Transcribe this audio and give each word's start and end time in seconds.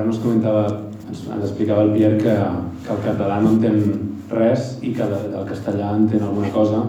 ara 0.00 0.08
nos 0.08 0.18
comentava, 0.18 0.64
ens, 1.08 1.26
ens 1.28 1.44
explicava 1.44 1.84
el 1.84 1.92
Pierre 1.92 2.16
que, 2.18 2.34
que 2.86 2.94
el 2.94 3.02
català 3.04 3.40
no 3.42 3.52
entén 3.52 3.80
res 4.32 4.78
i 4.80 4.94
que 4.96 5.04
el, 5.04 5.14
el 5.36 5.46
castellà 5.48 5.92
entén 5.96 6.24
alguna 6.24 6.48
cosa, 6.54 6.82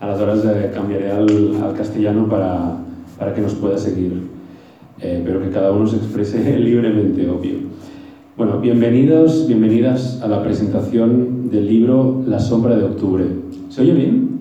aleshores 0.00 0.46
eh, 0.48 0.70
canviaré 0.74 1.12
al, 1.12 1.28
al 1.60 1.74
castellano 1.76 2.26
para, 2.30 2.52
para 3.18 3.34
que 3.34 3.42
nos 3.44 3.54
pueda 3.54 3.76
seguir, 3.76 4.22
eh, 5.00 5.20
pero 5.24 5.42
que 5.42 5.50
cada 5.50 5.72
uno 5.72 5.86
se 5.86 5.96
exprese 5.96 6.58
libremente, 6.68 7.28
obvio. 7.28 7.68
Bueno, 8.36 8.60
bienvenidos, 8.60 9.46
bienvenidas 9.48 10.22
a 10.22 10.28
la 10.28 10.42
presentación 10.42 11.50
del 11.50 11.66
libro 11.66 12.22
La 12.26 12.38
sombra 12.38 12.76
de 12.76 12.84
octubre. 12.84 13.24
¿Se 13.68 13.82
oye 13.82 13.92
bien? 13.92 14.38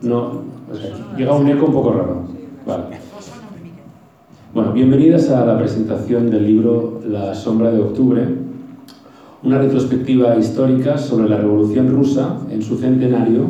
No, 0.00 0.42
o 0.72 0.74
sea, 0.74 1.14
llega 1.16 1.34
un 1.34 1.46
eco 1.46 1.66
un 1.66 1.72
poco 1.72 1.92
raro. 1.92 2.22
Vale. 2.66 3.07
Bueno, 4.58 4.72
bienvenidas 4.72 5.30
a 5.30 5.46
la 5.46 5.56
presentación 5.56 6.30
del 6.30 6.44
libro 6.44 7.00
La 7.08 7.32
sombra 7.32 7.70
de 7.70 7.80
octubre, 7.80 8.26
una 9.44 9.58
retrospectiva 9.58 10.36
histórica 10.36 10.98
sobre 10.98 11.28
la 11.28 11.36
Revolución 11.36 11.88
rusa 11.88 12.38
en 12.50 12.60
su 12.60 12.76
centenario 12.76 13.44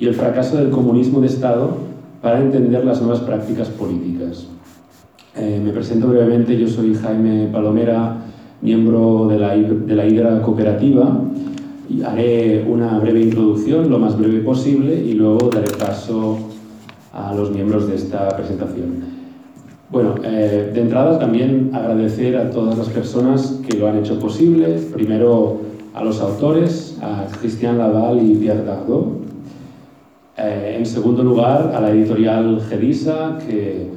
y 0.00 0.08
el 0.08 0.14
fracaso 0.14 0.56
del 0.56 0.70
comunismo 0.70 1.20
de 1.20 1.28
Estado 1.28 1.76
para 2.20 2.40
entender 2.40 2.84
las 2.84 3.00
nuevas 3.00 3.20
prácticas 3.20 3.68
políticas. 3.68 4.48
Eh, 5.36 5.62
me 5.64 5.70
presento 5.70 6.08
brevemente, 6.08 6.58
yo 6.58 6.66
soy 6.66 6.92
Jaime 6.96 7.48
Palomera, 7.52 8.16
miembro 8.62 9.28
de 9.28 9.38
la, 9.38 9.54
de 9.54 10.42
Cooperativa, 10.42 11.20
y 11.88 12.02
haré 12.02 12.66
una 12.68 12.98
breve 12.98 13.20
introducción, 13.20 13.88
lo 13.88 14.00
más 14.00 14.18
breve 14.18 14.40
posible, 14.40 14.92
y 14.92 15.12
luego 15.12 15.50
daré 15.50 15.70
paso 15.78 16.36
a 17.12 17.32
los 17.32 17.52
miembros 17.52 17.86
de 17.86 17.94
esta 17.94 18.28
presentación. 18.36 19.21
Bueno, 19.92 20.14
eh, 20.24 20.70
de 20.72 20.80
entrada 20.80 21.18
también 21.18 21.70
agradecer 21.74 22.34
a 22.38 22.50
todas 22.50 22.78
las 22.78 22.88
personas 22.88 23.60
que 23.68 23.76
lo 23.76 23.88
han 23.88 23.98
hecho 23.98 24.18
posible. 24.18 24.78
Primero 24.90 25.58
a 25.92 26.02
los 26.02 26.18
autores, 26.22 26.98
a 27.02 27.26
Cristian 27.38 27.76
Laval 27.76 28.26
y 28.26 28.36
Pierre 28.36 28.64
Dardot. 28.64 29.20
Eh, 30.38 30.76
en 30.78 30.86
segundo 30.86 31.22
lugar, 31.22 31.72
a 31.74 31.80
la 31.82 31.90
editorial 31.90 32.62
Gedisa, 32.70 33.36
que 33.46 33.88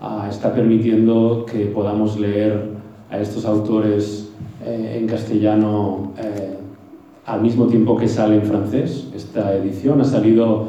ah, 0.00 0.26
está 0.28 0.52
permitiendo 0.52 1.46
que 1.46 1.66
podamos 1.66 2.18
leer 2.18 2.70
a 3.08 3.20
estos 3.20 3.44
autores 3.44 4.32
eh, 4.66 4.98
en 4.98 5.06
castellano 5.06 6.14
eh, 6.18 6.56
al 7.26 7.42
mismo 7.42 7.66
tiempo 7.68 7.96
que 7.96 8.08
sale 8.08 8.34
en 8.34 8.42
francés. 8.42 9.06
Esta 9.14 9.54
edición 9.54 10.00
ha 10.00 10.04
salido 10.04 10.66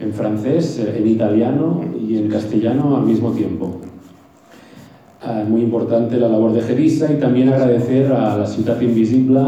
en 0.00 0.12
francés, 0.12 0.80
eh, 0.80 0.98
en 0.98 1.06
italiano 1.06 1.82
y 1.96 2.16
en 2.16 2.28
castellano 2.28 2.96
al 2.96 3.04
mismo 3.04 3.30
tiempo. 3.30 3.83
Eh, 5.26 5.44
muy 5.48 5.62
importante 5.62 6.18
la 6.18 6.28
labor 6.28 6.52
de 6.52 6.60
Gedisa 6.60 7.10
y 7.10 7.16
también 7.16 7.48
agradecer 7.48 8.12
a 8.12 8.36
la 8.36 8.46
Ciudad 8.46 8.78
Invisible 8.82 9.40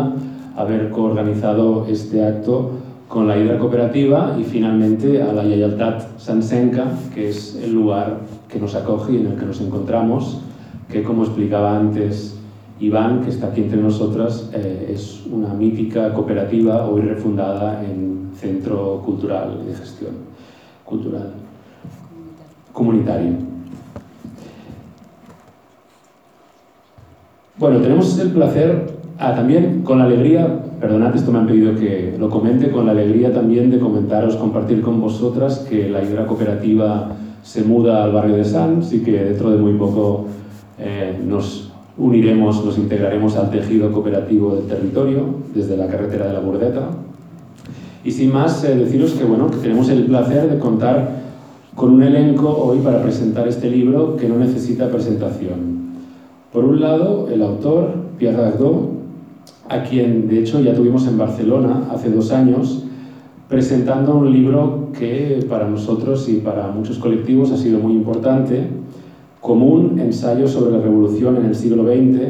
haber 0.57 0.89
coorganizado 0.89 1.87
este 1.87 2.25
acto 2.25 2.71
con 3.09 3.29
la 3.29 3.37
Hidra 3.37 3.59
Cooperativa 3.59 4.39
y 4.41 4.45
finalmente 4.45 5.23
a 5.23 5.35
la 5.35 5.45
Yayaltat 5.45 6.19
Sansenka, 6.19 6.87
que 7.15 7.29
es 7.29 7.61
el 7.63 7.75
lugar 7.75 8.21
que 8.49 8.59
nos 8.59 8.75
acoge 8.75 9.13
y 9.13 9.17
en 9.19 9.27
el 9.27 9.37
que 9.37 9.45
nos 9.45 9.61
encontramos, 9.61 10.41
que 10.91 11.03
como 11.03 11.25
explicaba 11.25 11.77
antes 11.77 12.39
Iván, 12.81 13.21
que 13.21 13.29
está 13.29 13.49
aquí 13.49 13.61
entre 13.61 13.83
nosotras, 13.83 14.49
eh, 14.55 14.93
es 14.95 15.27
una 15.31 15.53
mítica 15.53 16.15
cooperativa 16.15 16.89
hoy 16.89 17.03
refundada 17.03 17.85
en 17.85 18.31
Centro 18.35 19.03
Cultural 19.05 19.59
de 19.67 19.75
Gestión 19.75 20.13
Cultural 20.87 21.35
Comunitario. 22.73 23.56
Bueno, 27.59 27.81
tenemos 27.81 28.19
el 28.19 28.33
placer, 28.33 28.99
ah, 29.19 29.35
también 29.35 29.81
con 29.81 29.99
la 29.99 30.05
alegría, 30.05 30.61
perdonad, 30.79 31.17
esto 31.17 31.33
me 31.33 31.39
han 31.39 31.47
pedido 31.47 31.75
que 31.75 32.15
lo 32.19 32.29
comente, 32.29 32.71
con 32.71 32.85
la 32.85 32.93
alegría 32.93 33.33
también 33.33 33.71
de 33.71 33.79
comentaros, 33.79 34.37
compartir 34.37 34.83
con 34.83 35.01
vosotras 35.01 35.61
que 35.61 35.89
la 35.89 36.05
Hidra 36.05 36.27
Cooperativa 36.27 37.13
se 37.43 37.65
muda 37.65 38.05
al 38.05 38.13
barrio 38.13 38.37
de 38.37 38.45
Sanz 38.45 38.93
y 38.93 38.99
que 38.99 39.25
dentro 39.25 39.51
de 39.51 39.57
muy 39.57 39.73
poco 39.73 40.27
eh, 40.79 41.19
nos 41.27 41.73
uniremos, 41.97 42.63
nos 42.63 42.77
integraremos 42.77 43.37
al 43.37 43.51
tejido 43.51 43.91
cooperativo 43.91 44.55
del 44.55 44.67
territorio 44.67 45.23
desde 45.55 45.79
la 45.79 45.87
carretera 45.87 46.27
de 46.27 46.35
la 46.35 46.41
Burdeta. 46.41 46.91
Y 48.05 48.11
sin 48.11 48.35
más, 48.35 48.65
eh, 48.65 48.77
deciros 48.77 49.13
que, 49.13 49.25
bueno, 49.25 49.51
que 49.51 49.57
tenemos 49.57 49.89
el 49.89 50.05
placer 50.05 50.51
de 50.51 50.59
contar 50.59 51.23
con 51.75 51.95
un 51.95 52.03
elenco 52.03 52.51
hoy 52.51 52.81
para 52.81 53.03
presentar 53.03 53.49
este 53.49 53.71
libro 53.71 54.15
que 54.17 54.29
no 54.29 54.37
necesita 54.37 54.91
presentación. 54.91 55.86
Por 56.57 56.65
un 56.65 56.81
lado, 56.81 57.29
el 57.31 57.43
autor, 57.43 57.93
Pierre 58.17 58.39
Dardot, 58.39 58.89
a 59.69 59.83
quien 59.83 60.27
de 60.27 60.39
hecho 60.39 60.59
ya 60.59 60.73
tuvimos 60.73 61.07
en 61.07 61.19
Barcelona 61.19 61.83
hace 61.93 62.09
dos 62.09 62.33
años, 62.33 62.83
presentando 63.47 64.15
un 64.15 64.33
libro 64.33 64.89
que 64.99 65.45
para 65.51 65.69
nosotros 65.69 66.27
y 66.31 66.37
para 66.37 66.69
muchos 66.69 66.97
colectivos 66.97 67.53
ha 67.53 67.59
sido 67.59 67.79
muy 67.79 67.93
importante, 67.93 68.69
común 69.43 70.01
ensayo 70.01 70.49
sobre 70.49 70.71
la 70.71 70.79
revolución 70.79 71.37
en 71.37 71.45
el 71.45 71.55
siglo 71.55 71.83
XX, 71.85 72.21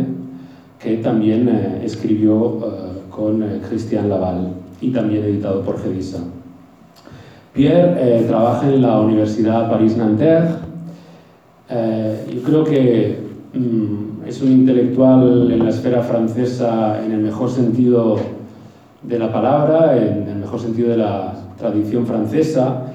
que 0.80 0.96
también 0.96 1.48
eh, 1.48 1.82
escribió 1.84 2.58
eh, 2.64 3.00
con 3.08 3.44
eh, 3.44 3.60
Christian 3.68 4.08
Laval 4.08 4.54
y 4.80 4.90
también 4.90 5.22
editado 5.22 5.62
por 5.62 5.80
Gedisa. 5.80 6.18
Pierre 7.52 8.24
trabaja 8.26 8.74
en 8.74 8.82
la 8.82 9.00
Universidad 9.00 9.70
París-Nanterre. 9.70 10.48
yo 12.34 12.42
creo 12.42 12.64
que 12.64 13.25
es 14.26 14.42
un 14.42 14.50
intelectual 14.50 15.50
en 15.50 15.64
la 15.64 15.70
esfera 15.70 16.02
francesa 16.02 17.04
en 17.04 17.12
el 17.12 17.20
mejor 17.20 17.50
sentido 17.50 18.18
de 19.02 19.18
la 19.18 19.32
palabra, 19.32 19.96
en 19.96 20.28
el 20.28 20.36
mejor 20.36 20.60
sentido 20.60 20.90
de 20.90 20.96
la 20.96 21.34
tradición 21.58 22.06
francesa, 22.06 22.92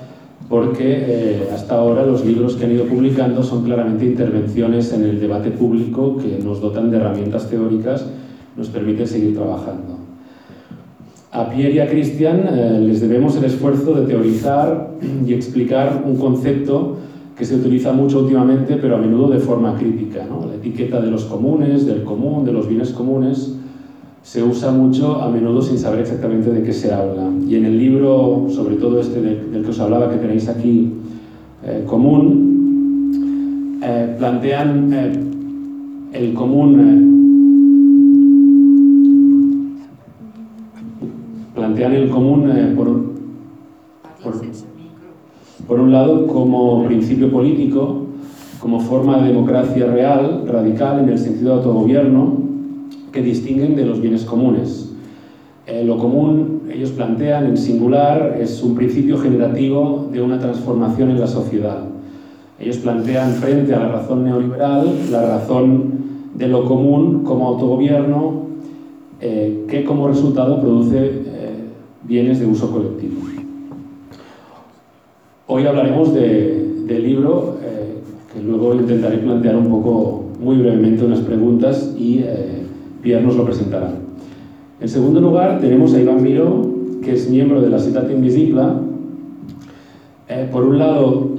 porque 0.49 0.83
eh, 0.83 1.49
hasta 1.53 1.75
ahora 1.75 2.05
los 2.05 2.25
libros 2.25 2.55
que 2.55 2.65
han 2.65 2.71
ido 2.71 2.85
publicando 2.85 3.41
son 3.43 3.63
claramente 3.63 4.05
intervenciones 4.05 4.91
en 4.91 5.03
el 5.03 5.19
debate 5.19 5.51
público 5.51 6.17
que 6.17 6.43
nos 6.43 6.59
dotan 6.59 6.91
de 6.91 6.97
herramientas 6.97 7.49
teóricas, 7.49 8.05
nos 8.57 8.67
permiten 8.67 9.07
seguir 9.07 9.35
trabajando. 9.35 9.97
A 11.31 11.49
Pierre 11.49 11.75
y 11.75 11.79
a 11.79 11.87
Christian 11.87 12.45
eh, 12.51 12.79
les 12.81 12.99
debemos 12.99 13.37
el 13.37 13.45
esfuerzo 13.45 13.93
de 13.93 14.05
teorizar 14.05 14.91
y 15.25 15.33
explicar 15.33 16.03
un 16.05 16.17
concepto 16.17 16.97
que 17.41 17.45
se 17.47 17.55
utiliza 17.55 17.91
mucho 17.91 18.19
últimamente, 18.19 18.77
pero 18.79 18.97
a 18.97 18.99
menudo 18.99 19.27
de 19.31 19.39
forma 19.39 19.75
crítica, 19.75 20.27
la 20.47 20.53
etiqueta 20.53 21.01
de 21.01 21.09
los 21.09 21.25
comunes, 21.25 21.87
del 21.87 22.03
común, 22.03 22.45
de 22.45 22.53
los 22.53 22.67
bienes 22.67 22.91
comunes, 22.91 23.57
se 24.21 24.43
usa 24.43 24.71
mucho 24.71 25.19
a 25.19 25.27
menudo 25.27 25.59
sin 25.63 25.79
saber 25.79 26.01
exactamente 26.01 26.51
de 26.51 26.61
qué 26.61 26.71
se 26.71 26.93
habla. 26.93 27.31
Y 27.47 27.55
en 27.55 27.65
el 27.65 27.79
libro, 27.79 28.45
sobre 28.47 28.75
todo 28.75 28.99
este 28.99 29.23
del, 29.23 29.63
que 29.63 29.69
os 29.71 29.79
hablaba, 29.79 30.11
que 30.11 30.17
tenéis 30.17 30.49
aquí, 30.49 30.93
eh, 31.65 31.83
común, 31.87 33.09
eh, 33.81 34.15
plantean 34.19 34.93
eh, 34.93 35.11
el 36.13 36.35
común, 36.35 37.17
plantean 41.55 41.93
el 41.93 42.07
común 42.07 42.51
por, 42.75 43.01
por 45.71 45.79
un 45.79 45.93
lado 45.93 46.27
como 46.27 46.83
principio 46.83 47.31
político, 47.31 48.01
como 48.59 48.81
forma 48.81 49.21
de 49.21 49.29
democracia 49.29 49.85
real, 49.85 50.43
radical, 50.45 50.99
en 50.99 51.07
el 51.07 51.17
sentido 51.17 51.51
de 51.51 51.57
autogobierno, 51.59 52.39
que 53.13 53.21
distinguen 53.21 53.77
de 53.77 53.85
los 53.85 54.01
bienes 54.01 54.25
comunes. 54.25 54.91
Eh, 55.67 55.85
lo 55.85 55.97
común, 55.97 56.63
ellos 56.69 56.89
plantean 56.89 57.45
en 57.45 57.55
singular, 57.55 58.37
es 58.37 58.61
un 58.61 58.75
principio 58.75 59.17
generativo 59.17 60.09
de 60.11 60.21
una 60.21 60.39
transformación 60.39 61.11
en 61.11 61.21
la 61.21 61.27
sociedad. 61.27 61.85
Ellos 62.59 62.75
plantean 62.75 63.31
frente 63.35 63.73
a 63.73 63.79
la 63.79 63.87
razón 63.93 64.25
neoliberal 64.25 64.93
la 65.09 65.25
razón 65.25 65.83
de 66.35 66.49
lo 66.49 66.65
común 66.65 67.23
como 67.23 67.47
autogobierno 67.47 68.41
eh, 69.21 69.67
que 69.69 69.85
como 69.85 70.09
resultado 70.09 70.59
produce 70.59 70.97
eh, 70.97 71.53
bienes 72.03 72.41
de 72.41 72.45
uso 72.45 72.69
colectivo. 72.69 73.21
Hoy 75.47 75.65
hablaremos 75.65 76.13
de, 76.13 76.83
del 76.87 77.03
libro, 77.03 77.57
que 78.33 78.41
luego 78.41 78.75
intentaré 78.75 79.17
plantear 79.17 79.57
un 79.57 79.69
poco, 79.69 80.25
muy 80.39 80.57
brevemente, 80.57 81.03
unas 81.03 81.19
preguntas 81.19 81.93
y 81.97 82.23
Pierre 83.01 83.23
nos 83.23 83.35
lo 83.35 83.45
presentará. 83.45 83.93
En 84.79 84.89
segundo 84.89 85.19
lugar, 85.21 85.59
tenemos 85.59 85.93
a 85.93 86.01
Iván 86.01 86.23
Miró, 86.23 86.61
que 87.03 87.13
es 87.13 87.29
miembro 87.29 87.61
de 87.61 87.69
la 87.69 87.79
Ciudad 87.79 88.09
Invisible. 88.09 88.61
Eh, 90.27 90.47
por 90.51 90.63
un 90.63 90.79
lado, 90.79 91.29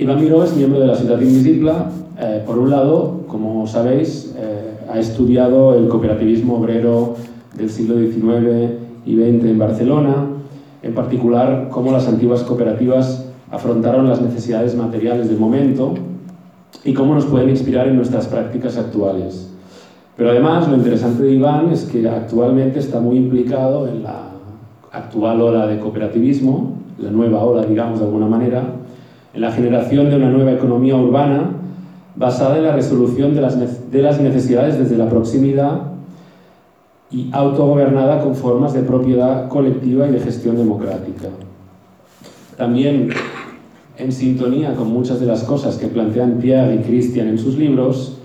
Iván 0.00 0.18
Miró 0.18 0.42
es 0.42 0.56
miembro 0.56 0.80
de 0.80 0.86
la 0.86 0.94
Ciudad 0.94 1.20
Invisible. 1.20 1.72
Eh, 2.18 2.42
por 2.46 2.58
un 2.58 2.70
lado, 2.70 3.20
como 3.28 3.66
sabéis, 3.66 4.34
eh, 4.34 4.78
ha 4.90 4.98
estudiado 4.98 5.74
el 5.74 5.88
cooperativismo 5.88 6.56
obrero 6.56 7.16
del 7.54 7.68
siglo 7.68 7.98
XIX 7.98 8.78
y 9.04 9.16
XX 9.16 9.44
en 9.44 9.58
Barcelona, 9.58 10.14
en 10.82 10.94
particular 10.94 11.68
cómo 11.70 11.92
las 11.92 12.08
antiguas 12.08 12.42
cooperativas 12.44 13.26
afrontaron 13.50 14.08
las 14.08 14.22
necesidades 14.22 14.74
materiales 14.74 15.28
del 15.28 15.38
momento 15.38 15.92
y 16.82 16.94
cómo 16.94 17.14
nos 17.14 17.26
pueden 17.26 17.50
inspirar 17.50 17.86
en 17.86 17.96
nuestras 17.96 18.26
prácticas 18.26 18.78
actuales. 18.78 19.50
Pero 20.16 20.30
además 20.30 20.66
lo 20.66 20.76
interesante 20.76 21.24
de 21.24 21.32
Iván 21.32 21.72
es 21.72 21.84
que 21.84 22.08
actualmente 22.08 22.78
está 22.78 23.00
muy 23.00 23.18
implicado 23.18 23.86
en 23.86 24.02
la 24.02 24.30
actual 24.92 25.42
ola 25.42 25.66
de 25.66 25.78
cooperativismo, 25.78 26.78
la 26.96 27.10
nueva 27.10 27.44
ola, 27.44 27.66
digamos 27.66 27.98
de 27.98 28.06
alguna 28.06 28.26
manera, 28.26 28.79
en 29.34 29.40
la 29.40 29.52
generación 29.52 30.10
de 30.10 30.16
una 30.16 30.30
nueva 30.30 30.52
economía 30.52 30.96
urbana 30.96 31.50
basada 32.16 32.56
en 32.56 32.64
la 32.64 32.72
resolución 32.74 33.34
de 33.34 33.40
las, 33.40 33.90
de 33.90 34.02
las 34.02 34.20
necesidades 34.20 34.78
desde 34.78 34.96
la 34.96 35.08
proximidad 35.08 35.82
y 37.10 37.28
autogobernada 37.32 38.22
con 38.22 38.34
formas 38.34 38.72
de 38.72 38.82
propiedad 38.82 39.48
colectiva 39.48 40.06
y 40.06 40.12
de 40.12 40.20
gestión 40.20 40.56
democrática. 40.56 41.28
También 42.56 43.10
en 43.96 44.12
sintonía 44.12 44.74
con 44.74 44.92
muchas 44.92 45.20
de 45.20 45.26
las 45.26 45.44
cosas 45.44 45.76
que 45.76 45.88
plantean 45.88 46.38
Pierre 46.38 46.76
y 46.76 46.78
Christian 46.78 47.28
en 47.28 47.38
sus 47.38 47.56
libros, 47.56 48.18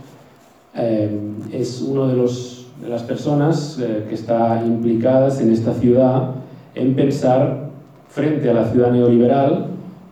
eh, 0.75 1.09
es 1.51 1.81
uno 1.81 2.07
de, 2.07 2.15
de 2.15 2.89
las 2.89 3.03
personas 3.03 3.79
eh, 3.79 4.05
que 4.07 4.15
está 4.15 4.63
implicadas 4.65 5.41
en 5.41 5.51
esta 5.51 5.73
ciudad 5.73 6.31
en 6.75 6.95
pensar 6.95 7.69
frente 8.09 8.49
a 8.49 8.53
la 8.53 8.65
ciudad 8.65 8.91
neoliberal, 8.91 9.67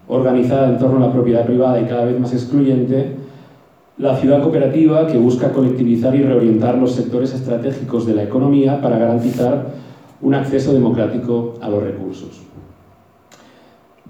organizada 0.08 0.70
en 0.70 0.78
torno 0.78 0.98
a 0.98 1.08
la 1.08 1.14
propiedad 1.14 1.46
privada 1.46 1.80
y 1.82 1.86
cada 1.86 2.06
vez 2.06 2.20
más 2.20 2.34
excluyente, 2.34 3.16
la 3.98 4.18
ciudad 4.18 4.42
cooperativa 4.42 5.08
que 5.08 5.18
busca 5.18 5.52
colectivizar 5.52 6.16
y 6.16 6.24
reorientar 6.24 6.78
los 6.78 6.94
sectores 6.94 7.34
estratégicos 7.34 8.06
de 8.06 8.16
la 8.16 8.24
economía 8.24 8.82
para 8.82 8.98
garantizar 8.98 9.68
un 10.22 10.34
acceso 10.34 10.74
democrático 10.74 11.56
a 11.62 11.70
los 11.70 11.84
recursos. 11.84 12.42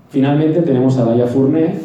Finalmente 0.10 0.62
tenemos 0.62 0.98
a 0.98 1.06
Laia 1.06 1.28
Fourné. 1.28 1.76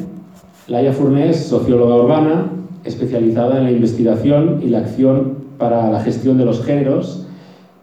Laia 0.69 0.93
Fourné 0.93 1.31
es 1.31 1.47
socióloga 1.47 1.97
urbana, 1.97 2.47
especializada 2.85 3.59
en 3.59 3.65
la 3.65 3.73
investigación 3.73 4.61
y 4.63 4.69
la 4.69 4.79
acción 4.81 5.39
para 5.59 5.91
la 5.91 6.01
gestión 6.01 6.39
de 6.39 6.45
los 6.45 6.65
géneros 6.65 7.27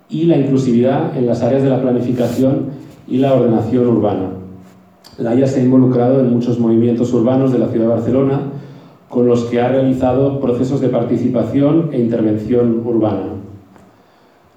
y 0.08 0.26
la 0.26 0.38
inclusividad 0.38 1.18
en 1.18 1.26
las 1.26 1.42
áreas 1.42 1.64
de 1.64 1.70
la 1.70 1.82
planificación 1.82 2.68
y 3.08 3.18
la 3.18 3.34
ordenación 3.34 3.88
urbana. 3.88 4.45
Laia 5.18 5.48
se 5.48 5.60
ha 5.60 5.64
involucrado 5.64 6.20
en 6.20 6.32
muchos 6.32 6.60
movimientos 6.60 7.14
urbanos 7.14 7.52
de 7.52 7.60
la 7.60 7.68
ciudad 7.68 7.86
de 7.86 7.94
Barcelona, 7.94 8.42
con 9.10 9.28
los 9.28 9.46
que 9.46 9.62
ha 9.62 9.70
realizado 9.70 10.40
procesos 10.40 10.82
de 10.82 10.90
participación 10.90 11.90
e 11.94 12.00
intervención 12.00 12.82
urbana. 12.86 13.28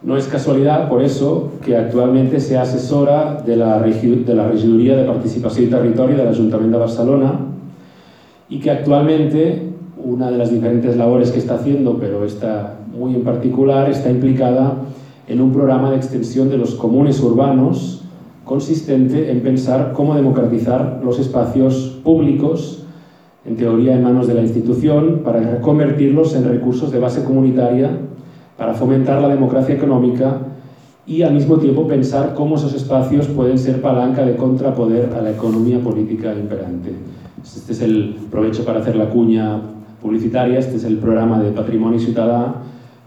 No 0.02 0.16
es 0.16 0.26
casualidad, 0.26 0.88
por 0.88 1.02
eso, 1.02 1.52
que 1.64 1.76
actualmente 1.76 2.40
sea 2.40 2.62
asesora 2.62 3.42
de 3.44 3.56
la, 3.56 3.80
de 3.80 4.34
la 4.34 4.48
Regidoria 4.48 4.96
de 4.96 5.04
Participació 5.04 5.64
i 5.64 5.70
Territori 5.70 6.14
de 6.14 6.24
l'Ajuntament 6.24 6.70
de 6.70 6.78
Barcelona 6.78 7.32
y 8.48 8.60
que 8.60 8.70
actualmente 8.70 9.68
una 9.98 10.30
de 10.30 10.38
las 10.38 10.50
diferentes 10.50 10.96
labores 10.96 11.32
que 11.32 11.38
está 11.38 11.56
haciendo, 11.56 11.98
pero 11.98 12.24
esta 12.24 12.78
muy 12.98 13.14
en 13.14 13.22
particular, 13.22 13.88
está 13.90 14.10
implicada 14.10 14.74
en 15.26 15.40
un 15.40 15.52
programa 15.52 15.90
de 15.90 15.96
extensión 15.96 16.48
de 16.48 16.58
los 16.58 16.74
comunes 16.74 17.20
urbanos 17.20 17.97
consistente 18.48 19.30
en 19.30 19.42
pensar 19.42 19.92
cómo 19.92 20.14
democratizar 20.14 21.00
los 21.04 21.20
espacios 21.20 22.00
públicos 22.02 22.82
en 23.44 23.56
teoría 23.56 23.94
en 23.94 24.02
manos 24.02 24.26
de 24.26 24.34
la 24.34 24.42
institución, 24.42 25.20
para 25.24 25.40
reconvertirlos 25.40 26.34
en 26.34 26.48
recursos 26.48 26.90
de 26.90 26.98
base 26.98 27.24
comunitaria, 27.24 27.90
para 28.56 28.74
fomentar 28.74 29.22
la 29.22 29.28
democracia 29.28 29.74
económica 29.74 30.38
y 31.06 31.22
al 31.22 31.34
mismo 31.34 31.58
tiempo 31.58 31.86
pensar 31.86 32.34
cómo 32.34 32.56
esos 32.56 32.74
espacios 32.74 33.28
pueden 33.28 33.58
ser 33.58 33.80
palanca 33.80 34.24
de 34.24 34.36
contrapoder 34.36 35.14
a 35.14 35.22
la 35.22 35.30
economía 35.30 35.78
política 35.80 36.34
imperante. 36.34 36.92
Este 37.42 37.72
es 37.72 37.80
el 37.80 38.16
provecho 38.30 38.64
para 38.64 38.80
hacer 38.80 38.96
la 38.96 39.08
cuña 39.08 39.60
publicitaria, 40.02 40.58
este 40.58 40.76
es 40.76 40.84
el 40.84 40.98
programa 40.98 41.40
de 41.40 41.52
Patrimonio 41.52 41.98
Ciudadá 41.98 42.62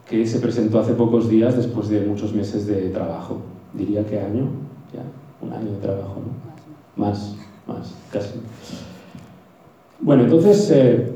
que 0.10 0.26
se 0.26 0.40
presentó 0.40 0.80
hace 0.80 0.94
pocos 0.94 1.30
días 1.30 1.56
después 1.56 1.90
de 1.90 2.06
muchos 2.06 2.34
meses 2.34 2.66
de 2.68 2.90
trabajo. 2.90 3.38
Diría 3.74 4.06
que 4.06 4.20
año, 4.20 4.46
ya, 4.94 5.04
un 5.42 5.54
año 5.54 5.72
de 5.72 5.78
trabajo, 5.78 6.22
¿no? 6.26 7.04
Más, 7.04 7.36
más, 7.68 7.96
casi. 8.12 8.30
Bueno, 10.00 10.24
entonces, 10.24 10.70
eh, 10.72 11.12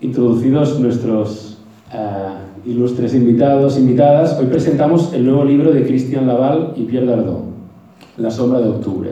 introducidos 0.00 0.80
nuestros 0.80 1.58
eh, 1.92 1.98
ilustres 2.66 3.14
invitados, 3.14 3.78
invitadas, 3.78 4.38
hoy 4.38 4.46
presentamos 4.46 5.12
el 5.12 5.24
nuevo 5.24 5.44
libro 5.44 5.72
de 5.72 5.84
Christian 5.84 6.26
Laval 6.26 6.72
y 6.76 6.84
Pierre 6.84 7.06
Dardot, 7.06 7.44
La 8.16 8.30
sombra 8.30 8.60
de 8.60 8.68
octubre. 8.68 9.10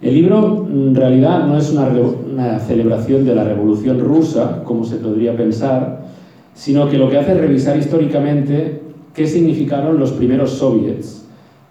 El 0.00 0.14
libro 0.14 0.66
en 0.68 0.94
realidad 0.94 1.46
no 1.46 1.56
es 1.56 1.70
una, 1.70 1.88
una 1.88 2.58
celebración 2.58 3.24
de 3.24 3.34
la 3.34 3.44
Revolución 3.44 4.00
Rusa, 4.00 4.64
como 4.64 4.84
se 4.84 4.96
podría 4.96 5.36
pensar, 5.36 6.06
sino 6.54 6.88
que 6.88 6.98
lo 6.98 7.08
que 7.08 7.18
hace 7.18 7.32
es 7.32 7.38
revisar 7.38 7.76
históricamente 7.78 8.82
qué 9.14 9.26
significaron 9.26 9.98
los 9.98 10.12
primeros 10.12 10.50
soviets 10.50 11.24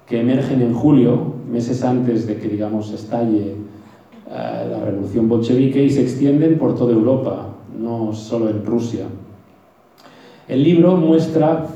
que 0.08 0.22
emergen 0.22 0.62
en 0.62 0.74
julio, 0.74 1.34
meses 1.52 1.84
antes 1.84 2.26
de 2.28 2.38
que, 2.38 2.48
digamos, 2.48 2.92
estalle 2.92 3.56
eh, 4.30 4.68
la 4.72 4.86
revolución 4.86 5.28
bolchevique 5.28 5.84
y 5.84 5.90
se 5.90 6.02
extienden 6.02 6.58
por 6.58 6.76
toda 6.76 6.94
Europa, 6.94 7.50
no 7.78 8.14
solo 8.14 8.50
en 8.50 8.66
Rusia. 8.66 9.06
El 10.48 10.64
libro 10.64 10.96
muestra 10.96 11.68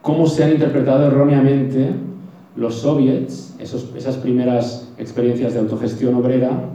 cómo 0.00 0.26
se 0.26 0.44
han 0.44 0.52
interpretado 0.52 1.06
erróneamente 1.06 1.90
los 2.56 2.76
soviets, 2.76 3.56
esas 3.58 4.16
primeras 4.16 4.92
experiencias 4.98 5.54
de 5.54 5.60
autogestión 5.60 6.14
obrera, 6.14 6.70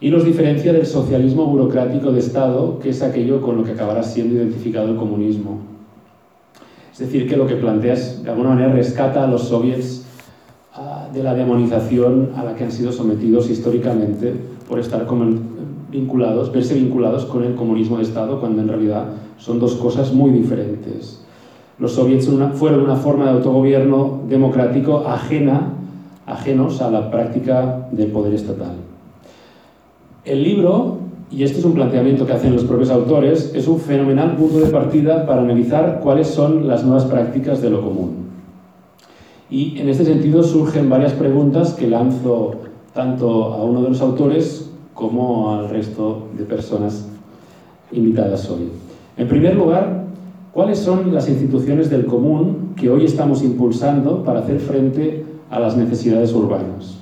y 0.00 0.10
los 0.10 0.24
diferencia 0.24 0.72
del 0.72 0.86
socialismo 0.86 1.46
burocrático 1.46 2.12
de 2.12 2.20
Estado, 2.20 2.78
que 2.78 2.90
es 2.90 3.02
aquello 3.02 3.40
con 3.40 3.56
lo 3.56 3.64
que 3.64 3.72
acabará 3.72 4.02
siendo 4.02 4.34
identificado 4.34 4.88
el 4.88 4.96
comunismo. 4.96 5.60
Es 6.92 6.98
decir, 6.98 7.28
que 7.28 7.36
lo 7.36 7.46
que 7.46 7.56
planteas, 7.56 8.22
de 8.22 8.30
alguna 8.30 8.50
manera, 8.50 8.72
rescata 8.72 9.24
a 9.24 9.26
los 9.26 9.48
soviets 9.48 10.05
de 11.12 11.22
la 11.22 11.34
demonización 11.34 12.30
a 12.36 12.44
la 12.44 12.54
que 12.54 12.64
han 12.64 12.72
sido 12.72 12.92
sometidos 12.92 13.48
históricamente 13.48 14.34
por 14.68 14.78
estar 14.78 15.06
vinculados, 15.90 16.52
verse 16.52 16.74
vinculados 16.74 17.24
con 17.24 17.44
el 17.44 17.54
comunismo 17.54 17.96
de 17.96 18.02
Estado, 18.02 18.40
cuando 18.40 18.60
en 18.60 18.68
realidad 18.68 19.04
son 19.38 19.58
dos 19.58 19.76
cosas 19.76 20.12
muy 20.12 20.30
diferentes. 20.30 21.24
Los 21.78 21.92
soviets 21.92 22.28
fueron 22.54 22.80
una 22.80 22.96
forma 22.96 23.24
de 23.24 23.30
autogobierno 23.30 24.20
democrático 24.28 25.04
ajena, 25.06 25.72
ajenos 26.26 26.82
a 26.82 26.90
la 26.90 27.10
práctica 27.10 27.88
del 27.92 28.10
poder 28.10 28.34
estatal. 28.34 28.76
El 30.24 30.42
libro, 30.42 30.98
y 31.30 31.42
este 31.42 31.58
es 31.58 31.64
un 31.64 31.72
planteamiento 31.72 32.26
que 32.26 32.32
hacen 32.32 32.52
los 32.52 32.64
propios 32.64 32.90
autores, 32.90 33.52
es 33.54 33.68
un 33.68 33.78
fenomenal 33.78 34.36
punto 34.36 34.58
de 34.58 34.66
partida 34.66 35.24
para 35.26 35.42
analizar 35.42 36.00
cuáles 36.02 36.26
son 36.28 36.66
las 36.66 36.84
nuevas 36.84 37.04
prácticas 37.04 37.62
de 37.62 37.70
lo 37.70 37.82
común. 37.82 38.25
Y 39.48 39.78
en 39.78 39.88
este 39.88 40.04
sentido 40.04 40.42
surgen 40.42 40.90
varias 40.90 41.12
preguntas 41.12 41.74
que 41.74 41.86
lanzo 41.86 42.56
tanto 42.92 43.54
a 43.54 43.62
uno 43.62 43.82
de 43.82 43.90
los 43.90 44.00
autores 44.00 44.70
como 44.94 45.54
al 45.54 45.68
resto 45.68 46.28
de 46.36 46.44
personas 46.44 47.08
invitadas 47.92 48.50
hoy. 48.50 48.70
En 49.16 49.28
primer 49.28 49.54
lugar, 49.54 50.04
¿cuáles 50.52 50.78
son 50.78 51.14
las 51.14 51.28
instituciones 51.28 51.90
del 51.90 52.06
común 52.06 52.72
que 52.76 52.90
hoy 52.90 53.04
estamos 53.04 53.42
impulsando 53.42 54.24
para 54.24 54.40
hacer 54.40 54.58
frente 54.58 55.24
a 55.50 55.60
las 55.60 55.76
necesidades 55.76 56.32
urbanas? 56.32 56.98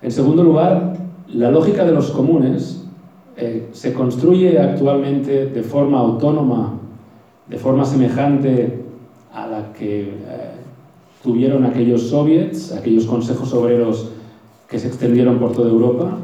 En 0.00 0.12
segundo 0.12 0.44
lugar, 0.44 0.96
la 1.28 1.50
lógica 1.50 1.84
de 1.84 1.92
los 1.92 2.10
comunes 2.10 2.84
eh, 3.36 3.68
se 3.72 3.92
construye 3.92 4.58
actualmente 4.58 5.46
de 5.46 5.62
forma 5.62 5.98
autónoma, 5.98 6.74
de 7.48 7.56
forma 7.56 7.84
semejante 7.84 8.84
a 9.32 9.46
la 9.46 9.72
que 9.72 10.02
eh, 10.02 10.57
tuvieron 11.22 11.64
aquellos 11.64 12.02
soviets, 12.02 12.72
aquellos 12.72 13.06
consejos 13.06 13.52
obreros 13.52 14.10
que 14.68 14.78
se 14.78 14.88
extendieron 14.88 15.38
por 15.38 15.52
toda 15.52 15.70
Europa, 15.70 16.18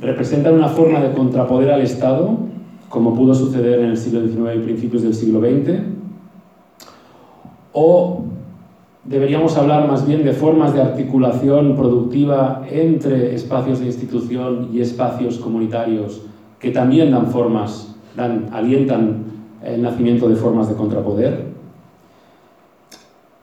representan 0.00 0.54
una 0.54 0.68
forma 0.68 1.00
de 1.00 1.12
contrapoder 1.12 1.70
al 1.70 1.82
Estado, 1.82 2.36
como 2.88 3.14
pudo 3.14 3.34
suceder 3.34 3.80
en 3.80 3.90
el 3.90 3.96
siglo 3.96 4.20
XIX 4.26 4.56
y 4.56 4.64
principios 4.64 5.02
del 5.02 5.14
siglo 5.14 5.40
XX, 5.40 5.80
o 7.72 8.24
deberíamos 9.04 9.56
hablar 9.56 9.88
más 9.88 10.06
bien 10.06 10.24
de 10.24 10.32
formas 10.32 10.74
de 10.74 10.82
articulación 10.82 11.76
productiva 11.76 12.64
entre 12.70 13.34
espacios 13.34 13.80
de 13.80 13.86
institución 13.86 14.68
y 14.72 14.80
espacios 14.80 15.38
comunitarios 15.38 16.22
que 16.58 16.70
también 16.70 17.10
dan 17.10 17.28
formas, 17.28 17.94
dan, 18.16 18.48
alientan 18.52 19.24
el 19.64 19.82
nacimiento 19.82 20.28
de 20.28 20.36
formas 20.36 20.68
de 20.68 20.74
contrapoder 20.74 21.51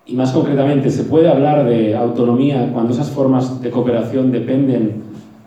y 0.09 0.15
más 0.15 0.31
concretamente, 0.31 0.89
¿se 0.89 1.03
puede 1.03 1.29
hablar 1.29 1.69
de 1.69 1.95
autonomía 1.95 2.71
cuando 2.73 2.93
esas 2.93 3.11
formas 3.11 3.61
de 3.61 3.69
cooperación 3.69 4.31
dependen 4.31 5.03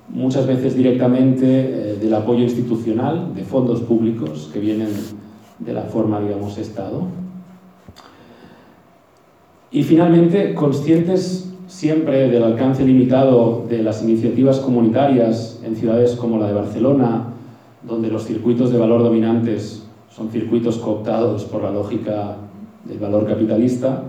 muchas 0.09 0.47
veces 0.47 0.76
directamente 0.76 1.47
eh, 1.47 1.97
del 2.00 2.14
apoyo 2.14 2.45
institucional, 2.45 3.35
de 3.35 3.42
fondos 3.42 3.81
públicos 3.81 4.49
que 4.52 4.61
vienen 4.61 4.90
de 5.59 5.73
la 5.73 5.83
forma, 5.83 6.21
digamos, 6.21 6.59
Estado? 6.59 7.09
Y 9.73 9.83
finalmente, 9.83 10.54
conscientes 10.54 11.52
siempre 11.66 12.28
del 12.28 12.45
alcance 12.45 12.85
limitado 12.85 13.66
de 13.69 13.83
las 13.83 14.04
iniciativas 14.04 14.61
comunitarias 14.61 15.61
en 15.64 15.75
ciudades 15.75 16.14
como 16.14 16.38
la 16.38 16.47
de 16.47 16.54
Barcelona, 16.54 17.33
donde 17.83 18.09
los 18.09 18.26
circuitos 18.26 18.71
de 18.71 18.78
valor 18.78 19.02
dominantes 19.02 19.83
son 20.09 20.31
circuitos 20.31 20.78
cooptados 20.78 21.45
por 21.47 21.64
la 21.64 21.73
lógica 21.73 22.37
del 22.85 22.99
valor 22.99 23.26
capitalista, 23.26 24.04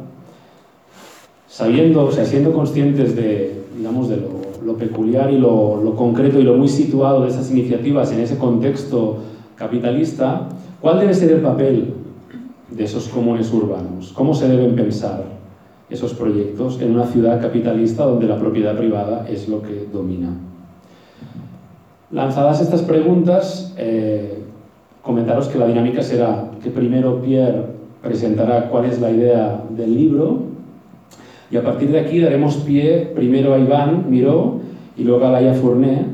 sabiendo, 1.54 2.06
o 2.06 2.12
sea, 2.12 2.26
siendo 2.26 2.52
conscientes 2.52 3.16
de, 3.16 3.66
digamos, 3.78 4.10
de 4.10 4.18
lo, 4.66 4.74
peculiar 4.74 5.32
y 5.32 5.38
lo, 5.38 5.94
concreto 5.96 6.40
y 6.40 6.44
lo 6.44 6.56
muy 6.56 6.68
situado 6.68 7.22
de 7.22 7.30
esas 7.30 7.52
iniciativas 7.52 8.12
en 8.12 8.22
ese 8.22 8.40
contexto 8.40 9.18
capitalista, 9.56 10.50
¿cuál 10.82 11.00
debe 11.00 11.14
ser 11.14 11.32
el 11.32 11.42
papel 11.42 11.94
de 12.72 12.84
esos 12.84 13.08
comunes 13.08 13.54
urbanos? 13.54 14.12
¿Cómo 14.14 14.34
se 14.34 14.48
deben 14.48 14.76
pensar 14.76 15.26
esos 15.92 16.16
proyectos 16.16 16.82
en 16.82 16.96
una 16.96 17.06
ciudad 17.06 17.40
capitalista 17.40 18.04
donde 18.04 18.26
la 18.26 18.40
propiedad 18.40 18.76
privada 18.76 19.28
es 19.30 19.48
lo 19.48 19.62
que 19.62 19.88
domina? 19.94 20.30
Lanzadas 22.10 22.62
estas 22.62 22.82
preguntas, 22.82 23.76
eh, 23.78 24.40
comentaros 25.04 25.50
que 25.50 25.60
la 25.60 25.68
dinámica 25.68 26.02
será 26.02 26.50
que 26.64 26.72
primero 26.72 27.22
Pierre 27.22 27.66
presentará 28.02 28.70
cuál 28.70 28.86
es 28.86 29.00
la 29.00 29.12
idea 29.12 29.64
del 29.70 29.94
libro 29.94 30.53
y 31.54 31.58
a 31.58 31.64
partir 31.64 31.92
de 31.92 32.00
aquí 32.00 32.20
daremos 32.20 32.56
pie 32.56 33.12
primero 33.14 33.54
a 33.54 33.60
Iván 33.60 34.06
Miró 34.10 34.60
y 34.98 35.04
luego 35.04 35.24
a 35.28 35.32
Laia 35.32 35.54
Fournet, 35.54 36.08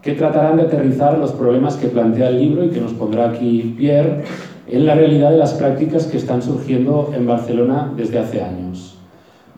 que 0.00 0.12
tratarán 0.12 0.56
de 0.56 0.62
aterrizar 0.62 1.18
los 1.18 1.32
problemas 1.32 1.76
que 1.76 1.88
plantea 1.88 2.30
el 2.30 2.38
libro 2.38 2.64
y 2.64 2.70
que 2.70 2.80
nos 2.80 2.94
pondrá 2.94 3.28
aquí 3.28 3.74
Pierre 3.76 4.24
en 4.66 4.86
la 4.86 4.94
realidad 4.94 5.30
de 5.30 5.36
las 5.36 5.52
prácticas 5.52 6.06
que 6.06 6.16
están 6.16 6.40
surgiendo 6.40 7.12
en 7.14 7.26
Barcelona 7.26 7.92
desde 7.96 8.18
hace 8.18 8.42
años. 8.42 8.96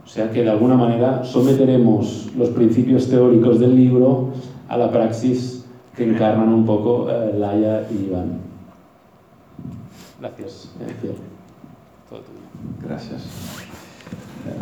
O 0.05 0.09
sea 0.09 0.33
que 0.33 0.43
de 0.43 0.51
alguna 0.51 0.75
manera 0.75 1.23
someteremos 1.23 2.33
los 2.37 2.49
principios 2.49 3.09
teóricos 3.09 3.61
del 3.61 3.77
libro 3.77 4.31
a 4.69 4.77
la 4.77 4.91
praxis 4.91 5.65
que 5.97 6.11
encarnan 6.11 6.49
un 6.49 6.67
poco 6.67 7.09
eh, 7.09 7.35
Laia 7.39 7.87
y 7.89 8.07
Iván. 8.07 8.41
Gracias. 10.21 10.73
Pierre. 11.01 11.15
Gracias. 12.83 13.70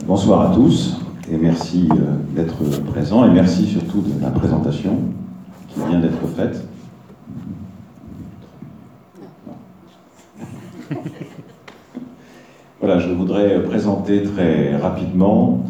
Bonsoir 0.06 0.50
à 0.50 0.54
tous 0.54 0.96
et 1.30 1.36
merci 1.36 1.88
euh, 1.92 2.16
d'être 2.34 2.56
présent 2.86 3.24
et 3.24 3.30
merci 3.30 3.66
surtout 3.66 4.00
de 4.00 4.20
la 4.20 4.30
présentation 4.30 4.98
qui 5.68 5.78
vient 5.88 6.00
d'être 6.00 6.26
faite. 6.36 6.66
Voilà, 12.80 13.00
je 13.00 13.12
voudrais 13.12 13.62
présenter 13.64 14.22
très 14.22 14.76
rapidement 14.76 15.64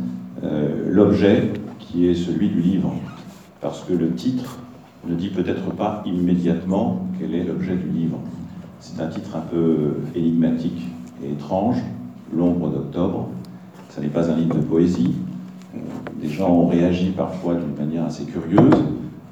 euh, 0.45 0.85
l'objet 0.89 1.53
qui 1.79 2.07
est 2.07 2.15
celui 2.15 2.49
du 2.49 2.61
livre, 2.61 2.95
parce 3.61 3.83
que 3.83 3.95
le 3.95 4.13
titre 4.13 4.59
ne 5.07 5.15
dit 5.15 5.29
peut-être 5.31 5.71
pas 5.73 6.03
immédiatement 6.07 7.07
quel 7.19 7.35
est 7.35 7.45
l'objet 7.45 7.77
du 7.77 7.89
livre. 7.89 8.19
C'est 8.81 9.01
un 9.03 9.09
titre 9.09 9.37
un 9.37 9.41
peu 9.41 9.97
énigmatique 10.15 10.83
et 11.25 11.33
étrange, 11.33 11.79
L'ombre 12.31 12.69
d'octobre. 12.69 13.31
Ce 13.99 14.03
n'est 14.05 14.11
pas 14.11 14.31
un 14.31 14.37
livre 14.37 14.55
de 14.55 14.61
poésie. 14.61 15.13
Des 16.23 16.29
gens 16.29 16.51
ont 16.51 16.69
réagi 16.69 17.11
parfois 17.11 17.55
d'une 17.55 17.75
manière 17.75 18.05
assez 18.05 18.23
curieuse 18.27 18.77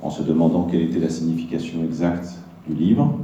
en 0.02 0.10
se 0.10 0.24
demandant 0.24 0.64
quelle 0.64 0.82
était 0.82 0.98
la 0.98 1.08
signification 1.08 1.84
exacte 1.84 2.34
du 2.66 2.74
livre. 2.74 3.16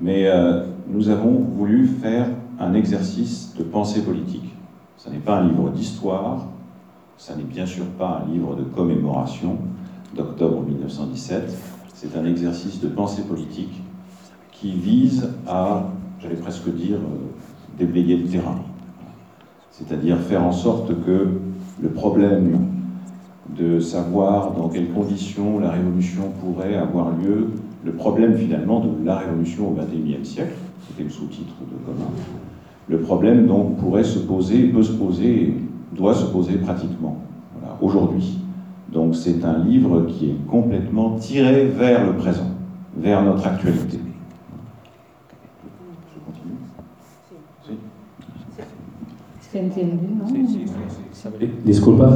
Mais 0.00 0.26
euh, 0.26 0.64
nous 0.88 1.08
avons 1.08 1.34
voulu 1.34 1.86
faire 1.86 2.26
un 2.58 2.74
exercice 2.74 3.54
de 3.56 3.62
pensée 3.62 4.02
politique. 4.02 4.52
Ce 4.96 5.08
n'est 5.08 5.18
pas 5.18 5.38
un 5.38 5.46
livre 5.46 5.70
d'histoire, 5.70 6.46
ce 7.16 7.32
n'est 7.32 7.44
bien 7.44 7.64
sûr 7.64 7.84
pas 7.86 8.24
un 8.26 8.32
livre 8.32 8.56
de 8.56 8.64
commémoration 8.64 9.58
d'octobre 10.16 10.62
1917, 10.62 11.56
c'est 11.94 12.16
un 12.16 12.24
exercice 12.24 12.80
de 12.80 12.88
pensée 12.88 13.22
politique 13.22 13.80
qui 14.50 14.72
vise 14.72 15.28
à, 15.46 15.84
j'allais 16.18 16.34
presque 16.34 16.68
dire, 16.74 16.96
euh, 16.96 17.78
déblayer 17.78 18.16
le 18.16 18.26
terrain. 18.26 18.58
C'est-à-dire 19.72 20.18
faire 20.18 20.44
en 20.44 20.52
sorte 20.52 20.92
que 21.04 21.28
le 21.80 21.88
problème 21.88 22.66
de 23.58 23.80
savoir 23.80 24.52
dans 24.52 24.68
quelles 24.68 24.90
conditions 24.90 25.58
la 25.58 25.70
révolution 25.70 26.24
pourrait 26.40 26.76
avoir 26.76 27.10
lieu, 27.16 27.48
le 27.82 27.92
problème 27.92 28.36
finalement 28.36 28.80
de 28.80 29.04
la 29.04 29.16
révolution 29.16 29.68
au 29.70 29.74
XXIe 29.74 30.24
siècle, 30.24 30.54
c'était 30.86 31.04
le 31.04 31.10
sous-titre 31.10 31.54
de 31.60 31.86
commun, 31.86 32.10
le 32.88 32.98
problème 32.98 33.46
donc 33.46 33.78
pourrait 33.78 34.04
se 34.04 34.18
poser, 34.18 34.64
peut 34.68 34.82
se 34.82 34.92
poser, 34.92 35.54
doit 35.92 36.14
se 36.14 36.26
poser 36.26 36.58
pratiquement 36.58 37.16
aujourd'hui. 37.80 38.38
Donc 38.92 39.16
c'est 39.16 39.42
un 39.42 39.64
livre 39.64 40.06
qui 40.06 40.30
est 40.30 40.46
complètement 40.50 41.16
tiré 41.16 41.64
vers 41.64 42.04
le 42.06 42.12
présent, 42.12 42.50
vers 42.96 43.24
notre 43.24 43.46
actualité. 43.46 43.98
Si. 49.52 49.58
Disculpa. 51.64 52.08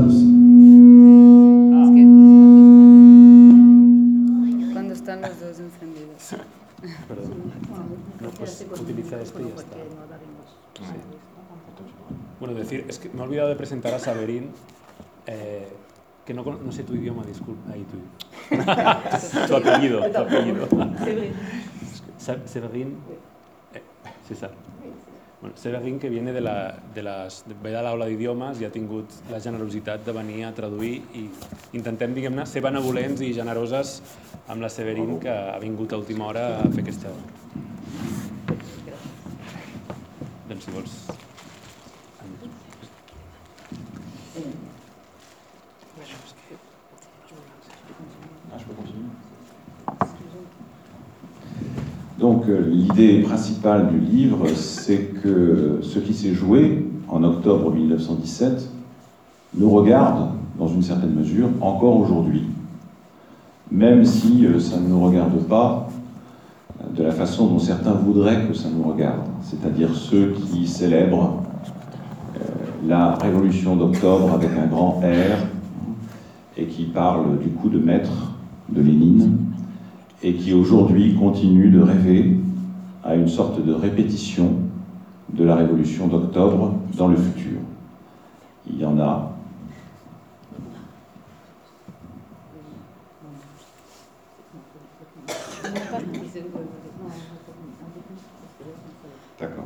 Cuando 4.73 4.95
están 4.95 5.21
los 5.21 5.39
dos 5.41 5.61
encendidos. 5.61 6.35
Perdón. 7.07 7.53
No, 8.23 8.31
pues 8.31 8.67
utiliza 8.81 9.21
este 9.21 9.43
y 9.43 9.49
ya 9.49 9.55
está. 9.55 9.77
Bueno, 12.41 12.55
decir, 12.55 12.87
es 12.89 12.99
que 12.99 13.11
me 13.11 13.21
he 13.21 13.23
olvidado 13.23 13.51
de 13.51 13.57
presentar 13.57 13.93
a 13.93 13.99
Saberín, 13.99 14.53
eh, 15.27 15.69
que 16.25 16.33
no, 16.33 16.43
no, 16.43 16.73
sé 16.73 16.85
tu 16.85 16.95
idioma, 16.95 17.23
disculpa. 17.25 17.71
Ahí 17.71 17.85
tu, 17.85 18.57
tu 19.47 19.57
apellido. 19.57 20.11
Tu 20.11 20.19
apellido. 20.19 20.69
Severín. 22.47 22.97
Eh, 23.75 23.83
César. 24.27 24.53
Bueno, 25.41 25.55
Severín, 25.57 25.99
que 25.99 26.09
viene 26.09 26.33
de 26.33 26.41
la, 26.41 26.79
de 26.95 27.03
les, 27.03 27.45
ve 27.63 27.71
de 27.71 27.81
l'aula 27.85 28.07
d'idiomes 28.09 28.61
i 28.63 28.65
ha 28.65 28.71
tingut 28.73 29.19
la 29.29 29.41
generositat 29.45 30.07
de 30.07 30.15
venir 30.17 30.47
a 30.49 30.53
traduir 30.57 30.95
i 31.13 31.27
intentem, 31.77 32.15
diguem-ne, 32.17 32.47
ser 32.49 32.63
benevolents 32.65 33.21
i 33.21 33.35
generoses 33.37 34.01
amb 34.49 34.65
la 34.65 34.71
Severín, 34.73 35.19
que 35.21 35.29
ha 35.29 35.59
vingut 35.61 35.93
a 35.93 36.01
última 36.01 36.31
hora 36.31 36.47
a 36.63 36.71
fer 36.73 36.87
aquesta... 36.87 37.13
Doncs 40.49 40.65
si 40.65 40.73
vols... 40.79 40.97
Donc 52.27 52.49
euh, 52.49 52.61
l'idée 52.69 53.21
principale 53.21 53.87
du 53.87 54.01
livre, 54.01 54.49
c'est 54.57 55.13
que 55.23 55.79
ce 55.81 56.01
qui 56.01 56.13
s'est 56.13 56.35
joué 56.35 56.85
en 57.09 57.23
octobre 57.23 57.71
1917 57.71 58.69
nous 59.57 59.71
regarde, 59.71 60.31
dans 60.59 60.67
une 60.67 60.83
certaine 60.83 61.15
mesure, 61.15 61.49
encore 61.61 62.01
aujourd'hui, 62.01 62.43
même 63.71 64.05
si 64.05 64.45
euh, 64.45 64.59
ça 64.59 64.81
ne 64.81 64.89
nous 64.89 65.05
regarde 65.05 65.39
pas 65.45 65.89
de 66.97 67.05
la 67.05 67.13
façon 67.13 67.47
dont 67.47 67.61
certains 67.61 67.93
voudraient 67.93 68.45
que 68.49 68.55
ça 68.55 68.71
nous 68.77 68.83
regarde, 68.83 69.23
c'est-à-dire 69.43 69.95
ceux 69.95 70.33
qui 70.33 70.67
célèbrent 70.67 71.45
euh, 72.35 72.41
la 72.89 73.15
révolution 73.15 73.77
d'octobre 73.77 74.33
avec 74.35 74.51
un 74.61 74.67
grand 74.67 75.01
R 75.01 75.47
et 76.57 76.67
qui 76.67 76.87
parlent 76.87 77.39
du 77.39 77.51
coup 77.51 77.69
de 77.69 77.79
maître 77.79 78.33
de 78.69 78.83
Lénine 78.83 79.47
et 80.27 80.35
qui 80.35 80.53
aujourd'hui 80.53 81.15
continue 81.15 81.71
de 81.71 81.81
rêver 81.81 82.37
à 83.05 83.15
une 83.15 83.29
sorte 83.29 83.65
de 83.65 83.73
répétition 83.73 84.55
de 85.33 85.45
la 85.45 85.55
révolution 85.55 86.09
d'octobre 86.09 86.75
dans 86.99 87.07
le 87.07 87.17
futur. 87.17 87.61
Il 88.69 88.81
y 88.81 88.85
en 88.85 88.99
a. 88.99 89.33
D'accord. 99.39 99.65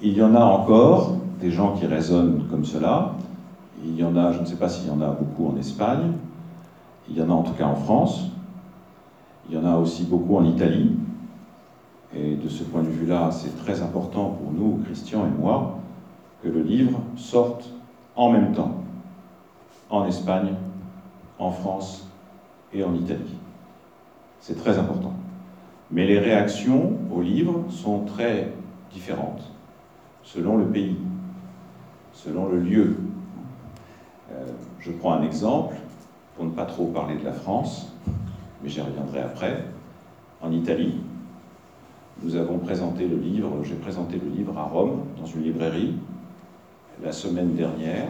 Il 0.00 0.12
y 0.16 0.22
en 0.22 0.36
a 0.36 0.40
encore 0.40 1.16
des 1.40 1.50
gens 1.50 1.72
qui 1.72 1.86
raisonnent 1.86 2.44
comme 2.48 2.64
cela. 2.64 3.16
Il 3.84 3.96
y 3.96 4.04
en 4.04 4.16
a, 4.16 4.30
je 4.30 4.38
ne 4.38 4.44
sais 4.44 4.54
pas 4.54 4.68
s'il 4.68 4.86
y 4.86 4.92
en 4.92 5.00
a 5.00 5.08
beaucoup 5.08 5.48
en 5.48 5.56
Espagne, 5.56 6.12
il 7.08 7.16
y 7.16 7.22
en 7.22 7.30
a 7.30 7.32
en 7.32 7.42
tout 7.42 7.52
cas 7.52 7.66
en 7.66 7.76
France. 7.76 8.28
Il 9.48 9.54
y 9.54 9.58
en 9.58 9.64
a 9.64 9.76
aussi 9.76 10.04
beaucoup 10.04 10.36
en 10.36 10.44
Italie. 10.44 10.92
Et 12.14 12.36
de 12.36 12.48
ce 12.48 12.62
point 12.62 12.82
de 12.82 12.88
vue-là, 12.88 13.30
c'est 13.30 13.56
très 13.56 13.82
important 13.82 14.28
pour 14.28 14.52
nous, 14.52 14.80
Christian 14.84 15.26
et 15.26 15.40
moi, 15.40 15.78
que 16.42 16.48
le 16.48 16.62
livre 16.62 16.98
sorte 17.16 17.70
en 18.16 18.30
même 18.30 18.52
temps 18.52 18.76
en 19.90 20.06
Espagne, 20.06 20.54
en 21.38 21.50
France 21.50 22.08
et 22.72 22.84
en 22.84 22.94
Italie. 22.94 23.36
C'est 24.40 24.56
très 24.56 24.78
important. 24.78 25.12
Mais 25.90 26.06
les 26.06 26.18
réactions 26.18 26.92
au 27.12 27.20
livre 27.20 27.64
sont 27.68 28.04
très 28.04 28.52
différentes. 28.92 29.50
selon 30.22 30.56
le 30.56 30.64
pays, 30.64 30.96
selon 32.14 32.48
le 32.48 32.58
lieu. 32.58 32.96
Euh, 34.32 34.46
je 34.80 34.90
prends 34.90 35.12
un 35.12 35.22
exemple, 35.22 35.76
pour 36.34 36.44
ne 36.44 36.50
pas 36.50 36.64
trop 36.64 36.86
parler 36.86 37.16
de 37.16 37.24
la 37.24 37.32
France, 37.32 37.92
mais 38.62 38.68
j'y 38.68 38.80
reviendrai 38.80 39.20
après. 39.20 39.64
En 40.40 40.52
Italie, 40.52 40.94
nous 42.22 42.36
avons 42.36 42.58
présenté 42.58 43.06
le 43.06 43.16
livre, 43.16 43.62
j'ai 43.62 43.74
présenté 43.74 44.20
le 44.22 44.28
livre 44.30 44.56
à 44.58 44.64
Rome, 44.64 45.04
dans 45.18 45.26
une 45.26 45.42
librairie, 45.42 45.94
la 47.02 47.12
semaine 47.12 47.54
dernière, 47.54 48.08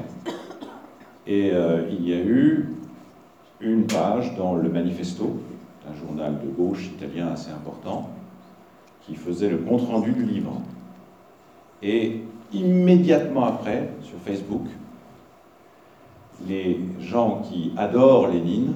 et 1.26 1.52
euh, 1.52 1.88
il 1.90 2.06
y 2.06 2.12
a 2.12 2.18
eu 2.18 2.74
une 3.60 3.86
page 3.86 4.36
dans 4.36 4.56
le 4.56 4.68
Manifesto, 4.68 5.40
un 5.88 5.94
journal 5.94 6.38
de 6.40 6.48
gauche 6.48 6.86
italien 6.86 7.28
assez 7.28 7.50
important, 7.50 8.10
qui 9.06 9.14
faisait 9.14 9.48
le 9.48 9.58
compte-rendu 9.58 10.12
du 10.12 10.24
livre. 10.24 10.60
Et 11.82 12.22
immédiatement 12.52 13.44
après, 13.44 13.90
sur 14.02 14.18
Facebook, 14.18 14.66
les 16.46 16.80
gens 17.00 17.42
qui 17.48 17.72
adorent 17.76 18.28
Lénine 18.28 18.74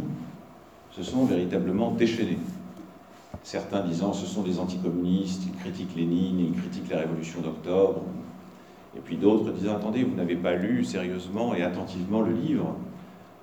se 0.93 1.03
sont 1.03 1.25
véritablement 1.25 1.91
déchaînés. 1.91 2.39
Certains 3.43 3.81
disant 3.81 4.13
ce 4.13 4.27
sont 4.27 4.43
des 4.43 4.59
anticommunistes, 4.59 5.43
ils 5.47 5.59
critiquent 5.61 5.97
Lénine, 5.97 6.41
ils 6.41 6.61
critiquent 6.61 6.91
la 6.91 6.99
révolution 6.99 7.41
d'octobre. 7.41 8.03
Et 8.97 9.01
puis 9.01 9.17
d'autres 9.17 9.53
disant 9.53 9.77
attendez, 9.77 10.03
vous 10.03 10.17
n'avez 10.17 10.37
pas 10.37 10.55
lu 10.55 10.85
sérieusement 10.85 11.55
et 11.55 11.63
attentivement 11.63 12.23
le 12.23 12.33
livre, 12.33 12.75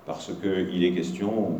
parce 0.05 0.31
qu'il 0.41 0.83
est 0.83 0.91
question 0.91 1.59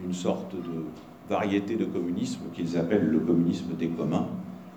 d'une 0.00 0.14
sorte 0.14 0.54
de 0.54 0.84
variété 1.28 1.76
de 1.76 1.84
communisme 1.84 2.42
qu'ils 2.54 2.76
appellent 2.76 3.08
le 3.08 3.18
communisme 3.18 3.74
des 3.76 3.88
communs, 3.88 4.28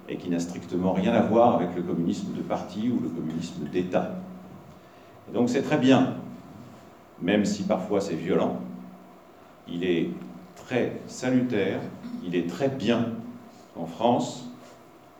et 0.08 0.18
qui 0.18 0.30
n'a 0.30 0.40
strictement 0.40 0.94
rien 0.94 1.14
à 1.14 1.22
voir 1.22 1.56
avec 1.56 1.76
le 1.76 1.84
communisme 1.84 2.34
de 2.36 2.42
parti 2.42 2.90
ou 2.90 3.00
le 3.04 3.10
communisme 3.10 3.66
d'État. 3.72 4.16
donc 5.32 5.50
c'est 5.50 5.62
très 5.62 5.78
bien, 5.78 6.16
même 7.22 7.46
si 7.46 7.64
parfois 7.64 8.02
c'est 8.02 8.16
violent, 8.16 8.60
il 9.68 9.84
est 9.84 10.10
très 10.56 11.00
salutaire, 11.08 11.80
il 12.26 12.36
est 12.36 12.48
très 12.48 12.70
bien 12.70 13.14
en 13.76 13.86
France, 13.86 14.50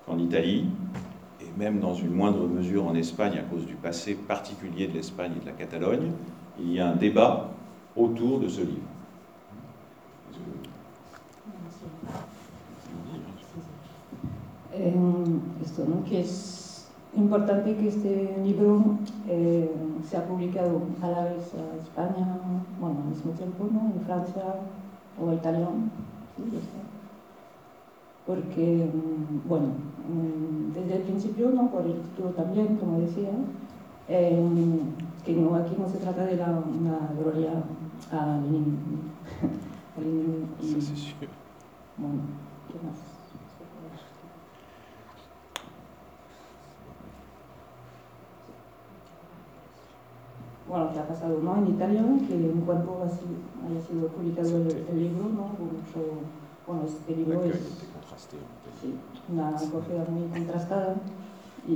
qu'en 0.06 0.18
Italie, 0.18 0.66
et 1.42 1.48
même 1.58 1.80
dans 1.80 1.94
une 1.94 2.12
moindre 2.12 2.48
mesure 2.48 2.88
en 2.88 2.96
Espagne 2.96 3.38
à 3.38 3.44
cause 3.44 3.66
du 3.66 3.76
passé 3.76 4.16
particulier 4.16 4.88
de 4.88 4.94
l'Espagne 4.94 5.34
et 5.38 5.42
de 5.42 5.46
la 5.46 5.54
Catalogne, 5.54 6.12
il 6.60 6.74
y 6.74 6.80
a 6.80 6.90
un 6.90 6.96
débat 6.96 7.50
autour 7.96 8.40
de 8.40 8.48
ce 8.48 8.62
livre. 8.62 8.80
¿no? 15.88 16.04
que 16.10 16.24
importante 17.20 17.76
que 17.76 17.88
este 17.88 18.38
libro 18.44 18.84
eh, 19.28 19.70
sea 20.10 20.26
publicado 20.26 20.82
a 21.02 21.08
la 21.08 21.24
vez 21.26 21.54
a 21.54 21.82
España, 21.82 22.40
bueno, 22.80 23.00
al 23.04 23.10
mismo 23.10 23.32
tiempo, 23.34 23.68
¿no? 23.72 23.92
en 23.94 24.02
Francia 24.06 24.44
o 25.22 25.34
Italia, 25.34 25.68
¿sí? 26.38 26.60
porque, 28.26 28.90
mm, 28.94 29.48
bueno, 29.48 29.68
mm, 29.68 30.74
desde 30.74 30.98
el 30.98 31.02
principio, 31.04 31.52
¿no? 31.52 31.70
por 31.70 31.86
el 31.86 32.00
título 32.02 32.30
también, 32.30 32.78
como 32.78 33.00
decía, 33.00 33.32
eh, 34.08 34.40
que 35.26 35.34
no, 35.34 35.56
aquí 35.56 35.76
no 35.78 35.90
se 35.90 35.98
trata 35.98 36.26
de 36.26 36.38
la, 36.38 36.50
una 36.50 37.10
gloria 37.20 37.52
a 38.12 38.38
Lenin. 38.38 38.78
a 39.98 40.02
Lenin 40.02 40.48
y, 40.62 40.74
bueno, 41.98 42.22
¿qué 42.68 42.76
más? 42.86 43.19
Bueno, 50.70 50.94
que 50.94 51.00
ha 51.00 51.08
pasado 51.08 51.40
¿no? 51.42 51.58
en 51.58 51.68
Italia, 51.68 52.04
que 52.28 52.36
en 52.36 52.62
cuanto 52.62 53.02
así 53.04 53.26
haya 53.66 53.82
sido 53.82 54.08
publicado 54.10 54.50
el, 54.58 54.86
el 54.90 55.00
libro, 55.00 55.24
¿no? 55.24 55.48
Mucho, 55.58 56.22
bueno, 56.68 56.84
este 56.86 57.16
libro 57.16 57.44
es 57.44 57.56
sí, 58.80 58.94
una 59.32 59.50
acogida 59.50 60.06
muy 60.10 60.30
contrastada 60.30 60.96
y 61.68 61.76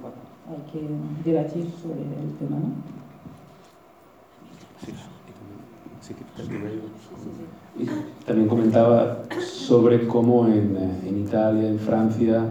bueno, 0.00 0.16
hay 0.48 0.70
que 0.70 0.86
debatir 1.24 1.70
sobre 1.80 2.00
el 2.02 2.36
tema. 2.38 2.58
¿no? 2.58 2.72
Sí. 4.84 4.92
Sí, 6.02 6.14
y 7.78 7.86
también 8.26 8.48
comentaba 8.48 9.22
sobre 9.40 10.06
cómo 10.06 10.46
en, 10.46 10.76
en 11.06 11.20
Italia, 11.20 11.68
en 11.68 11.78
Francia, 11.78 12.44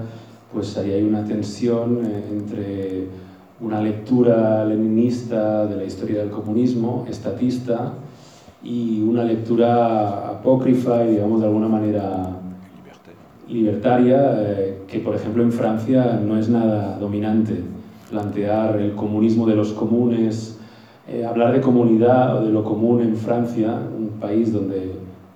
pues 0.54 0.78
ahí 0.78 0.92
hay 0.92 1.04
una 1.04 1.26
tensión 1.26 2.00
eh, 2.06 2.28
entre 2.32 3.08
una 3.62 3.82
lectura 3.82 4.65
leninista 4.65 5.65
de 5.67 5.76
la 5.76 5.84
historia 5.84 6.19
del 6.19 6.30
comunismo, 6.30 7.06
estatista, 7.10 7.93
y 8.63 9.02
una 9.02 9.24
lectura 9.24 10.30
apócrifa 10.30 11.04
y, 11.06 11.12
digamos, 11.12 11.41
de 11.41 11.47
alguna 11.47 11.67
manera 11.67 12.38
libertaria, 13.47 14.36
eh, 14.38 14.82
que 14.88 15.00
por 15.00 15.15
ejemplo 15.15 15.43
en 15.43 15.52
Francia 15.52 16.19
no 16.26 16.38
es 16.38 16.50
nada 16.50 16.97
dominante. 17.00 17.62
Plantear 18.10 18.80
el 18.80 18.93
comunismo 18.93 19.45
de 19.45 19.56
los 19.56 19.74
comunes, 19.74 20.60
eh, 21.08 21.26
hablar 21.26 21.54
de 21.54 21.62
comunidad 21.62 22.38
o 22.38 22.45
de 22.45 22.52
lo 22.52 22.63
común 22.63 23.02
en 23.02 23.15
Francia, 23.15 23.80
un 23.97 24.19
país 24.19 24.54
donde 24.54 24.91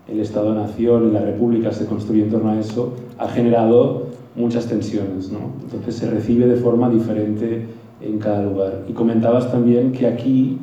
el 0.08 0.20
Estado-Nación 0.20 1.10
y 1.10 1.12
la 1.12 1.22
República 1.22 1.72
se 1.72 1.86
construye 1.86 2.24
en 2.24 2.30
torno 2.30 2.52
a 2.52 2.60
eso, 2.60 2.94
ha 3.18 3.28
generado 3.28 4.08
muchas 4.36 4.68
tensiones. 4.68 5.32
¿no? 5.32 5.40
Entonces 5.64 5.96
se 5.96 6.10
recibe 6.10 6.46
de 6.48 6.58
forma 6.58 6.90
diferente 6.90 7.66
en 8.02 8.20
cada 8.20 8.44
lugar. 8.44 8.84
Y 8.88 8.94
comentabas 8.94 9.52
también 9.52 9.92
que 9.92 10.08
aquí 10.08 10.58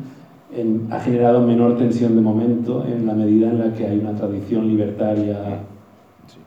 en, 0.55 0.89
ha 0.91 1.01
generado 1.01 1.41
menor 1.47 1.77
tensión 1.77 2.15
de 2.15 2.21
momento 2.21 2.85
en 2.87 3.07
la 3.07 3.15
medida 3.15 3.51
en 3.51 3.59
la 3.59 3.73
que 3.75 3.87
hay 3.87 3.99
una 3.99 4.15
tradición 4.15 4.69
libertaria 4.69 5.61
sí, 6.27 6.39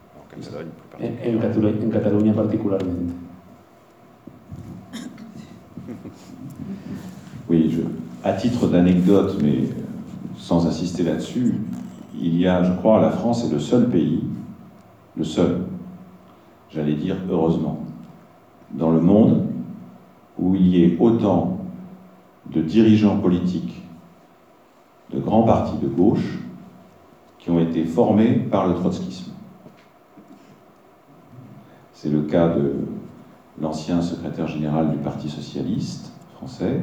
en, 1.00 1.20
en, 1.24 1.40
Cataluña, 1.40 1.82
en 1.82 1.90
Cataluña 1.90 2.34
particularmente. 2.34 3.14
Oui, 7.48 7.70
je, 7.70 7.82
à 8.24 8.34
titre 8.34 8.68
d'anecdote, 8.68 9.38
mais 9.44 9.70
sans 10.36 10.66
insister 10.66 11.04
là-dessus, 11.04 11.54
il 12.20 12.40
y 12.40 12.48
a, 12.48 12.64
je 12.64 12.74
crois, 12.74 13.00
la 13.00 13.12
France 13.12 13.46
est 13.46 13.54
le 13.54 13.60
seul 13.60 13.88
pays, 13.88 14.24
le 15.16 15.24
seul, 15.24 15.58
j'allais 16.72 16.96
dire 16.96 17.18
heureusement, 17.30 17.84
dans 18.74 18.92
le 18.92 19.00
monde 19.00 19.44
où 20.40 20.56
il 20.56 20.68
y 20.68 20.84
ait 20.84 20.98
autant 21.00 21.58
de 22.48 22.62
dirigeants 22.62 23.18
politiques 23.18 23.84
de 25.12 25.20
grands 25.20 25.44
partis 25.44 25.78
de 25.78 25.88
gauche 25.88 26.40
qui 27.40 27.50
ont 27.50 27.60
été 27.60 27.84
formés 27.86 28.34
par 28.34 28.68
le 28.68 28.76
trotskisme. 28.76 29.32
C'est 31.94 32.10
le 32.10 32.24
cas 32.24 32.50
de 32.50 32.74
l'ancien 33.62 34.02
secrétaire 34.02 34.48
général 34.48 34.92
du 34.92 34.98
Parti 34.98 35.30
socialiste 35.30 36.12
français, 36.36 36.82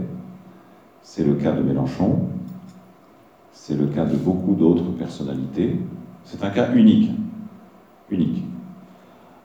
c'est 1.03 1.25
le 1.25 1.35
cas 1.35 1.53
de 1.53 1.63
Mélenchon, 1.63 2.29
c'est 3.53 3.77
le 3.77 3.87
cas 3.87 4.05
de 4.05 4.17
beaucoup 4.17 4.55
d'autres 4.55 4.91
personnalités. 4.93 5.77
C'est 6.25 6.43
un 6.43 6.51
cas 6.51 6.73
unique. 6.73 7.11
Unique. 8.11 8.45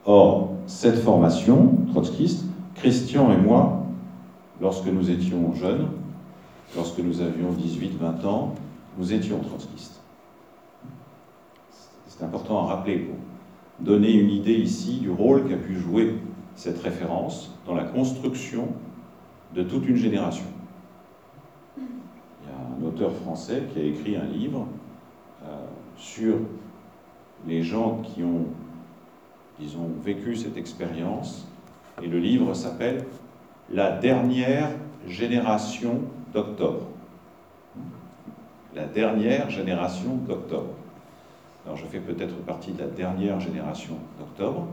Or, 0.06 0.52
cette 0.66 1.00
formation 1.00 1.78
trotskiste, 1.92 2.46
Christian 2.76 3.32
et 3.32 3.38
moi, 3.38 3.87
lorsque 4.62 4.88
nous 4.88 5.10
étions 5.10 5.54
jeunes, 5.54 5.90
lorsque 6.76 7.00
nous 7.00 7.22
avions 7.22 7.52
18-20 7.52 8.26
ans, 8.26 8.56
nous 8.98 9.14
étions 9.14 9.40
trotskistes. 9.40 10.02
C'est 12.08 12.24
important 12.24 12.64
à 12.64 12.76
rappeler 12.76 13.00
pour 13.00 13.16
donner 13.80 14.12
une 14.12 14.30
idée 14.30 14.56
ici 14.56 15.00
du 15.00 15.12
rôle 15.12 15.48
qu'a 15.48 15.58
pu 15.58 15.76
jouer 15.76 16.16
cette 16.56 16.82
référence 16.82 17.54
dans 17.66 17.76
la 17.76 17.84
construction 17.84 18.70
de 19.54 19.62
toute 19.64 19.88
une 19.88 19.98
génération. 19.98 20.46
Il 21.78 21.84
y 21.84 22.52
a 22.52 22.76
un 22.76 22.88
auteur 22.88 23.14
français 23.14 23.64
qui 23.72 23.80
a 23.80 23.84
écrit 23.84 24.16
un 24.16 24.26
livre 24.26 24.68
euh, 25.46 25.66
sur 25.96 26.38
les 27.46 27.62
gens 27.62 28.02
qui 28.02 28.24
ont, 28.24 28.46
disons, 29.60 29.90
vécu 30.04 30.36
cette 30.36 30.58
expérience, 30.58 31.48
et 32.02 32.08
le 32.08 32.20
livre 32.20 32.54
s'appelle 32.56 33.06
la 33.70 33.92
dernière 33.92 34.70
génération 35.08 36.02
d'octobre. 36.34 36.88
La 38.76 38.86
dernière 38.86 39.50
génération 39.50 40.16
d'octobre. 40.28 40.74
Alors 41.66 41.78
je 41.78 41.86
fais 41.86 42.00
peut-être 42.00 42.36
partie 42.46 42.72
de 42.72 42.80
la 42.80 42.88
dernière 42.88 43.40
génération 43.40 43.96
d'octobre, 44.20 44.68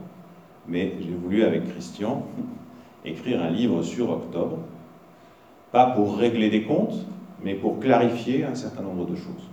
mais 0.69 0.95
j'ai 1.01 1.15
voulu 1.15 1.43
avec 1.43 1.69
Christian 1.71 2.27
écrire 3.05 3.43
un 3.43 3.51
livre 3.51 3.83
sur 3.83 4.11
octobre, 4.11 4.59
pas 5.73 5.87
pour 5.87 6.17
régler 6.17 6.51
des 6.51 6.63
comptes, 6.63 7.07
mais 7.43 7.55
pour 7.55 7.81
clarifier 7.81 8.45
un 8.45 8.55
certain 8.55 8.83
nombre 8.83 9.07
de 9.07 9.17
choses. 9.17 9.51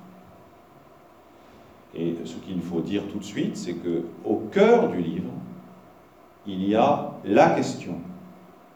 Et 1.95 2.15
ce 2.23 2.35
qu'il 2.35 2.61
faut 2.61 2.79
dire 2.79 3.03
tout 3.11 3.17
de 3.17 3.23
suite, 3.23 3.57
c'est 3.57 3.73
que 3.73 4.05
au 4.23 4.35
cœur 4.51 4.89
du 4.89 5.01
livre, 5.01 5.31
il 6.47 6.67
y 6.67 6.75
a 6.75 7.11
la 7.25 7.49
question 7.49 7.95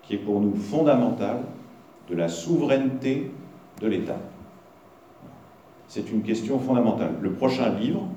qui 0.06 0.16
est 0.16 0.20
pour 0.20 0.40
nous 0.40 0.56
fondamentale 0.56 1.42
de 2.10 2.16
la 2.16 2.30
souveraineté 2.30 3.32
de 3.82 3.88
l'État. 3.88 4.18
C'est 5.88 6.12
une 6.12 6.22
question 6.22 6.60
fondamentale. 6.60 7.16
Le 7.22 7.34
prochain 7.34 7.70
livre, 7.70 8.08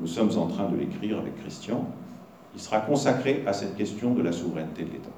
nous 0.00 0.06
sommes 0.06 0.36
en 0.36 0.46
train 0.46 0.68
de 0.68 0.76
l'écrire 0.76 1.18
avec 1.18 1.36
Christian, 1.40 1.84
il 2.54 2.60
sera 2.60 2.80
consacré 2.80 3.44
à 3.46 3.52
cette 3.52 3.76
question 3.76 4.14
de 4.14 4.22
la 4.22 4.32
souveraineté 4.32 4.84
de 4.84 4.90
l'État. 4.90 5.10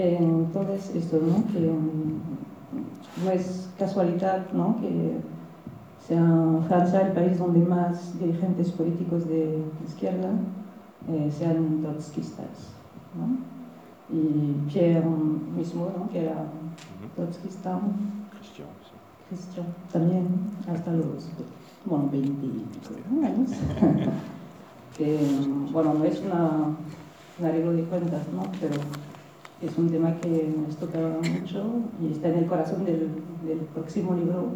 Entonces, 0.00 0.94
esto, 0.94 1.18
¿no? 1.20 1.44
Que 1.52 1.58
no 3.24 3.30
es 3.32 3.68
casualidad, 3.76 4.52
¿no? 4.52 4.76
Que 4.80 5.18
sea 6.08 6.24
Francia 6.66 7.02
el 7.02 7.12
país 7.12 7.38
donde 7.38 7.60
más 7.60 8.18
dirigentes 8.18 8.70
políticos 8.70 9.28
de 9.28 9.62
izquierda 9.86 10.30
eh, 11.06 11.30
sean 11.30 11.82
trotskistas, 11.82 12.72
¿no? 13.14 13.36
Y 14.10 14.70
Pierre 14.72 15.04
mismo, 15.54 15.92
¿no? 15.96 16.08
Que 16.08 16.24
era 16.24 16.46
trotskista. 17.14 17.78
Christian, 18.30 18.68
sí. 18.84 18.94
Cristian 19.28 19.66
también, 19.92 20.26
hasta 20.66 20.92
los, 20.92 21.28
bueno, 21.84 22.08
20 22.10 23.26
años. 23.26 23.50
que, 24.96 25.18
bueno, 25.70 25.92
no 25.92 26.04
es 26.04 26.20
una, 26.20 26.74
un 27.38 27.44
arreglo 27.44 27.72
de 27.72 27.82
cuentas, 27.82 28.22
¿no? 28.34 28.44
Pero 28.58 28.80
es 29.60 29.76
un 29.76 29.90
tema 29.90 30.14
que 30.22 30.54
nos 30.66 30.76
toca 30.76 30.98
mucho 30.98 31.64
y 32.00 32.12
está 32.12 32.28
en 32.28 32.38
el 32.38 32.46
corazón 32.46 32.86
del, 32.86 33.10
del 33.44 33.58
próximo 33.74 34.14
libro, 34.14 34.52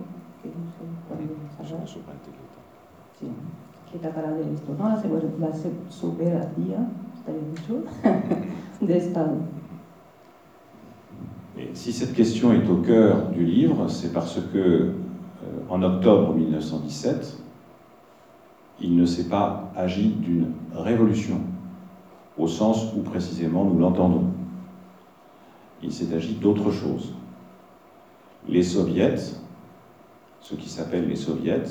si 11.74 11.92
cette 11.92 12.14
question 12.14 12.52
est 12.52 12.68
au 12.68 12.76
cœur 12.76 13.28
du 13.30 13.44
livre, 13.44 13.88
c'est 13.88 14.12
parce 14.12 14.40
que 14.52 14.58
euh, 14.58 14.92
en 15.68 15.82
octobre 15.82 16.34
1917, 16.34 17.38
il 18.80 18.96
ne 18.96 19.04
s'est 19.04 19.28
pas 19.28 19.70
agi 19.76 20.08
d'une 20.08 20.52
révolution, 20.74 21.40
au 22.38 22.48
sens 22.48 22.92
où 22.96 23.00
précisément 23.00 23.64
nous 23.64 23.78
l'entendons. 23.78 24.24
Il 25.82 25.92
s'est 25.92 26.14
agi 26.14 26.34
d'autre 26.34 26.70
chose. 26.70 27.14
Les 28.48 28.62
soviets, 28.62 29.16
ce 30.42 30.54
qui 30.54 30.68
s'appelle 30.68 31.08
les 31.08 31.16
soviets, 31.16 31.62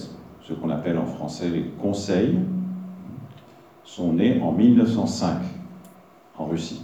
ce 0.41 0.53
qu'on 0.53 0.69
appelle 0.69 0.97
en 0.97 1.05
français 1.05 1.49
les 1.49 1.63
conseils, 1.81 2.39
sont 3.83 4.13
nés 4.13 4.41
en 4.41 4.53
1905 4.53 5.37
en 6.37 6.45
Russie. 6.45 6.81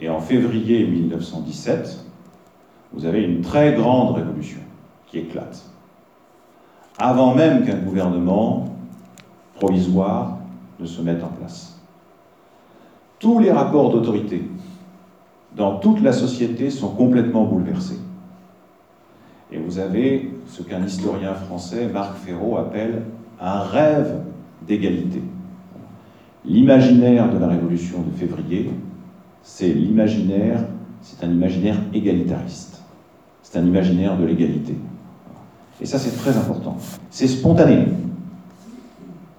Et 0.00 0.08
en 0.08 0.20
février 0.20 0.84
1917, 0.86 2.04
vous 2.92 3.06
avez 3.06 3.22
une 3.22 3.40
très 3.40 3.74
grande 3.74 4.16
révolution 4.16 4.60
qui 5.06 5.18
éclate. 5.18 5.64
Avant 6.98 7.34
même 7.34 7.64
qu'un 7.64 7.78
gouvernement 7.78 8.76
provisoire 9.54 10.38
ne 10.80 10.86
se 10.86 11.00
mette 11.00 11.22
en 11.22 11.28
place. 11.28 11.80
Tous 13.20 13.38
les 13.38 13.52
rapports 13.52 13.90
d'autorité 13.90 14.48
dans 15.56 15.78
toute 15.78 16.02
la 16.02 16.12
société 16.12 16.70
sont 16.70 16.88
complètement 16.88 17.44
bouleversés. 17.44 17.98
Et 19.52 19.58
vous 19.58 19.78
avez 19.78 20.30
ce 20.46 20.62
qu'un 20.62 20.84
historien 20.84 21.34
français, 21.34 21.88
Marc 21.92 22.16
Ferraud, 22.16 22.56
appelle 22.56 23.02
un 23.40 23.60
rêve 23.60 24.22
d'égalité. 24.66 25.22
L'imaginaire 26.44 27.32
de 27.32 27.38
la 27.38 27.48
révolution 27.48 28.02
de 28.02 28.10
février, 28.16 28.70
c'est 29.42 29.68
l'imaginaire, 29.68 30.64
c'est 31.02 31.24
un 31.24 31.30
imaginaire 31.30 31.76
égalitariste. 31.92 32.82
C'est 33.42 33.58
un 33.58 33.66
imaginaire 33.66 34.18
de 34.18 34.24
l'égalité. 34.24 34.74
Et 35.80 35.86
ça, 35.86 35.98
c'est 35.98 36.16
très 36.16 36.36
important. 36.36 36.76
C'est 37.10 37.28
spontané. 37.28 37.86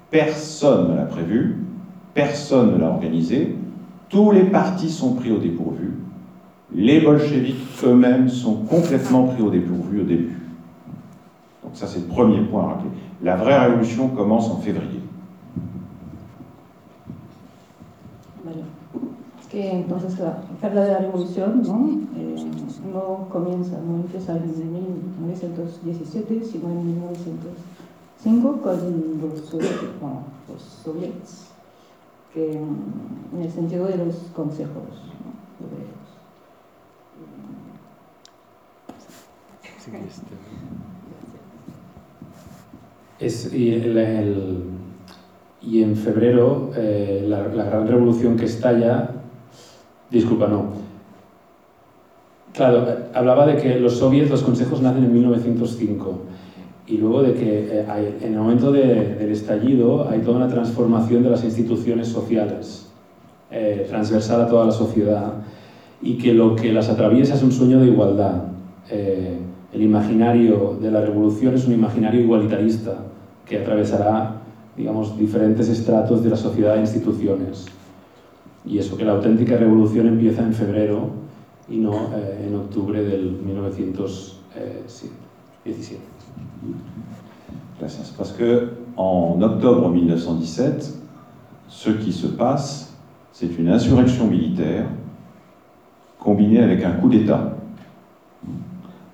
Personne 0.09 0.91
ne 0.91 0.95
l'a 0.95 1.05
prévu, 1.05 1.57
personne 2.13 2.73
ne 2.73 2.77
l'a 2.77 2.89
organisé, 2.89 3.55
tous 4.09 4.31
les 4.31 4.43
partis 4.43 4.89
sont 4.89 5.13
pris 5.13 5.31
au 5.31 5.37
dépourvu, 5.37 5.93
les 6.75 6.99
bolcheviks 6.99 7.83
eux-mêmes 7.83 8.29
sont 8.29 8.55
complètement 8.65 9.23
pris 9.27 9.41
au 9.41 9.49
dépourvu 9.49 10.01
au 10.01 10.03
début. 10.03 10.38
Donc 11.63 11.71
ça, 11.73 11.88
c'est 11.88 11.99
le 11.99 12.05
premier 12.05 12.41
point 12.41 12.63
à 12.63 12.67
rappeler. 12.67 12.89
La 13.23 13.35
vraie 13.38 13.57
révolution 13.57 14.09
commence 14.09 14.49
en 14.49 14.57
février. 14.57 15.01
Que 19.49 19.57
entonces 19.57 20.19
la 20.19 20.41
verdadera 20.61 20.99
revolución 20.99 21.61
¿no? 21.63 21.89
Eh, 22.17 22.35
no 22.91 23.27
comienza, 23.29 23.77
no 23.88 23.97
empieza 23.97 24.33
en 24.35 24.41
1917, 25.21 26.43
sino 26.43 26.69
en 26.71 26.85
1905 26.88 28.61
con 28.61 28.75
los 29.21 29.51
bueno, 30.01 30.23
los 30.51 30.61
soviets 30.61 31.51
que, 32.33 32.57
en 32.57 33.41
el 33.41 33.49
sentido 33.49 33.85
de 33.85 33.97
los 33.97 34.15
consejos. 34.35 35.05
Obreros. 39.88 40.21
Es, 43.19 43.54
y, 43.54 43.73
el- 43.73 43.97
el- 43.97 44.63
y 45.62 45.82
en 45.84 45.95
febrero, 45.95 46.71
eh, 46.75 47.25
la, 47.28 47.47
la 47.47 47.63
gran 47.65 47.88
revolución 47.88 48.36
que 48.38 48.45
estalla, 48.45 49.10
disculpa, 50.12 50.47
no. 50.47 50.65
Claro, 52.54 52.88
eh, 52.89 52.97
hablaba 53.13 53.45
de 53.47 53.58
que 53.58 53.80
los 53.80 53.97
soviets, 53.97 54.30
los 54.30 54.43
consejos 54.43 54.82
nacen 54.82 55.04
en 55.06 55.13
1905 55.13 56.19
y 56.88 56.97
luego 56.97 57.23
de 57.23 57.34
que 57.34 57.80
eh, 57.80 57.86
hay- 57.89 58.17
en 58.21 58.34
el 58.34 58.39
momento 58.39 58.71
de- 58.71 59.15
del 59.15 59.32
estallido 59.32 60.08
hay 60.10 60.19
toda 60.19 60.38
una 60.38 60.47
transformación 60.49 61.23
de 61.23 61.30
las 61.30 61.43
instituciones 61.43 62.08
sociales, 62.10 62.88
eh, 63.49 63.86
transversal 63.89 64.41
a 64.41 64.47
toda 64.47 64.65
la 64.65 64.71
sociedad 64.71 65.34
y 66.05 66.17
que 66.19 66.33
lo 66.33 66.55
que 66.55 66.71
las 66.71 66.87
atraviesa 66.87 67.33
es 67.33 67.43
un 67.43 67.51
sueño 67.51 67.81
de 67.81 67.87
igualdad. 67.87 68.43
Eh, 68.91 69.39
el 69.73 69.81
imaginario 69.81 70.77
de 70.79 70.91
la 70.91 71.01
revolución 71.01 71.55
es 71.55 71.65
un 71.65 71.73
imaginario 71.73 72.21
igualitarista 72.21 72.99
que 73.43 73.57
atravesará, 73.57 74.43
digamos, 74.77 75.17
diferentes 75.17 75.67
estratos 75.67 76.23
de 76.23 76.29
la 76.29 76.37
sociedad 76.37 76.77
e 76.77 76.81
instituciones. 76.81 77.65
Y 78.63 78.77
eso, 78.77 78.95
que 78.95 79.03
la 79.03 79.13
auténtica 79.13 79.57
revolución 79.57 80.05
empieza 80.07 80.43
en 80.43 80.53
febrero 80.53 81.09
y 81.67 81.77
no 81.77 81.93
eh, 82.15 82.45
en 82.47 82.55
octubre 82.55 83.03
del 83.03 83.31
1917. 83.31 85.11
Gracias. 87.79 88.13
Parce 88.15 88.31
que 88.37 88.69
en 88.95 89.43
octobre 89.43 89.89
1917, 89.89 90.85
ce 91.67 91.89
qui 91.97 92.11
se 92.13 92.27
passe, 92.27 92.93
c'est 93.31 93.57
une 93.57 93.69
insurrection 93.69 94.27
militaire 94.27 94.85
combinée 96.25 96.59
avec 96.59 96.83
un 96.83 96.91
coup 96.93 97.07
d'État. 97.07 97.55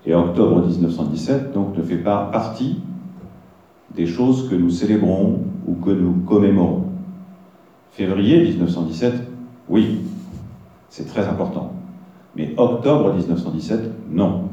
Et 0.06 0.16
octobre 0.16 0.66
1917, 0.66 1.52
donc, 1.52 1.78
ne 1.78 1.84
fait 1.84 1.98
pas 1.98 2.30
partie 2.32 2.78
des 3.94 4.08
choses 4.08 4.50
que 4.50 4.56
nous 4.56 4.70
célébrons 4.70 5.42
ou 5.68 5.74
que 5.74 5.92
nous 5.92 6.14
commémorons. 6.26 6.86
Février 7.92 8.42
1917, 8.42 9.14
oui, 9.68 10.00
c'est 10.90 11.06
très 11.06 11.28
important. 11.28 11.74
Mais 12.38 12.54
octobre 12.56 13.14
1917, 13.14 13.92
non. 14.10 14.46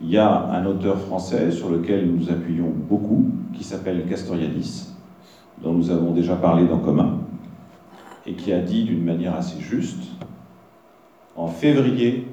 Il 0.00 0.08
y 0.08 0.16
a 0.16 0.46
un 0.46 0.64
auteur 0.64 0.98
français 0.98 1.50
sur 1.50 1.68
lequel 1.68 2.06
nous 2.06 2.16
nous 2.16 2.30
appuyons 2.30 2.72
beaucoup, 2.88 3.26
qui 3.52 3.62
s'appelle 3.62 4.06
Castoriadis, 4.08 4.88
dont 5.62 5.74
nous 5.74 5.90
avons 5.90 6.12
déjà 6.12 6.34
parlé 6.36 6.66
dans 6.66 6.78
Commun, 6.78 7.18
et 8.26 8.32
qui 8.32 8.54
a 8.54 8.60
dit 8.60 8.84
d'une 8.84 9.04
manière 9.04 9.34
assez 9.34 9.60
juste, 9.60 10.02
en 11.36 11.48
février 11.48 12.26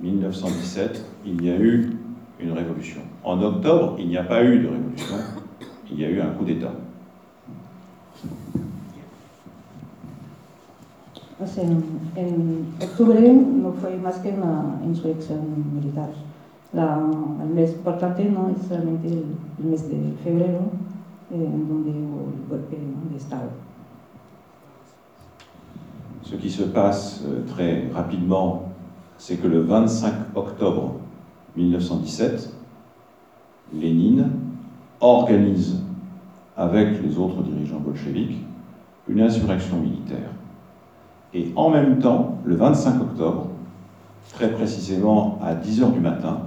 1917, 0.00 1.04
il 1.26 1.44
y 1.44 1.50
a 1.50 1.56
eu 1.56 1.96
une 2.40 2.52
révolution. 2.52 3.00
En 3.24 3.40
octobre, 3.42 3.96
il 3.98 4.08
n'y 4.08 4.16
a 4.16 4.24
pas 4.24 4.42
eu 4.42 4.58
de 4.58 4.68
révolution, 4.68 5.16
il 5.90 6.00
y 6.00 6.04
a 6.04 6.10
eu 6.10 6.20
un 6.20 6.30
coup 6.30 6.44
d'État. 6.44 6.72
En, 11.40 11.44
en 12.16 12.84
octubre 12.84 13.14
no 13.20 13.72
fue 13.72 13.96
más 13.96 14.18
que 14.18 14.28
una 14.28 14.78
insurrección 14.86 15.40
militar. 15.74 16.10
La, 16.72 17.00
el 17.42 17.48
mes 17.48 17.72
importante 17.72 18.24
no? 18.24 18.50
Es 18.50 18.68
solamente 18.68 19.08
el, 19.08 19.24
el 19.58 19.64
mes 19.64 19.88
de 19.88 20.14
febrero, 20.22 20.70
eh, 21.32 21.34
en 21.34 21.68
donde 21.68 21.90
hubo 21.90 22.30
el 22.32 22.48
golpe 22.48 22.76
de 23.10 23.16
Estado. 23.16 23.50
Ce 26.32 26.36
qui 26.38 26.50
se 26.50 26.62
passe 26.62 27.22
euh, 27.26 27.42
très 27.46 27.90
rapidement, 27.92 28.72
c'est 29.18 29.36
que 29.36 29.46
le 29.46 29.60
25 29.60 30.14
octobre 30.34 30.94
1917, 31.56 32.54
Lénine 33.74 34.30
organise 35.00 35.82
avec 36.56 37.02
les 37.02 37.18
autres 37.18 37.42
dirigeants 37.42 37.80
bolcheviques, 37.80 38.38
une 39.08 39.20
insurrection 39.20 39.76
militaire. 39.76 40.30
Et 41.34 41.52
en 41.54 41.68
même 41.68 41.98
temps, 41.98 42.38
le 42.46 42.56
25 42.56 43.02
octobre, 43.02 43.48
très 44.32 44.50
précisément 44.52 45.38
à 45.42 45.54
10h 45.54 45.92
du 45.92 46.00
matin, 46.00 46.44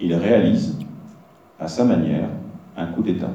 il 0.00 0.14
réalise, 0.14 0.78
à 1.60 1.68
sa 1.68 1.84
manière, 1.84 2.28
un 2.78 2.86
coup 2.86 3.02
d'État. 3.02 3.30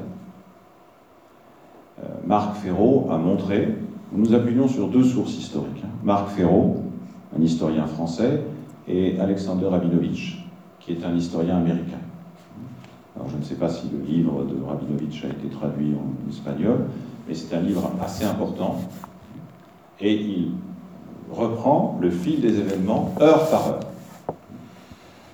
Euh, 2.02 2.08
Marc 2.26 2.56
Ferraud 2.56 3.06
a 3.12 3.16
montré, 3.16 3.76
nous 4.14 4.34
appuyons 4.34 4.68
sur 4.68 4.88
deux 4.88 5.04
sources 5.04 5.36
historiques. 5.36 5.82
Hein. 5.84 5.90
Marc 6.04 6.30
Ferraud, 6.30 6.82
un 7.36 7.42
historien 7.42 7.86
français, 7.86 8.42
et 8.86 9.18
Alexander 9.18 9.66
Rabinovich, 9.66 10.44
qui 10.80 10.92
est 10.92 11.04
un 11.04 11.14
historien 11.14 11.56
américain. 11.58 11.98
Alors 13.16 13.28
je 13.30 13.36
ne 13.36 13.42
sais 13.42 13.54
pas 13.54 13.68
si 13.68 13.88
le 13.90 14.04
livre 14.04 14.44
de 14.44 14.62
Rabinovich 14.62 15.24
a 15.24 15.28
été 15.28 15.48
traduit 15.48 15.94
en 15.94 16.28
espagnol, 16.28 16.86
mais 17.26 17.34
c'est 17.34 17.54
un 17.54 17.60
livre 17.60 17.90
assez 18.02 18.24
important, 18.24 18.80
et 20.00 20.14
il 20.14 20.50
reprend 21.30 21.98
le 22.00 22.10
fil 22.10 22.40
des 22.40 22.58
événements 22.58 23.14
heure 23.20 23.48
par 23.48 23.68
heure. 23.68 23.80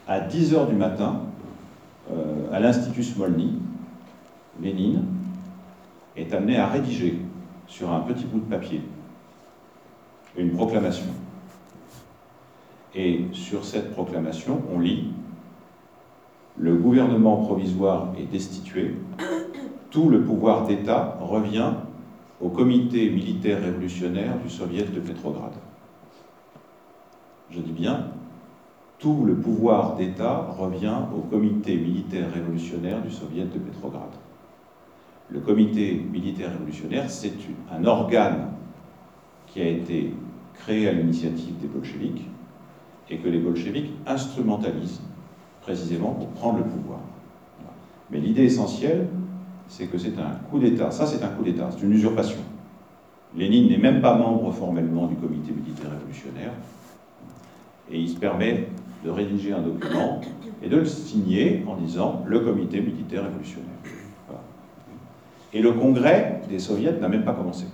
À 0.07 0.21
10 0.21 0.55
heures 0.55 0.67
du 0.67 0.75
matin, 0.75 1.21
euh, 2.12 2.53
à 2.53 2.61
l'Institut 2.61 3.03
Smolny, 3.03 3.55
Lénine 4.62 5.05
est 6.17 6.33
amené 6.33 6.57
à 6.57 6.67
rédiger 6.67 7.21
sur 7.68 7.92
un 7.92 8.00
petit 8.00 8.24
bout 8.24 8.40
de 8.40 8.50
papier 8.50 8.83
une 10.38 10.52
proclamation. 10.52 11.07
Et 12.94 13.24
sur 13.33 13.64
cette 13.64 13.92
proclamation, 13.92 14.62
on 14.72 14.78
lit 14.78 15.09
Le 16.57 16.74
gouvernement 16.74 17.37
provisoire 17.37 18.09
est 18.18 18.31
destitué, 18.31 18.94
tout 19.90 20.09
le 20.09 20.22
pouvoir 20.22 20.66
d'État 20.66 21.18
revient 21.20 21.72
au 22.40 22.48
comité 22.48 23.11
militaire 23.11 23.61
révolutionnaire 23.62 24.38
du 24.38 24.50
Soviet 24.50 24.85
de 24.85 25.00
Pétrograd. 25.00 25.52
Je 27.50 27.61
dis 27.61 27.72
bien, 27.72 28.09
tout 28.98 29.24
le 29.24 29.37
pouvoir 29.37 29.96
d'État 29.96 30.54
revient 30.59 30.98
au 31.16 31.20
comité 31.20 31.76
militaire 31.76 32.33
révolutionnaire 32.33 33.00
du 33.02 33.11
Soviet 33.11 33.44
de 33.44 33.59
Pétrograd. 33.59 34.11
Le 35.31 35.41
comité 35.41 36.03
militaire 36.11 36.53
révolutionnaire, 36.53 37.11
c'est 37.11 37.33
un 37.71 37.85
organe 37.85 38.53
qui 39.47 39.61
a 39.61 39.69
été 39.69 40.12
créé 40.55 40.88
à 40.88 40.93
l'initiative 40.93 41.59
des 41.61 41.67
bolcheviks 41.67 42.27
et 43.11 43.19
que 43.19 43.29
les 43.29 43.38
bolcheviks 43.38 43.93
instrumentalisent 44.07 45.03
précisément 45.61 46.12
pour 46.12 46.29
prendre 46.29 46.59
le 46.59 46.64
pouvoir. 46.64 47.01
Mais 48.11 48.19
l'idée 48.19 48.45
essentielle, 48.45 49.07
c'est 49.69 49.87
que 49.87 49.99
c'est 49.99 50.19
un 50.19 50.31
coup 50.51 50.59
d'État. 50.59 50.91
Ça, 50.91 51.07
c'est 51.07 51.23
un 51.23 51.29
coup 51.29 51.43
d'État, 51.43 51.69
c'est 51.71 51.85
une 51.85 51.93
usurpation. 51.93 52.41
Lénine 53.37 53.69
n'est 53.69 53.79
même 53.79 54.01
pas 54.01 54.17
membre 54.17 54.51
formellement 54.53 55.07
du 55.07 55.14
comité 55.17 55.53
militaire 55.53 55.91
révolutionnaire, 55.91 56.53
et 57.91 58.01
il 58.01 58.09
se 58.09 58.17
permet 58.17 58.67
de 59.05 59.11
rédiger 59.11 59.53
un 59.53 59.61
document 59.61 60.21
et 60.62 60.69
de 60.69 60.77
le 60.77 60.87
signer 60.87 61.64
en 61.67 61.77
disant 61.77 62.23
le 62.27 62.41
comité 62.41 62.81
militaire 62.81 63.25
révolutionnaire. 63.25 63.69
Et 65.52 65.62
le 65.62 65.72
congrès 65.72 66.42
des 66.48 66.58
soviets 66.58 66.92
n'a 67.00 67.08
même 67.08 67.24
pas 67.24 67.32
commencé. 67.32 67.66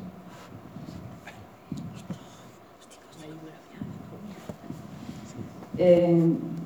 Eh, 5.76 6.16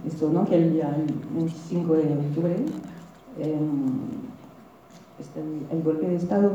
esto, 0.07 0.29
¿no? 0.29 0.45
Que 0.45 0.57
el 0.57 0.75
día 0.75 0.95
25 1.35 1.95
de 1.95 2.03
octubre 2.03 2.57
eh, 3.41 3.57
este, 5.19 5.41
el, 5.73 5.83
golpe 5.83 6.09
de 6.09 6.17
Estado, 6.17 6.53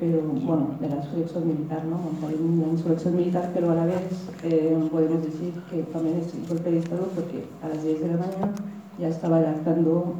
pero 0.00 0.20
bueno, 0.20 0.70
de 0.80 0.88
la 0.88 0.96
insurrección 0.96 1.46
militar, 1.46 1.84
¿no? 1.84 2.00
Hay 2.26 2.34
una 2.34 2.72
insurrección 2.72 3.16
militar, 3.16 3.50
pero 3.54 3.70
a 3.70 3.76
la 3.76 3.86
vez 3.86 4.02
eh, 4.42 4.76
podemos 4.90 5.22
decir 5.22 5.52
que 5.70 5.82
también 5.84 6.18
es 6.18 6.34
el 6.34 6.46
golpe 6.48 6.72
de 6.72 6.78
Estado 6.78 7.08
porque 7.14 7.44
a 7.62 7.68
las 7.68 7.84
10 7.84 8.00
de 8.00 8.08
la 8.08 8.16
mañana 8.16 8.52
ya 8.98 9.08
estaba 9.08 9.38
redactando 9.38 10.16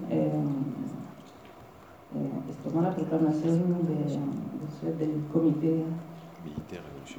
esto, 2.51 2.71
¿no? 2.75 2.83
la 2.83 2.95
proclamación 2.95 3.59
de, 3.87 4.87
de, 4.87 5.07
del 5.07 5.23
Comité 5.33 5.85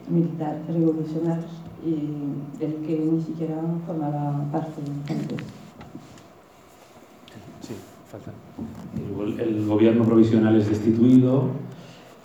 Militar 0.10 0.62
Revolucionario 0.68 1.46
y 1.86 2.60
del 2.60 2.76
que 2.86 3.00
ni 3.00 3.22
siquiera 3.22 3.62
formaba 3.86 4.46
parte 4.52 4.82
antes. 5.10 5.38
El, 9.40 9.66
gobierno 9.66 10.04
provisional 10.04 10.56
es 10.56 10.70
destituido 10.70 11.46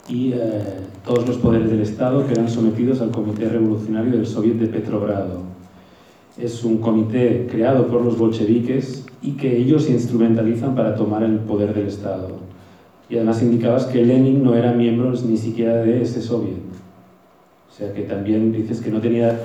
y 0.07 0.33
eh, 0.33 0.37
todos 1.03 1.27
los 1.27 1.37
poderes 1.37 1.71
del 1.71 1.81
Estado 1.81 2.27
quedan 2.27 2.49
sometidos 2.49 3.01
al 3.01 3.11
Comité 3.11 3.49
Revolucionario 3.49 4.11
del 4.11 4.27
Soviet 4.27 4.55
de 4.55 4.67
Petrogrado. 4.67 5.41
Es 6.37 6.63
un 6.63 6.77
comité 6.77 7.47
creado 7.49 7.87
por 7.87 8.01
los 8.01 8.17
bolcheviques 8.17 9.05
y 9.21 9.31
que 9.31 9.57
ellos 9.57 9.89
instrumentalizan 9.89 10.75
para 10.75 10.95
tomar 10.95 11.23
el 11.23 11.39
poder 11.39 11.73
del 11.73 11.87
Estado. 11.87 12.48
Y 13.09 13.15
además 13.15 13.41
indicabas 13.41 13.85
que 13.85 14.05
Lenin 14.05 14.43
no 14.43 14.53
era 14.53 14.71
miembro 14.71 15.11
ni 15.11 15.37
siquiera 15.37 15.77
de 15.77 16.01
ese 16.01 16.21
soviet. 16.21 16.59
O 17.69 17.73
sea 17.75 17.93
que 17.93 18.03
también 18.03 18.51
dices 18.51 18.81
que 18.81 18.91
no 18.91 18.99
tenía 18.99 19.39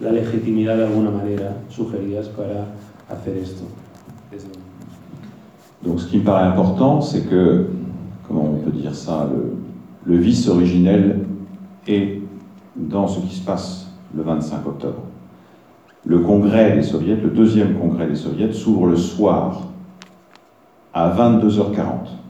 la 0.00 0.12
legitimidad 0.12 0.76
de 0.76 0.86
alguna 0.86 1.10
manera, 1.10 1.56
sugerías, 1.68 2.28
para 2.28 2.66
hacer 3.08 3.36
esto. 3.36 3.64
Donc 5.82 6.00
ce 6.00 6.06
qui 6.06 6.18
me 6.18 6.24
paraît 6.24 6.46
important, 6.46 7.00
c'est 7.00 7.28
que, 7.28 7.66
comment 8.28 8.44
on 8.44 8.58
peut 8.58 8.70
dire 8.70 8.94
ça, 8.94 9.28
le, 10.06 10.16
vice 10.16 10.48
originel 10.48 11.20
est 11.86 12.20
dans 12.76 13.08
ce 13.08 13.20
qui 13.20 13.34
se 13.34 13.44
passe 13.44 13.92
le 14.14 14.22
25 14.22 14.66
octobre. 14.66 15.02
Le 16.04 16.18
congrès 16.20 16.76
des 16.76 16.82
soviets, 16.82 17.16
le 17.16 17.30
deuxième 17.30 17.74
congrès 17.74 18.06
des 18.06 18.16
soviets, 18.16 18.52
s'ouvre 18.52 18.86
le 18.86 18.96
soir 18.96 19.68
à 20.92 21.14
22h40. 21.14 22.20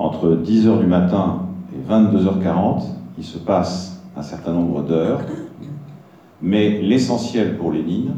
Entre 0.00 0.34
10h 0.34 0.78
du 0.80 0.86
matin 0.86 1.42
et 1.74 1.92
22h40, 1.92 2.84
il 3.18 3.22
se 3.22 3.36
passe 3.36 4.02
un 4.16 4.22
certain 4.22 4.54
nombre 4.54 4.80
d'heures, 4.80 5.20
mais 6.40 6.80
l'essentiel 6.80 7.58
pour 7.58 7.70
Lénine, 7.70 8.14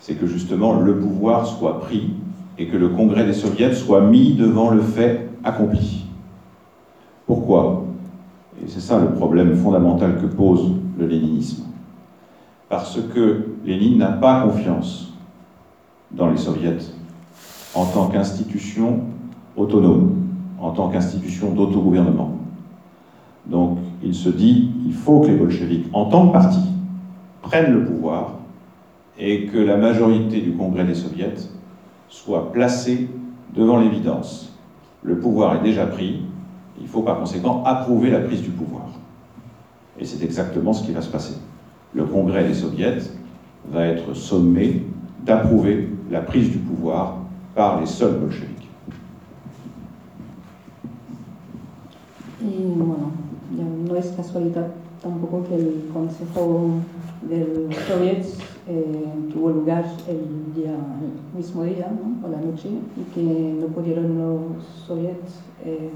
c'est 0.00 0.14
que 0.14 0.26
justement 0.26 0.80
le 0.80 0.98
pouvoir 0.98 1.46
soit 1.46 1.78
pris 1.78 2.10
et 2.58 2.66
que 2.66 2.76
le 2.76 2.88
congrès 2.88 3.24
des 3.24 3.34
soviets 3.34 3.72
soit 3.72 4.00
mis 4.00 4.34
devant 4.34 4.70
le 4.70 4.80
fait 4.80 5.28
accompli. 5.44 6.06
Pourquoi? 7.24 7.84
Et 8.60 8.66
c'est 8.66 8.80
ça 8.80 8.98
le 8.98 9.12
problème 9.12 9.54
fondamental 9.54 10.20
que 10.20 10.26
pose 10.26 10.72
le 10.98 11.06
léninisme. 11.06 11.66
Parce 12.68 12.98
que 13.14 13.46
Lénine 13.64 13.98
n'a 13.98 14.10
pas 14.10 14.42
confiance 14.42 15.12
dans 16.10 16.30
les 16.30 16.36
soviets 16.36 16.78
en 17.76 17.84
tant 17.84 18.08
qu'institution 18.08 19.02
autonome, 19.56 20.25
en 20.60 20.70
tant 20.70 20.88
qu'institution 20.88 21.52
d'autogouvernement. 21.52 22.32
Donc 23.46 23.78
il 24.02 24.14
se 24.14 24.28
dit, 24.28 24.70
il 24.86 24.92
faut 24.92 25.20
que 25.20 25.28
les 25.28 25.36
bolcheviks, 25.36 25.86
en 25.92 26.06
tant 26.06 26.28
que 26.28 26.32
parti, 26.32 26.60
prennent 27.42 27.72
le 27.72 27.84
pouvoir 27.84 28.34
et 29.18 29.46
que 29.46 29.58
la 29.58 29.76
majorité 29.76 30.40
du 30.40 30.52
congrès 30.52 30.84
des 30.84 30.94
soviets 30.94 31.34
soit 32.08 32.52
placé 32.52 33.08
devant 33.54 33.78
l'évidence. 33.78 34.52
Le 35.02 35.18
pouvoir 35.18 35.56
est 35.56 35.62
déjà 35.62 35.86
pris, 35.86 36.22
il 36.80 36.88
faut 36.88 37.02
par 37.02 37.18
conséquent 37.18 37.62
approuver 37.64 38.10
la 38.10 38.20
prise 38.20 38.42
du 38.42 38.50
pouvoir. 38.50 38.86
Et 39.98 40.04
c'est 40.04 40.22
exactement 40.24 40.72
ce 40.72 40.84
qui 40.84 40.92
va 40.92 41.00
se 41.00 41.10
passer. 41.10 41.36
Le 41.94 42.04
Congrès 42.04 42.44
des 42.44 42.54
soviets 42.54 42.98
va 43.70 43.86
être 43.86 44.14
sommé 44.14 44.82
d'approuver 45.24 45.88
la 46.10 46.20
prise 46.20 46.50
du 46.50 46.58
pouvoir 46.58 47.16
par 47.54 47.80
les 47.80 47.86
seuls 47.86 48.18
bolcheviks. 48.18 48.65
Y 52.40 52.64
bueno, 52.76 53.12
no 53.88 53.96
es 53.96 54.08
casualidad 54.08 54.68
tampoco 55.02 55.44
que 55.48 55.54
el 55.54 55.88
Consejo 55.92 56.70
del 57.22 57.68
Soviets 57.88 58.38
eh, 58.68 59.04
tuvo 59.32 59.50
lugar 59.50 59.84
el, 60.08 60.54
día, 60.54 60.74
el 60.74 61.38
mismo 61.38 61.64
día, 61.64 61.90
¿no? 61.90 62.20
por 62.20 62.30
la 62.30 62.40
noche, 62.40 62.68
y 62.68 63.14
que 63.14 63.22
no 63.60 63.66
pudieron 63.68 64.18
los 64.18 64.64
soviets 64.86 65.40
eh, 65.64 65.90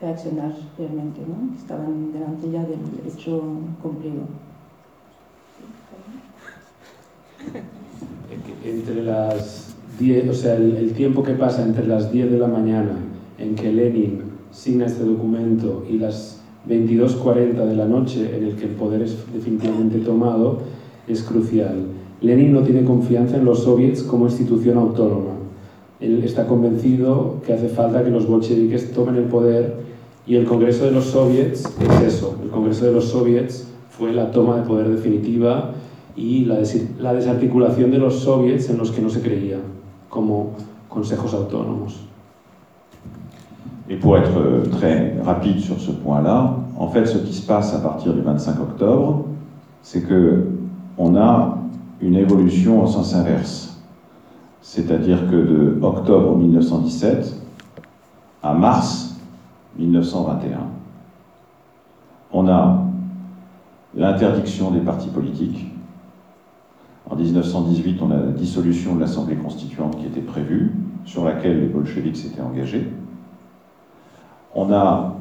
reaccionar 0.00 0.54
realmente, 0.78 1.20
¿no? 1.26 1.56
estaban 1.56 2.12
delante 2.12 2.50
ya 2.50 2.62
del 2.64 2.80
hecho 3.06 3.42
cumplido. 3.82 4.24
Entre 8.62 9.02
las 9.02 9.74
10, 9.98 10.28
o 10.28 10.34
sea, 10.34 10.56
el, 10.56 10.76
el 10.76 10.92
tiempo 10.92 11.22
que 11.22 11.32
pasa 11.32 11.62
entre 11.62 11.86
las 11.86 12.12
10 12.12 12.30
de 12.30 12.38
la 12.38 12.48
mañana 12.48 12.96
en 13.38 13.54
que 13.54 13.72
Lenin 13.72 14.29
signa 14.50 14.86
este 14.86 15.04
documento 15.04 15.84
y 15.88 15.98
las 15.98 16.40
22.40 16.68 17.66
de 17.66 17.76
la 17.76 17.86
noche 17.86 18.36
en 18.36 18.44
el 18.44 18.56
que 18.56 18.66
el 18.66 18.72
poder 18.72 19.02
es 19.02 19.16
definitivamente 19.32 19.98
tomado, 19.98 20.58
es 21.08 21.22
crucial. 21.22 21.86
Lenin 22.20 22.52
no 22.52 22.62
tiene 22.62 22.84
confianza 22.84 23.36
en 23.36 23.44
los 23.44 23.62
soviets 23.62 24.02
como 24.02 24.26
institución 24.26 24.76
autónoma. 24.76 25.32
él 26.00 26.22
está 26.24 26.46
convencido 26.46 27.36
que 27.46 27.52
hace 27.52 27.68
falta 27.68 28.04
que 28.04 28.10
los 28.10 28.26
bolcheviques 28.26 28.92
tomen 28.92 29.16
el 29.16 29.24
poder 29.24 29.76
y 30.26 30.36
el 30.36 30.44
Congreso 30.44 30.84
de 30.84 30.92
los 30.92 31.06
Soviets 31.06 31.64
es 31.80 32.14
eso, 32.14 32.36
el 32.42 32.50
Congreso 32.50 32.84
de 32.84 32.92
los 32.92 33.06
Soviets 33.06 33.66
fue 33.90 34.12
la 34.12 34.30
toma 34.30 34.56
de 34.56 34.62
poder 34.62 34.88
definitiva 34.88 35.72
y 36.16 36.44
la, 36.44 36.60
la 36.98 37.14
desarticulación 37.14 37.90
de 37.90 37.98
los 37.98 38.20
soviets 38.20 38.68
en 38.70 38.78
los 38.78 38.90
que 38.90 39.02
no 39.02 39.10
se 39.10 39.20
creía 39.20 39.58
como 40.08 40.52
consejos 40.88 41.34
autónomos. 41.34 42.09
Et 43.90 43.96
pour 43.96 44.16
être 44.16 44.38
euh, 44.38 44.64
très 44.70 45.16
rapide 45.20 45.58
sur 45.58 45.80
ce 45.80 45.90
point-là, 45.90 46.56
en 46.78 46.86
fait, 46.88 47.06
ce 47.06 47.18
qui 47.18 47.32
se 47.32 47.44
passe 47.44 47.74
à 47.74 47.80
partir 47.80 48.14
du 48.14 48.20
25 48.20 48.60
octobre, 48.60 49.24
c'est 49.82 50.02
que 50.02 50.46
on 50.96 51.16
a 51.16 51.58
une 52.00 52.14
évolution 52.14 52.82
en 52.82 52.86
sens 52.86 53.14
inverse. 53.14 53.82
C'est-à-dire 54.62 55.28
que 55.28 55.34
de 55.34 55.78
octobre 55.82 56.36
1917 56.36 57.34
à 58.44 58.54
mars 58.54 59.16
1921, 59.76 60.60
on 62.32 62.48
a 62.48 62.84
l'interdiction 63.96 64.70
des 64.70 64.80
partis 64.80 65.08
politiques. 65.08 65.66
En 67.10 67.16
1918, 67.16 68.00
on 68.02 68.10
a 68.12 68.16
la 68.16 68.26
dissolution 68.26 68.94
de 68.94 69.00
l'Assemblée 69.00 69.34
constituante 69.34 69.98
qui 69.98 70.06
était 70.06 70.20
prévue, 70.20 70.70
sur 71.04 71.24
laquelle 71.24 71.60
les 71.60 71.66
bolcheviks 71.66 72.16
s'étaient 72.16 72.42
engagés. 72.42 72.86
On 74.54 74.72
a 74.72 75.14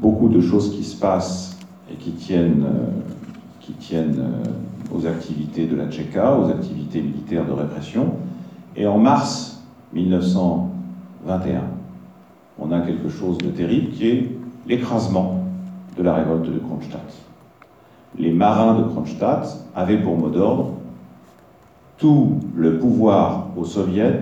beaucoup 0.00 0.28
de 0.28 0.40
choses 0.40 0.74
qui 0.74 0.84
se 0.84 0.98
passent 0.98 1.58
et 1.90 1.94
qui 1.94 2.12
tiennent, 2.12 2.64
euh, 2.64 3.94
euh, 3.94 4.44
aux 4.94 5.06
activités 5.06 5.66
de 5.66 5.76
la 5.76 5.88
Tchéka, 5.88 6.38
aux 6.38 6.50
activités 6.50 7.00
militaires 7.00 7.46
de 7.46 7.52
répression. 7.52 8.14
Et 8.76 8.86
en 8.86 8.98
mars 8.98 9.62
1921, 9.94 11.62
on 12.58 12.70
a 12.70 12.80
quelque 12.80 13.08
chose 13.08 13.38
de 13.38 13.48
terrible 13.48 13.92
qui 13.92 14.08
est 14.08 14.30
l'écrasement 14.66 15.44
de 15.96 16.02
la 16.02 16.14
révolte 16.14 16.52
de 16.52 16.58
Kronstadt. 16.58 17.12
Les 18.18 18.32
marins 18.32 18.78
de 18.78 18.82
Kronstadt 18.84 19.66
avaient 19.74 20.00
pour 20.00 20.16
mot 20.16 20.28
d'ordre 20.28 20.72
tout 21.98 22.40
le 22.54 22.78
pouvoir 22.78 23.46
aux 23.56 23.64
soviets 23.64 24.20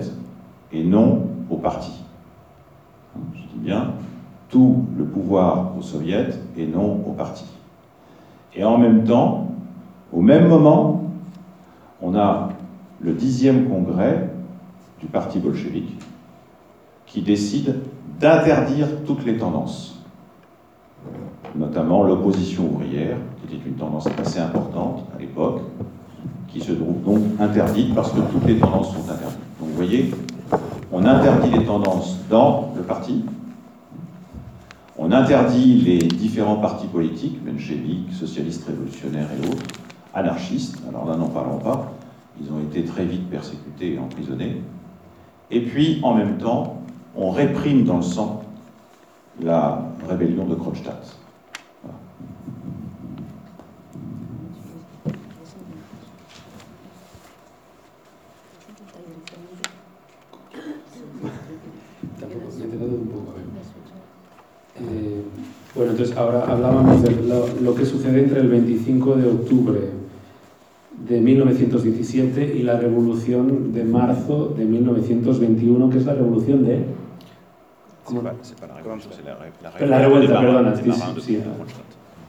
et 0.71 0.83
non 0.83 1.27
aux 1.49 1.57
partis. 1.57 2.03
Je 3.33 3.41
dis 3.41 3.65
bien 3.65 3.93
tout 4.49 4.85
le 4.97 5.05
pouvoir 5.05 5.73
aux 5.77 5.81
soviets 5.81 6.29
et 6.57 6.65
non 6.67 7.01
aux 7.07 7.13
partis. 7.13 7.45
Et 8.55 8.63
en 8.63 8.77
même 8.77 9.03
temps, 9.03 9.51
au 10.13 10.21
même 10.21 10.47
moment, 10.47 11.03
on 12.01 12.15
a 12.15 12.49
le 13.01 13.13
dixième 13.13 13.67
congrès 13.67 14.29
du 14.99 15.07
parti 15.07 15.39
bolchevique 15.39 15.97
qui 17.05 17.21
décide 17.21 17.75
d'interdire 18.19 18.87
toutes 19.05 19.25
les 19.25 19.37
tendances, 19.37 20.01
notamment 21.55 22.03
l'opposition 22.03 22.69
ouvrière, 22.71 23.17
qui 23.37 23.55
était 23.55 23.67
une 23.67 23.75
tendance 23.75 24.07
assez 24.17 24.39
importante 24.39 25.03
à 25.15 25.19
l'époque, 25.19 25.61
qui 26.47 26.61
se 26.61 26.71
trouve 26.71 27.01
donc 27.03 27.21
interdite 27.39 27.93
parce 27.93 28.11
que 28.11 28.21
toutes 28.31 28.45
les 28.45 28.57
tendances 28.57 28.93
sont 28.93 29.11
interdites. 29.11 29.39
Donc 29.59 29.69
vous 29.69 29.75
voyez, 29.75 30.11
on 30.91 31.03
interdit 31.03 31.49
les 31.51 31.65
tendances 31.65 32.17
dans 32.29 32.71
le 32.75 32.83
parti, 32.83 33.25
on 34.97 35.11
interdit 35.11 35.75
les 35.75 35.97
différents 35.97 36.57
partis 36.57 36.87
politiques, 36.87 37.37
mencheviques, 37.45 38.13
socialistes 38.13 38.65
révolutionnaires 38.65 39.29
et 39.31 39.47
autres, 39.47 39.63
anarchistes, 40.13 40.77
alors 40.87 41.05
là 41.05 41.17
n'en 41.17 41.27
parlons 41.27 41.57
pas, 41.57 41.91
ils 42.41 42.51
ont 42.51 42.59
été 42.59 42.83
très 42.83 43.05
vite 43.05 43.29
persécutés 43.29 43.95
et 43.95 43.99
emprisonnés. 43.99 44.61
Et 45.51 45.61
puis, 45.61 45.99
en 46.03 46.15
même 46.15 46.37
temps, 46.37 46.81
on 47.15 47.29
réprime 47.29 47.83
dans 47.83 47.97
le 47.97 48.03
sang 48.03 48.43
la 49.41 49.85
rébellion 50.07 50.45
de 50.45 50.55
Kronstadt. 50.55 51.17
Bueno, 65.75 65.91
entonces 65.91 66.15
ahora 66.15 66.45
hablábamos 66.47 67.03
de 67.03 67.11
lo, 67.61 67.75
que 67.75 67.85
sucede 67.85 68.19
entre 68.23 68.39
el 68.39 68.47
25 68.47 69.15
de 69.15 69.27
octubre 69.27 69.79
de 71.07 71.19
1917 71.19 72.55
y 72.55 72.63
la 72.63 72.79
revolución 72.79 73.73
de 73.73 73.83
marzo 73.83 74.53
de 74.57 74.63
1921, 74.63 75.89
que 75.89 75.97
es 75.97 76.05
la 76.05 76.13
revolución 76.13 76.65
de... 76.65 76.85
¿Cómo? 78.05 78.21
la, 78.21 78.31
revuelta, 78.31 79.85
la, 79.85 79.99
revuelta, 79.99 80.39
perdona, 80.39 80.75
sí, 80.75 80.91
sí, 81.21 81.41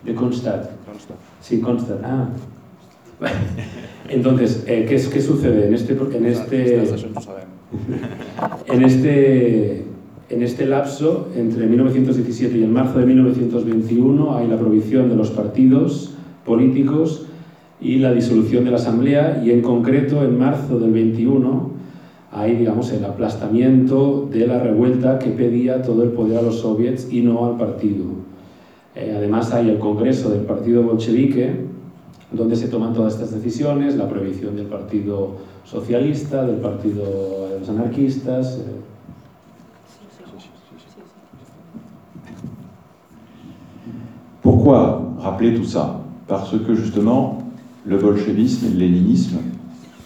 de 0.05 0.15
Kronstadt. 0.15 0.71
Sí, 1.41 1.61
Kronstadt. 1.61 2.01
Ah. 2.03 2.29
Entonces, 4.09 4.65
eh, 4.67 4.87
¿qué, 4.89 4.97
¿qué, 4.97 5.21
sucede 5.21 5.67
en 5.67 5.75
este, 5.75 5.93
en 5.93 6.27
este, 6.27 6.83
en 8.67 8.83
este 8.83 9.85
en 10.29 10.43
este 10.43 10.67
lapso, 10.67 11.29
entre 11.37 11.67
1917 11.67 12.59
y 12.59 12.63
el 12.63 12.71
marzo 12.71 12.99
de 12.99 13.07
1921, 13.07 14.37
hay 14.37 14.49
la 14.49 14.59
prohibición 14.59 15.09
de 15.09 15.17
los 15.17 15.31
partidos 15.31 16.15
políticos 16.45 17.27
y 17.81 17.99
la 17.99 18.13
disolución 18.13 18.65
de 18.65 18.71
la 18.71 18.77
Asamblea 18.77 19.43
y 19.45 19.51
en 19.51 19.63
concreto 19.63 20.25
en 20.25 20.39
marzo 20.39 20.79
del 20.79 20.93
21 20.93 21.77
hay 22.33 22.57
digamos 22.57 22.93
el 22.93 23.05
aplastamiento 23.05 24.29
de 24.31 24.47
la 24.47 24.59
revuelta 24.59 25.19
que 25.19 25.31
pedía 25.31 25.83
todo 25.83 26.03
el 26.03 26.11
poder 26.11 26.39
a 26.39 26.43
los 26.43 26.61
soviets 26.61 27.11
y 27.11 27.23
no 27.23 27.47
al 27.47 27.57
partido. 27.57 28.05
Eh, 28.95 29.15
además 29.17 29.53
hay 29.53 29.71
el 29.71 29.79
Congreso 29.79 30.31
del 30.31 30.41
Partido 30.41 30.83
Bolchevique 30.83 31.67
donde 32.33 32.57
se 32.57 32.69
toman 32.69 32.93
todas 32.93 33.15
estas 33.15 33.31
decisiones, 33.31 33.97
la 33.97 34.09
prohibición 34.09 34.57
del 34.57 34.67
Partido 34.67 35.37
Socialista, 35.65 36.45
del 36.45 36.57
Partido 36.57 37.05
de 37.53 37.61
los 37.61 37.69
Anarquistas, 37.69 38.59
eh, 38.59 38.63
Pourquoi 44.67 45.13
rappeler 45.21 45.55
tout 45.55 45.65
ça? 45.65 46.01
Parce 46.27 46.59
que 46.59 46.75
justement, 46.75 47.39
le 47.85 47.99
bolchevisme 47.99 48.67
et 48.67 48.71
le 48.71 48.79
léninisme 48.81 49.37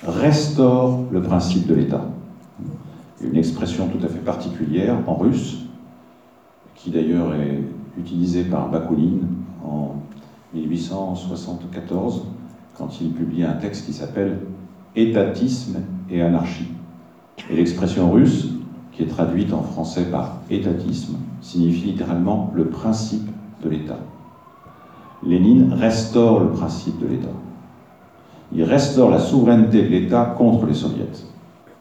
restaurent 0.06 1.06
le 1.10 1.22
principe 1.22 1.66
de 1.66 1.74
l'État. 1.74 2.04
Une 3.22 3.36
expression 3.36 3.88
tout 3.88 4.04
à 4.04 4.08
fait 4.08 4.18
particulière 4.18 4.98
en 5.06 5.14
russe, 5.14 5.60
qui 6.74 6.90
d'ailleurs 6.90 7.34
est 7.36 7.62
utilisée 7.98 8.42
par 8.42 8.68
Bakounine 8.68 9.28
en 9.64 9.94
1874, 10.52 12.26
quand 12.76 13.00
il 13.00 13.12
publie 13.12 13.44
un 13.44 13.54
texte 13.54 13.86
qui 13.86 13.94
s'appelle 13.94 14.40
Étatisme 14.94 15.78
et 16.10 16.20
anarchie. 16.20 16.68
Et 17.48 17.56
l'expression 17.56 18.12
russe, 18.12 18.50
qui 18.92 19.04
est 19.04 19.06
traduite 19.06 19.54
en 19.54 19.62
français 19.62 20.10
par 20.10 20.36
étatisme, 20.50 21.16
signifie 21.40 21.92
littéralement 21.92 22.52
le 22.54 22.66
principe 22.66 23.30
de 23.64 23.70
l'État. 23.70 24.00
Lénine 25.22 25.74
restaure 25.74 26.40
le 26.40 26.50
principe 26.50 26.98
de 26.98 27.06
l'État. 27.06 27.28
Il 28.52 28.64
restaure 28.64 29.10
la 29.10 29.18
souveraineté 29.18 29.82
de 29.82 29.88
l'État 29.88 30.34
contre 30.36 30.66
les 30.66 30.74
soviets. 30.74 31.06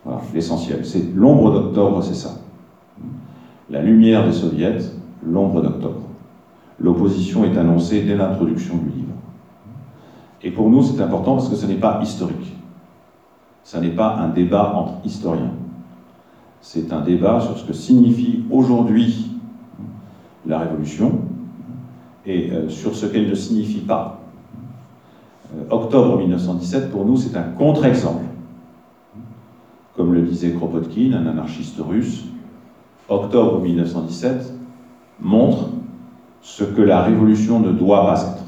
Voilà, 0.06 0.22
l'essentiel. 0.34 0.86
C'est 0.86 1.14
l'ombre 1.16 1.52
d'octobre, 1.52 2.04
c'est 2.04 2.16
ça. 2.16 2.40
La 3.70 3.82
lumière 3.82 4.26
des 4.26 4.34
soviets, 4.34 4.78
l'ombre 5.26 5.62
d'octobre. 5.62 6.02
L'opposition 6.80 7.44
est 7.44 7.58
annoncée 7.58 8.04
dès 8.04 8.16
l'introduction 8.16 8.78
du 8.78 8.86
livre. 8.86 9.14
Et 10.42 10.52
pour 10.52 10.70
nous, 10.70 10.84
c'est 10.84 11.02
important 11.02 11.36
parce 11.36 11.50
que 11.50 11.56
ce 11.56 11.66
n'est 11.66 11.76
pas 11.76 12.00
historique. 12.02 12.56
Ce 13.64 13.78
n'est 13.78 13.90
pas 13.90 14.16
un 14.16 14.30
débat 14.30 14.74
entre 14.76 15.06
historiens. 15.06 15.54
C'est 16.62 16.92
un 16.94 17.02
débat 17.02 17.40
sur 17.40 17.58
ce 17.58 17.66
que 17.66 17.74
signifie 17.74 18.44
aujourd'hui 18.50 19.32
la 20.46 20.60
révolution, 20.60 21.20
et 22.30 22.52
euh, 22.52 22.70
sur 22.70 22.96
ce 22.96 23.08
qu'elle 23.08 23.28
ne 23.28 23.34
signifie 23.34 23.80
pas. 23.80 24.22
Euh, 25.56 25.64
octobre 25.72 26.20
1917, 26.20 26.92
pour 26.92 27.04
nous, 27.04 27.18
c'est 27.18 27.36
un 27.36 27.44
contre-exemple. 27.44 28.24
Comme 29.96 30.14
le 30.14 30.22
disait 30.22 30.52
Kropotkin, 30.52 31.14
un 31.14 31.26
anarchiste 31.26 31.80
russe, 31.80 32.26
octobre 33.10 33.60
1917 33.62 34.54
montre 35.20 35.70
ce 36.42 36.64
que 36.64 36.84
la 36.84 37.02
révolution 37.02 37.60
ne 37.60 37.72
doit 37.72 38.06
pas 38.06 38.22
être. 38.22 38.44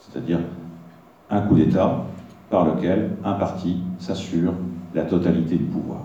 C'est-à-dire 0.00 0.40
un 1.30 1.40
coup 1.42 1.54
d'État 1.54 2.04
par 2.50 2.66
lequel 2.66 3.16
un 3.24 3.32
parti 3.34 3.78
s'assure 3.98 4.52
la 4.92 5.02
totalité 5.02 5.56
du 5.56 5.64
pouvoir. 5.64 6.00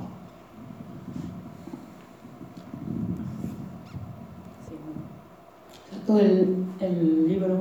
Todo 6.12 6.20
el, 6.20 6.66
el 6.82 7.28
libro. 7.30 7.60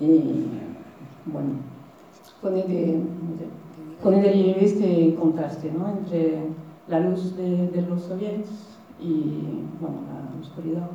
Y 0.00 0.46
bueno, 1.26 1.50
pone 2.40 2.62
de, 2.62 3.02
con 4.02 4.14
el 4.14 4.50
este 4.60 5.14
contraste 5.18 5.72
¿no? 5.72 5.88
entre 5.88 6.44
la 6.88 7.00
luz 7.00 7.36
de, 7.36 7.68
de, 7.68 7.82
los 7.82 8.02
soviets 8.02 8.48
y 9.00 9.64
bueno, 9.80 10.02
la 10.08 10.40
oscuridad. 10.40 10.88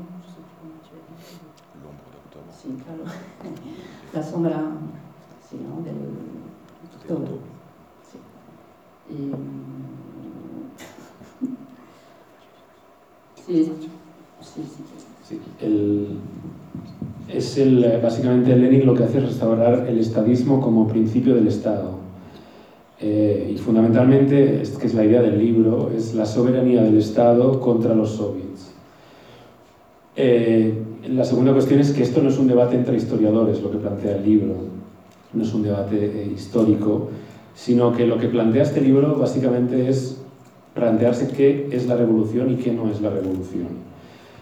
Sí, 2.62 2.78
claro. 2.84 3.04
La 4.14 4.22
sombra 4.22 4.62
sí, 5.50 5.58
¿no? 5.58 5.82
del 5.82 5.96
todo. 7.08 7.40
Sí. 8.10 8.20
Y, 13.52 13.64
sí, 13.64 13.90
sí. 14.42 15.40
El, 15.62 16.08
es 17.32 17.58
el, 17.58 18.00
básicamente 18.02 18.56
Lenin 18.56 18.86
lo 18.86 18.94
que 18.94 19.04
hace 19.04 19.20
es 19.20 19.26
restaurar 19.26 19.88
el 19.88 20.00
estadismo 20.00 20.60
como 20.60 20.88
principio 20.88 21.36
del 21.36 21.48
Estado. 21.48 22.00
Eh, 23.02 23.54
y 23.56 23.58
fundamentalmente, 23.58 24.62
que 24.80 24.88
es 24.88 24.94
la 24.94 25.06
idea 25.06 25.22
del 25.22 25.40
libro, 25.40 25.92
es 25.96 26.16
la 26.16 26.26
soberanía 26.26 26.84
del 26.84 26.98
Estado 26.98 27.60
contra 27.62 27.96
los 27.96 28.12
soviets. 28.12 28.72
Eh, 30.16 30.74
la 31.08 31.24
segunda 31.24 31.54
cuestión 31.54 31.80
es 31.80 31.92
que 31.92 32.04
esto 32.04 32.22
no 32.22 32.30
es 32.30 32.38
un 32.38 32.48
debate 32.48 32.76
entre 32.76 32.98
historiadores, 32.98 33.62
lo 33.62 33.72
que 33.72 33.78
plantea 33.78 34.18
el 34.18 34.26
libro, 34.26 34.56
no 35.32 35.44
es 35.44 35.54
un 35.54 35.64
debate 35.64 35.96
eh, 35.98 36.32
histórico, 36.36 37.10
sino 37.56 37.94
que 37.94 38.06
lo 38.06 38.18
que 38.18 38.28
plantea 38.28 38.64
este 38.64 38.82
libro 38.82 39.18
básicamente 39.18 39.88
es 39.88 40.18
plantearse 40.74 41.30
qué 41.30 41.70
es 41.72 41.88
la 41.88 41.96
revolución 41.96 42.52
y 42.52 42.56
qué 42.56 42.74
no 42.74 42.90
es 42.90 43.00
la 43.02 43.12
revolución. 43.12 43.89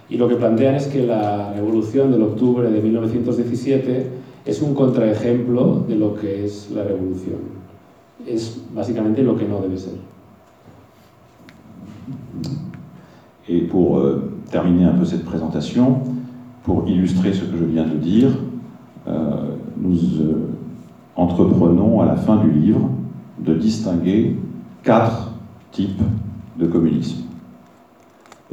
Y 0.09 0.17
lo 0.17 0.27
que 0.27 0.35
plantean 0.35 0.75
es 0.75 0.87
que 0.87 1.05
la 1.05 1.53
revolución 1.53 2.11
del 2.11 2.23
octubre 2.23 2.69
de 2.69 2.81
1917 2.81 4.07
es 4.45 4.61
un 4.61 4.73
contraejemplo 4.73 5.83
de 5.87 5.95
lo 5.95 6.15
que 6.15 6.45
es 6.45 6.71
la 6.71 6.83
revolución. 6.83 7.39
Es 8.25 8.61
básicamente 8.73 9.21
lo 9.21 9.35
que 9.35 9.47
no 9.47 9.61
debe 9.61 9.77
ser. 9.77 9.93
Et 13.49 13.61
pour 13.61 13.99
euh, 13.99 14.33
terminer 14.51 14.87
un 14.87 14.97
peu 14.97 15.05
cette 15.05 15.23
présentation, 15.23 16.01
pour 16.63 16.87
illustrer 16.87 17.33
ce 17.33 17.45
que 17.45 17.57
je 17.57 17.63
viens 17.63 17.85
de 17.85 17.95
dire, 17.95 18.29
euh, 19.07 19.55
nous 19.77 19.97
euh, 20.19 20.49
entreprenons 21.15 22.01
à 22.01 22.05
la 22.05 22.17
fin 22.17 22.43
du 22.43 22.51
livre 22.51 22.89
de 23.39 23.53
distinguer 23.53 24.35
quatre 24.83 25.31
types 25.71 26.01
de 26.59 26.67
communisme. 26.67 27.26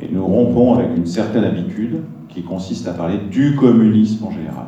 Et 0.01 0.09
nous 0.09 0.25
rompons 0.25 0.75
avec 0.75 0.97
une 0.97 1.07
certaine 1.07 1.45
habitude 1.45 2.03
qui 2.29 2.43
consiste 2.43 2.89
à 2.89 2.93
parler 2.93 3.19
du 3.19 3.55
communisme 3.55 4.25
en 4.25 4.31
général. 4.31 4.67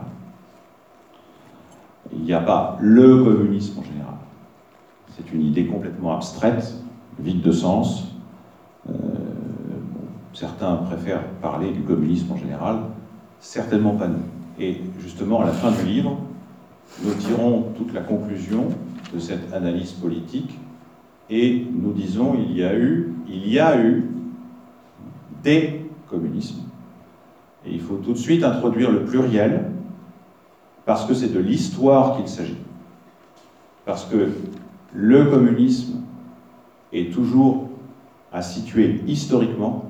Il 2.12 2.22
n'y 2.22 2.33
a 2.33 2.41
pas 2.41 2.79
le 2.81 3.24
communisme 3.24 3.81
en 3.81 3.83
général. 3.83 4.14
C'est 5.16 5.33
une 5.33 5.43
idée 5.43 5.66
complètement 5.66 6.14
abstraite, 6.14 6.74
vide 7.18 7.43
de 7.43 7.51
sens. 7.51 8.14
Euh, 8.89 8.93
certains 10.33 10.77
préfèrent 10.77 11.24
parler 11.43 11.72
du 11.72 11.81
communisme 11.81 12.33
en 12.33 12.37
général, 12.37 12.77
certainement 13.41 13.97
pas 13.97 14.07
nous. 14.07 14.22
Et 14.61 14.81
justement, 15.01 15.41
à 15.41 15.47
la 15.47 15.53
fin 15.53 15.72
du 15.72 15.85
livre, 15.85 16.18
nous 17.03 17.14
tirons 17.14 17.66
toute 17.77 17.93
la 17.93 18.01
conclusion 18.01 18.68
de 19.12 19.18
cette 19.18 19.53
analyse 19.53 19.93
politique 19.93 20.59
et 21.29 21.66
nous 21.72 21.93
disons 21.93 22.37
il 22.39 22.57
y 22.57 22.62
a 22.62 22.77
eu, 22.77 23.12
il 23.29 23.49
y 23.49 23.59
a 23.59 23.81
eu 23.81 24.05
des 25.47 25.88
communismes. 26.11 26.62
Et 27.64 27.70
il 27.70 27.80
faut 27.80 27.97
tout 27.97 28.12
de 28.12 28.18
suite 28.18 28.42
introduire 28.42 28.90
le 28.90 29.05
pluriel, 29.05 29.70
parce 30.84 31.07
que 31.07 31.14
c'est 31.14 31.32
de 31.32 31.38
l'histoire 31.38 32.16
qu'il 32.16 32.28
s'agit. 32.28 32.59
Parce 33.84 34.05
que 34.07 34.32
le 34.92 35.24
communisme 35.26 36.01
est 36.92 37.12
toujours 37.12 37.68
à 38.32 38.42
situer 38.42 39.01
historiquement 39.07 39.84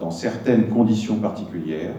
dans 0.00 0.10
certaines 0.10 0.68
conditions 0.68 1.16
particulières. 1.16 1.94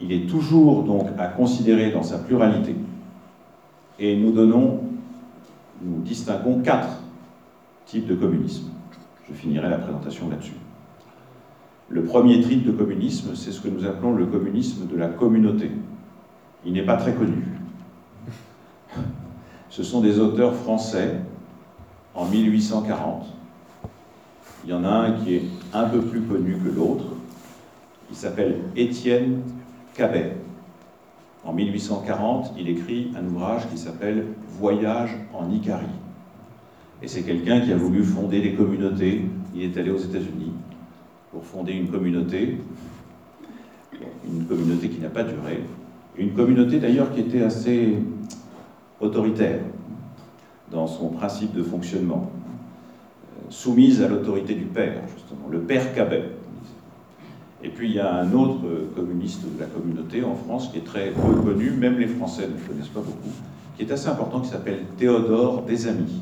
Il 0.00 0.12
est 0.12 0.28
toujours 0.28 0.82
donc 0.82 1.06
à 1.18 1.28
considérer 1.28 1.92
dans 1.92 2.02
sa 2.02 2.18
pluralité. 2.18 2.74
Et 4.00 4.16
nous 4.16 4.32
donnons, 4.32 4.80
nous 5.82 6.00
distinguons 6.02 6.62
quatre 6.62 7.00
types 7.86 8.06
de 8.06 8.16
communisme. 8.16 8.70
Je 9.28 9.34
finirai 9.34 9.68
la 9.68 9.78
présentation 9.78 10.28
là-dessus. 10.28 10.54
Le 11.90 12.04
premier 12.04 12.42
type 12.42 12.66
de 12.66 12.72
communisme, 12.72 13.34
c'est 13.34 13.50
ce 13.50 13.60
que 13.60 13.68
nous 13.68 13.86
appelons 13.86 14.14
le 14.14 14.26
communisme 14.26 14.86
de 14.86 14.96
la 14.96 15.08
communauté. 15.08 15.70
Il 16.66 16.74
n'est 16.74 16.84
pas 16.84 16.96
très 16.96 17.14
connu. 17.14 17.44
Ce 19.70 19.82
sont 19.82 20.02
des 20.02 20.18
auteurs 20.18 20.54
français 20.54 21.14
en 22.14 22.26
1840. 22.26 23.26
Il 24.64 24.70
y 24.70 24.74
en 24.74 24.84
a 24.84 24.90
un 24.90 25.12
qui 25.12 25.36
est 25.36 25.42
un 25.72 25.84
peu 25.84 26.02
plus 26.02 26.20
connu 26.20 26.58
que 26.58 26.68
l'autre. 26.68 27.06
Il 28.10 28.16
s'appelle 28.16 28.56
Étienne 28.76 29.40
Cabet. 29.94 30.36
En 31.42 31.54
1840, 31.54 32.52
il 32.58 32.68
écrit 32.68 33.12
un 33.16 33.24
ouvrage 33.24 33.66
qui 33.70 33.78
s'appelle 33.78 34.26
Voyage 34.58 35.16
en 35.32 35.50
Icarie. 35.50 35.86
Et 37.02 37.08
c'est 37.08 37.22
quelqu'un 37.22 37.60
qui 37.60 37.72
a 37.72 37.76
voulu 37.76 38.04
fonder 38.04 38.42
des 38.42 38.52
communautés. 38.52 39.24
Il 39.54 39.62
est 39.62 39.76
allé 39.78 39.90
aux 39.90 39.98
États-Unis 39.98 40.52
pour 41.38 41.46
fonder 41.46 41.72
une 41.72 41.88
communauté, 41.88 42.58
une 44.26 44.44
communauté 44.46 44.88
qui 44.88 44.98
n'a 44.98 45.08
pas 45.08 45.22
duré, 45.22 45.62
une 46.16 46.32
communauté 46.32 46.80
d'ailleurs 46.80 47.12
qui 47.14 47.20
était 47.20 47.42
assez 47.42 47.96
autoritaire 49.00 49.60
dans 50.72 50.88
son 50.88 51.10
principe 51.10 51.54
de 51.54 51.62
fonctionnement, 51.62 52.32
euh, 52.32 53.50
soumise 53.50 54.02
à 54.02 54.08
l'autorité 54.08 54.56
du 54.56 54.64
père, 54.64 55.00
justement, 55.14 55.48
le 55.48 55.60
père 55.60 55.94
Cabet. 55.94 56.24
Et 57.62 57.68
puis 57.68 57.90
il 57.90 57.94
y 57.94 58.00
a 58.00 58.16
un 58.16 58.32
autre 58.32 58.64
communiste 58.96 59.42
de 59.44 59.60
la 59.60 59.66
communauté 59.66 60.24
en 60.24 60.34
France 60.34 60.70
qui 60.72 60.78
est 60.78 60.84
très 60.84 61.12
peu 61.12 61.40
connu, 61.40 61.70
même 61.70 62.00
les 62.00 62.08
Français 62.08 62.48
ne 62.48 62.54
le 62.54 62.68
connaissent 62.68 62.88
pas 62.88 62.98
beaucoup, 62.98 63.30
qui 63.76 63.84
est 63.84 63.92
assez 63.92 64.08
important, 64.08 64.40
qui 64.40 64.48
s'appelle 64.48 64.80
Théodore 64.96 65.62
Desamis. 65.62 66.20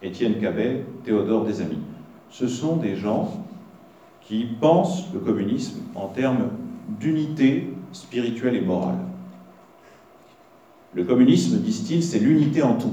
Étienne 0.00 0.40
Cabet, 0.40 0.84
Théodore 1.02 1.44
Desamis. 1.44 1.82
Ce 2.30 2.46
sont 2.46 2.76
des 2.76 2.94
gens 2.94 3.46
qui 4.26 4.46
pensent 4.60 5.12
le 5.12 5.20
communisme 5.20 5.80
en 5.94 6.08
termes 6.08 6.48
d'unité 7.00 7.72
spirituelle 7.92 8.56
et 8.56 8.60
morale. 8.60 8.98
Le 10.94 11.04
communisme, 11.04 11.58
disent-ils, 11.58 12.02
c'est 12.02 12.18
l'unité 12.18 12.62
en 12.62 12.74
tout. 12.74 12.92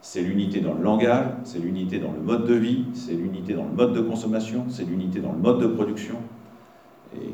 C'est 0.00 0.22
l'unité 0.22 0.60
dans 0.60 0.72
le 0.72 0.82
langage, 0.82 1.26
c'est 1.44 1.58
l'unité 1.58 1.98
dans 1.98 2.12
le 2.12 2.20
mode 2.20 2.46
de 2.46 2.54
vie, 2.54 2.84
c'est 2.94 3.12
l'unité 3.12 3.52
dans 3.52 3.64
le 3.64 3.72
mode 3.72 3.92
de 3.92 4.00
consommation, 4.00 4.64
c'est 4.68 4.84
l'unité 4.84 5.20
dans 5.20 5.32
le 5.32 5.38
mode 5.38 5.60
de 5.60 5.66
production. 5.66 6.16
Et 7.14 7.28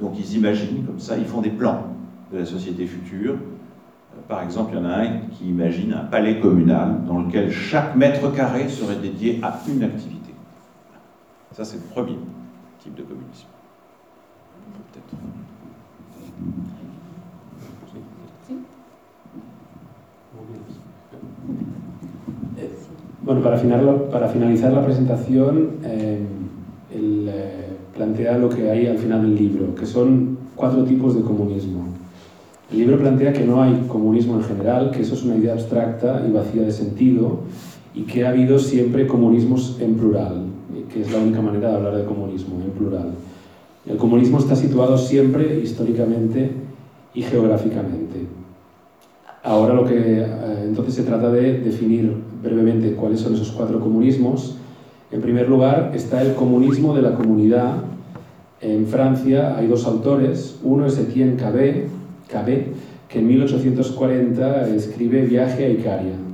donc 0.00 0.12
ils 0.18 0.36
imaginent 0.36 0.84
comme 0.86 1.00
ça, 1.00 1.18
ils 1.18 1.24
font 1.24 1.40
des 1.40 1.50
plans 1.50 1.96
de 2.32 2.38
la 2.38 2.44
société 2.44 2.86
future. 2.86 3.32
Euh, 3.34 4.20
par 4.28 4.42
exemple, 4.42 4.72
il 4.74 4.78
y 4.78 4.82
en 4.82 4.84
a 4.84 4.98
un 4.98 5.18
qui 5.32 5.48
imagine 5.48 5.92
un 5.92 6.04
palais 6.04 6.38
communal 6.38 7.04
dans 7.06 7.20
lequel 7.20 7.50
chaque 7.50 7.96
mètre 7.96 8.32
carré 8.32 8.68
serait 8.68 8.96
dédié 8.96 9.40
à 9.42 9.58
une 9.68 9.82
activité. 9.82 10.15
Ça, 11.56 11.64
c'est 11.64 11.78
le 11.78 11.84
premier 11.84 12.18
type 12.80 12.94
de 12.96 13.02
communisme. 13.02 13.48
Peut-être. 14.92 15.16
Bueno, 23.22 23.40
para, 23.40 23.56
final, 23.56 24.08
para 24.12 24.28
finalizar 24.28 24.70
la 24.70 24.84
presentación, 24.84 25.76
eh, 25.82 26.26
él 26.94 27.26
eh, 27.26 27.76
plantea 27.94 28.36
lo 28.36 28.50
que 28.50 28.70
hay 28.70 28.88
al 28.88 28.98
final 28.98 29.22
del 29.22 29.34
libro, 29.34 29.74
que 29.74 29.86
son 29.86 30.36
cuatro 30.54 30.84
tipos 30.84 31.14
de 31.14 31.22
comunismo. 31.22 31.86
El 32.70 32.80
libro 32.80 32.98
plantea 32.98 33.32
que 33.32 33.46
no 33.46 33.62
hay 33.62 33.86
comunismo 33.88 34.34
en 34.34 34.44
general, 34.44 34.90
que 34.90 35.00
eso 35.00 35.14
es 35.14 35.24
una 35.24 35.36
idea 35.36 35.54
abstracta 35.54 36.22
y 36.28 36.32
vacía 36.32 36.64
de 36.64 36.70
sentido, 36.70 37.40
y 37.94 38.02
que 38.02 38.26
ha 38.26 38.28
habido 38.28 38.58
siempre 38.58 39.06
comunismos 39.06 39.78
en 39.80 39.94
plural, 39.94 40.45
que 40.92 41.02
es 41.02 41.12
la 41.12 41.18
única 41.18 41.40
manera 41.40 41.70
de 41.70 41.76
hablar 41.76 41.96
de 41.96 42.04
comunismo, 42.04 42.60
en 42.62 42.70
plural. 42.70 43.12
El 43.86 43.96
comunismo 43.96 44.38
está 44.38 44.56
situado 44.56 44.98
siempre 44.98 45.60
históricamente 45.60 46.50
y 47.14 47.22
geográficamente. 47.22 48.26
Ahora 49.42 49.74
lo 49.74 49.84
que 49.84 49.94
eh, 49.96 50.26
entonces 50.64 50.94
se 50.94 51.04
trata 51.04 51.30
de 51.30 51.60
definir 51.60 52.12
brevemente 52.42 52.94
cuáles 52.94 53.20
son 53.20 53.34
esos 53.34 53.52
cuatro 53.52 53.78
comunismos. 53.80 54.56
En 55.12 55.20
primer 55.20 55.48
lugar 55.48 55.92
está 55.94 56.20
el 56.22 56.34
comunismo 56.34 56.94
de 56.94 57.02
la 57.02 57.14
comunidad. 57.14 57.76
En 58.60 58.86
Francia 58.86 59.56
hay 59.56 59.68
dos 59.68 59.86
autores, 59.86 60.58
uno 60.64 60.86
es 60.86 60.98
Etienne 60.98 61.36
Cabet, 61.36 61.88
Cabet 62.28 62.72
que 63.08 63.20
en 63.20 63.28
1840 63.28 64.68
escribe 64.70 65.22
Viaje 65.26 65.64
a 65.64 65.70
Icaria. 65.70 66.25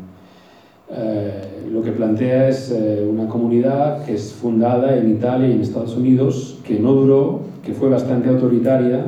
Eh, 0.94 1.68
lo 1.72 1.82
que 1.82 1.92
plantea 1.92 2.48
es 2.48 2.70
eh, 2.70 3.06
una 3.08 3.26
comunidad 3.26 4.04
que 4.04 4.14
es 4.14 4.32
fundada 4.32 4.96
en 4.96 5.10
Italia 5.10 5.48
y 5.48 5.52
en 5.52 5.62
Estados 5.62 5.96
Unidos, 5.96 6.58
que 6.64 6.78
no 6.78 6.92
duró, 6.92 7.40
que 7.64 7.72
fue 7.72 7.88
bastante 7.88 8.28
autoritaria 8.28 9.06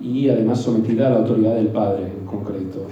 y 0.00 0.28
además 0.28 0.60
sometida 0.60 1.06
a 1.06 1.10
la 1.10 1.16
autoridad 1.20 1.54
del 1.54 1.68
padre 1.68 2.04
en 2.04 2.26
concreto. 2.26 2.86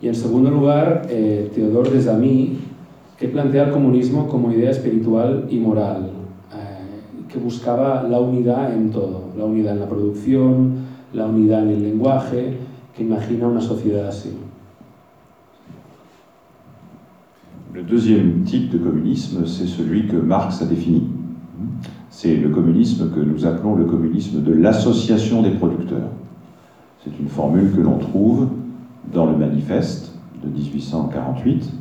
Y 0.00 0.08
en 0.08 0.14
segundo 0.14 0.50
lugar, 0.50 1.02
eh, 1.08 1.50
Teodor 1.54 1.90
Desami 1.90 2.58
que 3.22 3.28
plantea 3.28 3.66
el 3.66 3.70
comunismo 3.70 4.26
como 4.26 4.50
idea 4.50 4.72
espiritual 4.72 5.46
y 5.48 5.58
moral, 5.58 6.10
eh, 6.52 7.28
que 7.28 7.38
buscaba 7.38 8.02
la 8.02 8.18
unidad 8.18 8.74
en 8.74 8.90
todo, 8.90 9.26
la 9.38 9.44
unidad 9.44 9.74
en 9.74 9.78
la 9.80 9.88
producción, 9.88 10.72
la 11.12 11.26
unidad 11.26 11.62
en 11.62 11.68
el 11.68 11.82
lenguaje, 11.84 12.56
que 12.96 13.04
imagina 13.04 13.46
una 13.46 13.60
sociedad 13.60 14.08
así. 14.08 14.36
Le 17.74 17.82
deuxième 17.82 18.42
type 18.42 18.68
de 18.68 18.76
communisme, 18.76 19.46
c'est 19.46 19.66
celui 19.66 20.06
que 20.06 20.16
Marx 20.16 20.60
a 20.60 20.66
défini. 20.66 21.04
C'est 22.10 22.36
le 22.36 22.50
communisme 22.50 23.10
que 23.10 23.20
nous 23.20 23.46
appelons 23.46 23.76
le 23.76 23.86
communisme 23.86 24.42
de 24.42 24.52
l'association 24.52 25.40
des 25.40 25.52
producteurs. 25.52 26.10
C'est 27.02 27.18
une 27.18 27.28
formule 27.28 27.72
que 27.74 27.80
l'on 27.80 27.96
trouve 27.96 28.48
dans 29.10 29.24
le 29.24 29.38
manifeste 29.38 30.14
de 30.44 30.50
1848 30.50 31.72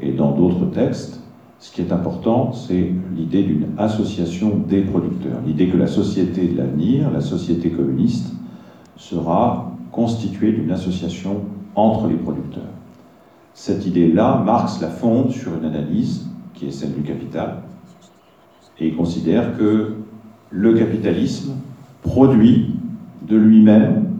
et 0.00 0.12
dans 0.12 0.30
d'autres 0.30 0.66
textes. 0.66 1.20
Ce 1.58 1.72
qui 1.72 1.80
est 1.80 1.92
important, 1.92 2.52
c'est 2.52 2.92
l'idée 3.16 3.42
d'une 3.42 3.66
association 3.78 4.62
des 4.68 4.82
producteurs, 4.82 5.40
l'idée 5.44 5.66
que 5.66 5.76
la 5.76 5.88
société 5.88 6.46
de 6.46 6.56
l'avenir, 6.56 7.10
la 7.10 7.20
société 7.20 7.70
communiste, 7.70 8.32
sera 8.94 9.72
constituée 9.90 10.52
d'une 10.52 10.70
association 10.70 11.40
entre 11.74 12.06
les 12.06 12.14
producteurs. 12.14 12.62
Cette 13.54 13.86
idée-là, 13.86 14.42
Marx 14.44 14.80
la 14.80 14.88
fonde 14.88 15.30
sur 15.30 15.54
une 15.56 15.64
analyse 15.64 16.28
qui 16.54 16.66
est 16.66 16.70
celle 16.70 16.94
du 16.94 17.02
capital, 17.02 17.62
et 18.78 18.92
considère 18.92 19.56
que 19.56 19.94
le 20.50 20.74
capitalisme 20.74 21.54
produit 22.02 22.74
de 23.22 23.36
lui-même 23.36 24.16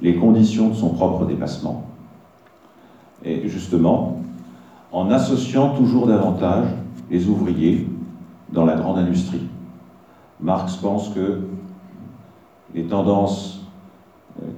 les 0.00 0.16
conditions 0.16 0.68
de 0.68 0.74
son 0.74 0.90
propre 0.90 1.26
dépassement. 1.26 1.84
Et 3.24 3.48
justement, 3.48 4.22
en 4.92 5.10
associant 5.10 5.76
toujours 5.76 6.06
davantage 6.06 6.68
les 7.10 7.28
ouvriers 7.28 7.86
dans 8.52 8.64
la 8.64 8.76
grande 8.76 8.98
industrie. 8.98 9.46
Marx 10.40 10.76
pense 10.76 11.10
que 11.10 11.42
les 12.74 12.84
tendances 12.84 13.59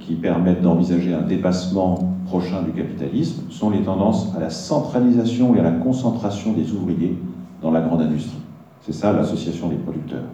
qui 0.01 0.15
permettent 0.15 0.63
d'envisager 0.63 1.15
un 1.15 1.23
dépassement 1.23 2.13
prochain 2.27 2.63
du 2.63 2.73
capitalisme 2.73 3.51
sont 3.51 3.71
les 3.71 3.83
tendances 3.83 4.35
à 4.37 4.41
la 4.41 4.51
centralisation 4.51 5.55
et 5.55 5.61
à 5.61 5.63
la 5.63 5.73
concentration 5.73 6.53
des 6.53 6.73
ouvriers 6.73 7.17
dans 7.61 7.71
la 7.71 7.81
grande 7.81 8.03
industrie. 8.03 8.39
C'est 8.81 8.93
ça 8.93 9.13
l'association 9.13 9.69
des 9.69 9.77
producteurs. 9.77 10.25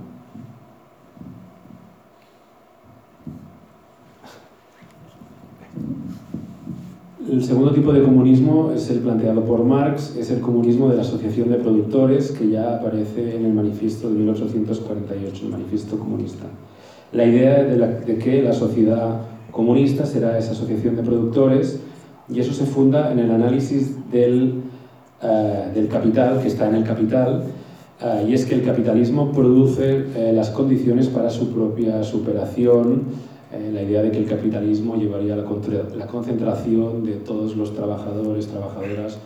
El 7.31 7.45
segundo 7.45 7.73
tipo 7.73 7.93
de 7.93 8.03
comunismo 8.03 8.73
es 8.75 8.89
el 8.91 9.01
planteado 9.01 9.45
por 9.45 9.63
Marx, 9.63 10.17
es 10.17 10.31
el 10.31 10.41
comunismo 10.41 10.89
de 10.89 10.97
la 10.97 11.03
Asociación 11.03 11.51
de 11.51 11.57
Productores 11.57 12.31
que 12.31 12.49
ya 12.49 12.77
aparece 12.77 13.37
en 13.37 13.45
el 13.45 13.53
manifiesto 13.53 14.09
de 14.09 14.15
1848, 14.17 15.45
el 15.45 15.51
manifiesto 15.51 15.99
comunista. 15.99 16.47
La 17.13 17.25
idea 17.25 17.63
de, 17.65 18.19
que 18.19 18.43
la 18.43 18.53
sociedad 18.53 19.23
comunista 19.51 20.05
será 20.05 20.39
esa 20.39 20.53
asociación 20.53 20.97
de 20.97 21.03
productores 21.03 21.81
y 22.29 22.41
eso 22.41 22.53
se 22.53 22.67
funda 22.67 23.11
en 23.11 23.19
el 23.19 23.31
análisis 23.31 24.11
del, 24.11 24.61
eh, 25.23 25.71
del 25.75 25.89
capital, 25.89 26.41
que 26.41 26.49
está 26.49 26.69
en 26.69 26.75
el 26.75 26.85
capital, 26.85 27.45
eh, 28.03 28.27
y 28.29 28.35
es 28.35 28.45
que 28.45 28.57
el 28.57 28.63
capitalismo 28.63 29.33
produce 29.33 30.05
eh, 30.15 30.33
las 30.35 30.51
condiciones 30.51 31.09
para 31.09 31.31
su 31.31 31.51
propia 31.51 32.03
superación, 32.03 33.29
la 33.73 33.81
idea 33.81 34.03
de 34.03 34.11
que 34.11 34.19
el 34.19 34.27
capitalismo 34.27 34.97
llevaría 34.97 35.35
la, 35.35 35.45
la 35.97 36.07
concentración 36.07 37.03
de 37.03 37.13
todos 37.13 37.57
los 37.57 37.75
trabajadores, 37.75 38.47
trabajadoras 38.47 39.19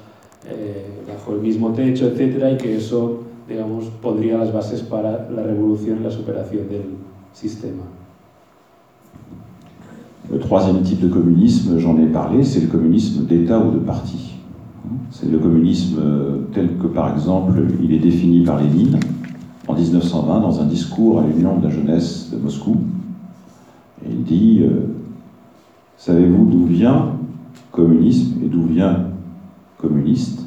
bajo 1.09 1.33
el 1.33 1.41
mismo 1.41 1.73
techo, 1.73 2.07
etcétera, 2.07 2.53
y 2.53 2.57
que 2.57 2.77
eso, 2.77 3.25
digamos, 3.49 3.87
pondría 4.01 4.39
las 4.39 4.53
bases 4.53 4.83
para 4.83 5.29
la 5.29 5.43
revolución 5.43 5.99
y 6.01 6.05
la 6.05 6.11
superación 6.13 6.69
del 6.69 7.02
Le 10.31 10.39
troisième 10.39 10.83
type 10.83 11.01
de 11.01 11.09
communisme, 11.09 11.79
j'en 11.79 11.99
ai 11.99 12.07
parlé, 12.07 12.45
c'est 12.45 12.61
le 12.61 12.69
communisme 12.69 13.27
d'État 13.27 13.59
ou 13.59 13.73
de 13.73 13.79
parti. 13.79 14.35
C'est 15.11 15.31
le 15.31 15.39
communisme 15.39 16.01
tel 16.53 16.77
que, 16.79 16.87
par 16.87 17.13
exemple, 17.13 17.63
il 17.83 17.93
est 17.93 17.99
défini 17.99 18.45
par 18.45 18.61
Lénine 18.61 18.99
en 19.69 19.75
1920 19.75 20.41
dans 20.41 20.61
un 20.61 20.67
discours 20.67 21.21
à 21.21 21.27
l'Union 21.27 21.59
de 21.59 21.65
la 21.65 21.71
jeunesse 21.71 22.31
de 22.33 22.37
Moscou, 22.37 22.77
il 24.09 24.25
dit 24.25 24.61
euh, 24.63 24.89
Savez-vous 25.97 26.47
d'où 26.47 26.67
vient 26.67 27.13
communisme 27.71 28.41
et 28.45 28.49
d'où 28.49 28.65
vient 28.65 29.07
communiste? 29.79 30.45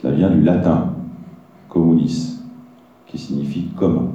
Cela 0.00 0.14
vient 0.14 0.30
du 0.30 0.40
latin 0.40 0.94
communis, 1.68 2.40
qui 3.06 3.18
signifie 3.18 3.66
commun. 3.76 4.08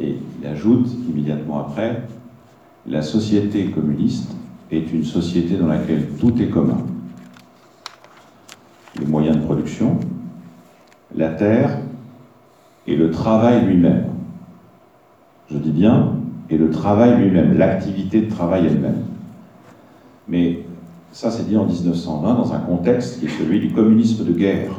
Et 0.00 0.16
il 0.40 0.46
ajoute 0.46 0.88
immédiatement 1.08 1.60
après 1.60 2.02
La 2.86 3.02
société 3.02 3.66
communiste 3.66 4.30
est 4.70 4.92
une 4.92 5.04
société 5.04 5.56
dans 5.56 5.66
laquelle 5.66 6.08
tout 6.18 6.40
est 6.40 6.48
commun. 6.48 6.78
Les 8.98 9.06
moyens 9.06 9.36
de 9.36 9.42
production, 9.42 9.98
la 11.14 11.30
terre 11.30 11.78
et 12.86 12.96
le 12.96 13.10
travail 13.10 13.64
lui-même. 13.66 14.06
Je 15.50 15.58
dis 15.58 15.70
bien 15.70 16.14
et 16.50 16.56
le 16.56 16.70
travail 16.70 17.16
lui-même, 17.22 17.58
l'activité 17.58 18.22
de 18.22 18.30
travail 18.30 18.66
elle-même. 18.66 19.02
Mais 20.28 20.64
ça, 21.12 21.30
c'est 21.30 21.48
dit 21.48 21.56
en 21.56 21.64
1920 21.64 22.34
dans 22.34 22.52
un 22.52 22.58
contexte 22.60 23.20
qui 23.20 23.26
est 23.26 23.38
celui 23.38 23.60
du 23.60 23.72
communisme 23.72 24.24
de 24.24 24.32
guerre. 24.32 24.70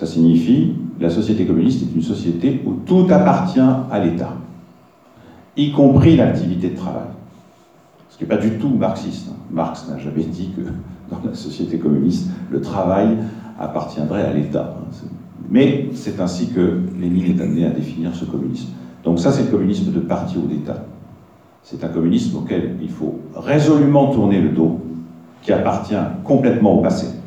Ça 0.00 0.06
signifie 0.06 0.72
la 0.98 1.10
société 1.10 1.44
communiste 1.44 1.82
est 1.82 1.94
une 1.94 2.00
société 2.00 2.62
où 2.64 2.72
tout 2.86 3.06
appartient 3.10 3.60
à 3.60 3.98
l'État, 4.02 4.32
y 5.58 5.72
compris 5.72 6.16
l'activité 6.16 6.70
de 6.70 6.76
travail. 6.76 7.10
Ce 8.08 8.16
qui 8.16 8.24
n'est 8.24 8.28
pas 8.30 8.38
du 8.38 8.52
tout 8.52 8.70
marxiste. 8.70 9.28
Marx 9.50 9.86
n'a 9.90 9.98
jamais 9.98 10.22
dit 10.22 10.52
que 10.56 10.62
dans 11.10 11.20
la 11.22 11.34
société 11.34 11.78
communiste, 11.78 12.30
le 12.50 12.62
travail 12.62 13.18
appartiendrait 13.58 14.24
à 14.24 14.32
l'État. 14.32 14.74
Mais 15.50 15.90
c'est 15.92 16.18
ainsi 16.18 16.48
que 16.48 16.80
Lénine 16.98 17.36
est 17.36 17.42
amené 17.42 17.66
à 17.66 17.70
définir 17.70 18.14
ce 18.14 18.24
communisme. 18.24 18.70
Donc 19.04 19.18
ça, 19.18 19.30
c'est 19.32 19.42
le 19.42 19.50
communisme 19.50 19.92
de 19.92 20.00
parti 20.00 20.38
ou 20.38 20.46
d'État. 20.46 20.82
C'est 21.62 21.84
un 21.84 21.88
communisme 21.88 22.38
auquel 22.38 22.78
il 22.80 22.88
faut 22.88 23.20
résolument 23.36 24.10
tourner 24.14 24.40
le 24.40 24.48
dos, 24.48 24.80
qui 25.42 25.52
appartient 25.52 25.94
complètement 26.24 26.78
au 26.78 26.80
passé. 26.80 27.19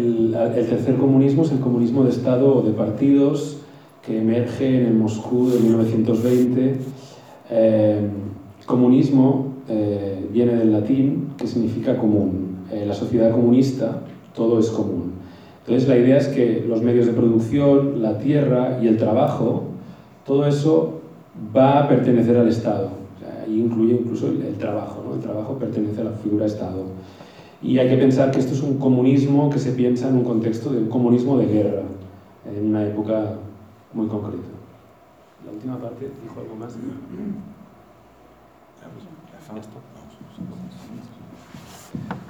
El, 0.00 0.34
el, 0.34 0.66
tercer 0.66 0.96
comunismo 0.96 1.42
es 1.42 1.52
el 1.52 1.60
comunismo 1.60 2.04
de 2.04 2.10
Estado 2.10 2.56
o 2.56 2.62
de 2.62 2.72
partidos 2.72 3.58
que 4.04 4.18
emerge 4.18 4.80
en 4.80 4.86
el 4.86 4.94
Moscú 4.94 5.50
de 5.50 5.60
1920. 5.60 6.76
Eh, 7.50 8.08
comunismo 8.64 9.54
eh, 9.68 10.26
viene 10.32 10.54
del 10.54 10.72
latín, 10.72 11.34
que 11.36 11.46
significa 11.46 11.98
común. 11.98 12.48
en 12.72 12.88
la 12.88 12.94
sociedad 12.94 13.30
comunista 13.32 14.00
todo 14.34 14.58
es 14.58 14.70
común. 14.70 15.12
Entonces 15.60 15.88
la 15.88 15.98
idea 15.98 16.16
es 16.16 16.28
que 16.28 16.64
los 16.66 16.82
medios 16.82 17.06
de 17.06 17.12
producción, 17.12 18.00
la 18.00 18.18
tierra 18.18 18.78
y 18.82 18.86
el 18.86 18.96
trabajo, 18.96 19.64
todo 20.24 20.46
eso 20.46 21.00
va 21.54 21.80
a 21.80 21.88
pertenecer 21.88 22.36
al 22.36 22.48
Estado. 22.48 22.88
O 23.46 23.50
incluye 23.50 23.94
incluso 24.00 24.28
el, 24.28 24.54
trabajo, 24.54 25.02
¿no? 25.06 25.14
el 25.14 25.20
trabajo 25.20 25.58
pertenece 25.58 26.00
a 26.00 26.04
la 26.04 26.12
figura 26.12 26.46
Estado. 26.46 26.84
Y 27.62 27.78
hay 27.78 27.88
que 27.90 27.96
pensar 27.96 28.30
que 28.30 28.38
esto 28.38 28.54
es 28.54 28.62
un 28.62 28.78
comunismo 28.78 29.50
que 29.50 29.58
se 29.58 29.72
piensa 29.72 30.08
en 30.08 30.16
un 30.16 30.24
contexto 30.24 30.70
de 30.70 30.78
un 30.78 30.88
comunismo 30.88 31.36
de 31.38 31.46
guerra, 31.46 31.82
en 32.46 32.68
una 32.68 32.86
época 32.86 33.34
muy 33.92 34.06
concreta. 34.06 34.38
La 35.44 35.52
última 35.52 35.76
parte 35.76 36.10
dijo 36.22 36.40
algo 36.40 36.56
más? 36.56 36.76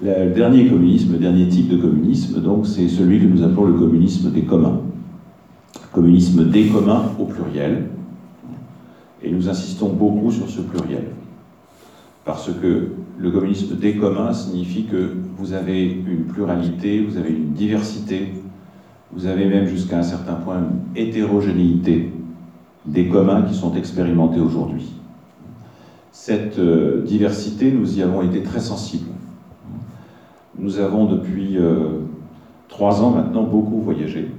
Le 0.00 0.30
dernier 0.30 0.68
communisme, 0.68 1.12
le 1.12 1.18
dernier 1.18 1.48
type 1.48 1.68
de 1.68 1.80
communisme, 1.80 2.40
donc, 2.40 2.66
c'est 2.66 2.88
celui 2.88 3.20
que 3.20 3.26
nous 3.26 3.42
appelons 3.42 3.66
le 3.66 3.74
communisme 3.74 4.32
des 4.32 4.44
communs. 4.44 4.80
Communisme 5.92 6.50
des 6.50 6.68
communs 6.68 7.12
au 7.18 7.26
pluriel. 7.26 7.90
Et 9.22 9.30
nous 9.30 9.48
insistons 9.48 9.90
beaucoup 9.90 10.30
sur 10.30 10.48
ce 10.48 10.62
pluriel. 10.62 11.04
Parce 12.30 12.52
que 12.52 12.92
le 13.18 13.30
communisme 13.32 13.74
des 13.74 13.96
communs 13.96 14.32
signifie 14.32 14.84
que 14.84 15.16
vous 15.36 15.52
avez 15.52 15.82
une 15.84 16.26
pluralité, 16.26 17.04
vous 17.04 17.16
avez 17.16 17.30
une 17.30 17.54
diversité, 17.54 18.34
vous 19.10 19.26
avez 19.26 19.46
même 19.46 19.66
jusqu'à 19.66 19.98
un 19.98 20.04
certain 20.04 20.34
point 20.34 20.58
une 20.58 20.78
hétérogénéité 20.94 22.12
des 22.86 23.08
communs 23.08 23.42
qui 23.42 23.52
sont 23.52 23.74
expérimentés 23.74 24.38
aujourd'hui. 24.38 24.92
Cette 26.12 26.60
euh, 26.60 27.02
diversité, 27.02 27.72
nous 27.72 27.98
y 27.98 28.02
avons 28.02 28.22
été 28.22 28.44
très 28.44 28.60
sensibles. 28.60 29.10
Nous 30.56 30.78
avons 30.78 31.06
depuis 31.06 31.58
euh, 31.58 31.98
trois 32.68 33.02
ans 33.02 33.10
maintenant 33.10 33.42
beaucoup 33.42 33.80
voyagé 33.80 34.30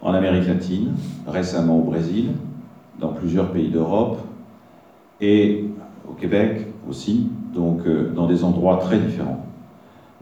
en 0.00 0.14
Amérique 0.14 0.48
latine, 0.48 0.94
récemment 1.28 1.78
au 1.78 1.84
Brésil, 1.84 2.30
dans 2.98 3.12
plusieurs 3.12 3.52
pays 3.52 3.68
d'Europe, 3.68 4.18
et 5.20 5.66
au 6.10 6.14
Québec 6.14 6.71
aussi, 6.88 7.28
donc 7.54 7.86
euh, 7.86 8.12
dans 8.14 8.26
des 8.26 8.44
endroits 8.44 8.78
très 8.78 8.98
différents. 8.98 9.44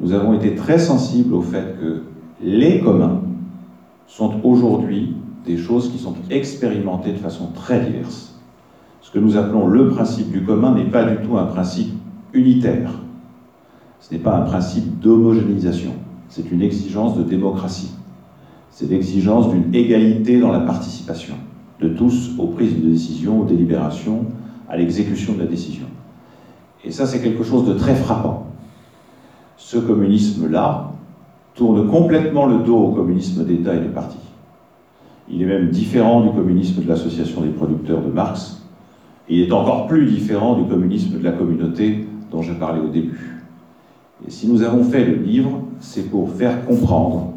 Nous 0.01 0.13
avons 0.13 0.35
été 0.35 0.55
très 0.55 0.79
sensibles 0.79 1.35
au 1.35 1.43
fait 1.43 1.77
que 1.81 2.03
les 2.43 2.81
communs 2.81 3.21
sont 4.07 4.41
aujourd'hui 4.43 5.15
des 5.47 5.57
choses 5.57 5.91
qui 5.91 5.99
sont 5.99 6.15
expérimentées 6.31 7.13
de 7.13 7.19
façon 7.19 7.49
très 7.55 7.81
diverse. 7.81 8.39
Ce 9.03 9.11
que 9.11 9.19
nous 9.19 9.37
appelons 9.37 9.67
le 9.67 9.89
principe 9.89 10.31
du 10.31 10.43
commun 10.43 10.75
n'est 10.75 10.91
pas 10.91 11.05
du 11.05 11.27
tout 11.27 11.37
un 11.37 11.47
principe 11.47 11.93
unitaire. 12.33 12.93
Ce 14.01 14.13
n'est 14.15 14.21
pas 14.21 14.37
un 14.37 14.43
principe 14.43 15.01
d'homogénéisation. 15.01 15.93
C'est 16.29 16.51
une 16.51 16.63
exigence 16.63 17.17
de 17.17 17.23
démocratie. 17.23 17.93
C'est 18.71 18.89
l'exigence 18.89 19.51
d'une 19.51 19.75
égalité 19.75 20.39
dans 20.41 20.53
la 20.53 20.61
participation 20.61 21.35
de 21.81 21.89
tous 21.89 22.33
aux 22.39 22.47
prises 22.47 22.81
de 22.81 22.89
décision, 22.89 23.41
aux 23.41 23.45
délibérations, 23.45 24.27
à 24.69 24.77
l'exécution 24.77 25.35
de 25.35 25.41
la 25.41 25.47
décision. 25.47 25.87
Et 26.85 26.91
ça, 26.91 27.07
c'est 27.07 27.21
quelque 27.21 27.45
chose 27.45 27.67
de 27.67 27.75
très 27.75 27.95
frappant. 27.95 28.47
Ce 29.57 29.79
communisme-là 29.79 30.93
tourne 31.55 31.89
complètement 31.89 32.47
le 32.47 32.59
dos 32.59 32.79
au 32.79 32.89
communisme 32.93 33.45
d'État 33.45 33.75
et 33.75 33.81
de 33.81 33.89
parti. 33.89 34.19
Il 35.29 35.43
est 35.43 35.47
même 35.47 35.71
différent 35.71 36.23
du 36.23 36.31
communisme 36.31 36.83
de 36.83 36.89
l'association 36.89 37.43
des 37.43 37.51
producteurs 37.51 38.01
de 38.01 38.11
Marx. 38.11 38.63
Il 39.29 39.41
est 39.41 39.53
encore 39.53 39.87
plus 39.87 40.07
différent 40.07 40.55
du 40.55 40.65
communisme 40.65 41.19
de 41.19 41.23
la 41.23 41.33
communauté 41.33 42.07
dont 42.33 42.43
je 42.43 42.53
parlais 42.53 42.81
au 42.81 42.89
début. 42.89 43.43
Et 44.27 44.31
si 44.31 44.49
nous 44.49 44.63
avons 44.63 44.83
fait 44.83 45.05
le 45.05 45.15
livre, 45.15 45.61
c'est 45.79 46.11
pour 46.11 46.31
faire 46.31 46.65
comprendre 46.67 47.33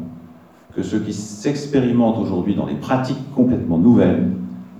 que 0.74 0.82
ce 0.82 0.96
qui 0.96 1.12
s'expérimente 1.12 2.18
aujourd'hui 2.18 2.54
dans 2.54 2.66
les 2.66 2.74
pratiques 2.74 3.32
complètement 3.34 3.78
nouvelles 3.78 4.28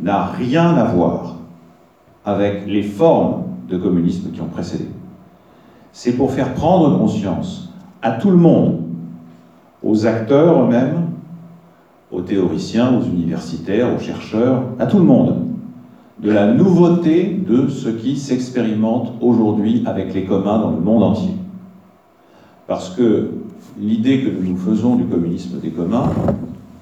n'a 0.00 0.24
rien 0.24 0.74
à 0.74 0.84
voir 0.84 1.36
avec 2.24 2.66
les 2.66 2.82
formes 2.82 3.44
de 3.68 3.76
communisme 3.76 4.30
qui 4.30 4.40
ont 4.40 4.46
précédé. 4.46 4.88
C'est 5.92 6.12
pour 6.12 6.32
faire 6.32 6.54
prendre 6.54 6.98
conscience 6.98 7.72
à 8.02 8.12
tout 8.12 8.30
le 8.30 8.36
monde, 8.36 8.80
aux 9.82 10.06
acteurs 10.06 10.64
eux-mêmes, 10.64 11.06
aux 12.10 12.20
théoriciens, 12.20 12.98
aux 12.98 13.02
universitaires, 13.02 13.94
aux 13.94 13.98
chercheurs, 13.98 14.62
à 14.78 14.86
tout 14.86 14.98
le 14.98 15.04
monde, 15.04 15.36
de 16.20 16.30
la 16.30 16.52
nouveauté 16.52 17.42
de 17.46 17.68
ce 17.68 17.88
qui 17.88 18.16
s'expérimente 18.16 19.12
aujourd'hui 19.20 19.82
avec 19.86 20.14
les 20.14 20.24
communs 20.24 20.58
dans 20.58 20.70
le 20.70 20.80
monde 20.80 21.02
entier. 21.02 21.34
Parce 22.66 22.90
que 22.90 23.30
l'idée 23.78 24.22
que 24.22 24.30
nous 24.30 24.56
faisons 24.56 24.96
du 24.96 25.04
communisme 25.04 25.58
des 25.60 25.70
communs, 25.70 26.10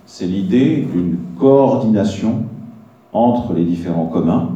c'est 0.04 0.26
l'idée 0.26 0.86
d'une 0.92 1.16
coordination 1.38 2.44
entre 3.12 3.52
les 3.54 3.64
différents 3.64 4.06
communs 4.06 4.50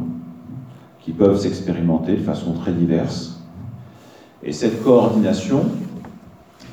qui 1.07 1.13
peuvent 1.13 1.39
s'expérimenter 1.39 2.17
de 2.17 2.21
façon 2.21 2.51
très 2.51 2.73
diverse. 2.73 3.41
Et 4.43 4.51
cette 4.51 4.83
coordination, 4.83 5.61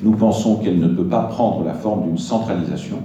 nous 0.01 0.11
pensons 0.11 0.57
qu'elle 0.57 0.77
ne 0.77 0.89
peut 0.89 1.05
pas 1.05 1.21
prendre 1.21 1.63
la 1.63 1.73
forme 1.73 2.03
d'une 2.03 2.17
centralisation. 2.17 2.97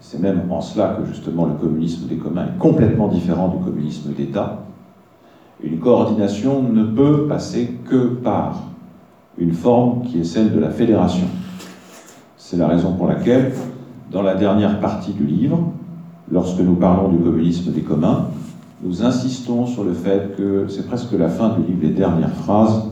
C'est 0.00 0.18
même 0.18 0.50
en 0.50 0.62
cela 0.62 0.96
que 0.98 1.04
justement 1.04 1.44
le 1.44 1.52
communisme 1.52 2.08
des 2.08 2.16
communs 2.16 2.46
est 2.46 2.58
complètement 2.58 3.08
différent 3.08 3.48
du 3.48 3.62
communisme 3.62 4.14
d'État. 4.14 4.62
Une 5.62 5.78
coordination 5.78 6.62
ne 6.62 6.84
peut 6.84 7.26
passer 7.28 7.76
que 7.84 8.06
par 8.06 8.62
une 9.36 9.52
forme 9.52 10.04
qui 10.04 10.20
est 10.20 10.24
celle 10.24 10.54
de 10.54 10.58
la 10.58 10.70
fédération. 10.70 11.26
C'est 12.38 12.56
la 12.56 12.66
raison 12.66 12.94
pour 12.94 13.08
laquelle, 13.08 13.52
dans 14.10 14.22
la 14.22 14.36
dernière 14.36 14.80
partie 14.80 15.12
du 15.12 15.26
livre, 15.26 15.70
lorsque 16.32 16.60
nous 16.60 16.76
parlons 16.76 17.10
du 17.10 17.18
communisme 17.18 17.72
des 17.72 17.82
communs, 17.82 18.29
nous 18.82 19.04
insistons 19.04 19.66
sur 19.66 19.84
le 19.84 19.92
fait 19.92 20.36
que 20.36 20.66
c'est 20.68 20.86
presque 20.86 21.12
la 21.12 21.28
fin 21.28 21.50
du 21.50 21.66
livre, 21.66 21.80
les 21.82 21.90
dernières 21.90 22.34
phrases. 22.34 22.84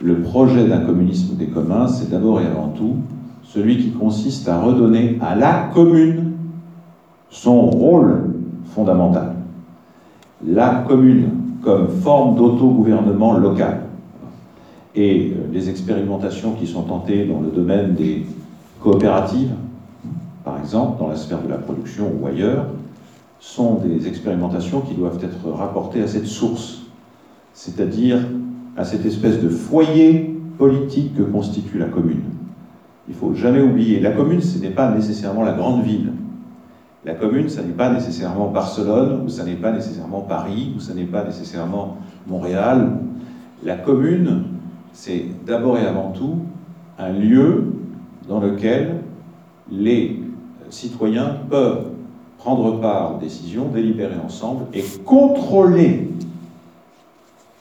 Le 0.00 0.20
projet 0.20 0.68
d'un 0.68 0.80
communisme 0.80 1.36
des 1.36 1.46
communs, 1.46 1.88
c'est 1.88 2.10
d'abord 2.10 2.40
et 2.40 2.46
avant 2.46 2.68
tout 2.68 2.96
celui 3.42 3.78
qui 3.78 3.90
consiste 3.92 4.48
à 4.48 4.60
redonner 4.60 5.18
à 5.20 5.34
la 5.34 5.70
commune 5.72 6.32
son 7.30 7.62
rôle 7.62 8.34
fondamental. 8.74 9.34
La 10.46 10.84
commune 10.86 11.30
comme 11.62 11.88
forme 11.88 12.36
d'autogouvernement 12.36 13.38
local. 13.38 13.80
Et 14.94 15.32
euh, 15.32 15.46
les 15.52 15.68
expérimentations 15.68 16.52
qui 16.52 16.66
sont 16.66 16.82
tentées 16.82 17.26
dans 17.26 17.40
le 17.40 17.50
domaine 17.50 17.94
des 17.94 18.24
coopératives, 18.80 19.52
par 20.44 20.58
exemple, 20.60 20.98
dans 20.98 21.08
la 21.08 21.16
sphère 21.16 21.42
de 21.42 21.48
la 21.48 21.56
production 21.56 22.12
ou 22.20 22.26
ailleurs, 22.26 22.66
sont 23.46 23.74
des 23.74 24.08
expérimentations 24.08 24.80
qui 24.80 24.94
doivent 24.94 25.20
être 25.22 25.48
rapportées 25.50 26.02
à 26.02 26.08
cette 26.08 26.26
source, 26.26 26.82
c'est-à-dire 27.54 28.18
à 28.76 28.84
cette 28.84 29.06
espèce 29.06 29.40
de 29.40 29.48
foyer 29.48 30.36
politique 30.58 31.14
que 31.14 31.22
constitue 31.22 31.78
la 31.78 31.86
commune. 31.86 32.24
Il 33.06 33.14
ne 33.14 33.16
faut 33.16 33.34
jamais 33.34 33.62
oublier, 33.62 34.00
la 34.00 34.10
commune, 34.10 34.42
ce 34.42 34.58
n'est 34.58 34.70
pas 34.70 34.90
nécessairement 34.90 35.44
la 35.44 35.52
grande 35.52 35.84
ville. 35.84 36.12
La 37.04 37.14
commune, 37.14 37.48
ce 37.48 37.60
n'est 37.60 37.72
pas 37.72 37.92
nécessairement 37.92 38.50
Barcelone, 38.50 39.22
ou 39.24 39.28
ce 39.28 39.42
n'est 39.42 39.54
pas 39.54 39.70
nécessairement 39.70 40.22
Paris, 40.22 40.72
ou 40.76 40.80
ce 40.80 40.92
n'est 40.92 41.04
pas 41.04 41.22
nécessairement 41.22 41.98
Montréal. 42.26 42.98
La 43.62 43.76
commune, 43.76 44.42
c'est 44.92 45.24
d'abord 45.46 45.78
et 45.78 45.86
avant 45.86 46.10
tout 46.10 46.34
un 46.98 47.12
lieu 47.12 47.74
dans 48.28 48.40
lequel 48.40 49.02
les 49.70 50.20
citoyens 50.68 51.36
peuvent 51.48 51.92
prendre 52.46 52.78
part 52.80 53.16
aux 53.16 53.18
décisions, 53.18 53.64
délibérer 53.74 54.14
ensemble 54.24 54.66
et 54.72 54.84
contrôler 55.04 56.08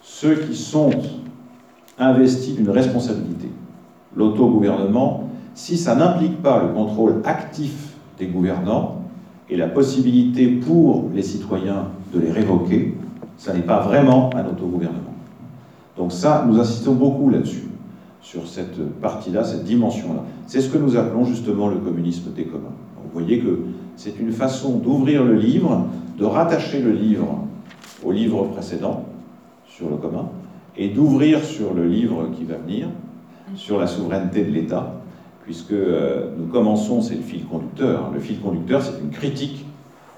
ceux 0.03 0.36
qui 0.36 0.55
sont 0.55 0.91
investis 1.97 2.55
d'une 2.55 2.69
responsabilité. 2.69 3.49
L'autogouvernement, 4.15 5.27
si 5.55 5.75
ça 5.75 5.95
n'implique 5.95 6.39
pas 6.43 6.61
le 6.61 6.67
contrôle 6.67 7.23
actif 7.23 7.95
des 8.19 8.27
gouvernants 8.27 9.01
et 9.49 9.57
la 9.57 9.67
possibilité 9.67 10.49
pour 10.49 11.05
les 11.15 11.23
citoyens 11.23 11.88
de 12.13 12.19
les 12.19 12.29
révoquer, 12.29 12.95
ça 13.39 13.55
n'est 13.55 13.61
pas 13.61 13.79
vraiment 13.79 14.29
un 14.36 14.45
autogouvernement. 14.45 15.15
Donc 15.97 16.11
ça, 16.11 16.45
nous 16.47 16.59
insistons 16.59 16.93
beaucoup 16.93 17.31
là-dessus 17.31 17.69
sur 18.21 18.47
cette 18.47 18.79
partie-là, 19.01 19.43
cette 19.45 19.63
dimension-là. 19.63 20.21
C'est 20.45 20.61
ce 20.61 20.69
que 20.69 20.77
nous 20.77 20.95
appelons 20.95 21.25
justement 21.25 21.69
le 21.69 21.77
communisme 21.77 22.31
des 22.33 22.43
communs. 22.43 22.75
Vous 23.03 23.19
voyez 23.19 23.39
que 23.39 23.61
c'est 23.95 24.19
une 24.19 24.31
façon 24.31 24.77
d'ouvrir 24.77 25.23
le 25.23 25.35
livre, 25.35 25.87
de 26.17 26.25
rattacher 26.25 26.81
le 26.81 26.91
livre 26.91 27.45
au 28.03 28.11
livre 28.11 28.45
précédent 28.45 29.05
sur 29.67 29.89
le 29.89 29.97
commun, 29.97 30.29
et 30.77 30.89
d'ouvrir 30.89 31.43
sur 31.43 31.73
le 31.73 31.87
livre 31.87 32.29
qui 32.35 32.43
va 32.43 32.57
venir, 32.57 32.87
sur 33.55 33.79
la 33.79 33.87
souveraineté 33.87 34.43
de 34.43 34.51
l'État, 34.51 35.01
puisque 35.43 35.71
euh, 35.71 36.31
nous 36.37 36.47
commençons, 36.47 37.01
c'est 37.01 37.15
le 37.15 37.21
fil 37.21 37.45
conducteur. 37.45 38.11
Le 38.13 38.19
fil 38.19 38.39
conducteur, 38.39 38.81
c'est 38.81 38.99
une 38.99 39.11
critique 39.11 39.65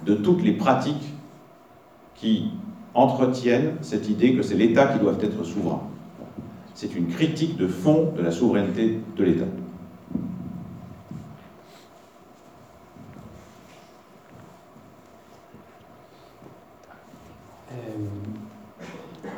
de 0.05 0.15
toutes 0.15 0.43
les 0.43 0.53
pratiques 0.53 1.13
qui 2.15 2.45
entretiennent 2.93 3.73
cette 3.81 4.09
idée 4.09 4.35
que 4.35 4.41
c'est 4.41 4.55
l'État 4.55 4.87
qui 4.87 4.99
doit 4.99 5.17
être 5.21 5.43
souverain 5.43 5.81
c'est 6.77 6.95
une 6.95 7.07
critique 7.07 7.57
de 7.57 7.65
fond 7.65 8.13
de 8.15 8.21
la 8.21 8.29
souveraineté 8.29 8.99
de 9.17 9.23
l'État. 9.23 9.47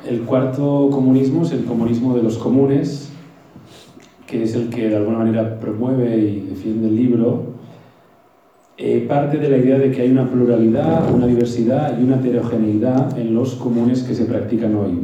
El 0.08 0.22
cuarto 0.22 0.89
comunismo 0.91 1.43
es 1.43 1.52
el 1.52 1.66
comunismo 1.66 2.16
de 2.16 2.24
los 2.24 2.38
comunes, 2.38 3.10
que 4.26 4.43
es 4.43 4.56
el 4.56 4.70
que 4.70 4.89
de 4.89 4.95
alguna 4.95 5.20
manera 5.20 5.60
promueve 5.60 6.18
y 6.18 6.39
defiende 6.41 6.88
el 6.88 6.95
libro. 6.95 7.43
Eh, 8.78 9.06
parte 9.10 9.38
de 9.38 9.50
la 9.50 9.58
idea 9.58 9.78
de 9.78 9.91
que 9.91 10.02
hay 10.02 10.12
una 10.12 10.30
pluralidad, 10.30 11.14
una 11.14 11.28
diversidad 11.28 12.00
y 12.00 12.04
una 12.04 12.16
heterogeneidad 12.16 13.18
en 13.20 13.34
los 13.36 13.56
comunes 13.56 14.04
que 14.04 14.16
se 14.16 14.26
practican 14.26 14.76
hoy. 14.76 15.02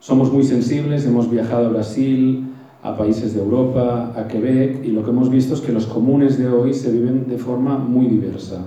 Somos 0.00 0.32
muy 0.32 0.44
sensibles, 0.44 1.06
hemos 1.06 1.30
viajado 1.30 1.66
a 1.66 1.70
Brasil, 1.70 2.46
a 2.82 2.96
países 2.96 3.34
de 3.34 3.40
Europa, 3.40 4.12
a 4.16 4.26
Quebec, 4.28 4.84
y 4.84 4.88
lo 4.88 5.02
que 5.02 5.10
hemos 5.10 5.30
visto 5.30 5.54
es 5.54 5.60
que 5.60 5.72
los 5.72 5.86
comunes 5.86 6.38
de 6.38 6.48
hoy 6.48 6.74
se 6.74 6.90
viven 6.90 7.26
de 7.28 7.38
forma 7.38 7.78
muy 7.78 8.06
diversa. 8.06 8.64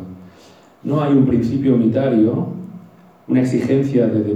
No 0.83 1.01
hay 1.01 1.13
un 1.13 1.25
principio 1.25 1.75
unitario, 1.75 2.62
una 3.27 3.41
exigencia 3.41 4.07
de... 4.07 4.35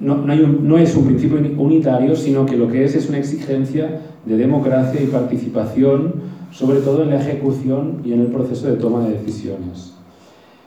no, 0.00 0.16
no 0.16 0.78
es 0.78 0.94
un 0.96 1.06
principio 1.06 1.38
unitario, 1.58 2.14
sino 2.16 2.44
que 2.46 2.56
lo 2.56 2.68
que 2.68 2.84
es 2.84 2.94
es 2.94 3.08
una 3.08 3.18
exigencia 3.18 4.00
de 4.24 4.36
democracia 4.36 5.00
y 5.00 5.06
participación, 5.06 6.14
sobre 6.50 6.80
todo 6.80 7.02
en 7.02 7.10
la 7.10 7.20
ejecución 7.20 8.02
y 8.04 8.12
en 8.12 8.20
el 8.20 8.26
proceso 8.28 8.66
de 8.66 8.76
toma 8.76 9.06
de 9.06 9.12
decisiones. 9.12 9.94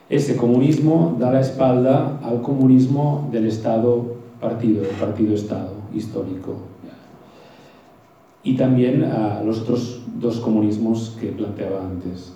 Ese 0.10 0.36
comunismo 0.36 1.16
da 1.20 1.32
la 1.32 1.42
espalda 1.42 2.20
al 2.24 2.42
comunismo 2.42 3.30
del 3.32 3.46
Estado 3.46 4.16
partido, 4.42 4.82
el 4.84 4.96
partido-estado 4.96 5.74
histórico. 5.94 6.56
Y 8.44 8.56
también 8.56 9.04
a 9.04 9.44
los 9.44 9.62
otros 9.62 10.02
dos 10.20 10.40
comunismos 10.40 11.16
que 11.20 11.28
planteaba 11.28 11.86
antes. 11.86 12.34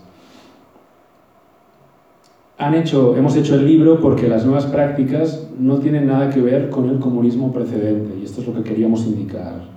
Han 2.65 2.75
hecho, 2.75 3.15
hemos 3.17 3.35
hecho 3.35 3.55
el 3.55 3.65
libro 3.65 3.99
porque 3.99 4.27
las 4.29 4.45
nuevas 4.45 4.65
prácticas 4.65 5.47
no 5.59 5.79
tienen 5.79 6.07
nada 6.07 6.29
que 6.29 6.41
ver 6.41 6.69
con 6.69 6.89
el 6.89 6.99
comunismo 6.99 7.51
precedente 7.51 8.17
y 8.19 8.23
esto 8.23 8.41
es 8.41 8.47
lo 8.47 8.53
que 8.53 8.63
queríamos 8.63 9.05
indicar. 9.05 9.73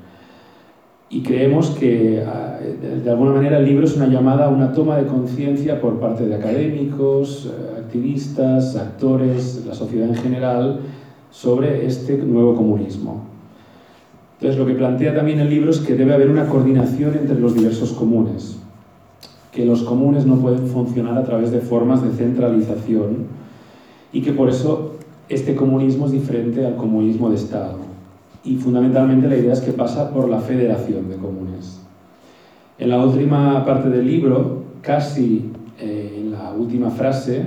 Y 1.08 1.22
creemos 1.22 1.70
que 1.70 2.24
ah, 2.26 2.58
de 3.04 3.10
alguna 3.10 3.32
manera 3.32 3.58
el 3.58 3.64
libro 3.64 3.86
es 3.86 3.96
una 3.96 4.06
llamada 4.06 4.46
a 4.46 4.48
una 4.48 4.72
toma 4.72 4.96
de 4.96 5.06
conciencia 5.06 5.80
por 5.80 5.98
parte 5.98 6.26
de 6.26 6.34
académicos, 6.34 7.46
eh, 7.46 7.80
activistas, 7.80 8.76
actores, 8.76 9.64
la 9.66 9.74
sociedad 9.74 10.08
en 10.08 10.14
general, 10.14 10.80
sobre 11.30 11.86
este 11.86 12.16
nuevo 12.18 12.54
comunismo. 12.54 13.24
Entonces 14.34 14.58
lo 14.58 14.66
que 14.66 14.74
plantea 14.74 15.14
también 15.14 15.40
el 15.40 15.50
libro 15.50 15.70
es 15.70 15.78
que 15.78 15.94
debe 15.94 16.14
haber 16.14 16.30
una 16.30 16.46
coordinación 16.46 17.14
entre 17.16 17.40
los 17.40 17.54
diversos 17.54 17.92
comunes, 17.92 18.60
que 19.56 19.64
los 19.64 19.84
comunes 19.84 20.26
no 20.26 20.36
pueden 20.36 20.66
funcionar 20.66 21.16
a 21.16 21.24
través 21.24 21.50
de 21.50 21.60
formas 21.60 22.02
de 22.02 22.10
centralización 22.10 23.24
y 24.12 24.20
que 24.20 24.32
por 24.32 24.50
eso 24.50 24.96
este 25.30 25.56
comunismo 25.56 26.04
es 26.04 26.12
diferente 26.12 26.66
al 26.66 26.76
comunismo 26.76 27.30
de 27.30 27.36
Estado. 27.36 27.78
Y 28.44 28.56
fundamentalmente 28.56 29.26
la 29.26 29.36
idea 29.36 29.54
es 29.54 29.62
que 29.62 29.72
pasa 29.72 30.10
por 30.10 30.28
la 30.28 30.40
federación 30.40 31.08
de 31.08 31.16
comunes. 31.16 31.80
En 32.78 32.90
la 32.90 33.02
última 33.02 33.64
parte 33.64 33.88
del 33.88 34.06
libro, 34.06 34.62
casi 34.82 35.50
eh, 35.80 36.18
en 36.20 36.32
la 36.32 36.52
última 36.52 36.90
frase, 36.90 37.46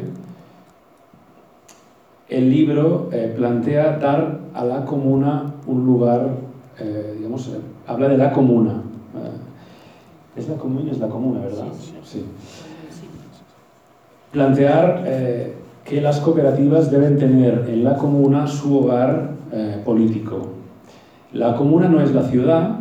el 2.27 2.49
libro 2.49 3.09
eh, 3.11 3.31
plantea 3.37 3.99
dar 3.99 4.39
a 4.55 4.65
la 4.65 4.83
comuna 4.83 5.53
un 5.67 5.85
lugar, 5.85 6.27
eh, 6.79 7.13
digamos, 7.17 7.55
habla 7.85 8.07
de 8.07 8.17
la 8.17 8.33
comuna, 8.33 8.81
es 10.39 10.49
la 10.49 10.55
comuna, 10.55 10.91
es 10.91 10.99
la 10.99 11.07
comuna, 11.07 11.41
¿verdad? 11.41 11.67
Sí. 12.03 12.25
Plantear 14.31 15.03
eh, 15.05 15.53
que 15.85 16.01
las 16.01 16.19
cooperativas 16.19 16.91
deben 16.91 17.17
tener 17.17 17.65
en 17.69 17.83
la 17.83 17.95
comuna 17.95 18.47
su 18.47 18.77
hogar 18.77 19.31
eh, 19.51 19.81
político. 19.83 20.47
La 21.33 21.55
comuna 21.55 21.87
no 21.87 22.01
es 22.01 22.13
la 22.13 22.23
ciudad, 22.23 22.79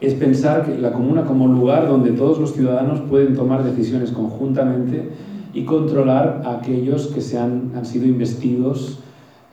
es 0.00 0.14
pensar 0.14 0.66
que 0.66 0.76
la 0.78 0.92
comuna 0.92 1.24
como 1.24 1.46
lugar 1.46 1.86
donde 1.86 2.12
todos 2.12 2.38
los 2.38 2.52
ciudadanos 2.52 3.00
pueden 3.00 3.34
tomar 3.34 3.62
decisiones 3.62 4.10
conjuntamente 4.10 5.10
y 5.54 5.64
controlar 5.64 6.42
a 6.44 6.58
aquellos 6.58 7.08
que 7.08 7.20
se 7.20 7.38
han, 7.38 7.72
han 7.76 7.84
sido 7.84 8.06
investidos 8.06 8.98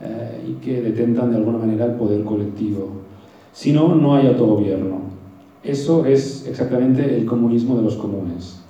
eh, 0.01 0.45
y 0.49 0.53
que 0.63 0.81
detentan 0.81 1.29
de 1.29 1.37
alguna 1.37 1.57
manera 1.59 1.85
el 1.85 1.93
poder 1.93 2.23
colectivo. 2.23 2.87
Si 3.51 3.73
no, 3.73 3.95
no 3.95 4.15
hay 4.15 4.27
autogobierno. 4.27 5.08
Eso 5.63 6.05
es 6.05 6.47
exactamente 6.47 7.15
el 7.15 7.25
comunismo 7.25 7.75
de 7.75 7.83
los 7.83 7.95
comunes. 7.95 8.61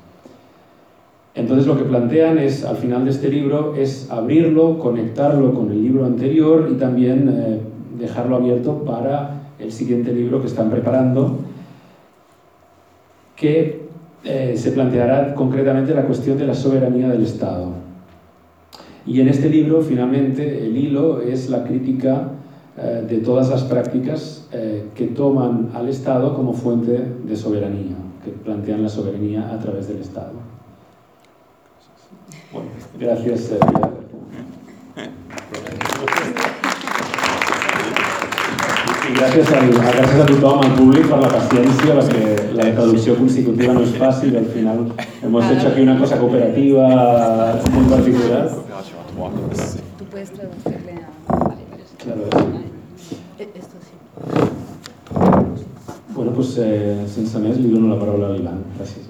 Entonces 1.35 1.67
lo 1.67 1.77
que 1.77 1.83
plantean 1.83 2.39
es, 2.39 2.65
al 2.65 2.77
final 2.77 3.05
de 3.05 3.11
este 3.11 3.29
libro, 3.29 3.75
es 3.75 4.09
abrirlo, 4.09 4.79
conectarlo 4.79 5.53
con 5.53 5.71
el 5.71 5.81
libro 5.81 6.05
anterior 6.05 6.67
y 6.71 6.75
también 6.75 7.29
eh, 7.29 7.59
dejarlo 7.99 8.37
abierto 8.37 8.83
para 8.83 9.41
el 9.59 9.71
siguiente 9.71 10.11
libro 10.11 10.41
que 10.41 10.47
están 10.47 10.69
preparando, 10.69 11.37
que 13.35 13.87
eh, 14.23 14.55
se 14.57 14.71
planteará 14.71 15.35
concretamente 15.35 15.93
la 15.93 16.05
cuestión 16.05 16.37
de 16.37 16.47
la 16.47 16.55
soberanía 16.55 17.07
del 17.09 17.23
Estado. 17.23 17.73
Y 19.05 19.21
en 19.21 19.29
este 19.29 19.49
libro, 19.49 19.81
finalmente, 19.81 20.65
el 20.65 20.75
hilo 20.75 21.21
es 21.21 21.49
la 21.49 21.63
crítica 21.63 22.31
eh, 22.81 23.05
de 23.07 23.17
todas 23.17 23.49
las 23.49 23.63
prácticas 23.63 24.47
eh, 24.51 24.85
que 24.95 25.07
toman 25.07 25.71
al 25.73 25.89
Estado 25.89 26.33
como 26.35 26.53
fuente 26.53 27.05
de 27.23 27.35
soberanía, 27.35 27.95
que 28.23 28.31
plantean 28.31 28.83
la 28.83 28.89
soberanía 28.89 29.53
a 29.53 29.59
través 29.59 29.87
del 29.87 29.99
Estado. 29.99 30.33
Bueno, 32.51 32.69
gracias. 32.97 33.51
Eh, 33.51 33.59
i 39.09 39.15
gràcies, 39.17 39.49
al, 39.57 39.71
gràcies 39.73 40.21
a 40.21 40.25
tothom, 40.29 40.59
al 40.65 40.75
públic, 40.77 41.07
per 41.09 41.19
la 41.23 41.31
paciència, 41.33 41.95
perquè 41.97 42.53
la 42.57 42.67
traducció 42.77 43.15
consecutiva 43.17 43.73
no 43.73 43.81
és 43.87 43.95
fàcil, 43.97 44.37
al 44.37 44.49
final 44.53 44.85
hemos 45.23 45.49
hecho 45.49 45.67
aquí 45.71 45.81
una 45.81 45.97
cosa 45.99 46.19
cooperativa 46.19 46.87
muy 47.73 47.89
particular. 47.89 48.49
Tú 49.97 50.05
puedes 50.05 50.31
traducirle 50.31 50.93
a... 50.93 51.09
Claro, 51.97 52.58
Bueno, 56.13 56.31
doncs, 56.35 56.57
eh, 56.59 57.05
sense 57.07 57.39
més, 57.39 57.57
li 57.57 57.71
dono 57.71 57.93
la 57.93 57.99
paraula 57.99 58.27
a 58.27 58.33
l'Ivan. 58.35 58.59
Gràcies. 58.75 59.07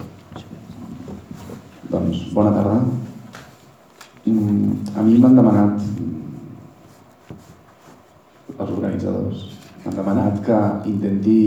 Doncs, 1.90 2.34
bona 2.34 2.52
tarda. 2.54 2.84
Mm, 4.30 4.74
a 4.94 5.02
mi 5.02 5.18
m'han 5.18 5.36
demanat, 5.40 5.82
els 8.60 8.70
organitzadors, 8.70 9.48
m'han 9.86 9.96
demanat 9.98 10.44
que 10.46 10.60
intenti 10.92 11.40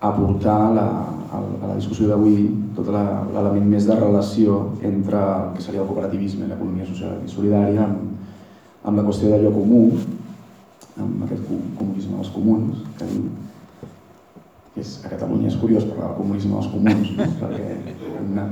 aportar 0.00 0.60
la, 0.76 0.86
a 1.32 1.40
la 1.42 1.74
discussió 1.74 2.06
d'avui 2.08 2.46
tot 2.76 2.88
l'element 2.94 3.66
més 3.66 3.88
de 3.88 3.96
relació 3.98 4.76
entre 4.86 5.18
el 5.18 5.50
que 5.56 5.64
seria 5.64 5.82
el 5.82 5.88
cooperativisme 5.88 6.46
i 6.46 6.48
l'economia 6.48 6.86
social 6.86 7.18
i 7.24 7.28
solidària 7.32 7.84
amb, 7.88 8.14
amb 8.84 8.96
la 8.96 9.04
qüestió 9.04 9.32
d'allò 9.32 9.50
comú, 9.52 9.82
amb 11.04 11.24
aquest 11.26 11.46
comunisme 11.78 12.18
dels 12.18 12.32
comuns, 12.34 12.82
que 12.98 13.08
és, 14.80 14.92
a 15.04 15.10
Catalunya 15.12 15.50
és 15.50 15.58
curiós 15.60 15.86
parlar 15.88 16.12
del 16.12 16.20
comunisme 16.20 16.56
dels 16.56 16.70
comuns, 16.74 17.12
no? 17.16 17.28
perquè 17.42 17.96
una, 18.20 18.46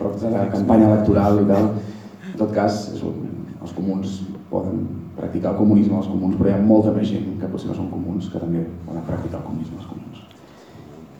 prop 0.00 0.18
de 0.22 0.32
la 0.32 0.46
campanya 0.52 0.90
electoral 0.92 1.42
i 1.42 1.48
tal, 1.50 1.70
en 2.32 2.38
tot 2.40 2.54
cas, 2.56 2.86
és 2.94 3.04
un, 3.06 3.20
els 3.60 3.74
comuns 3.76 4.20
poden 4.50 4.84
practicar 5.16 5.54
el 5.54 5.60
comunisme 5.60 5.96
als 5.98 6.10
comuns, 6.10 6.36
però 6.38 6.50
hi 6.50 6.56
ha 6.56 6.62
molta 6.62 6.92
més 6.94 7.08
gent 7.10 7.36
que 7.40 7.50
potser 7.50 7.70
no 7.70 7.78
són 7.78 7.90
comuns 7.92 8.28
que 8.32 8.42
també 8.42 8.66
poden 8.86 9.06
practicar 9.08 9.40
el 9.40 9.48
comunisme 9.48 9.80
als 9.80 9.88
comuns. 9.90 10.22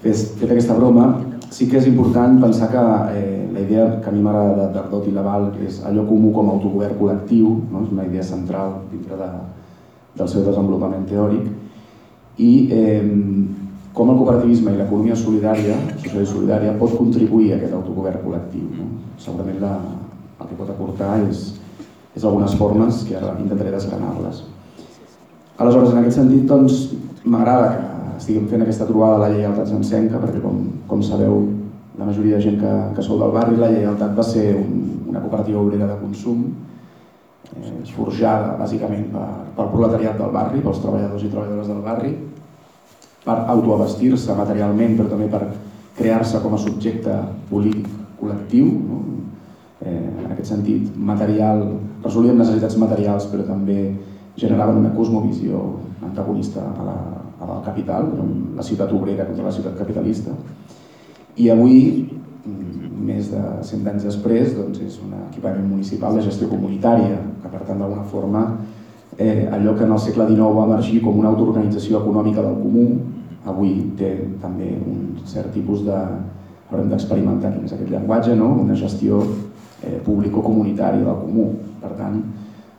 Fes, 0.02 0.28
fet 0.38 0.52
aquesta 0.52 0.76
broma, 0.76 1.08
sí 1.50 1.68
que 1.70 1.78
és 1.80 1.88
important 1.88 2.40
pensar 2.42 2.68
que 2.72 2.82
eh, 3.16 3.46
la 3.54 3.62
idea 3.62 3.86
que 4.02 4.10
a 4.10 4.12
mi 4.12 4.22
m'agrada 4.22 4.68
d'Ardot 4.74 5.06
i 5.08 5.14
Laval 5.16 5.48
és 5.64 5.80
allò 5.88 6.04
comú 6.08 6.32
com 6.36 6.50
a 6.50 6.56
autogovern 6.58 6.98
col·lectiu, 7.00 7.54
no? 7.72 7.86
és 7.86 7.94
una 7.94 8.04
idea 8.04 8.24
central 8.26 8.80
dintre 8.92 9.16
de, 9.20 9.30
del 10.16 10.28
seu 10.32 10.44
desenvolupament 10.46 11.06
teòric, 11.08 11.46
i 12.42 12.50
eh, 12.72 13.04
com 13.96 14.10
el 14.12 14.18
cooperativisme 14.18 14.74
i 14.74 14.80
l'economia 14.80 15.16
solidària, 15.16 15.76
social 16.02 16.22
i 16.22 16.28
solidària, 16.28 16.74
pot 16.80 16.92
contribuir 16.98 17.52
a 17.52 17.56
aquest 17.56 17.72
autogovern 17.78 18.20
col·lectiu. 18.26 18.66
No? 18.76 18.90
Segurament 19.22 19.62
la, 19.62 19.72
el 20.36 20.50
que 20.50 20.58
pot 20.58 20.68
aportar 20.72 21.14
és, 21.24 21.46
és 22.12 22.24
algunes 22.24 22.56
formes 22.60 23.00
que 23.08 23.16
ara 23.16 23.32
intentaré 23.40 23.72
desgranar-les. 23.72 24.42
Aleshores, 25.56 25.94
en 25.94 26.02
aquest 26.02 26.18
sentit, 26.20 26.44
doncs, 26.50 26.90
m'agrada 27.24 27.70
que 27.72 28.18
estiguem 28.18 28.44
fent 28.50 28.66
aquesta 28.66 28.88
trobada 28.88 29.16
de 29.16 29.22
la 29.24 29.30
lleialtat 29.32 29.72
sencenca, 29.72 30.20
perquè 30.20 30.42
com, 30.44 30.60
com 30.90 31.04
sabeu, 31.04 31.40
la 31.96 32.04
majoria 32.04 32.36
de 32.36 32.44
gent 32.44 32.60
que, 32.60 32.72
que 32.96 33.04
sou 33.04 33.16
del 33.20 33.32
barri, 33.32 33.56
la 33.56 33.72
lleialtat 33.72 34.12
va 34.16 34.24
ser 34.24 34.50
un, 34.58 34.82
una 35.08 35.22
cooperativa 35.24 35.62
obrera 35.62 35.88
de 35.88 35.96
consum, 36.02 36.44
forjada 37.96 38.56
bàsicament 38.60 39.08
per, 39.12 39.26
pel 39.56 39.70
proletariat 39.72 40.18
del 40.20 40.32
barri, 40.34 40.62
pels 40.64 40.80
treballadors 40.82 41.24
i 41.24 41.30
treballadores 41.32 41.70
del 41.70 41.84
barri, 41.84 42.12
per 43.26 43.36
autoabastir-se 43.54 44.34
materialment, 44.38 44.96
però 44.98 45.10
també 45.10 45.28
per 45.32 45.42
crear-se 45.96 46.40
com 46.44 46.54
a 46.54 46.60
subjecte 46.60 47.14
polític 47.50 47.88
col·lectiu, 48.20 48.68
no? 48.86 49.00
eh, 49.80 49.96
en 49.96 50.32
aquest 50.32 50.52
sentit 50.52 50.92
material, 50.96 51.64
resolien 52.04 52.38
necessitats 52.38 52.76
materials, 52.80 53.26
però 53.32 53.46
també 53.48 53.80
generaven 54.36 54.82
una 54.82 54.92
cosmovisió 54.94 55.62
antagonista 56.04 56.62
a 56.62 56.86
la, 56.86 56.96
a 57.40 57.48
la 57.50 57.58
capital, 57.64 58.12
la 58.56 58.64
ciutat 58.64 58.92
obrera 58.92 59.26
contra 59.28 59.48
la 59.48 59.54
ciutat 59.54 59.78
capitalista. 59.78 60.36
I 61.36 61.50
avui, 61.52 61.78
més 63.06 63.30
de 63.32 63.42
100 63.68 63.90
anys 63.92 64.06
després, 64.08 64.54
doncs 64.56 64.82
és 64.84 64.98
un 65.04 65.14
equipament 65.30 65.66
municipal 65.70 66.16
de 66.16 66.24
gestió 66.26 66.48
comunitària, 66.50 67.20
que 67.42 67.52
per 67.52 67.62
tant 67.66 67.78
d'alguna 67.80 68.06
forma 68.10 68.42
eh, 69.18 69.48
allò 69.52 69.74
que 69.76 69.84
en 69.84 69.92
el 69.92 70.00
segle 70.02 70.26
XIX 70.28 70.54
va 70.56 70.66
emergir 70.66 71.00
com 71.04 71.18
una 71.18 71.30
autoorganització 71.32 72.02
econòmica 72.02 72.44
del 72.44 72.58
comú, 72.60 72.86
avui 73.46 73.74
té 73.98 74.12
també 74.42 74.74
un 74.76 75.12
cert 75.24 75.52
tipus 75.54 75.84
de... 75.86 76.00
haurem 76.66 76.88
d'experimentar 76.90 77.52
quin 77.54 77.64
és 77.64 77.72
aquest 77.76 77.90
llenguatge, 77.92 78.34
no? 78.34 78.48
una 78.64 78.74
gestió 78.74 79.20
eh, 79.22 80.00
público-comunitària 80.04 81.04
del 81.06 81.20
comú. 81.22 81.44
Per 81.78 81.92
tant, 81.94 82.16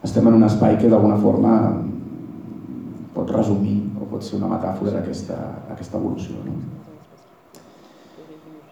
estem 0.04 0.28
en 0.28 0.36
un 0.36 0.44
espai 0.44 0.76
que 0.78 0.90
d'alguna 0.92 1.16
forma 1.22 1.54
pot 3.14 3.32
resumir 3.32 3.78
o 3.96 4.10
pot 4.10 4.22
ser 4.22 4.36
una 4.42 4.52
metàfora 4.52 4.98
d'aquesta 4.98 5.38
aquesta 5.72 5.96
evolució. 5.96 6.36
No? 6.44 6.77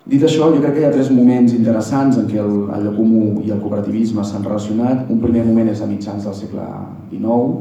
Dit 0.06 0.22
això, 0.22 0.52
jo 0.54 0.60
crec 0.62 0.76
que 0.76 0.82
hi 0.84 0.86
ha 0.86 0.94
tres 0.94 1.08
moments 1.10 1.54
interessants 1.56 2.18
en 2.20 2.28
què 2.30 2.38
el, 2.38 2.52
allò 2.76 2.92
comú 2.94 3.40
i 3.42 3.50
el 3.50 3.58
cooperativisme 3.58 4.22
s'han 4.22 4.44
relacionat. 4.46 5.08
Un 5.10 5.18
primer 5.22 5.42
moment 5.48 5.72
és 5.72 5.82
a 5.82 5.88
mitjans 5.90 6.28
del 6.28 6.36
segle 6.38 6.66
XIX. 7.10 7.56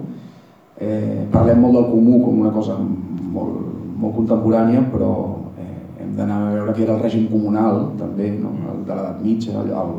Eh, 0.76 1.24
parlem 1.34 1.64
molt 1.64 1.80
del 1.80 1.88
comú 1.90 2.20
com 2.22 2.44
una 2.44 2.52
cosa 2.54 2.76
molt 2.78 3.74
molt 3.96 4.16
contemporània, 4.18 4.84
però 4.92 5.12
eh, 5.58 6.04
hem 6.04 6.16
d'anar 6.18 6.40
a 6.42 6.54
veure 6.54 6.74
que 6.76 6.84
era 6.84 6.96
el 6.98 7.04
règim 7.04 7.28
comunal, 7.32 7.92
també, 8.00 8.32
no? 8.36 8.52
el 8.74 8.84
de 8.88 8.98
l'edat 8.98 9.22
mitja, 9.24 9.56
el, 9.64 9.94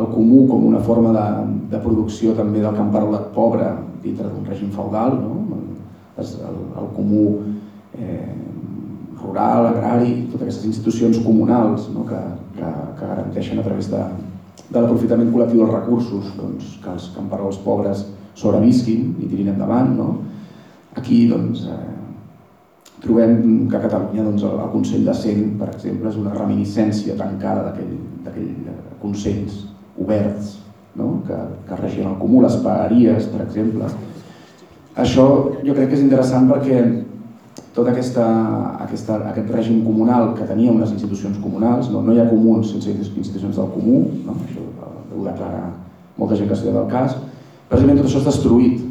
el 0.00 0.10
comú 0.14 0.44
com 0.48 0.66
una 0.68 0.82
forma 0.86 1.12
de, 1.16 1.26
de 1.72 1.80
producció 1.82 2.36
també 2.38 2.62
del 2.62 2.76
camperolat 2.78 3.32
pobre 3.34 3.72
dintre 4.04 4.28
d'un 4.28 4.46
règim 4.46 4.70
feudal, 4.74 5.18
no? 5.18 5.58
el, 6.20 6.60
el 6.80 6.88
comú 6.96 7.24
eh, 7.98 8.30
rural, 9.22 9.70
agrari, 9.70 10.26
totes 10.30 10.46
aquestes 10.46 10.66
institucions 10.70 11.20
comunals 11.24 11.88
no? 11.94 12.06
que, 12.08 12.20
que, 12.56 12.72
que 12.98 13.10
garanteixen 13.12 13.60
a 13.60 13.66
través 13.66 13.90
de, 13.92 14.00
de 14.70 14.78
l'aprofitament 14.78 15.30
col·lectiu 15.34 15.62
dels 15.62 15.74
recursos 15.74 16.32
doncs, 16.38 16.76
que 16.82 16.92
els 16.94 17.10
camperols 17.16 17.60
pobres 17.64 18.04
sobrevisquin 18.38 19.14
i 19.20 19.28
tirin 19.30 19.52
endavant. 19.54 19.94
No? 19.98 20.10
Aquí 20.98 21.24
doncs, 21.30 21.66
eh, 21.70 21.80
trobem 23.00 23.68
que 23.70 23.76
a 23.78 23.84
Catalunya 23.86 24.24
doncs, 24.26 24.46
el, 24.46 24.56
el 24.60 24.72
Consell 24.74 25.04
de 25.08 25.16
Cent, 25.16 25.44
per 25.60 25.70
exemple, 25.74 26.12
és 26.12 26.20
una 26.20 26.34
reminiscència 26.36 27.18
tancada 27.18 27.70
d'aquell 27.70 27.98
Consells 29.00 29.64
oberts 30.00 30.58
no? 30.94 31.22
que, 31.26 31.36
que 31.68 31.76
regien 31.80 32.10
el 32.10 32.18
comú, 32.20 32.42
les 32.44 32.56
paeries, 32.64 33.28
per 33.32 33.44
exemple. 33.46 33.88
Això 35.00 35.26
jo 35.64 35.74
crec 35.76 35.90
que 35.90 35.96
és 35.96 36.04
interessant 36.04 36.48
perquè 36.50 36.82
tot 37.74 37.86
aquesta, 37.86 38.26
aquesta, 38.82 39.20
aquest 39.30 39.50
règim 39.54 39.84
comunal 39.86 40.32
que 40.34 40.46
tenia 40.48 40.72
unes 40.72 40.90
institucions 40.90 41.38
comunals, 41.42 41.90
no, 41.92 42.02
no 42.02 42.14
hi 42.14 42.20
ha 42.20 42.28
comuns 42.30 42.72
sense 42.72 42.90
institucions 42.90 43.56
del 43.56 43.70
comú, 43.74 44.00
no? 44.26 44.34
això 44.46 44.64
ho 45.14 45.24
declara 45.24 45.68
molta 46.18 46.36
gent 46.36 46.50
que 46.50 46.56
estudia 46.56 46.76
del 46.76 46.90
cas, 46.90 47.16
precisament 47.70 48.00
tot 48.00 48.10
això 48.10 48.22
és 48.22 48.30
destruït 48.30 48.86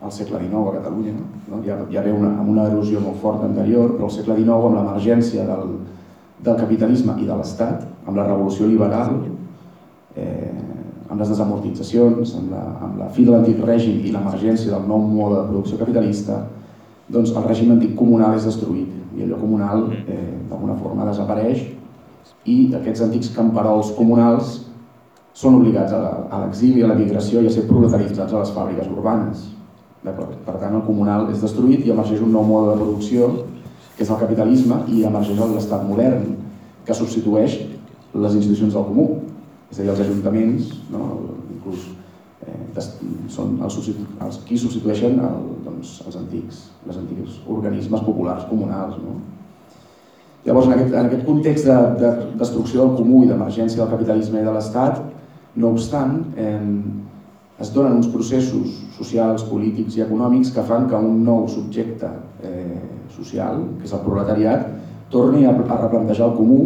al 0.00 0.12
segle 0.14 0.38
XIX 0.40 0.68
a 0.70 0.76
Catalunya. 0.78 1.14
No? 1.50 1.58
Ha, 1.58 1.78
hi 1.90 1.98
havia 1.98 2.14
una, 2.14 2.30
una 2.40 2.68
erosió 2.70 3.02
molt 3.04 3.18
forta 3.20 3.48
anterior, 3.48 3.96
però 3.96 4.08
al 4.08 4.14
segle 4.14 4.38
XIX, 4.38 4.68
amb 4.70 4.78
l'emergència 4.78 5.44
del, 5.48 5.74
del 6.46 6.60
capitalisme 6.60 7.18
i 7.20 7.28
de 7.28 7.36
l'Estat, 7.36 7.84
amb 8.06 8.16
la 8.16 8.28
revolució 8.30 8.70
liberal, 8.70 9.18
eh, 10.16 10.54
amb 11.10 11.18
les 11.20 11.34
desamortitzacions, 11.34 12.36
amb 12.38 12.54
la, 12.54 12.62
amb 12.86 13.02
la 13.02 13.10
fi 13.12 13.26
de 13.26 13.34
l'antic 13.34 13.60
règim 13.66 14.00
i 14.06 14.14
l'emergència 14.14 14.72
del 14.72 14.86
nou 14.88 15.02
mode 15.02 15.40
de 15.40 15.46
producció 15.50 15.82
capitalista, 15.82 16.44
doncs 17.10 17.34
el 17.34 17.46
règim 17.46 17.74
antic 17.74 17.94
comunal 17.98 18.36
és 18.38 18.46
destruït 18.46 19.18
i 19.18 19.24
allò 19.26 19.38
comunal 19.40 19.86
eh, 20.06 20.38
d'alguna 20.48 20.76
forma 20.78 21.08
desapareix 21.08 21.64
i 22.48 22.58
aquests 22.78 23.04
antics 23.06 23.32
camperols 23.34 23.92
comunals 23.96 24.60
són 25.40 25.60
obligats 25.60 25.92
a 25.94 26.40
l'exili, 26.42 26.82
a 26.82 26.90
la 26.90 26.98
migració 26.98 27.40
i 27.40 27.48
a 27.48 27.52
ser 27.54 27.66
proletaritzats 27.68 28.34
a 28.34 28.42
les 28.42 28.52
fàbriques 28.54 28.88
urbanes. 28.90 29.46
Per 30.02 30.56
tant, 30.58 30.74
el 30.74 30.82
comunal 30.86 31.28
és 31.32 31.42
destruït 31.44 31.86
i 31.86 31.92
emergeix 31.94 32.22
un 32.24 32.32
nou 32.34 32.44
mode 32.48 32.72
de 32.72 32.80
producció, 32.80 33.28
que 33.96 34.04
és 34.04 34.10
el 34.10 34.20
capitalisme, 34.20 34.80
i 34.88 35.04
emergeix 35.06 35.40
l'estat 35.54 35.84
modern, 35.86 36.26
que 36.84 36.96
substitueix 36.96 37.60
les 38.14 38.36
institucions 38.40 38.74
del 38.74 38.86
comú, 38.88 39.06
és 39.70 39.78
a 39.78 39.84
dir, 39.84 39.90
els 39.92 40.02
ajuntaments, 40.02 40.72
no? 40.90 41.06
inclús 41.54 41.86
eh, 42.46 42.84
són 43.28 43.58
els, 43.64 43.76
els 44.26 44.40
qui 44.46 44.58
substitueixen 44.58 45.20
el, 45.20 45.50
doncs, 45.66 45.98
els 46.06 46.16
antics, 46.20 46.64
les 46.86 47.00
antics 47.00 47.40
organismes 47.48 48.04
populars 48.06 48.46
comunals. 48.50 48.96
No? 49.02 49.18
Llavors, 50.46 50.70
en 50.70 50.76
aquest, 50.78 50.94
en 50.94 51.06
aquest 51.06 51.26
context 51.26 51.68
de, 51.68 51.78
de 52.00 52.10
destrucció 52.40 52.86
del 52.86 52.96
comú 52.96 53.24
i 53.24 53.28
d'emergència 53.28 53.82
del 53.82 53.92
capitalisme 53.92 54.40
i 54.40 54.46
de 54.46 54.54
l'Estat, 54.54 55.02
no 55.60 55.74
obstant, 55.74 56.20
eh, 56.40 56.60
es 57.60 57.72
donen 57.74 57.98
uns 57.98 58.08
processos 58.08 58.78
socials, 58.96 59.44
polítics 59.50 59.98
i 59.98 60.04
econòmics 60.06 60.52
que 60.54 60.64
fan 60.64 60.86
que 60.88 60.96
un 60.96 61.20
nou 61.26 61.44
subjecte 61.52 62.08
eh, 62.46 62.78
social, 63.12 63.66
que 63.78 63.84
és 63.88 63.92
el 63.92 64.04
proletariat, 64.06 64.64
torni 65.12 65.44
a, 65.44 65.52
a 65.52 65.80
replantejar 65.82 66.30
el 66.30 66.38
comú, 66.38 66.60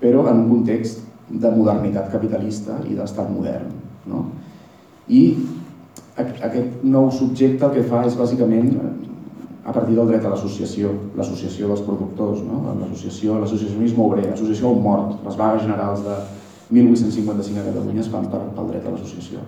però 0.00 0.24
en 0.30 0.46
un 0.46 0.48
context 0.48 1.02
de 1.28 1.50
modernitat 1.52 2.08
capitalista 2.12 2.78
i 2.88 2.96
d'estat 2.96 3.28
modern. 3.32 3.68
No? 4.08 4.24
I 5.08 5.22
aquest 6.20 6.84
nou 6.84 7.10
subjecte 7.14 7.66
el 7.66 7.74
que 7.76 7.86
fa 7.88 8.04
és 8.06 8.18
bàsicament 8.18 8.70
a 9.64 9.72
partir 9.72 9.94
del 9.94 10.08
dret 10.10 10.24
a 10.26 10.32
l'associació, 10.32 10.90
l'associació 11.16 11.70
dels 11.70 11.82
productors, 11.86 12.42
no? 12.42 12.74
l'associació, 12.80 13.38
l'associacionisme 13.40 14.02
obrer, 14.02 14.26
l'associació 14.28 14.74
mort, 14.74 15.20
les 15.26 15.38
vagues 15.38 15.62
generals 15.62 16.02
de 16.06 16.16
1855 16.72 17.60
a 17.60 17.66
Catalunya 17.70 18.02
es 18.02 18.10
fan 18.10 18.26
per, 18.32 18.42
pel 18.56 18.70
dret 18.72 18.86
a 18.86 18.94
l'associació, 18.94 19.44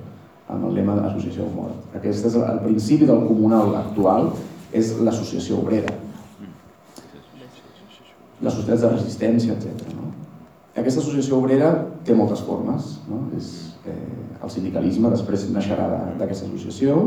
amb 0.48 0.68
el 0.68 0.78
lema 0.78 0.94
de 0.94 1.07
l'associació 1.07 1.48
mort. 1.55 1.78
Aquest 1.98 2.30
és 2.30 2.38
el 2.38 2.62
principi 2.62 3.11
del 3.11 3.26
comunal 3.26 3.74
actual, 3.80 4.30
és 4.74 4.94
l'associació 5.02 5.59
obrera, 5.62 5.92
les 8.44 8.52
societats 8.52 8.82
de 8.84 8.90
resistència, 8.92 9.57
etc. 9.57 9.94
No? 9.96 10.11
Aquesta 10.74 11.00
associació 11.00 11.38
obrera 11.38 11.70
té 12.07 12.16
moltes 12.16 12.42
formes. 12.44 12.96
No? 13.09 13.22
És, 13.38 13.50
eh, 13.88 13.94
el 14.45 14.53
sindicalisme 14.53 15.11
després 15.12 15.49
naixerà 15.55 15.88
d'aquesta 16.18 16.47
associació. 16.47 16.99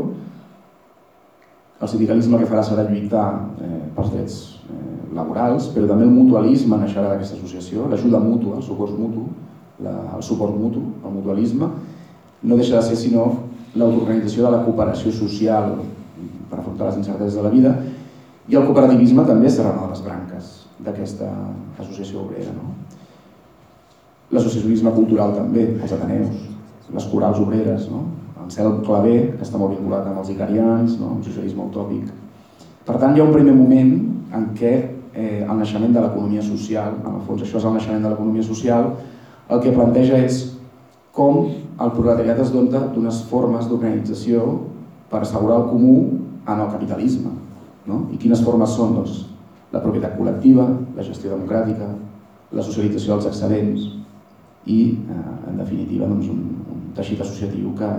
El 1.78 1.90
sindicalisme 1.90 2.40
que 2.40 2.48
farà 2.50 2.64
serà 2.66 2.84
lluitar 2.88 3.26
eh, 3.62 3.82
pels 3.94 4.14
drets 4.14 4.38
eh, 4.66 4.94
laborals, 5.14 5.68
però 5.74 5.86
també 5.90 6.08
el 6.08 6.14
mutualisme 6.14 6.80
naixerà 6.80 7.12
d'aquesta 7.12 7.38
associació, 7.38 7.86
l'ajuda 7.90 8.18
mútua, 8.22 8.58
el 8.58 8.66
socors 8.66 8.96
mutu, 8.98 9.28
la, 9.84 9.94
el 10.16 10.24
suport 10.26 10.56
mutu, 10.58 10.82
el 11.04 11.14
mutualisme, 11.14 11.70
no 12.42 12.58
deixa 12.58 12.78
de 12.78 12.82
ser 12.88 12.98
sinó 12.98 13.28
l'autoorganització 13.78 14.46
de 14.46 14.52
la 14.56 14.64
cooperació 14.64 15.12
social 15.14 15.76
per 16.50 16.58
afrontar 16.58 16.90
les 16.90 17.00
incerteses 17.02 17.38
de 17.38 17.44
la 17.44 17.54
vida 17.54 17.74
i 18.48 18.56
el 18.56 18.64
cooperativisme 18.66 19.26
també 19.28 19.50
serà 19.52 19.74
una 19.74 19.86
de 19.86 19.94
les 19.94 20.02
branques 20.02 20.52
d'aquesta 20.82 21.28
associació 21.78 22.22
obrera. 22.24 22.54
No? 22.56 22.72
L'associacionisme 24.34 24.92
cultural 24.96 25.34
també, 25.36 25.66
els 25.76 25.92
ateneus, 25.92 26.46
les 26.94 27.10
corals 27.12 27.40
obreres, 27.42 27.88
no? 27.92 28.06
Cel 28.52 28.78
Clavé, 28.84 29.16
que 29.36 29.44
està 29.44 29.58
molt 29.60 29.74
vinculat 29.76 30.06
amb 30.08 30.22
els 30.22 30.30
icarians, 30.32 30.96
no? 30.98 31.12
amb 31.12 31.20
el 31.20 31.26
socialisme 31.26 31.66
utòpic. 31.66 32.08
Per 32.88 32.96
tant, 32.96 33.12
hi 33.14 33.20
ha 33.20 33.26
un 33.26 33.34
primer 33.34 33.54
moment 33.56 33.90
en 34.34 34.46
què 34.56 34.72
eh, 35.12 35.42
el 35.44 35.56
naixement 35.58 35.92
de 35.92 36.04
l'economia 36.04 36.44
social, 36.44 36.96
en 37.02 37.18
el 37.18 37.24
fons 37.26 37.44
això 37.44 37.60
és 37.60 37.66
el 37.68 37.76
naixement 37.76 38.06
de 38.06 38.12
l'economia 38.12 38.46
social, 38.46 38.92
el 39.48 39.60
que 39.64 39.74
planteja 39.74 40.20
és 40.24 40.40
com 41.12 41.42
el 41.48 41.92
proletariat 41.94 42.40
es 42.44 42.52
dota 42.54 42.86
d'unes 42.94 43.20
formes 43.28 43.68
d'organització 43.68 44.44
per 45.10 45.22
assegurar 45.22 45.62
el 45.62 45.68
comú 45.70 45.96
en 46.46 46.60
el 46.60 46.70
capitalisme. 46.72 47.34
No? 47.88 48.06
I 48.12 48.20
quines 48.20 48.42
formes 48.44 48.74
són? 48.76 48.96
Doncs, 48.98 49.24
la 49.72 49.82
propietat 49.84 50.16
col·lectiva, 50.16 50.64
la 50.96 51.04
gestió 51.04 51.34
democràtica, 51.34 51.88
la 52.56 52.64
socialització 52.64 53.14
dels 53.16 53.28
excedents 53.28 53.84
i, 54.64 54.80
eh, 54.96 55.50
en 55.50 55.60
definitiva, 55.60 56.08
doncs, 56.08 56.28
un 56.32 56.57
teixit 56.98 57.22
associatiu 57.24 57.72
que, 57.78 57.90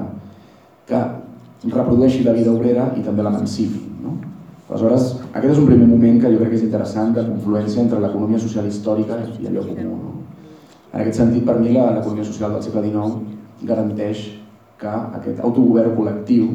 que 0.89 1.01
reprodueixi 1.67 2.23
la 2.23 2.35
vida 2.37 2.53
obrera 2.53 2.91
i 2.99 3.03
també 3.05 3.25
l'emancipi. 3.25 3.81
No? 4.03 4.15
Aleshores, 4.69 5.11
aquest 5.31 5.53
és 5.55 5.61
un 5.61 5.67
primer 5.67 5.87
moment 5.89 6.21
que 6.21 6.31
jo 6.31 6.39
crec 6.39 6.53
que 6.53 6.59
és 6.61 6.65
interessant 6.67 7.13
de 7.15 7.25
confluència 7.27 7.83
entre 7.83 7.99
l'economia 8.03 8.41
social 8.41 8.67
històrica 8.69 9.19
i 9.39 9.49
allò 9.49 9.65
comú. 9.67 9.95
No? 9.97 10.15
En 10.93 11.01
aquest 11.01 11.21
sentit, 11.21 11.45
per 11.45 11.59
mi, 11.59 11.73
l'economia 11.73 12.27
social 12.27 12.55
del 12.55 12.65
segle 12.65 12.85
XIX 12.87 13.65
garanteix 13.69 14.25
que 14.79 14.91
aquest 15.19 15.41
autogovern 15.43 15.95
col·lectiu 15.97 16.51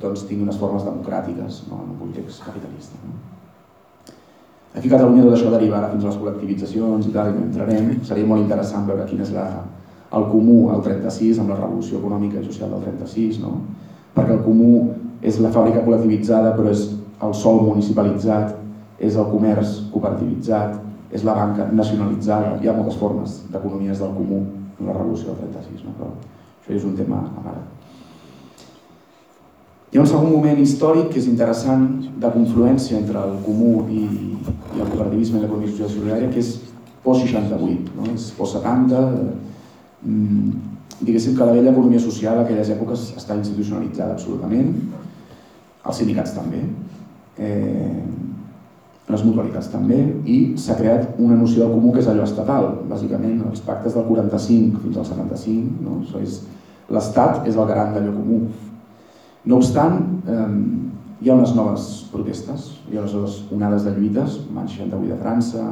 doncs, 0.00 0.26
tingui 0.28 0.46
unes 0.46 0.58
formes 0.60 0.84
democràtiques 0.86 1.64
no? 1.70 1.80
en 1.82 1.94
un 1.94 2.02
context 2.02 2.44
capitalista. 2.46 2.98
No? 3.04 3.16
Aquí 4.74 4.88
a 4.88 4.96
Catalunya 4.96 5.22
tot 5.22 5.36
això 5.36 5.50
derivarà 5.52 5.92
fins 5.92 6.02
a 6.02 6.10
les 6.10 6.18
col·lectivitzacions 6.18 7.08
i 7.08 7.12
tal, 7.14 7.30
i 7.30 7.34
no 7.36 7.44
entrarem. 7.46 7.92
Seria 8.06 8.26
molt 8.26 8.42
interessant 8.42 8.88
veure 8.88 9.06
quin 9.06 9.22
és 9.22 9.30
la, 9.34 9.44
el 10.14 10.26
comú 10.30 10.70
al 10.70 10.82
36, 10.84 11.40
amb 11.42 11.50
la 11.52 11.58
revolució 11.58 11.98
econòmica 11.98 12.40
i 12.40 12.46
social 12.46 12.70
del 12.74 12.84
36, 12.86 13.40
no? 13.42 13.56
perquè 14.14 14.36
el 14.36 14.44
comú 14.44 14.74
és 15.24 15.40
la 15.42 15.50
fàbrica 15.54 15.82
col·lectivitzada 15.82 16.52
però 16.54 16.70
és 16.70 16.86
el 17.24 17.34
sol 17.34 17.62
municipalitzat, 17.64 18.54
és 18.98 19.16
el 19.18 19.30
comerç 19.30 19.78
cooperativitzat, 19.92 20.76
és 21.14 21.24
la 21.26 21.34
banca 21.36 21.66
nacionalitzada, 21.72 22.58
hi 22.60 22.68
ha 22.68 22.76
moltes 22.76 22.98
formes 23.00 23.40
d'economies 23.50 24.02
del 24.02 24.12
comú 24.16 24.42
en 24.80 24.86
la 24.88 24.96
revolució 24.96 25.32
del 25.32 25.50
36, 25.54 25.86
no? 25.86 25.94
però 25.98 26.10
això 26.10 26.76
és 26.76 26.86
un 26.86 26.96
tema 26.98 27.22
a 27.24 27.44
part. 27.44 27.70
Hi 29.94 29.98
ha 29.98 30.02
un 30.02 30.10
segon 30.10 30.32
moment 30.32 30.58
històric 30.58 31.12
que 31.12 31.20
és 31.20 31.26
interessant 31.30 31.84
de 32.18 32.30
confluència 32.34 32.98
entre 32.98 33.20
el 33.20 33.36
comú 33.44 33.84
i, 33.86 34.02
i 34.02 34.80
el 34.80 34.88
cooperativisme 34.88 35.38
i 35.38 35.44
l'economia 35.44 35.70
social 35.70 35.92
solidària, 35.92 36.30
que 36.34 36.42
és 36.42 36.56
post-68, 37.04 37.92
no? 37.94 38.08
és 38.10 38.30
post-70, 38.34 39.02
mm, 39.04 39.43
diguéssim 40.04 41.34
que 41.36 41.44
la 41.44 41.52
vella 41.52 41.72
economia 41.72 42.00
social 42.00 42.38
a 42.38 42.44
aquelles 42.44 42.70
èpoques 42.74 43.10
està 43.18 43.36
institucionalitzada 43.38 44.14
absolutament, 44.14 44.74
els 45.84 46.00
sindicats 46.00 46.34
també, 46.36 46.62
eh, 47.38 48.02
les 49.08 49.24
mutualitats 49.24 49.68
també, 49.68 49.98
i 50.24 50.36
s'ha 50.56 50.76
creat 50.78 51.18
una 51.20 51.36
noció 51.36 51.64
del 51.64 51.74
comú 51.74 51.92
que 51.92 52.00
és 52.00 52.08
allò 52.08 52.24
estatal, 52.24 52.70
bàsicament, 52.88 53.42
els 53.50 53.60
pactes 53.64 53.96
del 53.96 54.06
45 54.08 54.80
fins 54.84 54.96
al 54.96 55.08
75, 55.10 55.82
no? 55.84 55.98
Això 56.00 56.22
és, 56.24 56.38
l'Estat 56.88 57.48
és 57.48 57.56
el 57.56 57.68
garant 57.68 57.92
d'allò 57.92 58.14
comú. 58.16 58.40
No 59.44 59.60
obstant, 59.60 60.00
eh, 60.26 60.48
hi 61.20 61.30
ha 61.30 61.36
unes 61.36 61.54
noves 61.56 62.08
protestes, 62.12 62.70
hi 62.90 62.96
ha 62.96 63.04
unes 63.04 63.42
onades 63.52 63.84
de 63.84 63.92
lluites, 63.92 64.40
l'any 64.54 64.68
68 64.68 65.12
de 65.12 65.20
França, 65.20 65.66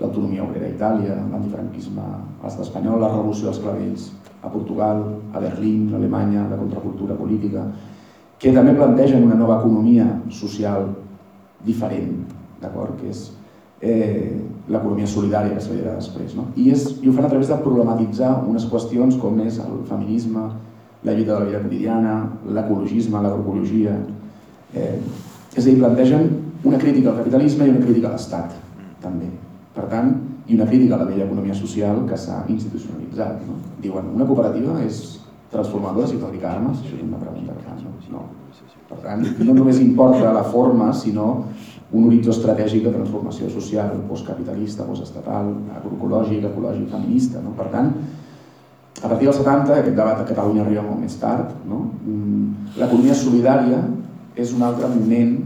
l'autonomia 0.00 0.44
obrera 0.44 0.66
a 0.66 0.74
Itàlia, 0.74 1.16
l'antifranquisme 1.30 2.02
a 2.02 2.44
l'estat 2.44 2.64
espanyol, 2.66 3.00
la 3.00 3.12
revolució 3.12 3.50
dels 3.50 3.60
clavells 3.62 4.10
a 4.42 4.48
Portugal, 4.48 5.02
a 5.32 5.40
Berlín, 5.40 5.90
a 5.92 5.98
Alemanya, 5.98 6.46
la 6.48 6.56
contracultura 6.56 7.16
política, 7.18 7.66
que 8.40 8.54
també 8.56 8.72
plantegen 8.72 9.26
una 9.26 9.36
nova 9.36 9.58
economia 9.60 10.06
social 10.32 10.88
diferent, 11.66 12.24
d'acord? 12.62 12.96
que 13.00 13.10
és 13.12 13.26
eh, 13.84 14.40
l'economia 14.70 15.08
solidària 15.08 15.56
que 15.58 15.76
dirà 15.76 15.96
després. 15.98 16.32
No? 16.38 16.48
I, 16.56 16.70
és, 16.72 16.86
I 17.02 17.10
ho 17.10 17.14
fan 17.16 17.28
a 17.28 17.32
través 17.32 17.50
de 17.52 17.60
problematitzar 17.60 18.32
unes 18.48 18.64
qüestions 18.70 19.18
com 19.20 19.40
és 19.44 19.60
el 19.60 19.82
feminisme, 19.88 20.48
la 21.04 21.16
lluita 21.16 21.34
de 21.34 21.38
la 21.38 21.48
vida 21.48 21.62
quotidiana, 21.64 22.16
l'ecologisme, 22.48 23.20
l'agroecologia. 23.20 23.96
Eh, 24.76 24.96
és 25.56 25.62
a 25.64 25.68
dir, 25.68 25.78
plantegen 25.80 26.28
una 26.64 26.80
crítica 26.80 27.12
al 27.12 27.22
capitalisme 27.22 27.66
i 27.66 27.76
una 27.76 27.84
crítica 27.84 28.12
a 28.12 28.16
l'Estat, 28.16 28.56
també. 29.04 29.30
Per 29.74 29.86
tant, 29.90 30.12
i 30.50 30.56
una 30.56 30.66
crítica 30.66 30.96
a 30.96 31.02
la 31.02 31.06
vella 31.06 31.26
economia 31.28 31.54
social 31.54 32.02
que 32.08 32.18
s'ha 32.18 32.42
institucionalitzat. 32.50 33.42
No? 33.46 33.58
Diuen, 33.82 34.12
una 34.16 34.26
cooperativa 34.26 34.80
és 34.82 35.20
transformadora 35.52 36.08
si 36.10 36.18
fabrica 36.18 36.50
armes? 36.50 36.80
Això 36.82 36.96
és 36.96 37.04
una 37.06 37.20
pregunta 37.22 37.54
que 37.54 37.66
fan. 37.66 37.82
No? 37.84 37.94
no. 38.16 38.24
Per 38.90 38.98
tant, 39.04 39.22
no 39.46 39.54
només 39.54 39.78
importa 39.78 40.32
la 40.34 40.42
forma, 40.42 40.90
sinó 40.92 41.28
un 41.92 42.06
horitzó 42.06 42.32
estratègic 42.34 42.84
de 42.86 42.94
transformació 42.94 43.50
social, 43.50 43.92
postcapitalista, 44.08 44.86
postestatal, 44.86 45.52
agroecològic, 45.78 46.44
ecològic, 46.50 46.88
feminista. 46.90 47.42
No? 47.42 47.54
Per 47.58 47.68
tant, 47.70 47.92
a 49.00 49.08
partir 49.08 49.30
dels 49.30 49.38
70, 49.38 49.78
aquest 49.78 49.96
debat 49.96 50.18
a 50.18 50.26
Catalunya 50.28 50.64
arriba 50.66 50.84
molt 50.86 51.00
més 51.02 51.14
tard, 51.22 51.54
no? 51.66 51.84
Mm, 52.04 52.74
l'economia 52.76 53.14
solidària 53.16 53.80
és 54.36 54.52
un 54.54 54.66
altre 54.66 54.90
moment 54.90 55.38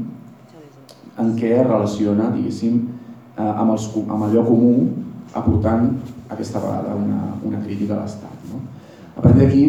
en 1.23 1.31
què 1.39 1.53
es 1.61 1.67
relaciona, 1.67 2.33
diguéssim, 2.35 2.81
eh, 3.37 3.43
amb, 3.43 3.75
els, 3.75 3.89
amb 4.05 4.27
allò 4.29 4.45
comú, 4.47 4.75
aportant 5.35 5.91
aquesta 6.31 6.63
vegada 6.63 6.95
una, 6.95 7.35
una 7.45 7.61
crítica 7.65 7.97
a 7.97 8.03
l'Estat. 8.03 8.49
No? 8.53 8.63
A 9.17 9.23
partir 9.23 9.45
d'aquí, 9.45 9.65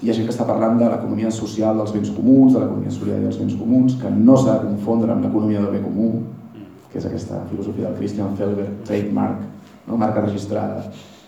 hi 0.00 0.10
ha 0.10 0.16
gent 0.16 0.26
que 0.26 0.32
està 0.32 0.46
parlant 0.48 0.78
de 0.80 0.88
l'economia 0.88 1.30
social 1.34 1.78
dels 1.80 1.92
béns 1.94 2.10
comuns, 2.16 2.54
de 2.54 2.62
l'economia 2.62 2.92
solidària 2.94 3.28
dels 3.28 3.40
béns 3.40 3.56
comuns, 3.58 3.96
que 4.00 4.10
no 4.14 4.36
s'ha 4.40 4.58
de 4.58 4.70
confondre 4.70 5.12
amb 5.12 5.26
l'economia 5.26 5.62
del 5.64 5.74
bé 5.76 5.82
comú, 5.84 6.10
que 6.90 6.98
és 6.98 7.06
aquesta 7.06 7.42
filosofia 7.50 7.88
del 7.88 7.98
Christian 7.98 8.36
Felber, 8.38 8.68
trademark, 8.88 9.42
no? 9.86 9.98
marca 10.00 10.24
registrada, 10.24 10.86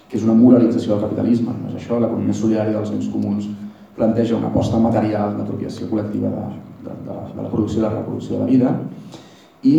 que 0.09 0.19
és 0.19 0.25
una 0.27 0.37
moralització 0.37 0.95
del 0.95 1.05
capitalisme, 1.07 1.53
no 1.59 1.71
és 1.71 1.77
això, 1.79 1.99
l'economia 2.01 2.37
solidària 2.37 2.79
dels 2.79 2.95
béns 2.95 3.11
comuns 3.13 3.51
planteja 3.97 4.39
una 4.39 4.49
aposta 4.49 4.81
material 4.81 5.37
d'apropiació 5.37 5.89
col·lectiva 5.91 6.31
de, 6.33 6.47
de, 6.87 6.97
de, 7.07 7.13
la, 7.13 7.27
de 7.29 7.43
la 7.43 7.51
producció 7.53 7.81
i 7.81 7.85
la 7.85 7.93
reproducció 7.93 8.39
de 8.39 8.41
la 8.41 8.49
vida 8.49 8.73
i 9.69 9.75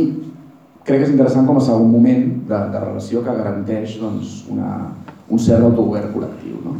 crec 0.84 0.99
que 0.99 1.07
és 1.07 1.13
interessant 1.13 1.47
com 1.47 1.59
a 1.59 1.63
segon 1.63 1.88
moment 1.91 2.25
de, 2.49 2.59
de 2.73 2.81
relació 2.81 3.23
que 3.23 3.36
garanteix 3.38 3.95
doncs, 4.01 4.43
una, 4.51 4.73
un 5.29 5.39
cert 5.39 5.63
autogovern 5.63 6.11
col·lectiu. 6.13 6.59
No? 6.65 6.75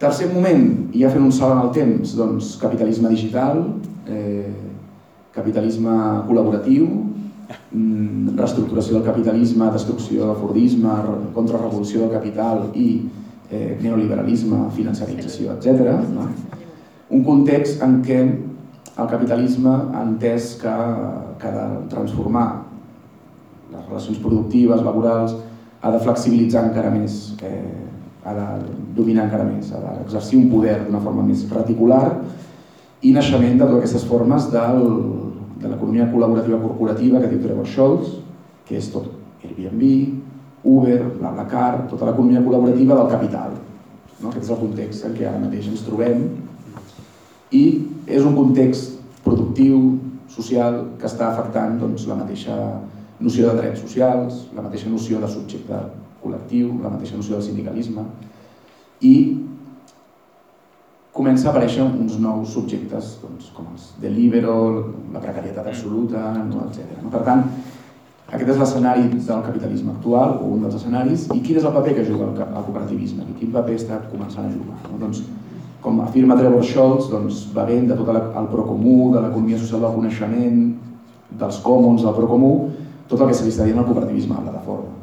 Tercer 0.00 0.30
moment, 0.32 0.66
i 0.96 1.02
ja 1.02 1.10
fent 1.12 1.26
un 1.26 1.32
salt 1.34 1.52
en 1.52 1.62
el 1.66 1.72
temps, 1.76 2.14
doncs 2.16 2.54
capitalisme 2.62 3.10
digital, 3.12 3.66
eh, 4.08 4.48
capitalisme 5.34 5.92
col·laboratiu, 6.28 6.86
mm, 7.74 8.36
reestructuració 8.38 8.96
del 8.96 9.04
capitalisme, 9.04 9.68
destrucció 9.74 10.30
del 10.30 10.40
fordisme, 10.40 10.94
contrarrevolució 11.34 12.06
del 12.06 12.14
capital 12.14 12.70
i 12.74 12.88
eh, 13.50 13.76
neoliberalisme, 13.82 14.70
financerització, 14.76 15.58
etc. 15.58 15.98
No? 16.14 16.30
Un 17.10 17.24
context 17.26 17.82
en 17.82 18.00
què 18.06 18.20
el 18.22 19.08
capitalisme 19.10 19.70
ha 19.70 20.02
entès 20.06 20.54
que, 20.62 20.76
que 21.40 21.48
ha 21.48 21.54
de 21.54 21.86
transformar 21.92 22.48
les 23.70 23.86
relacions 23.86 24.18
productives, 24.20 24.82
laborals, 24.82 25.36
ha 25.80 25.92
de 25.94 26.00
flexibilitzar 26.04 26.66
encara 26.68 26.90
més, 26.92 27.36
eh, 27.42 27.86
ha 28.24 28.34
de 28.36 28.46
dominar 28.96 29.28
encara 29.28 29.46
més, 29.48 29.72
ha 29.72 29.80
d'exercir 29.80 30.38
un 30.38 30.50
poder 30.52 30.76
d'una 30.84 31.00
forma 31.00 31.22
més 31.24 31.46
reticular 31.50 32.04
i 33.02 33.12
naixement 33.16 33.56
de 33.56 33.64
totes 33.64 33.78
aquestes 33.78 34.04
formes 34.04 34.50
del, 34.52 34.82
de 35.60 35.70
l'economia 35.70 36.10
col·laborativa 36.12 36.60
corporativa 36.60 37.20
que 37.20 37.30
diu 37.32 37.40
Trevor 37.40 37.68
Scholz, 37.68 38.18
que 38.68 38.76
és 38.76 38.90
tot 38.92 39.08
Airbnb, 39.44 39.84
Uber, 40.68 41.00
BlaBlaCar, 41.16 41.86
tota 41.88 42.10
l'economia 42.10 42.44
col·laborativa 42.44 42.98
del 42.98 43.10
capital. 43.14 43.56
No? 44.20 44.28
Aquest 44.28 44.44
és 44.44 44.52
el 44.52 44.60
context 44.60 45.06
en 45.08 45.16
què 45.16 45.28
ara 45.28 45.40
mateix 45.40 45.70
ens 45.70 45.84
trobem 45.86 46.26
i 47.56 47.64
és 48.06 48.26
un 48.26 48.36
context 48.36 48.98
productiu, 49.24 49.96
social, 50.30 50.80
que 50.98 51.08
està 51.08 51.30
afectant 51.30 51.78
doncs, 51.80 52.06
la 52.10 52.18
mateixa 52.18 52.56
noció 53.20 53.50
de 53.50 53.60
drets 53.60 53.82
socials, 53.84 54.46
la 54.56 54.64
mateixa 54.64 54.88
noció 54.88 55.20
de 55.20 55.28
subjecte 55.28 55.80
col·lectiu, 56.22 56.74
la 56.82 56.92
mateixa 56.92 57.16
noció 57.16 57.36
del 57.36 57.46
sindicalisme 57.46 58.04
i 59.06 59.14
comença 61.16 61.48
a 61.48 61.52
aparèixer 61.52 61.82
uns 61.84 62.16
nous 62.22 62.54
subjectes 62.54 63.16
doncs, 63.22 63.50
com 63.56 63.68
els 63.72 63.90
delibero, 64.00 64.56
la 65.12 65.22
precarietat 65.22 65.66
absoluta, 65.72 66.22
no, 66.46 66.68
etc. 66.68 67.00
Per 67.12 67.22
tant, 67.26 67.44
aquest 68.30 68.52
és 68.54 68.60
l'escenari 68.60 69.08
del 69.10 69.42
capitalisme 69.42 69.90
actual, 69.96 70.36
o 70.38 70.52
un 70.54 70.62
dels 70.64 70.76
escenaris, 70.78 71.26
i 71.34 71.40
quin 71.42 71.58
és 71.58 71.66
el 71.66 71.74
paper 71.74 71.96
que 71.98 72.06
juga 72.06 72.28
el, 72.28 72.36
el 72.46 72.66
cooperativisme, 72.68 73.26
i 73.26 73.38
quin 73.40 73.50
paper 73.56 73.74
està 73.80 73.98
començant 74.12 74.46
a 74.46 74.52
jugar. 74.52 74.78
No? 74.86 75.00
Doncs, 75.02 75.24
com 75.80 76.00
afirma 76.04 76.36
Trevor 76.36 76.64
Scholz, 76.64 77.08
doncs, 77.10 77.42
bevent 77.54 77.88
de 77.88 77.96
tot 77.98 78.10
el 78.12 78.48
procomú, 78.52 79.10
de 79.14 79.22
l'economia 79.24 79.58
social 79.58 79.84
del 79.84 79.96
coneixement, 79.96 80.62
dels 81.40 81.60
commons 81.64 82.04
del 82.04 82.16
procomú, 82.16 82.54
tot 83.08 83.20
el 83.20 83.30
que 83.30 83.36
se 83.38 83.46
li 83.46 83.52
està 83.52 83.66
dient 83.66 83.80
al 83.80 83.86
cooperativisme 83.88 84.36
de 84.36 84.48
plataforma. 84.48 84.96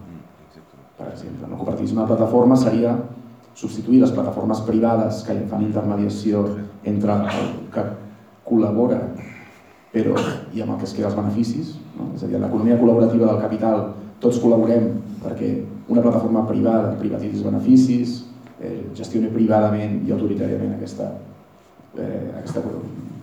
Per 0.98 1.08
exemple, 1.12 1.48
el 1.50 1.56
cooperativisme 1.56 2.02
de 2.02 2.10
plataforma 2.12 2.58
seria 2.58 2.98
substituir 3.58 4.04
les 4.04 4.14
plataformes 4.14 4.62
privades 4.68 5.24
que 5.26 5.40
fan 5.50 5.66
intermediació 5.66 6.44
entre 6.86 7.18
el 7.26 7.50
que 7.74 7.88
col·labora 8.48 9.02
però 9.92 10.14
i 10.54 10.62
amb 10.62 10.76
el 10.76 10.80
que 10.80 10.86
es 10.86 10.94
queda 10.94 11.10
els 11.10 11.18
beneficis, 11.18 11.74
no? 11.98 12.12
és 12.16 12.24
a 12.24 12.30
dir, 12.30 12.38
l'economia 12.42 12.78
col·laborativa 12.80 13.32
del 13.32 13.42
capital, 13.42 13.84
tots 14.22 14.40
col·laborem 14.44 14.90
perquè 15.24 15.52
una 15.88 16.04
plataforma 16.04 16.44
privada 16.50 16.96
privatitzi 17.00 17.40
els 17.40 17.48
beneficis, 17.48 18.18
eh, 18.62 18.78
gestioni 18.98 19.32
privadament 19.34 20.02
i 20.08 20.14
autoritàriament 20.14 20.76
aquesta, 20.78 21.12
eh, 21.98 22.24
aquesta, 22.42 22.64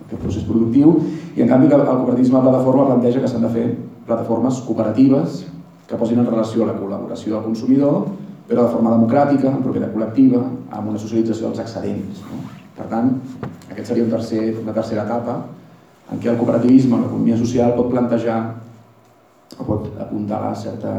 aquest 0.05 0.21
procés 0.21 0.45
productiu, 0.47 0.95
i 1.35 1.43
en 1.43 1.49
canvi 1.51 1.71
el 1.71 1.85
cooperativisme 1.85 2.39
de 2.39 2.47
plataforma 2.49 2.87
planteja 2.91 3.21
que 3.23 3.31
s'han 3.31 3.47
de 3.47 3.53
fer 3.55 3.65
plataformes 4.05 4.61
cooperatives 4.67 5.43
que 5.87 5.97
posin 5.97 6.21
en 6.21 6.29
relació 6.29 6.65
la 6.65 6.77
col·laboració 6.77 7.35
del 7.35 7.45
consumidor, 7.45 8.05
però 8.47 8.65
de 8.65 8.73
forma 8.73 8.93
democràtica, 8.93 9.49
en 9.51 9.63
propietat 9.65 9.93
col·lectiva, 9.93 10.41
amb 10.69 10.89
una 10.89 11.01
socialització 11.01 11.49
dels 11.49 11.61
excedents. 11.61 12.21
No? 12.29 12.41
Per 12.75 12.87
tant, 12.91 13.11
aquest 13.71 13.89
seria 13.89 14.05
un 14.05 14.11
tercer, 14.13 14.43
una 14.61 14.73
tercera 14.73 15.05
etapa 15.05 15.39
en 16.11 16.21
què 16.21 16.29
el 16.29 16.37
cooperativisme, 16.37 16.99
l'economia 17.01 17.37
social, 17.37 17.73
pot 17.77 17.89
plantejar 17.93 18.39
o 19.57 19.65
pot 19.65 19.87
apuntalar 20.01 20.53
certa, 20.57 20.93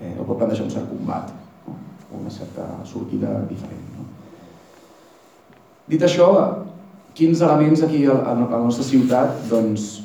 eh, 0.00 0.14
o 0.18 0.24
pot 0.24 0.38
plantejar 0.38 0.68
un 0.68 0.72
cert 0.72 0.88
combat, 0.88 1.32
una 2.20 2.30
certa 2.30 2.66
sortida 2.88 3.40
diferent. 3.48 3.88
No? 3.96 4.06
Dit 5.88 6.02
això, 6.06 6.28
quins 7.16 7.42
elements 7.44 7.82
aquí 7.84 8.04
a 8.06 8.16
la 8.34 8.62
nostra 8.62 8.84
ciutat 8.86 9.44
doncs, 9.50 10.00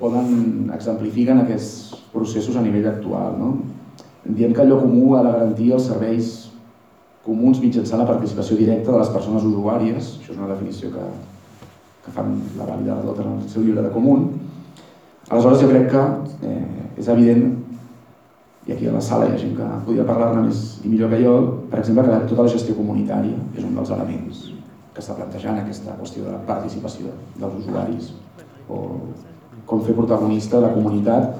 poden 0.00 0.70
exemplificar 0.72 1.36
aquests 1.42 1.96
processos 2.12 2.56
a 2.56 2.62
nivell 2.64 2.88
actual. 2.88 3.36
No? 3.38 3.50
Diem 4.24 4.54
que 4.54 4.62
allò 4.62 4.80
comú 4.80 5.14
ha 5.14 5.24
de 5.24 5.32
garantir 5.34 5.72
els 5.76 5.88
serveis 5.90 6.30
comuns 7.24 7.60
mitjançant 7.60 8.00
la 8.00 8.08
participació 8.08 8.56
directa 8.56 8.92
de 8.92 9.00
les 9.00 9.10
persones 9.12 9.44
usuàries, 9.44 10.14
això 10.20 10.32
és 10.32 10.38
una 10.38 10.48
definició 10.54 10.90
que, 10.94 11.06
que 12.06 12.14
fan 12.16 12.32
la 12.58 12.68
vàlida 12.68 12.96
de 12.96 13.08
tot 13.10 13.20
en 13.20 13.34
el 13.34 13.42
seu 13.52 13.64
llibre 13.66 13.84
de 13.84 13.92
comú. 13.92 14.16
Aleshores 15.28 15.60
jo 15.60 15.68
crec 15.70 15.90
que 15.92 16.04
eh, 16.48 16.62
és 16.98 17.10
evident, 17.12 17.59
i 18.70 18.72
aquí 18.72 18.86
a 18.86 18.92
la 18.94 19.02
sala 19.02 19.26
hi 19.26 19.34
ha 19.34 19.38
gent 19.38 19.56
que 19.58 19.68
podria 19.86 20.06
parlar-ne 20.06 20.44
més 20.46 20.58
i 20.84 20.88
millor 20.92 21.10
que 21.10 21.18
jo, 21.24 21.34
per 21.72 21.80
exemple, 21.80 22.04
que 22.06 22.28
tota 22.30 22.46
la 22.46 22.52
gestió 22.52 22.76
comunitària 22.78 23.38
és 23.58 23.64
un 23.66 23.74
dels 23.74 23.90
elements 23.96 24.44
que 24.94 25.02
està 25.02 25.16
plantejant 25.18 25.58
aquesta 25.58 25.96
qüestió 25.98 26.22
de 26.28 26.34
la 26.36 26.42
participació 26.46 27.10
dels 27.40 27.56
usuaris 27.64 28.12
o 28.70 28.78
com 29.66 29.82
fer 29.86 29.96
protagonista 29.98 30.62
la 30.62 30.70
comunitat 30.76 31.34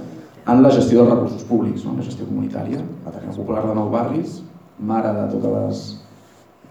en 0.51 0.62
la 0.64 0.72
gestió 0.74 1.05
dels 1.05 1.12
recursos 1.12 1.47
públics, 1.47 1.85
no? 1.87 1.95
la 1.95 2.07
gestió 2.09 2.26
comunitària, 2.26 2.83
l'Ateneu 3.05 3.37
Popular 3.39 3.62
de 3.68 3.78
Nou 3.78 3.95
Barris, 3.95 4.41
mare 4.81 5.14
de 5.14 5.28
totes 5.37 5.55
les 5.55 5.85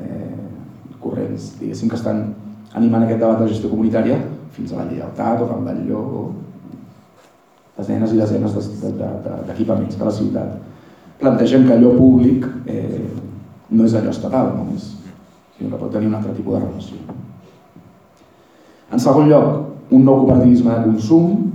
eh, 0.04 0.36
corrents 1.00 1.54
diguéssim 1.62 1.88
que 1.88 2.00
estan 2.00 2.24
animant 2.76 3.06
aquest 3.06 3.24
debat 3.24 3.40
de 3.40 3.48
gestió 3.54 3.72
comunitària 3.72 4.20
fins 4.52 4.74
a 4.74 4.82
la 4.82 4.90
lleialtat 4.92 5.46
o 5.46 5.48
Can 5.54 5.64
Batlló 5.68 6.04
o 6.04 6.24
desenes 7.80 8.14
i 8.14 8.20
desenes 8.20 8.56
d'equipaments 8.56 9.96
de, 9.96 9.98
de, 9.98 9.98
de, 9.98 10.00
de 10.00 10.06
la 10.06 10.16
ciutat. 10.16 10.56
Plantegem 11.20 11.66
que 11.68 11.76
allò 11.76 11.96
públic 11.98 12.46
eh, 12.70 13.06
no 13.70 13.86
és 13.86 13.96
allò 13.96 14.14
estatal 14.14 14.54
només, 14.56 14.94
sinó 15.58 15.74
que 15.74 15.82
pot 15.82 15.92
tenir 15.94 16.08
un 16.08 16.18
altre 16.20 16.36
tipus 16.38 16.56
de 16.56 16.62
relació. 16.64 17.18
En 18.90 19.02
segon 19.04 19.30
lloc, 19.30 19.50
un 19.94 20.06
nou 20.06 20.24
cooperativisme 20.24 20.72
de 20.72 20.86
consum, 20.88 21.50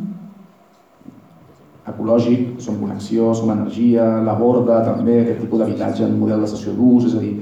ecològic, 1.91 2.61
som 2.64 2.79
connexió, 2.81 3.33
som 3.37 3.51
energia, 3.53 4.05
la 4.25 4.37
borda 4.39 4.81
també, 4.87 5.20
aquest 5.22 5.43
tipus 5.45 5.61
d'habitatge 5.61 6.07
en 6.07 6.18
model 6.20 6.45
de 6.45 6.51
sessió 6.53 6.72
d'ús, 6.77 7.09
és 7.11 7.16
a 7.18 7.22
dir, 7.25 7.35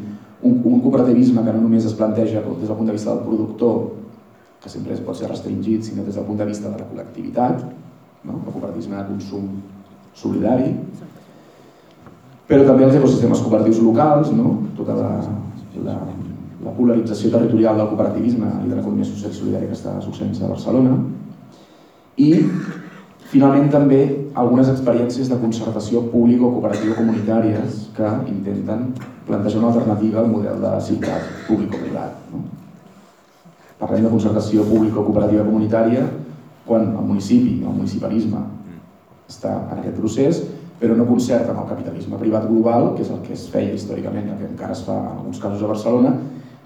un, 0.42 0.56
un 0.58 0.80
cooperativisme 0.82 1.44
que 1.44 1.54
no 1.54 1.62
només 1.62 1.86
es 1.86 1.94
planteja 1.98 2.42
des 2.42 2.66
del 2.66 2.76
punt 2.76 2.88
de 2.90 2.96
vista 2.96 3.12
del 3.12 3.22
productor, 3.26 3.76
que 4.62 4.70
sempre 4.70 4.96
pot 5.06 5.18
ser 5.18 5.30
restringit, 5.30 5.84
sinó 5.86 6.04
des 6.06 6.18
del 6.18 6.26
punt 6.26 6.38
de 6.38 6.48
vista 6.48 6.70
de 6.70 6.78
la 6.78 6.88
col·lectivitat, 6.88 7.62
no? 8.24 8.38
el 8.38 8.52
cooperativisme 8.52 8.96
de 8.96 9.06
consum 9.08 9.48
solidari, 10.14 10.72
però 12.48 12.66
també 12.68 12.84
els 12.86 12.98
ecosistemes 12.98 13.40
cooperatius 13.44 13.80
locals, 13.82 14.32
no? 14.36 14.58
tota 14.76 14.96
la, 14.98 15.10
la, 15.86 15.96
la 16.62 16.76
polarització 16.76 17.32
territorial 17.32 17.80
del 17.80 17.90
cooperativisme 17.92 18.50
i 18.66 18.68
de 18.70 18.76
l'economia 18.76 19.08
social 19.08 19.34
solidària 19.34 19.70
que 19.70 19.78
està 19.78 19.96
succeint 20.04 20.34
a 20.42 20.52
Barcelona, 20.52 20.96
i 22.20 22.32
finalment 23.32 23.70
també 23.72 24.02
algunes 24.36 24.68
experiències 24.68 25.30
de 25.32 25.38
concertació 25.40 26.02
pública 26.12 26.44
o 26.44 26.52
cooperativa 26.52 26.96
comunitàries 26.98 27.86
que 27.96 28.10
intenten 28.28 28.90
plantejar 29.26 29.62
una 29.62 29.70
alternativa 29.72 30.20
al 30.20 30.28
model 30.28 30.60
de 30.60 30.72
ciutat 30.84 31.30
públic-privat. 31.46 32.18
No? 32.32 32.42
Parlem 33.80 34.04
de 34.04 34.12
concertació 34.12 34.66
pública 34.68 35.00
o 35.00 35.06
cooperativa 35.06 35.46
comunitària 35.46 36.04
quan 36.66 36.90
el 36.92 37.06
municipi, 37.06 37.60
el 37.62 37.74
municipalisme, 37.74 38.42
està 39.28 39.54
en 39.72 39.80
aquest 39.80 39.96
procés, 39.98 40.42
però 40.82 40.96
no 40.98 41.06
concerta 41.06 41.52
amb 41.52 41.62
el 41.62 41.68
capitalisme 41.70 42.18
privat 42.18 42.48
global, 42.50 42.92
que 42.96 43.04
és 43.04 43.10
el 43.14 43.20
que 43.26 43.34
es 43.36 43.46
feia 43.50 43.74
històricament, 43.74 44.32
el 44.32 44.40
que 44.40 44.48
encara 44.50 44.74
es 44.74 44.82
fa 44.86 44.96
en 44.98 45.10
alguns 45.16 45.40
casos 45.42 45.62
a 45.62 45.70
Barcelona, 45.70 46.16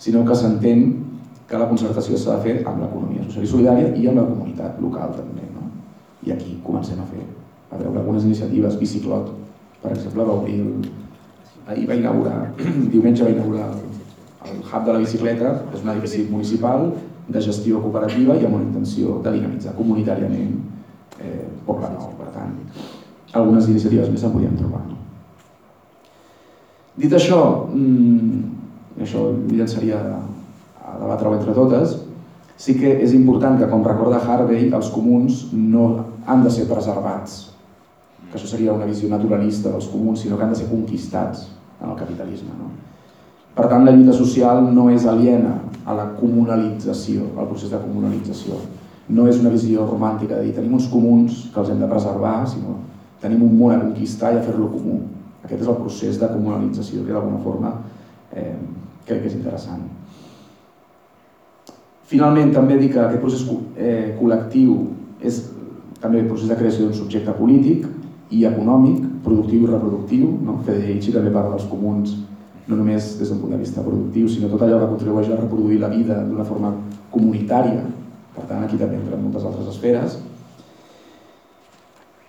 sinó 0.00 0.24
que 0.24 0.36
s'entén 0.36 0.86
que 1.46 1.58
la 1.60 1.68
concertació 1.70 2.18
s'ha 2.18 2.38
de 2.38 2.44
fer 2.46 2.54
amb 2.66 2.80
l'economia 2.82 3.24
social 3.26 3.44
i 3.44 3.50
solidària 3.50 3.90
i 3.94 4.08
amb 4.08 4.22
la 4.22 4.28
comunitat 4.28 4.80
local 4.82 5.12
també. 5.18 5.44
No? 5.54 5.68
I 6.26 6.32
aquí 6.34 6.56
comencem 6.64 7.00
a 7.00 7.06
fer, 7.10 7.26
a 7.70 7.78
veure 7.78 8.00
algunes 8.00 8.24
iniciatives, 8.24 8.78
Biciclot, 8.80 9.30
per 9.82 9.92
exemple, 9.92 10.24
va 10.24 10.38
obrir 10.40 10.58
el, 10.64 10.88
ahir 11.68 11.86
va 11.90 11.98
inaugurar, 12.00 12.40
diumenge 12.94 13.26
va 13.26 13.34
inaugurar 13.34 13.68
el 14.46 14.62
hub 14.62 14.86
de 14.86 14.92
la 14.92 15.02
bicicleta, 15.02 15.52
és 15.74 15.84
un 15.84 15.92
edifici 15.92 16.26
municipal 16.30 16.88
de 17.28 17.42
gestió 17.42 17.80
cooperativa 17.82 18.36
i 18.36 18.44
amb 18.46 18.58
una 18.58 18.68
intenció 18.68 19.18
de 19.24 19.32
dinamitzar 19.34 19.74
comunitàriament 19.78 20.54
eh, 21.18 21.46
Poble 21.66 21.90
Nou. 21.90 22.12
Per 22.20 22.30
tant, 22.34 22.54
algunes 23.34 23.68
iniciatives 23.70 24.10
més 24.12 24.22
se'n 24.22 24.34
podien 24.34 24.56
trobar. 24.58 24.84
No? 24.86 25.00
Dit 26.96 27.12
això, 27.12 27.40
mmm, 27.68 29.02
això 29.04 29.26
llançaria 29.50 29.98
a 30.00 30.94
debatre 31.00 31.34
entre 31.36 31.56
totes, 31.56 31.98
sí 32.56 32.76
que 32.78 32.94
és 33.04 33.12
important 33.12 33.58
que, 33.60 33.68
com 33.68 33.84
recorda 33.84 34.22
Harvey, 34.22 34.70
els 34.72 34.88
comuns 34.94 35.48
no 35.52 35.88
han 36.26 36.44
de 36.46 36.52
ser 36.54 36.64
preservats, 36.70 37.50
que 38.30 38.38
això 38.38 38.48
seria 38.48 38.72
una 38.72 38.88
visió 38.88 39.10
naturalista 39.10 39.74
dels 39.74 39.90
comuns, 39.92 40.22
sinó 40.22 40.38
que 40.38 40.46
han 40.46 40.54
de 40.54 40.60
ser 40.62 40.70
conquistats 40.70 41.48
en 41.82 41.90
el 41.90 41.98
capitalisme. 41.98 42.54
No? 42.56 42.70
Per 43.56 43.64
tant, 43.70 43.86
la 43.86 43.92
lluita 43.94 44.12
social 44.12 44.66
no 44.76 44.90
és 44.92 45.06
aliena 45.08 45.54
a 45.88 45.94
la 45.96 46.10
comunalització, 46.18 47.30
al 47.40 47.46
procés 47.48 47.70
de 47.72 47.80
comunalització. 47.80 48.58
No 49.16 49.24
és 49.30 49.38
una 49.40 49.52
visió 49.54 49.86
romàntica 49.86 50.36
de 50.36 50.44
dir 50.44 50.52
tenim 50.58 50.74
uns 50.76 50.90
comuns 50.92 51.46
que 51.54 51.62
els 51.62 51.70
hem 51.72 51.80
de 51.80 51.88
preservar, 51.88 52.42
sinó 52.50 52.74
tenim 53.22 53.46
un 53.46 53.54
món 53.56 53.72
a 53.72 53.80
conquistar 53.80 54.34
i 54.34 54.40
a 54.40 54.44
fer-lo 54.44 54.68
comú. 54.74 54.98
Aquest 55.46 55.62
és 55.62 55.70
el 55.72 55.78
procés 55.80 56.20
de 56.20 56.28
comunalització 56.34 57.06
que 57.06 57.14
d'alguna 57.14 57.40
forma 57.46 57.72
eh, 58.34 58.58
crec 59.06 59.22
que 59.22 59.30
és 59.30 59.38
interessant. 59.38 59.88
Finalment, 62.12 62.52
també 62.52 62.76
dir 62.78 62.92
que 62.92 63.00
aquest 63.06 63.24
procés 63.24 63.48
eh, 63.78 64.12
col·lectiu 64.20 64.76
és 65.24 65.40
també 66.02 66.20
el 66.20 66.28
procés 66.28 66.52
de 66.52 66.60
creació 66.60 66.84
d'un 66.84 66.98
subjecte 66.98 67.32
polític 67.40 67.88
i 68.36 68.44
econòmic, 68.44 69.00
productiu 69.24 69.64
i 69.64 69.72
reproductiu. 69.72 70.28
No? 70.44 70.60
Federici 70.66 71.14
també 71.14 71.32
parla 71.32 71.56
dels 71.56 71.70
comuns 71.70 72.18
no 72.66 72.76
només 72.76 73.12
des 73.18 73.30
d'un 73.30 73.40
punt 73.40 73.52
de 73.54 73.60
vista 73.60 73.82
productiu, 73.82 74.28
sinó 74.28 74.50
tot 74.50 74.62
allò 74.62 74.80
que 74.80 74.92
contribueix 74.94 75.30
a 75.30 75.40
reproduir 75.40 75.78
la 75.80 75.90
vida 75.92 76.18
d'una 76.24 76.44
forma 76.44 76.72
comunitària. 77.10 77.84
Per 78.34 78.44
tant, 78.46 78.64
aquí 78.64 78.76
també 78.76 78.98
entren 78.98 79.22
moltes 79.22 79.44
altres 79.44 79.68
esferes. 79.74 80.18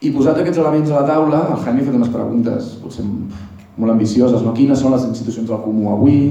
I 0.01 0.11
posat 0.13 0.37
aquests 0.37 0.61
elements 0.61 0.91
a 0.91 1.01
la 1.01 1.07
taula, 1.07 1.41
el 1.55 1.63
Jaime 1.63 1.81
ha 1.81 1.87
fet 1.87 1.97
unes 1.97 2.13
preguntes 2.13 2.75
potser 2.83 3.05
molt 3.07 3.91
ambicioses. 3.91 4.43
No? 4.45 4.53
Quines 4.53 4.79
són 4.79 4.93
les 4.93 5.07
institucions 5.09 5.49
del 5.49 5.63
comú 5.65 5.89
avui? 5.93 6.21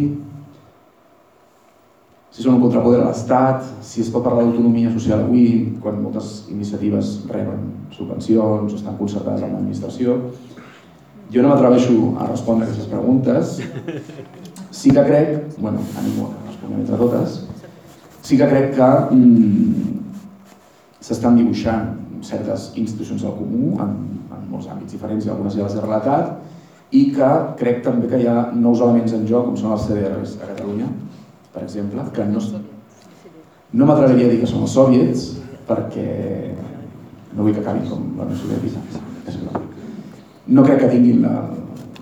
si 2.37 2.45
són 2.45 2.59
un 2.59 2.65
contrapoder 2.67 2.99
a 3.01 3.07
l'Estat, 3.07 3.63
si 3.81 4.03
es 4.03 4.11
pot 4.13 4.21
parlar 4.27 4.43
d'autonomia 4.45 4.91
social 4.93 5.23
avui, 5.23 5.71
quan 5.81 6.03
moltes 6.03 6.43
iniciatives 6.53 7.15
reben 7.31 7.63
subvencions 7.97 8.75
o 8.75 8.77
estan 8.77 8.99
concertades 8.99 9.47
amb 9.47 9.57
l'administració. 9.57 10.19
Jo 11.33 11.43
no 11.43 11.51
m'atreveixo 11.51 11.97
a 12.21 12.29
respondre 12.31 12.67
aquestes 12.67 12.89
preguntes. 12.91 13.59
Sí 14.71 14.93
que 14.93 15.05
crec, 15.07 15.59
bueno, 15.59 15.81
animo 15.99 16.31
a 16.31 16.51
respondre 16.51 16.81
entre 16.83 16.99
totes, 17.01 17.39
sí 18.23 18.37
que 18.37 18.49
crec 18.51 18.75
que 18.77 18.91
mm, 19.15 19.95
s'estan 21.01 21.39
dibuixant 21.39 21.95
certes 22.27 22.73
institucions 22.77 23.23
del 23.25 23.35
comú 23.39 23.73
en, 23.81 23.97
en 24.35 24.47
molts 24.51 24.69
àmbits 24.69 24.93
diferents 24.93 25.27
i 25.27 25.33
algunes 25.33 25.57
ja 25.57 25.65
les 25.65 25.77
he 25.77 25.83
relatat 25.85 26.95
i 26.97 27.03
que 27.15 27.31
crec 27.61 27.83
també 27.87 28.11
que 28.11 28.21
hi 28.21 28.29
ha 28.31 28.51
nous 28.55 28.83
elements 28.83 29.15
en 29.17 29.27
joc 29.31 29.49
com 29.49 29.57
són 29.59 29.75
els 29.77 29.87
CDRs 29.89 30.37
a 30.41 30.51
Catalunya 30.53 30.91
per 31.57 31.63
exemple, 31.65 32.03
que 32.13 32.25
no, 32.29 32.41
no 33.73 33.87
m'atreviria 33.89 34.27
a 34.29 34.33
dir 34.35 34.43
que 34.43 34.49
són 34.51 34.67
els 34.67 34.75
sòviets, 34.77 35.23
perquè 35.65 36.05
no 37.33 37.47
vull 37.47 37.57
que 37.57 37.65
acabin 37.65 37.89
com 37.89 38.11
la 38.19 38.29
Unió 38.29 38.37
Soviètica. 38.43 39.66
No 40.49 40.63
crec 40.67 40.85
que 40.85 40.91
tinguin 40.93 41.25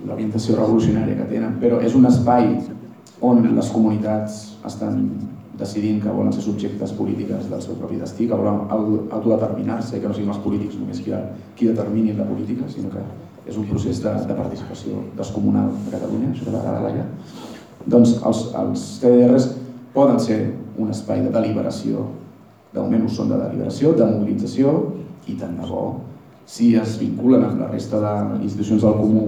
l'orientació 0.05 0.59
revolucionària 0.59 1.17
que 1.21 1.29
tenen, 1.31 1.57
però 1.63 1.81
és 1.81 1.95
un 1.97 2.05
espai 2.11 2.51
on 3.25 3.41
les 3.57 3.71
comunitats 3.73 4.43
estan 4.69 5.07
decidint 5.59 6.01
que 6.03 6.13
volen 6.13 6.33
ser 6.35 6.43
subjectes 6.45 6.93
polítiques 6.99 7.47
del 7.49 7.63
seu 7.63 7.79
propi 7.79 8.01
destí, 8.01 8.27
que 8.29 8.37
volen 8.37 8.67
autodeterminar-se 9.15 10.01
que 10.01 10.11
no 10.11 10.17
siguin 10.17 10.35
els 10.35 10.43
polítics 10.45 10.77
només 10.81 11.01
qui, 11.01 11.15
qui 11.57 11.71
determinin 11.71 12.19
la 12.19 12.27
política, 12.27 12.67
sinó 12.69 12.91
que 12.93 13.05
és 13.47 13.57
un 13.61 13.69
procés 13.69 14.01
de, 14.03 14.13
de 14.29 14.35
participació 14.35 15.05
descomunal 15.17 15.71
a 15.71 15.93
Catalunya, 15.93 16.33
això 16.33 16.49
que 16.49 16.55
va 16.57 16.63
agradar 16.65 16.91
allà 16.91 17.07
doncs 17.87 18.17
els, 18.25 18.41
els 18.57 18.85
CDRs 19.01 19.49
poden 19.95 20.19
ser 20.21 20.39
un 20.81 20.91
espai 20.91 21.23
de 21.25 21.33
deliberació, 21.33 22.09
de 22.73 22.81
moment 22.81 23.05
ho 23.05 23.13
són 23.13 23.31
de 23.31 23.39
deliberació, 23.39 23.93
de 23.95 24.09
mobilització 24.09 24.73
i 25.29 25.37
tant 25.39 25.55
de 25.61 25.69
bo 25.69 25.85
si 26.47 26.75
es 26.77 26.99
vinculen 27.01 27.45
amb 27.47 27.61
la 27.63 27.71
resta 27.71 28.01
d'institucions 28.03 28.85
del 28.85 28.97
comú 29.01 29.25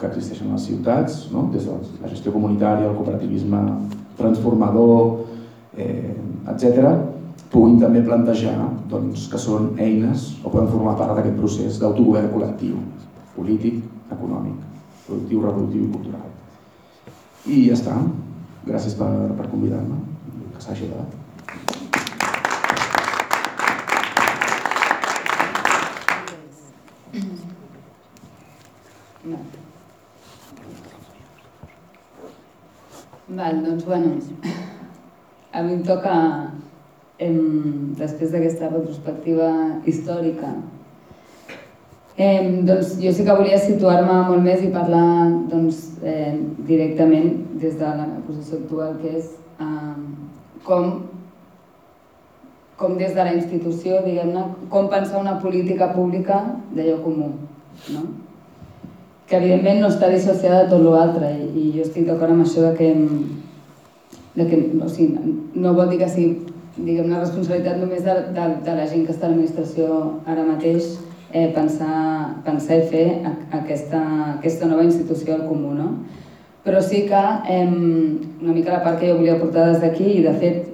que 0.00 0.08
existeixen 0.08 0.48
a 0.48 0.56
les 0.56 0.66
ciutats, 0.70 1.26
no? 1.32 1.48
des 1.52 1.66
de 1.68 1.76
la 2.00 2.08
gestió 2.08 2.32
comunitària, 2.32 2.88
el 2.88 2.96
cooperativisme 2.96 3.60
transformador, 4.16 5.26
eh, 5.76 6.16
etc., 6.54 6.94
puguin 7.50 7.80
també 7.82 8.02
plantejar 8.06 8.56
doncs, 8.90 9.26
que 9.30 9.38
són 9.40 9.72
eines 9.82 10.30
o 10.44 10.50
poden 10.50 10.70
formar 10.70 10.96
part 10.98 11.16
d'aquest 11.16 11.36
procés 11.36 11.78
d'autogovern 11.82 12.30
col·lectiu, 12.32 12.78
polític, 13.36 13.80
econòmic, 14.10 14.58
productiu, 15.06 15.42
reproductiu 15.44 15.86
i 15.86 15.92
cultural. 15.94 16.28
I 17.46 17.62
ja 17.68 17.78
està. 17.78 17.96
Gràcies 18.66 18.94
per, 18.98 19.10
per 19.38 19.48
convidar-me. 19.48 19.96
Que 20.54 20.62
s'hagi 20.62 20.90
ajudat. 29.24 29.58
Val, 33.28 33.62
doncs 33.64 33.84
bueno, 33.84 34.18
a 35.52 35.62
mi 35.62 35.72
em 35.72 35.82
toca, 35.82 36.14
em, 37.18 37.94
després 37.98 38.32
d'aquesta 38.32 38.68
retrospectiva 38.72 39.50
històrica, 39.86 40.54
Eh, 42.20 42.60
doncs 42.66 42.98
jo 43.00 43.10
sí 43.16 43.24
que 43.24 43.32
volia 43.32 43.56
situar-me 43.56 44.12
molt 44.28 44.42
més 44.44 44.60
i 44.60 44.66
parlar 44.74 45.30
doncs, 45.48 45.78
eh, 46.04 46.34
directament 46.68 47.30
des 47.62 47.78
de 47.78 47.92
la 48.00 48.04
posició 48.26 48.58
actual, 48.58 48.98
que 49.00 49.14
és 49.16 49.30
eh, 49.64 49.94
com, 50.66 50.90
com 52.76 52.98
des 52.98 53.14
de 53.16 53.24
la 53.24 53.32
institució, 53.32 54.02
diguem-ne, 54.04 54.42
com 54.68 54.90
pensar 54.92 55.22
una 55.22 55.38
política 55.40 55.94
pública 55.94 56.42
d'allò 56.74 56.98
comú. 57.06 57.30
No? 57.94 58.04
Que 59.30 59.38
evidentment 59.38 59.78
no 59.80 59.88
està 59.92 60.10
dissociada 60.10 60.64
de 60.64 60.72
tot 60.74 60.82
l'altre 60.82 61.28
i, 61.30 61.44
i 61.54 61.66
jo 61.76 61.84
estic 61.86 62.08
d'acord 62.08 62.34
amb 62.34 62.42
això 62.44 62.64
de 62.66 62.72
que, 62.78 62.88
de 64.34 64.46
que 64.50 64.62
o 64.82 64.88
sigui, 64.90 65.36
no 65.54 65.74
vol 65.76 65.92
dir 65.92 66.00
que 66.02 66.08
sigui 66.10 66.50
diguem, 66.76 67.06
una 67.06 67.20
responsabilitat 67.20 67.78
només 67.78 68.02
de, 68.02 68.16
de, 68.34 68.48
de 68.66 68.74
la 68.76 68.88
gent 68.90 69.06
que 69.06 69.14
està 69.14 69.28
a 69.28 69.30
l'administració 69.30 70.00
ara 70.26 70.46
mateix 70.46 70.96
eh, 71.32 71.50
pensar, 71.54 72.40
pensar 72.46 72.80
i 72.80 72.88
fer 72.90 73.04
aquesta, 73.56 74.00
aquesta 74.38 74.70
nova 74.70 74.86
institució 74.86 75.36
al 75.36 75.46
comú. 75.48 75.74
No? 75.78 75.90
Però 76.64 76.80
sí 76.84 77.04
que 77.08 77.22
eh, 77.48 77.66
una 77.66 78.54
mica 78.54 78.74
la 78.74 78.82
part 78.84 79.00
que 79.00 79.10
jo 79.10 79.18
volia 79.20 79.38
portar 79.40 79.68
des 79.70 79.80
d'aquí 79.84 80.16
i 80.18 80.24
de 80.26 80.34
fet 80.42 80.66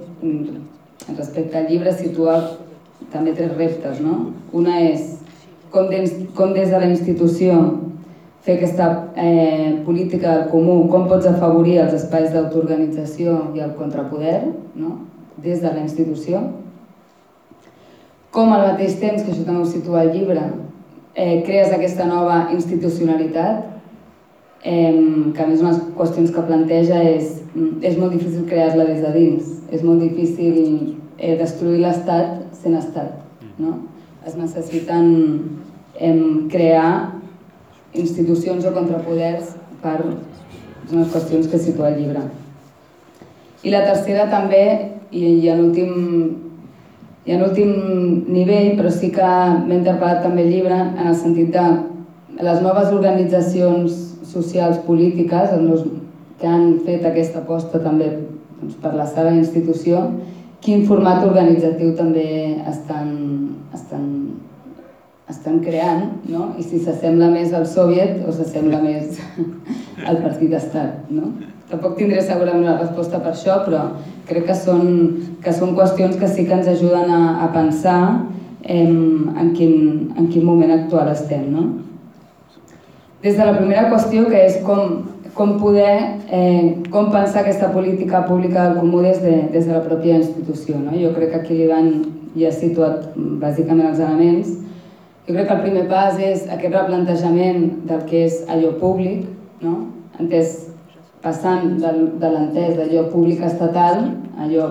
respecte 1.17 1.57
al 1.57 1.69
llibre 1.69 1.93
situa 1.93 2.39
també 3.13 3.35
tres 3.37 3.53
reptes. 3.57 4.01
No? 4.03 4.31
Una 4.53 4.81
és 4.81 5.13
com 5.71 5.91
des, 5.91 6.13
com 6.35 6.53
des 6.55 6.71
de 6.71 6.79
la 6.79 6.89
institució 6.89 7.59
fer 8.47 8.55
aquesta 8.55 8.87
eh, 9.19 9.83
política 9.83 10.45
comú, 10.51 10.79
com 10.87 11.09
pots 11.11 11.27
afavorir 11.27 11.81
els 11.83 11.97
espais 11.97 12.31
d'autoorganització 12.31 13.35
i 13.57 13.63
el 13.65 13.73
contrapoder 13.75 14.39
no? 14.79 14.93
des 15.43 15.59
de 15.59 15.67
la 15.67 15.83
institució, 15.83 16.39
com 18.31 18.53
al 18.53 18.63
mateix 18.71 18.95
temps, 19.01 19.23
que 19.23 19.33
això 19.33 19.43
també 19.43 19.65
ho 19.65 19.67
situa 19.67 20.05
el 20.05 20.13
llibre, 20.15 20.45
eh, 21.13 21.41
crees 21.43 21.73
aquesta 21.75 22.07
nova 22.07 22.47
institucionalitat, 22.55 23.65
eh, 24.63 24.95
que 25.35 25.43
a 25.43 25.49
més 25.49 25.61
unes 25.61 25.83
qüestions 25.99 26.31
que 26.31 26.47
planteja 26.47 27.03
és 27.03 27.37
és 27.81 27.97
molt 27.97 28.13
difícil 28.13 28.45
crear-la 28.49 28.85
des 28.85 29.01
de 29.01 29.11
dins, 29.15 29.51
és 29.73 29.83
molt 29.83 30.01
difícil 30.01 30.57
eh, 31.17 31.35
destruir 31.39 31.81
l'estat 31.81 32.43
sent 32.57 32.77
estat. 32.77 33.17
No? 33.57 33.77
Es 34.27 34.37
necessiten 34.37 35.07
eh, 35.99 36.13
crear 36.51 37.16
institucions 37.93 38.65
o 38.65 38.73
contrapoders 38.75 39.55
per 39.83 39.99
unes 40.03 41.13
qüestions 41.13 41.47
que 41.51 41.59
situa 41.59 41.91
el 41.91 42.01
llibre. 42.01 42.25
I 43.63 43.73
la 43.73 43.83
tercera 43.85 44.27
també, 44.31 44.63
i, 45.11 45.23
i 45.43 45.49
en 45.51 45.63
l'últim 45.63 45.93
i 47.27 47.33
en 47.35 47.41
l'últim 47.43 47.71
nivell, 48.31 48.77
però 48.77 48.89
sí 48.93 49.09
que 49.11 49.27
m'he 49.65 49.81
interpel·lat 49.81 50.21
també 50.23 50.45
el 50.45 50.53
llibre 50.53 50.77
en 50.79 51.09
el 51.09 51.15
sentit 51.19 51.51
de 51.51 51.65
les 52.39 52.61
noves 52.63 52.93
organitzacions 52.95 53.97
socials 54.31 54.79
polítiques, 54.85 55.51
els 55.51 55.83
que 56.39 56.47
han 56.47 56.77
fet 56.85 57.03
aquesta 57.03 57.41
aposta 57.43 57.81
també 57.83 58.07
doncs, 58.61 58.77
per 58.79 58.93
la 58.95 59.07
seva 59.09 59.33
institució, 59.35 60.05
quin 60.63 60.85
format 60.87 61.25
organitzatiu 61.25 61.91
també 61.97 62.27
estan, 62.69 63.11
estan, 63.75 64.05
estan 65.29 65.59
creant 65.59 66.23
no? 66.31 66.53
i 66.57 66.63
si 66.63 66.79
s'assembla 66.79 67.27
més 67.33 67.51
al 67.53 67.65
soviet 67.67 68.21
o 68.23 68.31
s'assembla 68.31 68.79
més 68.83 69.19
al 70.09 70.21
partit 70.23 70.53
d'estat. 70.53 71.09
No? 71.11 71.33
Tampoc 71.67 71.97
tindré 71.99 72.21
segurament 72.23 72.63
una 72.63 72.77
resposta 72.79 73.19
per 73.19 73.33
això, 73.33 73.59
però 73.65 73.81
crec 74.29 74.47
que 74.47 74.55
són, 74.55 74.85
que 75.43 75.51
són 75.55 75.75
qüestions 75.75 76.15
que 76.19 76.29
sí 76.31 76.47
que 76.47 76.55
ens 76.55 76.69
ajuden 76.71 77.11
a, 77.11 77.21
a 77.43 77.51
pensar 77.51 77.99
en, 78.63 78.93
en, 79.35 79.51
quin, 79.57 80.13
en 80.15 80.31
quin 80.31 80.47
moment 80.47 80.71
actual 80.77 81.11
estem. 81.11 81.49
No? 81.51 81.67
Des 83.23 83.35
de 83.35 83.43
la 83.43 83.57
primera 83.57 83.89
qüestió, 83.91 84.27
que 84.31 84.45
és 84.47 84.61
com, 84.63 85.01
com 85.35 85.57
poder, 85.59 86.21
eh, 86.31 86.77
com 86.93 87.11
pensar 87.11 87.41
aquesta 87.41 87.73
política 87.73 88.23
pública 88.29 88.69
del 88.69 88.79
comú 88.79 89.01
des 89.03 89.19
de, 89.23 89.41
des 89.51 89.67
de 89.67 89.73
la 89.73 89.83
pròpia 89.83 90.21
institució. 90.21 90.79
No? 90.79 90.95
Jo 90.95 91.11
crec 91.17 91.33
que 91.33 91.41
aquí 91.41 91.57
l'Ivan 91.57 91.91
ja 92.37 92.47
ha 92.47 92.55
situat 92.55 93.11
bàsicament 93.15 93.91
els 93.91 93.99
elements. 93.99 94.55
Jo 95.27 95.33
crec 95.33 95.47
que 95.47 95.55
el 95.57 95.61
primer 95.65 95.87
pas 95.91 96.19
és 96.23 96.45
aquest 96.47 96.71
replantejament 96.71 97.63
del 97.89 98.03
que 98.07 98.21
és 98.29 98.35
allò 98.47 98.69
públic, 98.79 99.25
no? 99.59 99.73
entès 100.23 100.53
passant 101.19 101.73
de, 101.81 101.91
de 102.21 102.29
l'entès 102.31 102.77
d'allò 102.77 103.09
públic 103.11 103.41
estatal 103.43 104.05
a 104.37 104.45
allò 104.45 104.69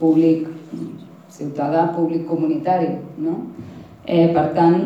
públic 0.00 0.46
ciutadà, 1.28 1.90
públic 1.96 2.24
comunitari. 2.26 2.88
No? 3.20 3.36
Eh, 4.06 4.30
per 4.32 4.46
tant, 4.56 4.78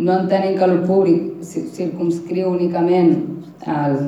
no 0.00 0.16
entenem 0.22 0.56
que 0.56 0.64
el 0.64 0.78
públic 0.88 1.44
circumscriu 1.44 2.48
únicament 2.54 3.12
el, 3.68 3.98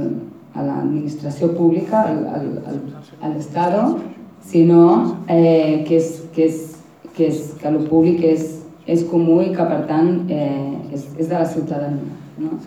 a 0.57 0.65
l'administració 0.65 1.53
pública, 1.53 2.07
al, 2.09 2.24
al, 2.32 2.81
a 3.20 3.35
l'Estat, 3.35 3.77
sinó 4.49 4.86
eh, 5.28 5.85
que, 5.85 6.01
és, 6.01 6.11
que, 6.32 6.49
és, 6.49 6.65
que, 7.12 7.28
és, 7.28 7.44
que 7.61 7.69
el 7.69 7.82
públic 7.93 8.24
és, 8.32 8.62
és 8.86 9.04
comú 9.10 9.40
i 9.42 9.52
que 9.54 9.64
per 9.66 9.82
tant 9.88 10.30
eh, 10.30 10.94
és, 10.94 11.06
és 11.18 11.28
de 11.28 11.36
la 11.36 11.46
ciutadania. 11.46 12.16
No? 12.42 12.59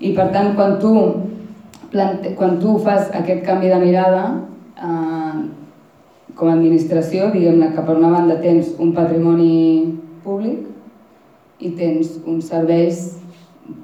I 0.00 0.12
per 0.16 0.30
tant, 0.34 0.54
quan 0.56 0.78
tu 0.80 0.92
plante... 1.92 2.34
quan 2.38 2.58
tu 2.62 2.78
fas 2.84 3.10
aquest 3.16 3.44
canvi 3.46 3.68
de 3.72 3.80
mirada, 3.82 4.24
eh, 4.78 5.38
com 6.38 6.48
a 6.48 6.54
administració, 6.54 7.32
diguem-ne 7.34 7.72
que 7.74 7.84
per 7.84 7.96
una 7.98 8.12
banda 8.14 8.38
tens 8.40 8.70
un 8.78 8.92
patrimoni 8.96 9.98
públic 10.24 10.68
i 11.58 11.72
tens 11.74 12.14
uns 12.24 12.46
serveis 12.52 13.18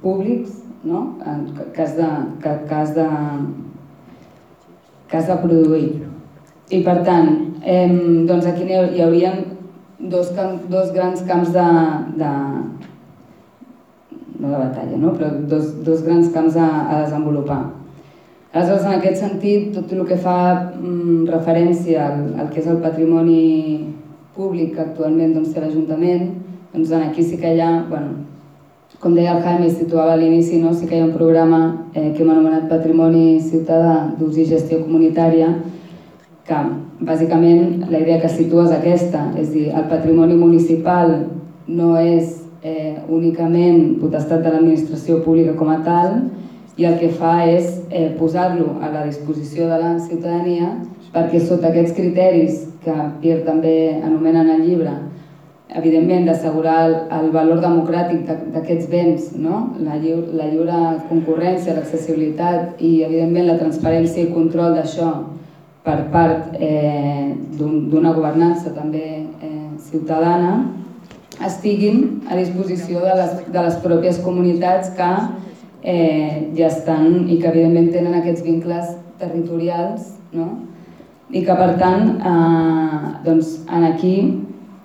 públics 0.02 0.60
no? 0.86 1.18
que, 1.74 1.82
has 1.82 1.96
de, 1.98 2.10
que, 2.42 2.52
que, 2.68 2.74
has 2.74 2.94
de, 2.94 3.08
que 5.10 5.16
has 5.18 5.26
de 5.26 5.38
produir. 5.42 5.88
I 6.70 6.80
per 6.86 7.00
tant, 7.04 7.34
eh, 7.66 7.88
doncs 8.28 8.46
aquí 8.48 8.68
hi 8.70 9.02
hauria 9.02 9.34
dos, 10.10 10.32
dos 10.68 10.92
grans 10.92 11.22
camps 11.28 11.52
de, 11.52 11.68
de, 12.20 12.32
no 14.40 14.48
de 14.48 14.58
batalla, 14.58 14.96
no? 14.96 15.12
però 15.12 15.30
dos, 15.48 15.84
dos 15.84 16.02
grans 16.02 16.30
camps 16.34 16.56
a, 16.56 16.68
a 16.90 17.00
desenvolupar. 17.04 17.62
Aleshores, 18.54 18.84
en 18.86 19.00
aquest 19.00 19.18
sentit, 19.18 19.72
tot 19.74 19.90
el 19.92 20.04
que 20.06 20.18
fa 20.20 20.38
mm, 20.78 21.24
referència 21.26 22.04
al, 22.06 22.20
al 22.38 22.52
que 22.52 22.60
és 22.62 22.68
el 22.70 22.78
patrimoni 22.84 23.40
públic 24.36 24.76
que 24.76 24.84
actualment 24.84 25.34
doncs, 25.34 25.50
té 25.54 25.62
l'Ajuntament, 25.62 26.28
doncs 26.74 26.92
aquí 27.00 27.24
sí 27.26 27.38
que 27.40 27.50
hi 27.54 27.62
ha, 27.62 27.72
bueno, 27.88 28.22
com 29.02 29.14
deia 29.14 29.34
el 29.34 29.42
Jaime, 29.42 29.70
situava 29.70 30.14
a 30.14 30.20
l'inici, 30.20 30.60
no? 30.62 30.72
sí 30.72 30.86
que 30.86 30.96
hi 30.96 31.02
ha 31.02 31.08
un 31.08 31.16
programa 31.16 31.60
eh, 31.94 32.12
que 32.14 32.22
hem 32.22 32.30
anomenat 32.30 32.70
Patrimoni 32.70 33.40
Ciutadà 33.42 33.96
d'ús 34.18 34.38
i 34.38 34.46
gestió 34.48 34.78
comunitària, 34.84 35.50
que 36.44 36.60
bàsicament 37.00 37.86
la 37.90 38.00
idea 38.00 38.20
que 38.20 38.28
situa 38.28 38.66
és 38.68 38.74
aquesta, 38.76 39.26
és 39.40 39.52
dir, 39.54 39.70
el 39.72 39.86
patrimoni 39.88 40.36
municipal 40.36 41.14
no 41.66 41.94
és 42.00 42.40
eh, 42.62 43.00
únicament 43.08 43.96
potestat 44.02 44.44
de 44.44 44.52
l'administració 44.52 45.22
pública 45.24 45.56
com 45.56 45.72
a 45.72 45.80
tal, 45.86 46.18
i 46.76 46.84
el 46.88 46.98
que 46.98 47.08
fa 47.14 47.36
és 47.46 47.80
eh, 47.90 48.10
posar-lo 48.18 48.76
a 48.82 48.90
la 48.90 49.04
disposició 49.06 49.68
de 49.70 49.78
la 49.78 49.94
ciutadania 50.02 50.72
perquè 51.14 51.38
sota 51.40 51.70
aquests 51.70 51.94
criteris 51.94 52.64
que 52.82 52.94
Pierre 53.22 53.44
també 53.46 54.00
anomena 54.02 54.42
en 54.42 54.50
el 54.56 54.64
llibre, 54.66 54.94
evidentment 55.74 56.26
d'assegurar 56.26 56.78
el, 56.88 56.96
el 57.18 57.30
valor 57.34 57.62
democràtic 57.62 58.26
d'aquests 58.52 58.90
béns, 58.90 59.30
no? 59.38 59.60
la, 59.78 59.96
lliure, 60.02 60.34
la 60.34 60.50
lliure 60.50 60.80
concurrència, 61.08 61.76
l'accessibilitat 61.78 62.82
i 62.82 62.96
evidentment 63.06 63.48
la 63.48 63.60
transparència 63.62 64.26
i 64.26 64.34
control 64.34 64.74
d'això 64.76 65.12
per 65.84 65.98
part 66.12 66.56
eh, 66.56 67.34
d'una 67.58 68.10
un, 68.10 68.16
governança 68.16 68.72
també 68.72 69.04
eh, 69.44 69.70
ciutadana, 69.84 70.54
estiguin 71.44 72.22
a 72.30 72.38
disposició 72.38 73.02
de 73.04 73.16
les, 73.18 73.32
de 73.52 73.64
les 73.66 73.76
pròpies 73.82 74.20
comunitats 74.24 74.94
que 74.96 75.10
eh, 75.82 76.52
ja 76.56 76.70
estan 76.70 77.26
i 77.28 77.40
que 77.40 77.50
evidentment 77.50 77.90
tenen 77.92 78.16
aquests 78.20 78.44
vincles 78.46 78.94
territorials 79.20 80.14
no? 80.32 80.48
i 81.30 81.44
que 81.44 81.58
per 81.58 81.74
tant 81.82 82.16
eh, 82.16 83.12
doncs, 83.26 83.58
en 83.68 83.88
aquí 83.90 84.16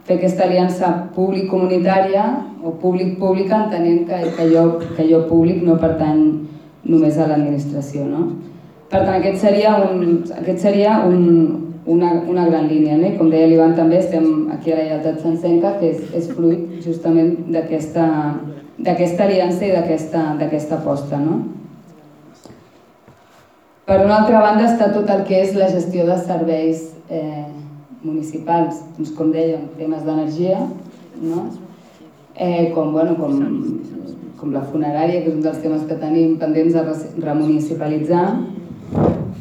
fer 0.10 0.18
aquesta 0.18 0.48
aliança 0.50 0.92
públic-comunitària 1.16 2.26
o 2.66 2.76
públic-pública 2.82 3.64
entenent 3.66 4.08
que, 4.10 4.20
que, 4.36 4.48
allò, 4.50 4.66
que 4.82 5.04
allò 5.06 5.24
públic 5.30 5.64
no 5.64 5.80
pertany 5.80 6.24
només 6.90 7.18
a 7.18 7.28
l'administració. 7.30 8.08
No? 8.10 8.26
Per 8.90 9.03
tant, 9.03 9.16
aquest 9.20 9.38
seria, 9.44 9.76
un, 9.86 10.24
aquest 10.40 10.64
seria 10.64 10.95
un, 11.06 11.26
una, 11.86 12.11
una 12.32 12.48
gran 12.48 12.68
línia. 12.68 12.98
No? 12.98 13.11
com 13.20 13.30
deia 13.30 13.49
l'Ivan 13.52 13.76
també, 13.78 13.99
estem 14.02 14.49
aquí 14.56 14.74
a 14.74 14.80
la 14.80 14.88
lleialtat 14.88 15.22
sencenca, 15.22 15.76
que 15.80 15.94
és, 15.94 16.03
és 16.18 16.30
fruit 16.34 16.82
justament 16.86 17.36
d'aquesta 17.53 19.26
aliança 19.28 19.66
i 19.68 19.72
d'aquesta 19.76 20.80
aposta. 20.82 21.22
No? 21.22 21.41
Per 23.90 24.02
una 24.06 24.20
altra 24.22 24.41
banda 24.41 24.68
està 24.70 24.91
tot 24.94 25.10
el 25.10 25.24
que 25.26 25.40
és 25.41 25.56
la 25.57 25.70
gestió 25.70 26.03
de 26.06 26.18
serveis 26.22 26.91
eh, 27.10 27.48
municipals, 28.03 28.84
doncs, 28.98 29.16
com 29.18 29.32
dèiem, 29.34 29.64
temes 29.80 30.03
d'energia, 30.06 30.60
no? 31.24 31.48
eh, 32.36 32.70
com, 32.76 32.91
bueno, 32.94 33.16
com, 33.18 33.40
com 34.38 34.53
la 34.53 34.61
funerària, 34.70 35.24
que 35.24 35.32
és 35.32 35.36
un 35.40 35.41
dels 35.45 35.57
temes 35.64 35.88
que 35.90 35.98
tenim 35.98 36.38
pendents 36.41 36.78
de 36.78 36.84
remunicipalitzar. 37.26 38.28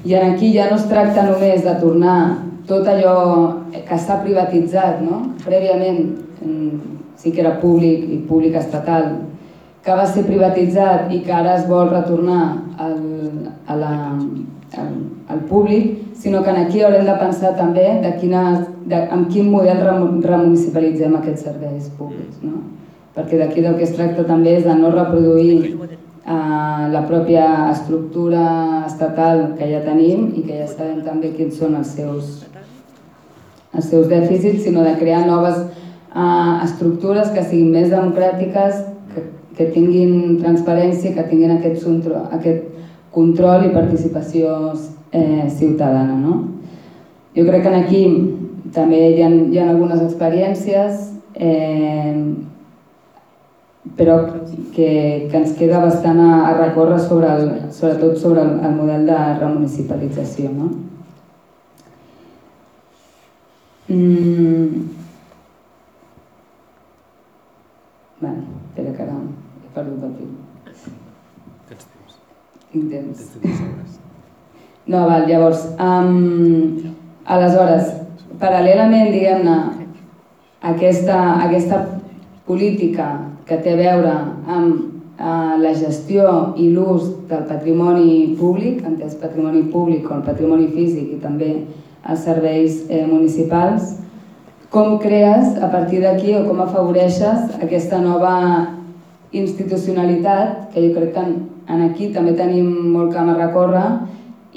I 0.09 0.15
aquí 0.15 0.55
ja 0.55 0.71
no 0.71 0.77
es 0.81 0.87
tracta 0.89 1.23
només 1.27 1.65
de 1.67 1.75
tornar 1.83 2.19
tot 2.69 2.87
allò 2.89 3.17
que 3.73 3.99
s'ha 4.01 4.23
privatitzat 4.23 5.03
no? 5.05 5.19
prèviament, 5.45 5.99
sí 7.21 7.33
que 7.33 7.43
era 7.43 7.59
públic 7.61 8.07
i 8.09 8.17
públic 8.29 8.57
estatal, 8.57 9.11
que 9.85 9.97
va 10.01 10.07
ser 10.09 10.25
privatitzat 10.25 11.13
i 11.13 11.21
que 11.27 11.35
ara 11.35 11.59
es 11.59 11.69
vol 11.69 11.93
retornar 11.93 12.43
al, 12.87 12.97
a 13.67 13.77
la, 13.77 13.93
al, 14.81 14.97
al 15.29 15.45
públic, 15.51 15.93
sinó 16.17 16.43
que 16.43 16.57
aquí 16.57 16.81
haurem 16.81 17.05
de 17.05 17.19
pensar 17.21 17.53
també 17.61 17.87
de 18.07 18.15
quina, 18.23 18.43
de, 18.89 19.05
amb 19.13 19.29
quin 19.33 19.53
model 19.53 19.85
remunicipalitzem 20.25 21.21
aquests 21.21 21.45
serveis 21.51 21.93
públics. 22.01 22.41
No? 22.41 22.65
Perquè 23.13 23.45
d'aquí 23.45 23.61
del 23.61 23.77
que 23.77 23.85
es 23.85 23.97
tracta 23.97 24.25
també 24.25 24.57
és 24.57 24.65
de 24.65 24.81
no 24.81 24.95
reproduir 24.97 25.77
la 26.29 27.03
pròpia 27.09 27.47
estructura 27.73 28.85
estatal 28.87 29.55
que 29.57 29.71
ja 29.71 29.81
tenim 29.85 30.29
i 30.37 30.43
que 30.45 30.59
ja 30.59 30.67
sabem 30.69 31.01
també 31.07 31.33
quins 31.37 31.57
són 31.57 31.79
els 31.79 31.95
seus, 31.97 32.45
els 33.73 33.89
seus 33.89 34.09
dèficits, 34.11 34.65
sinó 34.67 34.85
de 34.85 34.95
crear 35.01 35.25
noves 35.27 35.63
eh, 35.65 36.55
estructures 36.67 37.33
que 37.33 37.47
siguin 37.47 37.73
més 37.73 37.89
democràtiques, 37.95 38.85
que 39.15 39.25
que 39.59 39.67
tinguin 39.75 40.39
transparència, 40.39 41.13
que 41.17 41.25
tinguin 41.27 41.57
aquest, 41.57 41.83
aquest 42.37 42.69
control 43.15 43.67
i 43.67 43.75
participació 43.75 44.55
eh, 45.11 45.49
ciutadana. 45.51 46.15
No? 46.15 46.37
Jo 47.35 47.47
crec 47.49 47.67
que 47.67 47.73
aquí 47.81 48.03
també 48.75 49.01
hi 49.17 49.25
ha, 49.25 49.31
hi 49.51 49.59
ha 49.59 49.67
algunes 49.73 50.05
experiències, 50.05 51.03
eh, 51.35 52.15
però 53.97 54.19
que, 54.75 55.29
que 55.31 55.37
ens 55.39 55.55
queda 55.59 55.81
bastant 55.83 56.21
a, 56.21 56.49
a 56.51 56.53
recórrer 56.59 56.99
sobre 57.01 57.31
el, 57.33 57.49
sobretot 57.73 58.17
sobre 58.19 58.43
el, 58.43 58.59
el 58.65 58.77
model 58.77 59.07
de 59.07 59.19
remunicipalització. 59.39 60.51
No? 60.53 60.71
Mm. 63.89 64.89
Bueno, 68.21 68.43
espera 68.69 68.93
que 68.93 69.03
ara 69.03 69.17
he 69.17 69.73
perdut 69.75 70.05
el 70.05 70.15
fil. 70.19 70.35
Tens 71.69 71.87
temps. 71.87 72.19
Tinc 72.73 72.91
temps. 72.93 73.25
temps 73.39 73.99
no, 74.93 75.07
val, 75.07 75.27
llavors, 75.29 75.65
um, 75.79 76.93
aleshores, 77.25 77.95
paral·lelament, 78.41 79.11
diguem-ne, 79.13 79.57
aquesta, 80.73 81.19
aquesta 81.47 81.83
política 82.49 83.09
que 83.49 83.59
té 83.65 83.75
a 83.75 83.81
veure 83.81 84.15
amb 84.47 84.75
uh, 85.19 85.57
la 85.61 85.73
gestió 85.75 86.55
i 86.61 86.69
l'ús 86.75 87.09
del 87.31 87.47
patrimoni 87.49 88.37
públic, 88.39 88.83
entès 88.87 89.17
patrimoni 89.21 89.65
públic 89.73 90.05
com 90.07 90.21
el 90.21 90.27
patrimoni 90.29 90.69
físic 90.75 91.15
i 91.17 91.23
també 91.23 91.53
els 92.09 92.25
serveis 92.25 92.85
eh, 92.89 93.05
municipals, 93.07 93.97
com 94.71 94.99
crees 95.01 95.57
a 95.61 95.71
partir 95.73 96.03
d'aquí 96.05 96.35
o 96.37 96.45
com 96.47 96.61
afavoreixes 96.61 97.57
aquesta 97.61 97.99
nova 98.01 98.35
institucionalitat, 99.33 100.71
que 100.73 100.85
jo 100.87 100.93
crec 100.95 101.13
que 101.15 101.25
en, 101.25 101.35
en 101.69 101.83
aquí 101.89 102.09
també 102.15 102.33
tenim 102.37 102.69
molt 102.95 103.13
camp 103.17 103.33
a 103.33 103.37
recórrer, 103.37 103.89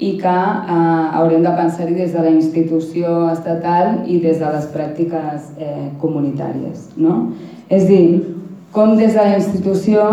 i 0.02 0.16
que 0.18 0.28
eh, 0.28 1.16
haurem 1.18 1.44
de 1.44 1.52
pensar-hi 1.56 1.94
des 1.94 2.12
de 2.14 2.22
la 2.24 2.32
institució 2.32 3.28
estatal 3.30 4.02
i 4.08 4.18
des 4.20 4.40
de 4.40 4.52
les 4.54 4.68
pràctiques 4.72 5.52
eh, 5.58 5.90
comunitàries. 6.00 6.88
No? 6.96 7.32
És 7.68 7.86
dir, 7.88 8.31
com 8.72 8.96
des 8.96 9.12
de 9.12 9.20
la 9.20 9.36
institució 9.36 10.04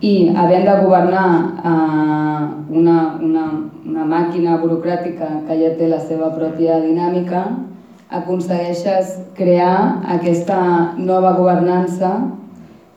i 0.00 0.30
havent 0.30 0.64
de 0.64 0.76
governar 0.80 1.28
eh, 1.70 2.44
una, 2.80 2.98
una, 3.20 3.46
una 3.84 4.04
màquina 4.08 4.58
burocràtica 4.62 5.28
que 5.46 5.58
ja 5.60 5.74
té 5.78 5.88
la 5.90 6.00
seva 6.00 6.30
pròpia 6.36 6.78
dinàmica, 6.84 7.44
aconsegueixes 8.08 9.18
crear 9.36 10.00
aquesta 10.16 10.58
nova 10.96 11.34
governança 11.36 12.14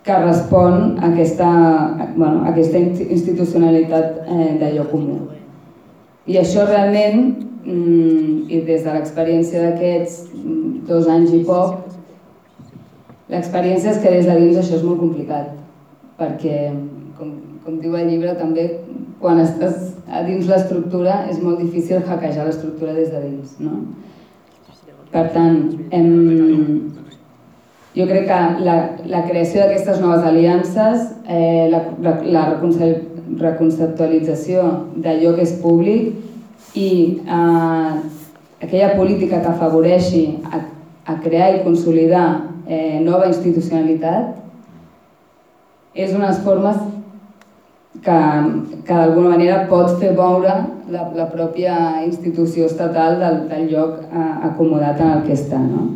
que 0.04 0.18
respon 0.24 0.98
a 1.02 1.12
aquesta, 1.12 1.50
bueno, 2.16 2.46
a 2.46 2.50
aquesta 2.50 2.80
institucionalitat 2.80 4.24
eh, 4.26 4.52
d'allò 4.62 4.88
comú. 4.90 5.20
I 6.26 6.38
això 6.40 6.66
realment, 6.70 7.36
mm, 7.66 8.48
i 8.50 8.62
des 8.66 8.86
de 8.86 8.94
l'experiència 8.94 9.62
d'aquests 9.68 10.32
mm, 10.34 10.86
dos 10.88 11.10
anys 11.10 11.34
i 11.38 11.44
poc, 11.46 11.92
l'experiència 13.32 13.96
és 13.96 14.02
que 14.04 14.12
des 14.12 14.28
de 14.28 14.38
dins 14.40 14.60
això 14.60 14.78
és 14.78 14.86
molt 14.86 15.00
complicat, 15.00 15.54
perquè, 16.20 16.58
com, 17.18 17.34
com 17.66 17.80
diu 17.82 17.96
el 17.98 18.10
llibre, 18.12 18.36
també 18.40 18.68
quan 19.22 19.40
estàs 19.40 19.92
a 20.12 20.24
dins 20.28 20.48
l'estructura 20.50 21.26
és 21.32 21.40
molt 21.42 21.62
difícil 21.62 22.02
hackejar 22.04 22.48
l'estructura 22.48 22.96
des 22.98 23.12
de 23.14 23.22
dins. 23.24 23.54
No? 23.64 23.84
Per 25.12 25.26
tant, 25.36 25.58
hem, 25.92 26.12
jo 27.96 28.08
crec 28.08 28.28
que 28.30 28.40
la, 28.66 28.76
la 29.12 29.24
creació 29.28 29.62
d'aquestes 29.62 30.00
noves 30.04 30.24
aliances, 30.28 31.10
eh, 31.28 31.68
la, 31.72 31.84
la, 32.24 32.46
reconceptualització 33.42 34.64
d'allò 35.04 35.36
que 35.38 35.44
és 35.46 35.54
públic 35.62 36.76
i 36.76 36.90
eh, 37.24 37.92
aquella 38.64 38.94
política 38.96 39.40
que 39.40 39.52
afavoreixi 39.52 40.24
a, 40.52 40.64
a 41.12 41.18
crear 41.24 41.52
i 41.56 41.64
consolidar 41.66 42.51
eh, 42.68 43.00
nova 43.04 43.28
institucionalitat 43.30 44.38
és 45.94 46.14
unes 46.16 46.40
formes 46.46 46.78
que, 48.02 48.20
que 48.88 48.94
d'alguna 48.94 49.34
manera 49.36 49.66
pot 49.70 49.98
fer 50.00 50.14
moure 50.16 50.54
la, 50.92 51.08
la 51.16 51.28
pròpia 51.32 52.04
institució 52.06 52.66
estatal 52.70 53.20
del, 53.20 53.42
del 53.52 53.68
lloc 53.72 54.00
eh, 54.08 54.30
acomodat 54.52 55.02
en 55.02 55.12
el 55.18 55.26
que 55.28 55.36
està. 55.36 55.60
No? 55.60 55.90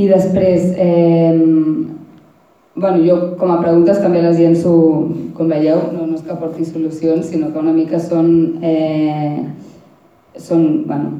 I 0.00 0.06
després, 0.08 0.70
eh, 0.80 1.36
bueno, 2.74 3.02
jo 3.04 3.16
com 3.38 3.50
a 3.52 3.60
preguntes 3.62 3.98
també 4.02 4.22
les 4.22 4.38
llenço, 4.38 4.72
com 5.34 5.50
veieu, 5.50 5.80
no, 5.94 6.06
no 6.06 6.18
és 6.18 6.22
que 6.26 6.36
porti 6.38 6.64
solucions, 6.64 7.26
sinó 7.26 7.50
que 7.50 7.58
una 7.58 7.74
mica 7.74 7.98
són, 7.98 8.30
eh, 8.62 9.42
són 10.38 10.84
bueno, 10.86 11.10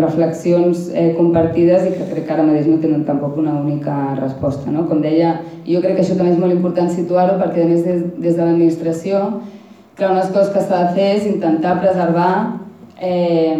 reflexions 0.00 0.88
eh, 0.90 1.12
compartides 1.16 1.86
i 1.86 1.94
que 1.94 2.08
crec 2.10 2.26
que 2.26 2.34
ara 2.34 2.46
mateix 2.46 2.66
no 2.66 2.80
tenen 2.82 3.06
tampoc 3.06 3.38
una 3.38 3.54
única 3.60 4.16
resposta. 4.18 4.72
No? 4.74 4.86
Com 4.90 5.02
deia, 5.04 5.38
jo 5.68 5.80
crec 5.84 5.96
que 5.96 6.04
això 6.04 6.18
també 6.18 6.34
és 6.34 6.42
molt 6.42 6.56
important 6.56 6.90
situar-ho 6.90 7.38
perquè 7.40 7.64
a 7.64 7.70
més 7.70 7.86
des, 7.86 8.02
des 8.18 8.36
de 8.36 8.42
l'administració, 8.42 9.22
clar, 9.96 10.12
unes 10.16 10.34
coses 10.34 10.52
que 10.54 10.64
s'ha 10.64 10.84
de 10.88 10.98
fer 10.98 11.08
és 11.20 11.30
intentar 11.30 11.78
preservar 11.80 12.32
eh, 12.98 13.56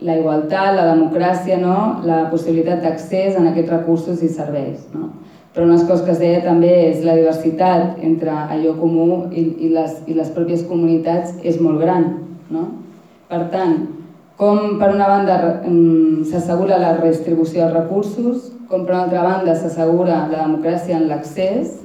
la 0.00 0.16
igualtat, 0.16 0.74
la 0.74 0.94
democràcia, 0.94 1.58
no? 1.60 2.00
la 2.08 2.24
possibilitat 2.32 2.80
d'accés 2.84 3.36
a 3.36 3.44
aquests 3.50 3.74
recursos 3.74 4.22
i 4.24 4.30
serveis. 4.32 4.86
No? 4.94 5.10
Però 5.54 5.66
unes 5.66 5.82
coses 5.82 6.04
que 6.06 6.12
es 6.14 6.20
deia 6.22 6.42
també 6.44 6.70
és 6.92 7.00
la 7.02 7.16
diversitat 7.18 8.02
entre 8.06 8.30
allò 8.30 8.76
comú 8.78 9.06
i, 9.34 9.48
i, 9.66 9.70
les, 9.74 9.96
i 10.06 10.14
les 10.14 10.30
pròpies 10.34 10.62
comunitats 10.68 11.34
és 11.42 11.58
molt 11.62 11.82
gran. 11.82 12.06
No? 12.54 12.68
Per 13.30 13.40
tant, 13.50 13.80
com 14.38 14.78
per 14.80 14.92
una 14.94 15.08
banda 15.10 15.36
mm, 15.66 16.22
s'assegura 16.30 16.78
la 16.80 16.94
redistribució 17.00 17.64
dels 17.64 17.76
recursos, 17.76 18.46
com 18.70 18.86
per 18.86 18.94
una 18.94 19.02
altra 19.08 19.24
banda 19.26 19.56
s'assegura 19.58 20.24
la 20.30 20.46
democràcia 20.46 20.96
en 20.96 21.08
l'accés 21.10 21.80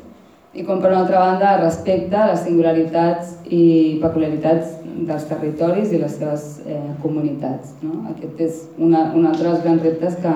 i 0.55 0.63
com 0.63 0.79
per 0.79 0.93
una 0.93 1.01
altra 1.01 1.19
banda 1.19 1.57
respecte 1.59 2.15
a 2.15 2.29
les 2.29 2.45
singularitats 2.45 3.33
i 3.51 3.97
peculiaritats 4.03 4.77
dels 5.09 5.25
territoris 5.27 5.91
i 5.91 5.99
les 5.99 6.15
seves 6.15 6.45
eh, 6.63 6.79
comunitats. 7.01 7.73
No? 7.83 8.05
Aquest 8.13 8.45
és 8.45 8.61
una, 8.77 9.09
un 9.17 9.25
altre 9.25 9.49
dels 9.49 9.65
grans 9.65 9.83
reptes 9.83 10.15
que, 10.23 10.35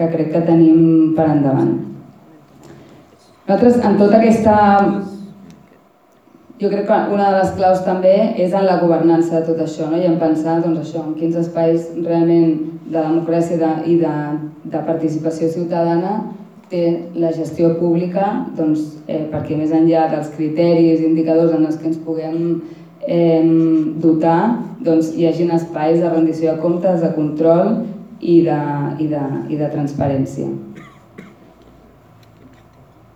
que 0.00 0.10
crec 0.16 0.32
que 0.34 0.42
tenim 0.48 1.12
per 1.14 1.28
endavant. 1.36 1.76
Nosaltres, 3.48 3.78
en 3.82 3.94
tota 3.96 4.18
aquesta... 4.18 4.54
Jo 6.60 6.68
crec 6.68 6.88
que 6.88 6.96
una 7.14 7.30
de 7.30 7.36
les 7.38 7.52
claus 7.56 7.78
també 7.86 8.12
és 8.44 8.52
en 8.52 8.66
la 8.66 8.74
governança 8.82 9.38
de 9.38 9.46
tot 9.46 9.62
això 9.62 9.86
no? 9.88 9.96
i 9.96 10.04
en 10.04 10.18
pensar 10.20 10.58
doncs, 10.60 10.82
això, 10.82 11.04
en 11.06 11.14
quins 11.16 11.38
espais 11.38 11.86
realment 11.94 12.58
de 12.90 12.98
democràcia 12.98 13.56
de, 13.62 13.70
i 13.88 13.94
de, 14.02 14.14
de 14.74 14.82
participació 14.90 15.48
ciutadana 15.54 16.16
té 16.68 16.82
la 17.14 17.30
gestió 17.32 17.70
pública 17.78 18.26
doncs, 18.58 18.98
eh, 19.06 19.22
perquè 19.32 19.56
més 19.56 19.72
enllà 19.72 20.10
dels 20.12 20.28
criteris 20.34 21.00
i 21.00 21.08
indicadors 21.08 21.54
en 21.56 21.64
els 21.70 21.78
que 21.78 21.88
ens 21.88 22.02
puguem 22.04 22.40
eh, 23.06 23.46
dotar 24.02 24.40
doncs, 24.84 25.14
hi 25.14 25.30
hagin 25.30 25.54
espais 25.56 26.02
de 26.02 26.10
rendició 26.10 26.52
de 26.52 26.66
comptes, 26.66 27.00
de 27.00 27.14
control 27.16 27.78
i 28.20 28.42
de, 28.50 28.62
i 28.98 29.08
de, 29.14 29.28
i 29.48 29.62
de 29.62 29.72
transparència. 29.72 30.50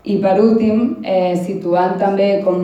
I 0.05 0.17
per 0.19 0.39
últim, 0.43 1.03
eh, 1.07 1.35
situant 1.47 1.99
també 1.99 2.43
com, 2.43 2.63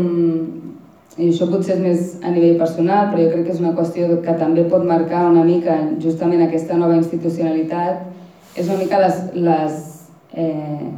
i 1.16 1.28
això 1.28 1.47
potser 1.51 1.77
és 1.77 1.82
més 1.82 2.15
a 2.23 2.32
nivell 2.35 2.59
personal, 2.59 3.12
però 3.12 3.24
jo 3.24 3.32
crec 3.35 3.44
que 3.47 3.52
és 3.55 3.60
una 3.62 3.74
qüestió 3.77 4.09
que 4.23 4.35
també 4.40 4.65
pot 4.70 4.85
marcar 4.85 5.28
una 5.31 5.44
mica 5.44 5.77
justament 6.02 6.43
aquesta 6.43 6.77
nova 6.77 6.97
institucionalitat, 6.98 8.09
és 8.56 8.66
una 8.66 8.78
mica 8.78 8.98
les, 8.98 9.20
les 9.35 9.78
eh, 10.35 10.90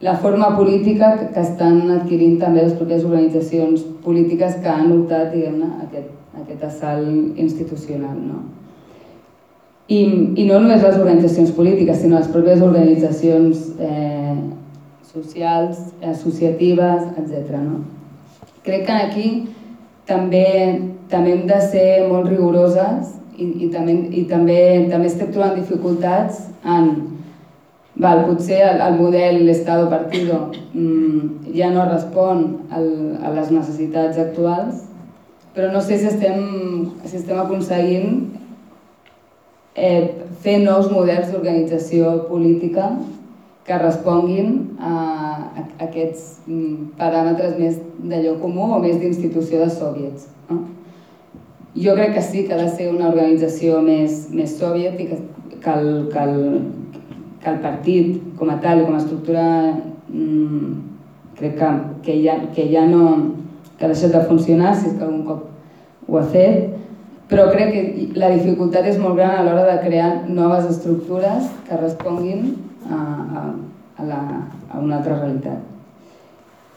la 0.00 0.16
forma 0.16 0.56
política 0.56 1.14
que, 1.16 1.40
estan 1.40 1.90
adquirint 1.94 2.36
també 2.40 2.64
les 2.64 2.74
pròpies 2.76 3.04
organitzacions 3.06 3.84
polítiques 4.04 4.58
que 4.60 4.68
han 4.68 4.90
optat 4.92 5.30
diguem-ne 5.32 5.70
aquest, 5.86 6.10
aquest 6.42 6.66
assalt 6.68 7.38
institucional. 7.40 8.18
No? 8.18 8.42
I, 9.88 10.00
I 10.40 10.44
no 10.48 10.58
només 10.58 10.82
les 10.84 10.98
organitzacions 10.98 11.54
polítiques, 11.56 12.00
sinó 12.00 12.18
les 12.18 12.28
pròpies 12.32 12.60
organitzacions 12.64 13.64
eh, 13.80 14.36
socials, 15.14 15.78
associatives, 16.02 17.02
etc. 17.16 17.58
No? 17.62 17.84
Crec 18.64 18.86
que 18.86 18.92
aquí 18.92 19.28
també, 20.08 20.46
també 21.08 21.34
hem 21.36 21.46
de 21.48 21.60
ser 21.70 21.88
molt 22.10 22.28
rigoroses 22.28 23.14
i, 23.36 23.46
i, 23.66 23.70
també, 23.72 23.96
i 24.10 24.24
també, 24.30 24.60
també 24.90 25.10
estem 25.10 25.30
trobant 25.32 25.58
dificultats 25.58 26.46
en 26.64 26.94
Val, 27.94 28.24
potser 28.26 28.58
el, 28.58 28.80
el 28.82 28.96
model 28.98 29.48
Estado 29.48 29.86
Partido 29.88 30.50
mm, 30.72 31.52
ja 31.54 31.68
no 31.70 31.84
respon 31.86 32.40
al, 32.74 32.88
a 33.22 33.30
les 33.36 33.52
necessitats 33.54 34.18
actuals, 34.18 34.80
però 35.54 35.68
no 35.70 35.78
sé 35.78 36.00
si 36.00 36.08
estem, 36.10 36.40
si 37.06 37.20
estem 37.20 37.38
aconseguint 37.38 38.16
eh, 39.78 40.10
fer 40.42 40.56
nous 40.64 40.90
models 40.90 41.30
d'organització 41.30 42.16
política 42.26 42.90
que 43.64 43.78
responguin 43.80 44.76
a, 44.78 44.94
aquests 45.86 46.44
mm, 46.46 46.94
paràmetres 46.98 47.56
més 47.58 47.78
d'allò 48.04 48.36
comú 48.42 48.68
o 48.76 48.80
més 48.82 48.98
d'institució 49.00 49.62
de 49.64 49.70
soviets. 49.72 50.28
No? 50.50 50.60
Jo 51.74 51.94
crec 51.96 52.14
que 52.14 52.22
sí 52.22 52.44
que 52.46 52.54
ha 52.54 52.60
de 52.60 52.68
ser 52.70 52.90
una 52.92 53.08
organització 53.08 53.80
més, 53.82 54.28
més 54.30 54.52
soviet 54.58 55.00
i 55.00 55.08
que, 55.08 55.20
que, 55.56 55.72
el, 55.72 55.88
que, 56.12 56.26
el, 56.26 56.60
que 57.42 57.50
el 57.54 57.62
partit 57.64 58.20
com 58.38 58.52
a 58.52 58.60
tal 58.62 58.84
com 58.84 58.94
a 58.94 59.00
estructura 59.00 59.46
mmm, 60.12 60.76
crec 61.40 61.56
que, 61.58 61.72
que, 62.04 62.20
ja, 62.22 62.36
que 62.54 62.68
ja 62.70 62.84
no 62.86 63.08
que 63.78 63.88
ha 63.88 63.90
deixat 63.90 64.12
de 64.14 64.22
funcionar, 64.28 64.76
si 64.76 64.92
és 64.92 64.98
que 64.98 65.02
algun 65.02 65.24
cop 65.26 65.48
ho 66.06 66.20
ha 66.20 66.26
fet, 66.30 66.76
però 67.30 67.48
crec 67.50 67.72
que 67.72 68.20
la 68.20 68.30
dificultat 68.36 68.86
és 68.86 69.00
molt 69.00 69.16
gran 69.18 69.38
a 69.38 69.42
l'hora 69.46 69.64
de 69.72 69.80
crear 69.86 70.10
noves 70.28 70.68
estructures 70.68 71.48
que 71.66 71.80
responguin 71.80 72.52
a, 72.90 72.96
a, 72.96 73.44
a, 73.96 74.08
la, 74.08 74.20
a 74.70 74.80
una 74.80 74.98
altra 74.98 75.18
realitat. 75.20 75.70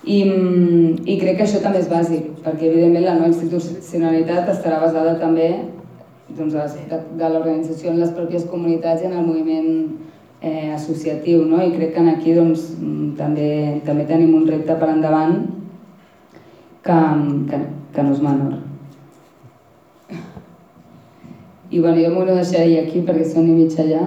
I, 0.07 0.21
I 0.23 1.17
crec 1.19 1.39
que 1.39 1.45
això 1.47 1.59
també 1.63 1.81
és 1.81 1.89
bàsic, 1.91 2.29
perquè 2.45 2.69
evidentment 2.69 3.03
la 3.03 3.15
nova 3.17 3.31
institucionalitat 3.31 4.51
estarà 4.53 4.79
basada 4.83 5.17
també 5.19 5.49
doncs, 6.37 6.53
de, 6.53 6.99
de 7.19 7.31
l'organització 7.31 7.91
en 7.91 8.01
les 8.03 8.13
pròpies 8.15 8.45
comunitats 8.51 9.03
i 9.03 9.09
en 9.09 9.17
el 9.19 9.25
moviment 9.27 9.71
eh, 10.41 10.71
associatiu, 10.75 11.43
no? 11.49 11.59
i 11.63 11.73
crec 11.75 11.95
que 11.95 12.05
aquí 12.11 12.35
doncs, 12.37 12.69
també, 13.17 13.81
també 13.87 14.05
tenim 14.07 14.35
un 14.37 14.47
repte 14.47 14.77
per 14.79 14.91
endavant 14.93 15.41
que, 16.85 17.01
que, 17.49 17.61
que 17.95 18.05
no 18.05 18.15
és 18.15 18.23
menor. 18.23 18.55
I 21.69 21.79
bueno, 21.83 21.99
jo 21.99 22.13
m'ho 22.13 22.23
deixaré 22.29 22.77
aquí 22.79 23.01
perquè 23.03 23.25
són 23.27 23.49
i 23.51 23.55
mig 23.57 23.75
allà. 23.81 24.05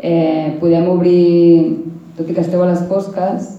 Eh, 0.00 0.56
podem 0.60 0.88
obrir, 0.88 1.76
tot 2.16 2.28
i 2.28 2.34
que 2.34 2.40
esteu 2.40 2.62
a 2.64 2.70
les 2.70 2.82
fosques, 2.88 3.50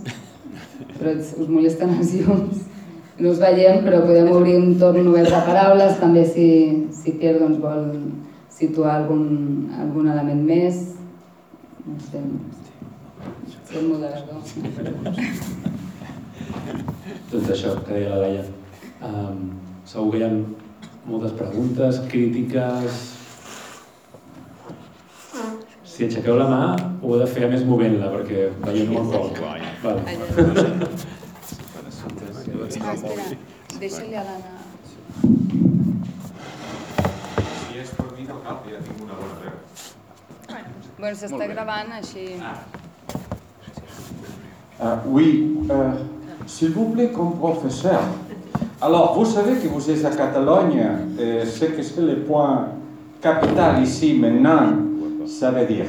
però 0.98 1.14
us 1.14 1.50
molesten 1.50 1.94
els 1.98 2.16
llums, 2.18 2.64
no 3.22 3.30
us 3.30 3.42
veiem, 3.42 3.84
però 3.86 4.02
podem 4.08 4.32
obrir 4.34 4.56
un 4.58 4.74
torn 4.82 5.12
obert 5.12 5.30
de 5.30 5.42
paraules, 5.46 6.00
també 6.02 6.26
si, 6.26 6.48
si 6.98 7.14
Pierre 7.22 7.44
doncs, 7.44 7.62
vol 7.62 7.86
situar 8.54 8.96
algun, 8.96 9.70
algun 9.78 10.10
element 10.10 10.42
més. 10.48 10.82
No 11.86 11.98
sé, 12.10 12.22
ser 13.70 13.86
moderador. 13.86 14.42
Tot 17.32 17.54
això 17.54 17.78
que 17.86 17.94
deia 17.94 18.12
la 18.12 18.20
Laia. 18.26 18.44
Um, 19.02 19.48
segur 19.88 20.12
que 20.12 20.22
hi 20.22 20.28
ha 20.28 20.34
moltes 21.08 21.34
preguntes, 21.38 22.04
crítiques... 22.12 23.11
Si 26.02 26.08
aixequeu 26.08 26.34
la 26.34 26.48
mà, 26.50 26.62
ho 27.06 27.10
he 27.14 27.18
de 27.22 27.26
fer 27.30 27.46
més 27.46 27.62
movent-la, 27.62 28.08
perquè 28.10 28.48
veient 28.64 28.88
molt 28.90 29.12
poc. 29.14 29.38
Vale. 29.84 30.02
Ah, 32.82 32.96
espera, 32.96 33.28
deixa-li 33.76 34.18
a 34.18 34.24
l'Anna. 34.26 34.56
Si 37.60 37.78
és 37.84 37.94
per 38.00 38.08
mi, 38.16 38.26
no 38.26 38.40
cal, 38.42 38.58
ja 38.66 38.82
tinc 38.82 39.06
una 39.06 39.22
bona 39.22 39.38
veu. 39.44 39.54
Bueno, 40.98 41.14
s'està 41.22 41.54
gravant 41.54 41.94
així. 42.02 42.26
Uh, 44.82 44.98
oui, 45.06 45.30
euh, 45.70 46.02
s'il 46.48 46.72
vous 46.72 46.90
plaît, 46.96 47.12
comme 47.14 47.38
professeur. 47.38 48.02
Alors, 48.82 49.14
vous 49.14 49.26
savez 49.30 49.60
que 49.60 49.68
vous 49.68 49.88
êtes 49.92 50.04
à 50.04 50.10
Catalogne, 50.10 50.84
et 51.20 51.46
ce 51.46 51.66
que 51.66 51.84
c'est 51.84 52.02
le 52.02 52.24
point 52.24 52.70
capital 53.22 53.84
ici 53.84 54.16
maintenant, 54.16 54.90
ça 55.40 55.52
veut 55.52 55.66
dire, 55.66 55.86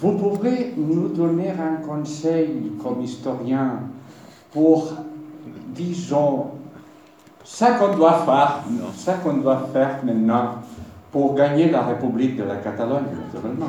vous 0.00 0.12
pourrez 0.12 0.74
nous 0.76 1.08
donner 1.08 1.50
un 1.50 1.86
conseil 1.86 2.72
comme 2.82 3.02
historien 3.02 3.80
pour, 4.52 4.92
disons, 5.74 6.52
ça 7.44 7.72
qu'on 7.72 7.96
doit 7.96 8.24
faire, 8.24 8.64
ça 8.94 9.14
qu'on 9.14 9.38
doit 9.38 9.68
faire 9.72 9.98
maintenant 10.04 10.62
pour 11.10 11.34
gagner 11.34 11.70
la 11.70 11.82
République 11.82 12.36
de 12.36 12.44
la 12.44 12.56
Catalogne, 12.56 13.04
naturellement. 13.26 13.66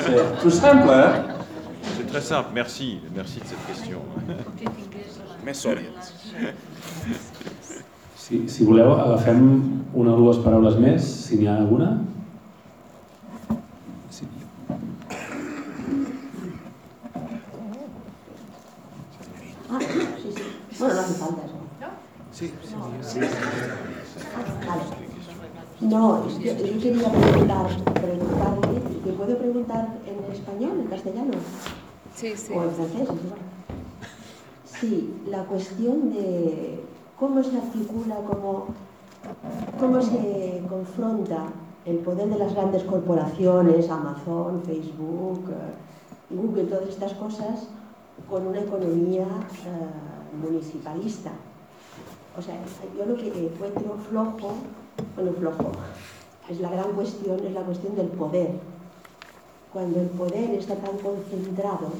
C'est 0.00 0.40
tout 0.40 0.50
simple, 0.50 0.88
hein? 0.88 1.12
C'est 1.96 2.06
très 2.06 2.20
simple, 2.20 2.48
merci. 2.54 3.00
Merci 3.14 3.40
de 3.40 3.44
cette 3.46 3.66
question. 3.66 3.98
Més 5.44 5.54
soviets. 5.58 5.90
Si, 8.14 8.44
si 8.46 8.64
voleu, 8.64 8.92
agafem 8.94 9.40
una 9.98 10.12
o 10.14 10.20
dues 10.20 10.38
paraules 10.44 10.76
més, 10.78 11.02
si 11.02 11.40
n'hi 11.40 11.48
ha 11.50 11.56
alguna. 11.58 11.96
Ah, 19.72 19.78
sí, 19.80 20.32
sí. 20.36 20.42
Bueno, 20.78 20.94
no 20.94 21.00
hace 21.00 21.14
falta 21.14 21.42
eso. 21.46 21.54
Sí, 22.32 22.52
sí. 22.62 23.20
Vale. 24.66 24.82
No, 25.80 26.28
yo, 26.28 26.52
yo 26.52 26.80
quería 26.80 27.08
preguntar, 27.10 27.66
preguntarle, 27.94 28.80
¿te 29.04 29.12
puedo 29.12 29.38
preguntar 29.38 29.88
en 30.06 30.32
español, 30.32 30.80
en 30.80 30.86
castellano? 30.86 31.32
Sí, 32.14 32.36
sí. 32.36 32.52
O 32.54 32.62
en 32.62 32.70
francés, 32.70 33.00
es 33.00 33.08
igual. 33.08 33.40
Sí, 34.64 35.14
la 35.26 35.44
cuestión 35.44 36.12
de 36.12 36.84
cómo 37.18 37.42
se 37.42 37.56
articula, 37.56 38.16
cómo, 38.16 38.66
cómo 39.80 40.02
se 40.02 40.62
confronta 40.68 41.46
el 41.84 41.96
poder 41.98 42.28
de 42.28 42.38
las 42.38 42.54
grandes 42.54 42.82
corporaciones, 42.84 43.90
Amazon, 43.90 44.62
Facebook, 44.64 45.50
eh, 45.50 46.34
Google, 46.34 46.64
todas 46.64 46.88
estas 46.88 47.14
cosas, 47.14 47.68
con 48.28 48.46
una 48.46 48.60
economía 48.60 49.24
eh, 49.24 50.36
municipalista. 50.36 51.30
O 52.36 52.42
sea, 52.42 52.54
yo 52.96 53.04
lo 53.04 53.16
que 53.16 53.28
encuentro 53.28 53.96
flojo, 54.08 54.54
bueno, 55.16 55.32
flojo, 55.38 55.72
es 56.48 56.60
la 56.60 56.70
gran 56.70 56.92
cuestión, 56.92 57.44
es 57.44 57.52
la 57.52 57.62
cuestión 57.62 57.94
del 57.94 58.08
poder. 58.08 58.50
Cuando 59.72 60.00
el 60.00 60.08
poder 60.08 60.50
está 60.50 60.76
tan 60.76 60.96
concentrado 60.98 61.92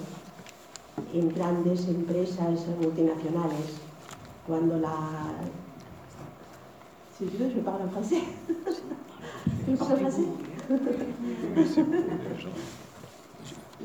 en 1.12 1.28
grandes 1.34 1.88
empresas 1.88 2.66
multinacionales, 2.80 3.80
cuando 4.46 4.78
la... 4.78 4.94
Si 7.18 7.26
tu 7.26 7.38
veux, 7.38 7.54
je 7.54 7.60
parle 7.60 7.84
en 7.84 7.90
français. 7.90 8.24
Tu 9.64 9.76
parles 9.76 10.00
français 10.00 10.26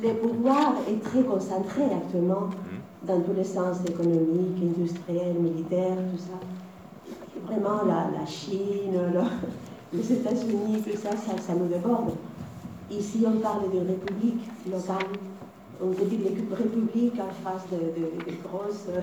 Le 0.02 0.14
pouvoir 0.14 0.74
est 0.88 1.02
très 1.04 1.24
concentré 1.24 1.84
actuellement 1.86 2.50
dans 3.04 3.20
tous 3.22 3.34
les 3.34 3.44
sens 3.44 3.78
économiques, 3.88 4.62
industriels, 4.62 5.34
militaires, 5.40 5.98
tout 6.12 6.18
ça. 6.20 6.38
Vraiment, 7.48 7.84
la, 7.86 8.20
la 8.20 8.26
Chine, 8.26 8.94
le- 9.14 9.22
les 9.98 10.14
États-Unis, 10.14 10.84
tout 10.84 10.98
ça, 10.98 11.12
ça, 11.18 11.54
nous 11.56 11.68
déborde. 11.68 12.12
Ici, 12.92 13.24
on 13.26 13.40
parle 13.40 13.72
d'une 13.72 13.88
république 13.88 14.48
locale, 14.72 15.08
une 15.82 15.94
petite 15.96 16.24
ré- 16.24 16.56
république 16.64 17.14
en 17.20 17.34
face 17.44 17.64
de, 17.72 17.78
de- 17.78 18.32
de 18.32 18.38
grosses, 18.48 18.86
euh, 18.90 19.02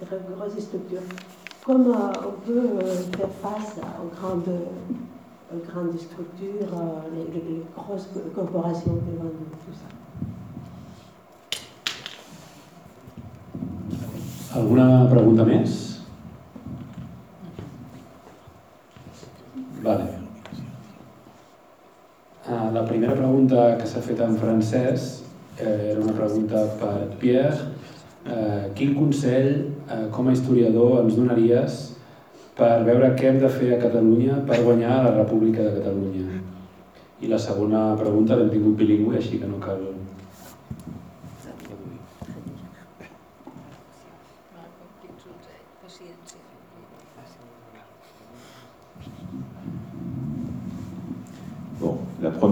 de 0.00 0.34
grosses 0.34 0.58
structures. 0.62 1.00
Comment 1.64 2.10
on 2.26 2.46
peut 2.46 2.58
euh, 2.82 2.96
faire 3.16 3.30
face 3.40 3.76
aux 4.02 4.14
grandes, 4.20 4.58
grandes 5.70 5.98
structures, 5.98 6.74
euh, 6.74 7.24
les, 7.34 7.62
grosses 7.74 8.08
corporations 8.34 8.92
devant 8.94 9.30
tout 9.30 9.72
ça 9.72 9.86
Alguna 14.52 15.06
pregunta 15.08 15.46
més? 15.48 15.76
Vale. 19.82 20.08
Ah, 22.48 22.70
La 22.74 22.84
primera 22.84 23.14
pregunta 23.16 23.76
que 23.78 23.86
s'ha 23.88 24.02
fet 24.04 24.20
en 24.20 24.36
francès 24.36 25.22
eh, 25.58 25.92
era 25.92 26.00
una 26.00 26.12
pregunta 26.12 26.66
per 26.80 27.16
Pierre. 27.22 27.70
Eh, 28.26 28.68
quin 28.76 28.92
consell, 28.94 29.48
eh, 29.88 30.04
com 30.12 30.28
a 30.28 30.36
historiador, 30.36 31.00
ens 31.02 31.16
donaries 31.16 31.80
per 32.58 32.84
veure 32.84 33.14
què 33.16 33.30
hem 33.30 33.40
de 33.40 33.48
fer 33.50 33.72
a 33.74 33.80
Catalunya 33.82 34.42
per 34.46 34.60
guanyar 34.62 35.00
la 35.06 35.16
República 35.16 35.64
de 35.64 35.80
Catalunya? 35.80 36.42
I 37.22 37.30
la 37.30 37.38
segona 37.38 37.92
pregunta 37.98 38.36
l'hem 38.36 38.52
tingut 38.52 38.76
bilingüe, 38.78 39.16
així 39.16 39.40
que 39.40 39.48
no 39.48 39.62
cal 39.62 39.80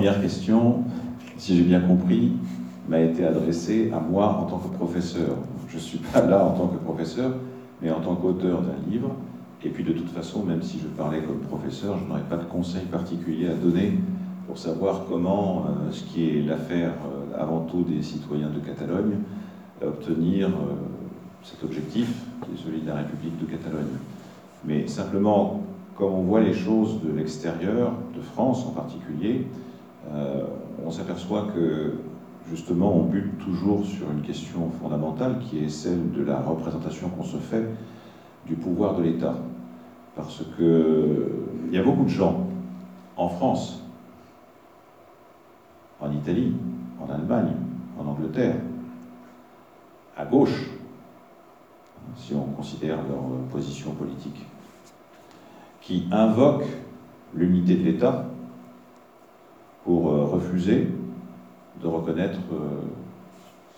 première 0.01 0.23
question, 0.23 0.85
si 1.37 1.59
j'ai 1.59 1.63
bien 1.63 1.81
compris, 1.81 2.33
m'a 2.89 3.01
été 3.01 3.23
adressée 3.23 3.93
à 3.95 4.01
moi 4.01 4.29
en 4.29 4.45
tant 4.47 4.57
que 4.57 4.75
professeur. 4.75 5.37
Je 5.69 5.75
ne 5.75 5.79
suis 5.79 5.99
pas 5.99 6.25
là 6.25 6.43
en 6.43 6.53
tant 6.53 6.69
que 6.69 6.79
professeur, 6.79 7.33
mais 7.83 7.91
en 7.91 8.01
tant 8.01 8.15
qu'auteur 8.15 8.63
d'un 8.63 8.91
livre. 8.91 9.11
Et 9.63 9.69
puis 9.69 9.85
de 9.85 9.93
toute 9.93 10.09
façon, 10.09 10.43
même 10.43 10.63
si 10.63 10.79
je 10.79 10.87
parlais 10.87 11.21
comme 11.21 11.41
professeur, 11.41 11.99
je 11.99 12.09
n'aurais 12.09 12.23
pas 12.23 12.39
de 12.39 12.45
conseil 12.45 12.87
particulier 12.87 13.49
à 13.49 13.53
donner 13.53 13.99
pour 14.47 14.57
savoir 14.57 15.05
comment 15.07 15.67
ce 15.91 16.03
qui 16.05 16.31
est 16.31 16.43
l'affaire 16.47 16.95
avant 17.39 17.67
tout 17.67 17.83
des 17.83 18.03
citoyens 18.03 18.49
de 18.49 18.61
Catalogne, 18.61 19.17
obtenir 19.87 20.49
cet 21.43 21.63
objectif 21.63 22.11
qui 22.47 22.55
est 22.55 22.65
celui 22.65 22.81
de 22.81 22.87
la 22.87 22.95
République 22.95 23.39
de 23.39 23.45
Catalogne. 23.45 23.99
Mais 24.65 24.87
simplement, 24.87 25.61
comme 25.95 26.15
on 26.15 26.23
voit 26.23 26.41
les 26.41 26.55
choses 26.55 27.03
de 27.03 27.15
l'extérieur, 27.15 27.93
de 28.17 28.23
France 28.23 28.65
en 28.67 28.71
particulier, 28.71 29.45
on 30.09 30.91
s'aperçoit 30.91 31.49
que 31.55 31.95
justement, 32.49 32.97
on 32.97 33.05
bute 33.05 33.39
toujours 33.39 33.85
sur 33.85 34.11
une 34.11 34.23
question 34.23 34.71
fondamentale 34.71 35.39
qui 35.39 35.65
est 35.65 35.69
celle 35.69 36.11
de 36.13 36.23
la 36.23 36.41
représentation 36.41 37.09
qu'on 37.11 37.25
se 37.25 37.37
fait 37.37 37.65
du 38.47 38.55
pouvoir 38.55 38.97
de 38.97 39.03
l'État. 39.03 39.37
Parce 40.17 40.43
qu'il 40.57 41.73
y 41.73 41.79
a 41.79 41.83
beaucoup 41.83 42.05
de 42.05 42.09
gens 42.09 42.47
en 43.17 43.29
France, 43.29 43.85
en 46.01 46.11
Italie, 46.13 46.55
en 47.01 47.13
Allemagne, 47.13 47.53
en 47.99 48.07
Angleterre, 48.07 48.57
à 50.17 50.25
gauche, 50.25 50.71
si 52.17 52.35
on 52.35 52.45
considère 52.57 52.97
leur 52.97 53.23
position 53.53 53.93
politique, 53.93 54.45
qui 55.81 56.09
invoquent 56.11 56.67
l'unité 57.35 57.77
de 57.77 57.85
l'État 57.85 58.30
pour 59.85 60.11
euh, 60.11 60.25
refuser 60.25 60.89
de 61.83 61.87
reconnaître 61.87 62.39
euh, 62.53 62.81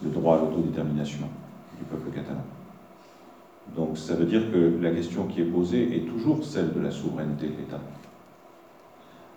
le 0.02 0.10
droit 0.10 0.36
à 0.36 0.40
l'autodétermination 0.40 1.26
du 1.78 1.84
peuple 1.84 2.10
catalan. 2.10 2.42
Donc 3.76 3.96
ça 3.96 4.14
veut 4.14 4.26
dire 4.26 4.50
que 4.50 4.78
la 4.80 4.90
question 4.90 5.26
qui 5.26 5.40
est 5.40 5.44
posée 5.44 5.96
est 5.96 6.06
toujours 6.06 6.44
celle 6.44 6.72
de 6.72 6.80
la 6.80 6.90
souveraineté 6.90 7.46
de 7.46 7.56
l'État. 7.56 7.80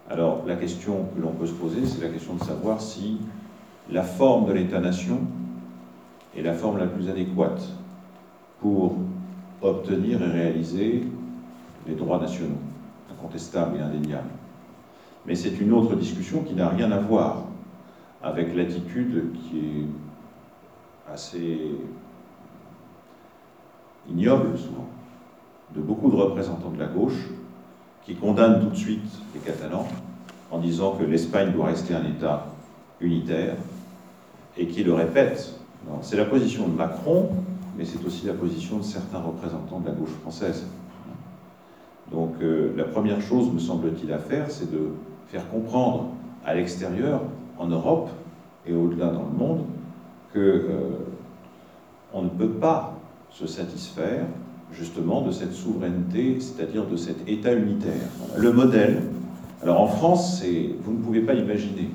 Alors 0.10 0.44
la 0.46 0.56
question 0.56 1.06
que 1.16 1.22
l'on 1.22 1.32
peut 1.32 1.46
se 1.46 1.54
poser, 1.54 1.86
c'est 1.86 2.02
la 2.02 2.10
question 2.10 2.36
de 2.36 2.44
savoir 2.44 2.82
si 2.82 3.20
la 3.92 4.04
forme 4.04 4.48
de 4.48 4.54
l'État-nation 4.54 5.20
est 6.36 6.42
la 6.42 6.54
forme 6.54 6.80
la 6.80 6.88
plus 6.88 7.10
adéquate 7.10 7.62
pour 8.60 8.96
obtenir 9.62 10.22
et 10.22 10.32
réaliser 10.32 11.04
les 11.88 11.96
droits 11.96 12.20
nationaux, 12.20 12.58
incontestables 13.12 13.78
et 13.78 13.82
indéniables. 13.82 14.30
Mais 15.28 15.36
c'est 15.36 15.60
une 15.60 15.74
autre 15.74 15.96
discussion 15.96 16.44
qui 16.44 16.54
n'a 16.54 16.70
rien 16.70 16.92
à 16.92 17.00
voir 17.00 17.46
avec 18.22 18.56
l'attitude 18.56 19.32
qui 19.34 19.58
est 19.60 21.12
assez 21.12 21.72
ignoble 24.10 24.58
souvent 24.58 24.88
de 25.76 25.82
beaucoup 25.82 26.10
de 26.10 26.16
représentants 26.16 26.70
de 26.70 26.80
la 26.80 26.88
gauche 26.88 27.30
qui 28.04 28.16
condamnent 28.16 28.62
tout 28.62 28.70
de 28.70 28.76
suite 28.76 29.20
les 29.34 29.40
Catalans 29.40 29.88
en 30.52 30.60
disant 30.60 30.92
que 30.92 31.04
l'Espagne 31.04 31.52
doit 31.52 31.68
rester 31.68 31.96
un 31.96 32.06
État 32.06 32.48
unitaire 33.02 33.56
et 34.58 34.68
qui 34.68 34.84
le 34.84 34.94
répètent. 34.94 35.60
C'est 36.02 36.18
la 36.18 36.26
position 36.26 36.68
de 36.68 36.74
Macron, 36.74 37.30
mais 37.78 37.86
c'est 37.86 38.04
aussi 38.06 38.26
la 38.26 38.34
position 38.34 38.78
de 38.78 38.84
certains 38.84 39.20
représentants 39.20 39.80
de 39.80 39.88
la 39.88 39.94
gauche 39.94 40.14
française. 40.22 40.66
Donc 42.12 42.36
euh, 42.42 42.74
la 42.78 42.84
première 42.84 43.22
chose, 43.22 43.52
me 43.52 43.60
semble-t-il, 43.60 44.12
à 44.14 44.20
faire, 44.20 44.50
c'est 44.50 44.72
de 44.72 44.90
faire 45.28 45.50
comprendre 45.50 46.12
à 46.46 46.54
l'extérieur 46.54 47.22
en 47.58 47.68
Europe 47.68 48.10
et 48.68 48.74
au-delà 48.74 49.08
dans 49.08 49.26
le 49.32 49.38
monde 49.38 49.66
que 50.34 50.40
euh, 50.40 50.80
on 52.14 52.24
ne 52.24 52.30
peut 52.30 52.50
pas 52.50 52.98
se 53.32 53.48
satisfaire 53.48 54.26
justement 54.72 55.22
de 55.22 55.32
cette 55.32 55.54
souveraineté, 55.54 56.38
c'est-à-dire 56.40 56.86
de 56.86 56.98
cet 56.98 57.28
État 57.30 57.54
unitaire. 57.54 58.10
Le 58.38 58.52
modèle, 58.52 59.04
alors 59.62 59.82
en 59.82 59.88
France, 59.88 60.44
vous 60.84 60.94
ne 60.94 60.98
pouvez 60.98 61.22
pas 61.22 61.34
imaginer 61.34 61.90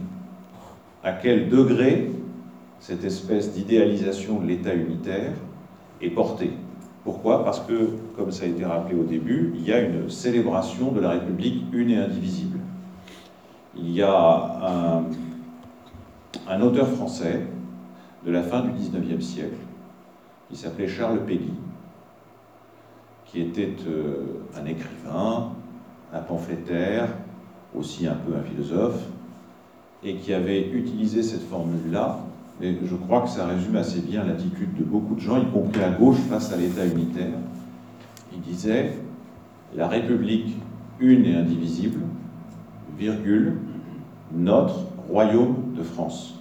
à 1.03 1.13
quel 1.13 1.49
degré 1.49 2.11
cette 2.79 3.05
espèce 3.05 3.53
d'idéalisation 3.53 4.41
de 4.41 4.47
l'État 4.47 4.75
unitaire 4.75 5.33
est 6.01 6.11
portée. 6.11 6.53
Pourquoi? 7.05 7.45
Parce 7.45 7.61
que, 7.61 7.91
comme 8.17 8.31
ça 8.31 8.45
a 8.45 8.49
été 8.49 8.65
rappelé 8.65 8.99
au 8.99 9.05
début, 9.05 9.53
il 9.57 9.67
y 9.67 9.73
a 9.73 9.81
une 9.81 10.09
célébration 10.11 10.93
de 10.93 11.01
la 11.01 11.11
République 11.11 11.65
une 11.73 11.91
et 11.91 11.97
indivisible. 11.97 12.60
Il 13.83 13.93
y 13.93 14.03
a 14.03 15.03
un, 16.49 16.61
auteur 16.61 16.87
français 16.87 17.47
de 18.27 18.31
la 18.31 18.43
fin 18.43 18.61
du 18.61 18.71
XIXe 18.73 19.25
siècle, 19.25 19.57
qui 20.49 20.57
s'appelait 20.57 20.89
Charles 20.89 21.21
Péguy, 21.25 21.55
qui 23.25 23.41
était 23.41 23.75
euh, 23.87 24.45
un 24.55 24.67
écrivain, 24.67 25.53
un 26.13 26.21
pamphlétaire, 26.21 27.09
aussi 27.75 28.07
un 28.07 28.17
peu 28.17 28.35
un 28.37 28.43
philosophe, 28.43 29.03
et 30.03 30.17
qui 30.17 30.35
avait 30.35 30.69
utilisé 30.71 31.23
cette 31.23 31.49
formule-là, 31.49 32.19
et 32.61 32.77
je 32.85 32.97
crois 32.97 33.23
que 33.23 33.29
ça 33.31 33.47
résume 33.47 33.77
assez 33.77 34.01
bien 34.01 34.25
l'attitude 34.25 34.77
de 34.77 34.85
beaucoup 34.85 35.15
de 35.15 35.21
gens, 35.21 35.41
y 35.41 35.47
compris 35.47 35.83
à 35.83 35.91
gauche, 35.91 36.19
face 36.29 36.53
à 36.53 36.57
l'État 36.57 36.85
unitaire. 36.85 37.39
Il 38.35 38.41
disait 38.41 38.99
La 39.75 39.89
République 39.89 40.57
une 40.99 41.25
et 41.25 41.35
indivisible, 41.35 42.01
virgule, 42.99 43.57
notre 44.33 44.75
royaume 45.09 45.75
de 45.77 45.83
France. 45.83 46.35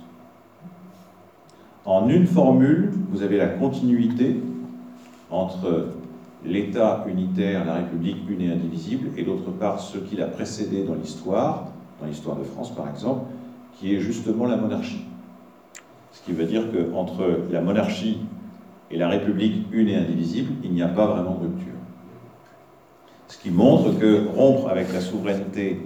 En 1.86 2.08
une 2.10 2.28
formule, 2.28 2.92
vous 3.10 3.24
avez 3.24 3.38
la 3.38 3.48
continuité 3.48 4.40
entre 5.32 5.88
l'État 6.46 7.06
unitaire, 7.08 7.66
la 7.66 7.76
République 7.76 8.18
une 8.30 8.42
et 8.42 8.52
indivisible, 8.52 9.10
et 9.18 9.24
d'autre 9.24 9.52
part 9.52 9.80
ce 9.80 9.98
qui 9.98 10.16
l'a 10.16 10.28
précédé 10.28 10.84
dans 10.84 10.96
l'histoire, 10.96 11.66
dans 12.00 12.08
l'histoire 12.08 12.38
de 12.38 12.44
France 12.44 12.74
par 12.76 12.90
exemple, 12.90 13.22
qui 13.74 13.96
est 13.96 14.00
justement 14.00 14.46
la 14.46 14.58
monarchie. 14.58 15.06
Ce 16.12 16.24
qui 16.24 16.32
veut 16.32 16.46
dire 16.46 16.64
qu'entre 16.72 17.46
la 17.52 17.62
monarchie 17.62 18.20
et 18.92 18.98
la 18.98 19.08
République 19.08 19.66
une 19.72 19.90
et 19.90 19.96
indivisible, 19.96 20.52
il 20.64 20.72
n'y 20.72 20.82
a 20.82 20.88
pas 20.88 21.08
vraiment 21.08 21.36
de 21.36 21.48
rupture. 21.48 21.74
Ce 23.28 23.38
qui 23.38 23.52
montre 23.52 23.98
que 24.00 24.28
rompre 24.36 24.70
avec 24.70 24.92
la 24.92 25.02
souveraineté 25.02 25.82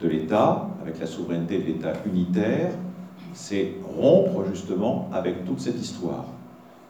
de 0.00 0.08
l'État, 0.08 0.68
avec 0.82 0.98
la 0.98 1.06
souveraineté 1.06 1.58
de 1.58 1.64
l'État 1.64 1.92
unitaire, 2.06 2.72
c'est 3.32 3.74
rompre 3.96 4.44
justement 4.50 5.08
avec 5.12 5.44
toute 5.44 5.60
cette 5.60 5.80
histoire. 5.80 6.24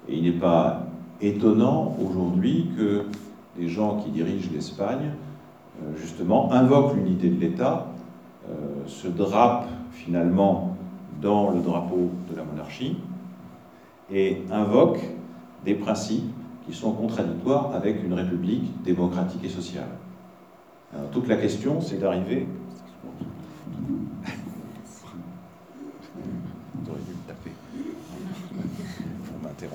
Et 0.09 0.17
il 0.17 0.25
n'est 0.25 0.39
pas 0.39 0.87
étonnant 1.21 1.97
aujourd'hui 2.05 2.71
que 2.77 3.05
des 3.57 3.69
gens 3.69 3.99
qui 3.99 4.11
dirigent 4.11 4.49
l'Espagne, 4.53 5.13
euh, 5.83 5.97
justement, 5.97 6.51
invoquent 6.53 6.97
l'unité 6.97 7.29
de 7.29 7.39
l'État, 7.39 7.87
euh, 8.49 8.87
se 8.87 9.09
drapent 9.09 9.69
finalement 9.93 10.77
dans 11.21 11.51
le 11.51 11.61
drapeau 11.61 12.11
de 12.31 12.37
la 12.37 12.43
monarchie 12.45 12.97
et 14.11 14.43
invoquent 14.51 15.05
des 15.65 15.75
principes 15.75 16.33
qui 16.67 16.73
sont 16.73 16.93
contradictoires 16.93 17.73
avec 17.75 18.03
une 18.03 18.15
république 18.15 18.83
démocratique 18.83 19.45
et 19.45 19.49
sociale. 19.49 19.89
toute 21.11 21.27
la 21.29 21.37
question, 21.37 21.81
c'est 21.81 21.99
d'arriver 21.99 22.47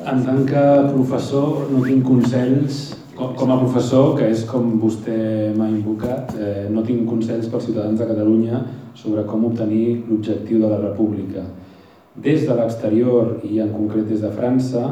En 0.07 0.21
tant 0.23 0.45
que 0.47 0.63
professor 0.93 1.67
no 1.71 1.81
tinc 1.83 2.05
consells, 2.07 2.77
com 3.17 3.51
a 3.51 3.57
professor, 3.59 4.13
que 4.17 4.27
és 4.31 4.43
com 4.47 4.75
vostè 4.79 5.17
m'ha 5.55 5.67
invocat, 5.71 6.31
eh, 6.39 6.67
no 6.71 6.83
tinc 6.85 7.07
consells 7.09 7.49
pels 7.51 7.65
ciutadans 7.67 7.99
de 7.99 8.07
Catalunya 8.07 8.61
sobre 8.95 9.23
com 9.27 9.45
obtenir 9.49 10.03
l'objectiu 10.09 10.61
de 10.61 10.69
la 10.71 10.79
república. 10.83 11.43
Des 12.15 12.45
de 12.47 12.55
l'exterior 12.55 13.37
i 13.43 13.59
en 13.59 13.73
concret 13.73 14.07
des 14.09 14.21
de 14.21 14.31
França, 14.31 14.83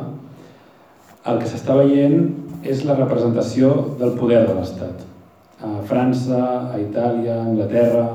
el 1.26 1.40
que 1.42 1.48
s'està 1.50 1.78
veient 1.80 2.28
és 2.64 2.84
la 2.86 2.98
representació 2.98 3.72
del 4.00 4.14
poder 4.20 4.44
de 4.48 4.54
l'Estat. 4.58 5.06
A 5.62 5.80
França, 5.90 6.42
a 6.74 6.80
Itàlia, 6.82 7.40
a 7.40 7.46
Anglaterra, 7.46 8.06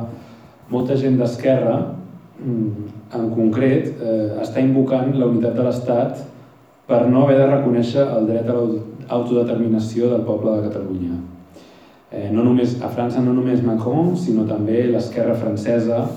molta 0.70 0.96
gent 0.96 1.18
d'esquerra, 1.18 1.76
mm, 2.38 2.90
en 3.14 3.30
concret, 3.34 3.90
eh, 4.00 4.40
està 4.40 4.62
invocant 4.62 5.12
la 5.18 5.26
unitat 5.26 5.54
de 5.54 5.62
l'Estat 5.62 6.24
per 6.86 7.06
no 7.08 7.24
haver 7.24 7.38
de 7.38 7.46
reconèixer 7.46 8.06
el 8.06 8.26
dret 8.26 8.48
a 8.48 8.54
l'autodeterminació 8.54 10.10
del 10.10 10.22
poble 10.22 10.56
de 10.56 10.68
Catalunya. 10.68 11.18
Eh, 12.12 12.30
no 12.32 12.42
només, 12.42 12.80
a 12.82 12.88
França 12.88 13.20
no 13.22 13.32
només 13.32 13.62
Macron, 13.62 14.16
sinó 14.16 14.46
també 14.46 14.86
l'esquerra 14.90 15.34
francesa 15.34 16.08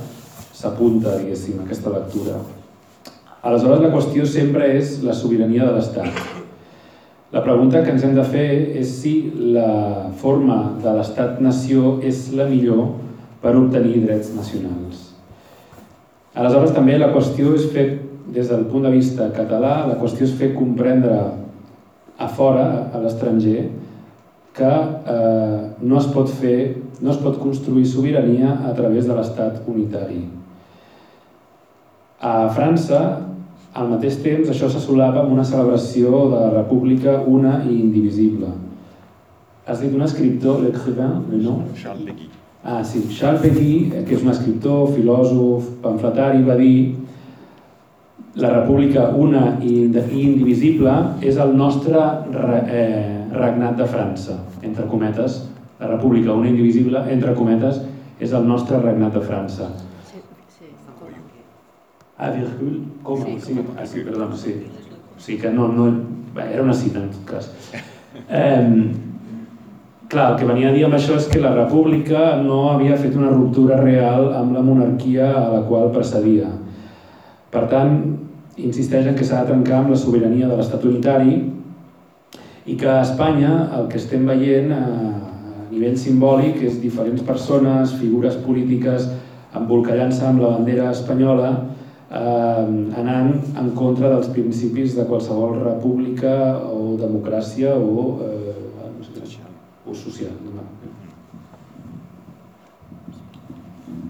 s'apunta, 0.54 1.18
diguéssim, 1.20 1.60
a 1.60 1.64
aquesta 1.64 1.90
lectura. 1.90 2.40
Aleshores, 3.44 3.82
la 3.82 3.92
qüestió 3.92 4.26
sempre 4.26 4.78
és 4.78 5.02
la 5.04 5.14
sobirania 5.14 5.66
de 5.66 5.74
l'Estat. 5.74 6.08
La 7.34 7.42
pregunta 7.44 7.84
que 7.84 7.92
ens 7.92 8.04
hem 8.04 8.14
de 8.16 8.24
fer 8.24 8.78
és 8.78 8.90
si 9.02 9.32
la 9.36 10.10
forma 10.22 10.78
de 10.82 10.94
l'Estat-nació 10.94 12.00
és 12.06 12.32
la 12.38 12.46
millor 12.46 13.03
per 13.44 13.54
obtenir 13.60 14.06
drets 14.06 14.32
nacionals. 14.38 15.10
Aleshores, 16.34 16.74
també 16.74 16.98
la 16.98 17.12
qüestió 17.14 17.54
és 17.58 17.68
fer 17.76 17.88
des 18.34 18.50
del 18.50 18.66
punt 18.72 18.88
de 18.88 18.92
vista 18.94 19.28
català, 19.36 19.84
la 19.90 20.00
qüestió 20.00 20.26
és 20.26 20.36
fer 20.40 20.54
comprendre 20.56 21.18
a 22.18 22.30
fora, 22.32 22.68
a 22.94 23.02
l'estranger, 23.04 23.68
que 24.54 24.70
eh, 24.70 25.60
no 25.82 26.00
es 26.00 26.08
pot 26.14 26.30
fer, 26.40 26.58
no 27.02 27.12
es 27.12 27.20
pot 27.22 27.40
construir 27.42 27.86
sobirania 27.90 28.54
a 28.70 28.74
través 28.78 29.10
de 29.10 29.18
l'estat 29.18 29.62
unitari. 29.68 30.22
A 32.24 32.50
França, 32.56 33.02
al 33.74 33.90
mateix 33.90 34.22
temps, 34.24 34.50
això 34.50 34.70
s'assolava 34.72 35.24
amb 35.24 35.34
una 35.36 35.46
celebració 35.48 36.28
de 36.32 36.38
la 36.38 36.54
república 36.54 37.18
una 37.28 37.60
i 37.66 37.76
indivisible. 37.82 38.54
Has 39.68 39.82
dit 39.84 39.94
un 39.96 40.06
escriptor, 40.06 40.62
l'écrivain, 40.64 41.20
nom? 41.34 41.66
Charles 41.82 42.08
Péguy. 42.08 42.43
Ah, 42.64 42.82
sí, 42.84 43.04
Charles 43.12 43.42
Péguy, 43.42 43.90
que 44.08 44.16
és 44.16 44.22
un 44.24 44.32
escriptor, 44.32 44.94
filòsof, 44.96 45.66
pamfletari, 45.84 46.46
va 46.48 46.56
dir 46.56 46.96
la 48.40 48.54
república 48.54 49.10
una 49.20 49.58
i 49.60 49.84
indivisible 49.84 50.94
és 51.22 51.36
el 51.44 51.52
nostre 51.60 52.00
eh, 52.72 53.28
regnat 53.36 53.76
de 53.78 53.90
França, 53.92 54.40
entre 54.64 54.88
cometes. 54.88 55.42
La 55.82 55.92
república 55.92 56.32
una 56.32 56.48
i 56.48 56.54
indivisible, 56.56 57.04
entre 57.12 57.36
cometes, 57.36 57.84
és 58.24 58.32
el 58.32 58.48
nostre 58.48 58.80
regnat 58.80 59.20
de 59.20 59.28
França. 59.28 59.68
Ah, 62.16 62.32
virgul? 62.32 62.80
Com? 63.04 63.26
Sí, 63.28 63.40
sí, 63.44 63.60
ah, 63.76 63.86
sí, 63.86 64.08
perdó, 64.08 64.32
sí. 64.40 64.56
Sí, 65.18 65.38
que 65.38 65.52
no, 65.52 65.68
no... 65.68 65.92
Era 66.40 66.64
una 66.64 66.74
cita, 66.74 67.04
en 67.04 67.12
tot 67.12 67.26
cas. 67.36 67.52
Eh, 68.30 68.94
clar, 70.14 70.32
el 70.32 70.38
que 70.40 70.48
venia 70.48 70.70
a 70.70 70.74
dir 70.76 70.86
amb 70.86 70.96
això 70.98 71.18
és 71.18 71.26
que 71.32 71.42
la 71.42 71.54
república 71.56 72.36
no 72.42 72.68
havia 72.72 72.98
fet 73.02 73.16
una 73.18 73.32
ruptura 73.34 73.80
real 73.82 74.30
amb 74.38 74.54
la 74.56 74.62
monarquia 74.66 75.32
a 75.34 75.48
la 75.56 75.64
qual 75.68 75.90
precedia. 75.96 76.52
Per 77.54 77.66
tant, 77.72 77.98
insisteix 78.58 79.10
en 79.10 79.18
que 79.18 79.26
s'ha 79.26 79.42
de 79.42 79.52
trencar 79.52 79.82
amb 79.82 79.94
la 79.94 80.00
sobirania 80.00 80.48
de 80.50 80.58
l'estat 80.60 80.86
unitari 80.86 81.40
i 82.70 82.78
que 82.80 82.90
a 82.90 83.02
Espanya 83.02 83.54
el 83.80 83.90
que 83.90 84.00
estem 84.00 84.26
veient 84.30 84.72
a 84.72 84.84
nivell 85.74 85.98
simbòlic 85.98 86.62
és 86.64 86.80
diferents 86.82 87.26
persones, 87.26 87.96
figures 87.98 88.38
polítiques 88.46 89.10
embolcallant-se 89.58 90.26
amb 90.28 90.44
la 90.44 90.54
bandera 90.56 90.92
espanyola 90.94 91.50
eh, 91.58 92.66
anant 93.02 93.34
en 93.58 93.74
contra 93.78 94.14
dels 94.14 94.30
principis 94.36 94.96
de 94.98 95.08
qualsevol 95.10 95.58
república 95.64 96.36
o 96.70 96.94
democràcia 97.02 97.74
o, 97.74 98.06
eh, 98.22 98.43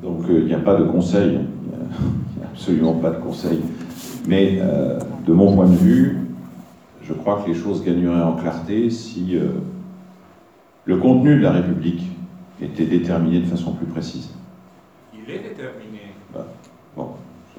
Donc 0.02 0.30
euh, 0.30 0.40
il 0.40 0.46
n'y 0.46 0.54
a 0.54 0.60
pas 0.60 0.76
de 0.76 0.84
conseil, 0.84 1.32
il 1.32 2.38
n'y 2.38 2.44
a 2.44 2.50
absolument 2.50 2.94
pas 2.94 3.12
de 3.12 3.22
conseil. 3.22 3.62
Mais 4.28 4.60
euh, 4.62 5.00
de 5.26 5.34
mon 5.34 5.54
point 5.54 5.68
de 5.68 5.76
vue, 5.76 6.18
je 7.02 7.14
crois 7.14 7.42
que 7.42 7.50
les 7.50 7.56
choses 7.56 7.84
gagneraient 7.84 8.22
en 8.22 8.34
clarté 8.34 8.90
si 8.90 9.36
euh, 9.36 9.48
le 10.86 10.98
contenu 10.98 11.38
de 11.38 11.42
la 11.42 11.52
République 11.52 12.04
était 12.62 12.86
déterminé 12.86 13.40
de 13.40 13.46
façon 13.46 13.74
plus 13.74 13.86
précise. 13.86 14.30
Il 15.14 15.30
est 15.30 15.40
déterminé. 15.40 16.14
Bah, 16.34 16.46
bon, 16.96 17.10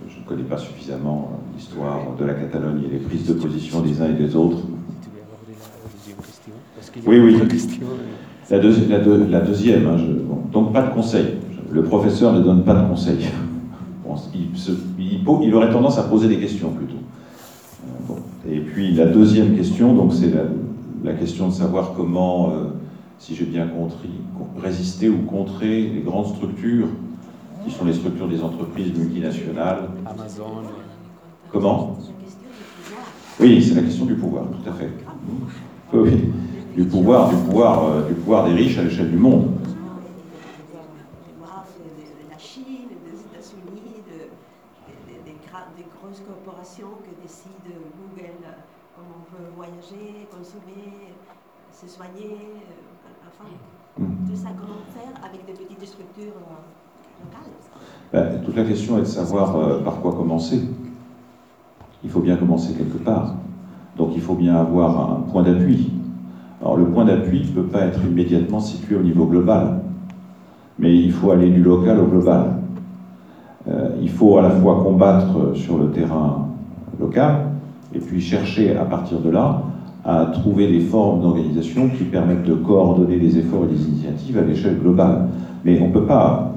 je 0.09 0.19
ne 0.19 0.24
connais 0.24 0.43
pas 0.43 0.59
suffisamment 0.59 1.41
l'histoire 1.55 2.15
de 2.19 2.24
la 2.24 2.35
Catalogne 2.35 2.85
et 2.85 2.93
les 2.93 2.99
prises 2.99 3.27
de 3.27 3.35
position 3.35 3.81
des 3.81 4.01
uns 4.01 4.11
et 4.11 4.15
des 4.15 4.36
autres. 4.36 4.62
Oui, 7.07 7.19
oui. 7.19 7.37
La, 8.51 8.59
deuxi 8.59 8.87
la, 8.89 8.99
deux, 9.01 9.27
la 9.29 9.41
deuxième, 9.41 9.87
hein, 9.87 9.97
je, 9.97 10.12
bon, 10.12 10.43
donc 10.53 10.73
pas 10.73 10.83
de 10.83 10.95
conseil. 10.95 11.27
Le 11.71 11.83
professeur 11.83 12.33
ne 12.33 12.41
donne 12.41 12.62
pas 12.65 12.75
de 12.75 12.89
conseil. 12.89 13.19
Bon, 14.07 14.16
il, 14.35 14.59
se, 14.59 14.73
il, 14.99 15.25
il, 15.43 15.55
aurait 15.55 15.71
tendance 15.71 15.97
à 15.97 16.03
poser 16.03 16.29
des 16.29 16.37
questions 16.37 16.69
plutôt. 16.73 16.99
Euh, 16.99 18.07
bon. 18.07 18.16
Et 18.47 18.61
puis 18.61 18.93
la 18.93 19.07
deuxième 19.07 19.57
question, 19.57 19.95
donc 19.95 20.12
c'est 20.12 20.29
la, 20.29 20.43
la, 21.03 21.15
question 21.15 21.49
de 21.49 21.55
savoir 21.55 21.95
comment, 21.97 22.51
euh, 22.51 22.65
si 23.19 23.35
j'ai 23.35 23.47
bien 23.47 23.66
compris, 23.66 24.11
résister 24.62 25.09
ou 25.09 25.23
contrer 25.23 25.89
les 25.89 26.03
grandes 26.03 26.27
structures 26.27 26.89
qui 27.65 27.73
sont 27.73 27.87
les 27.87 27.95
structures 27.95 28.29
des 28.29 28.43
entreprises 28.43 28.93
multinationales. 28.95 29.89
Amazon. 30.05 30.65
Comment? 31.51 31.97
Oui, 33.41 33.62
c'est 33.62 33.75
la 33.75 33.83
question 33.83 34.05
du 34.05 34.15
pouvoir, 34.16 34.45
tout 34.45 34.69
à 34.69 34.73
fait. 34.75 34.91
Oui, 35.95 36.11
du 36.74 36.84
pouvoir, 36.84 37.30
du 37.30 37.36
pouvoir, 37.36 37.84
euh, 37.84 38.09
du 38.09 38.14
pouvoir 38.14 38.44
des 38.46 38.52
riches 38.52 38.78
à 38.78 38.82
l'échelle 38.82 39.10
du 39.10 39.16
monde. 39.16 39.44
de 39.44 39.51
la 42.30 42.38
Chine, 42.38 42.88
des 43.06 43.20
États-Unis, 43.20 44.02
de, 44.06 44.18
de, 44.90 44.94
de, 45.22 45.30
des 45.76 45.86
grosses 46.01 46.22
corporations 46.26 46.94
que 47.05 47.10
décident 47.22 47.78
Google 47.96 48.42
comment 48.96 49.16
on 49.22 49.26
peut 49.30 49.48
voyager, 49.56 50.26
consommer, 50.30 51.14
se 51.72 51.86
soigner, 51.88 52.36
enfin, 53.26 53.48
tout 53.98 54.36
ça, 54.36 54.48
comment 54.59 54.82
faire 54.94 55.12
avec 55.24 55.46
des 55.46 55.52
petites 55.52 55.84
structures 55.86 56.34
locales 57.22 57.52
ben, 58.12 58.42
Toute 58.44 58.56
la 58.56 58.64
question 58.64 58.98
est 58.98 59.02
de 59.02 59.06
savoir 59.06 59.56
euh, 59.56 59.80
par 59.82 60.01
quoi 60.01 60.12
commencer. 60.12 60.60
Il 62.02 62.10
faut 62.10 62.20
bien 62.20 62.36
commencer 62.36 62.74
quelque 62.74 62.98
part. 62.98 63.34
Donc 63.96 64.10
il 64.14 64.20
faut 64.20 64.34
bien 64.34 64.56
avoir 64.56 65.12
un 65.12 65.20
point 65.22 65.42
d'appui. 65.44 65.92
Alors 66.65 66.78
le 66.78 66.86
point 66.86 67.05
d'appui 67.05 67.41
ne 67.41 67.62
peut 67.62 67.69
pas 67.69 67.82
être 67.82 68.01
immédiatement 68.05 68.59
situé 68.59 68.97
au 68.97 69.03
niveau 69.03 69.27
global, 69.27 69.81
mais 70.78 70.97
il 70.97 71.12
faut 71.12 71.31
aller 71.31 71.51
du 71.51 71.62
local 71.62 72.01
au 72.01 72.07
global. 72.07 72.55
Euh, 73.69 73.91
il 74.01 74.09
faut 74.09 74.39
à 74.39 74.43
la 74.43 74.51
fois 74.51 74.82
combattre 74.82 75.55
sur 75.55 75.77
le 75.77 75.91
terrain 75.91 76.49
local 76.99 77.51
et 77.95 77.99
puis 77.99 78.20
chercher 78.20 78.77
à 78.77 78.85
partir 78.85 79.20
de 79.20 79.31
là 79.31 79.62
à 80.07 80.27
trouver 80.27 80.70
des 80.70 80.81
formes 80.81 81.20
d'organisation 81.20 81.89
qui 81.89 82.05
permettent 82.05 82.45
de 82.45 82.55
coordonner 82.55 83.19
les 83.19 83.39
efforts 83.39 83.65
et 83.65 83.73
les 83.73 83.86
initiatives 83.86 84.39
à 84.39 84.43
l'échelle 84.43 84.78
globale. 84.78 85.28
Mais 85.65 85.81
on 85.81 85.89
ne 85.89 85.93
peut 85.93 86.05
pas 86.05 86.55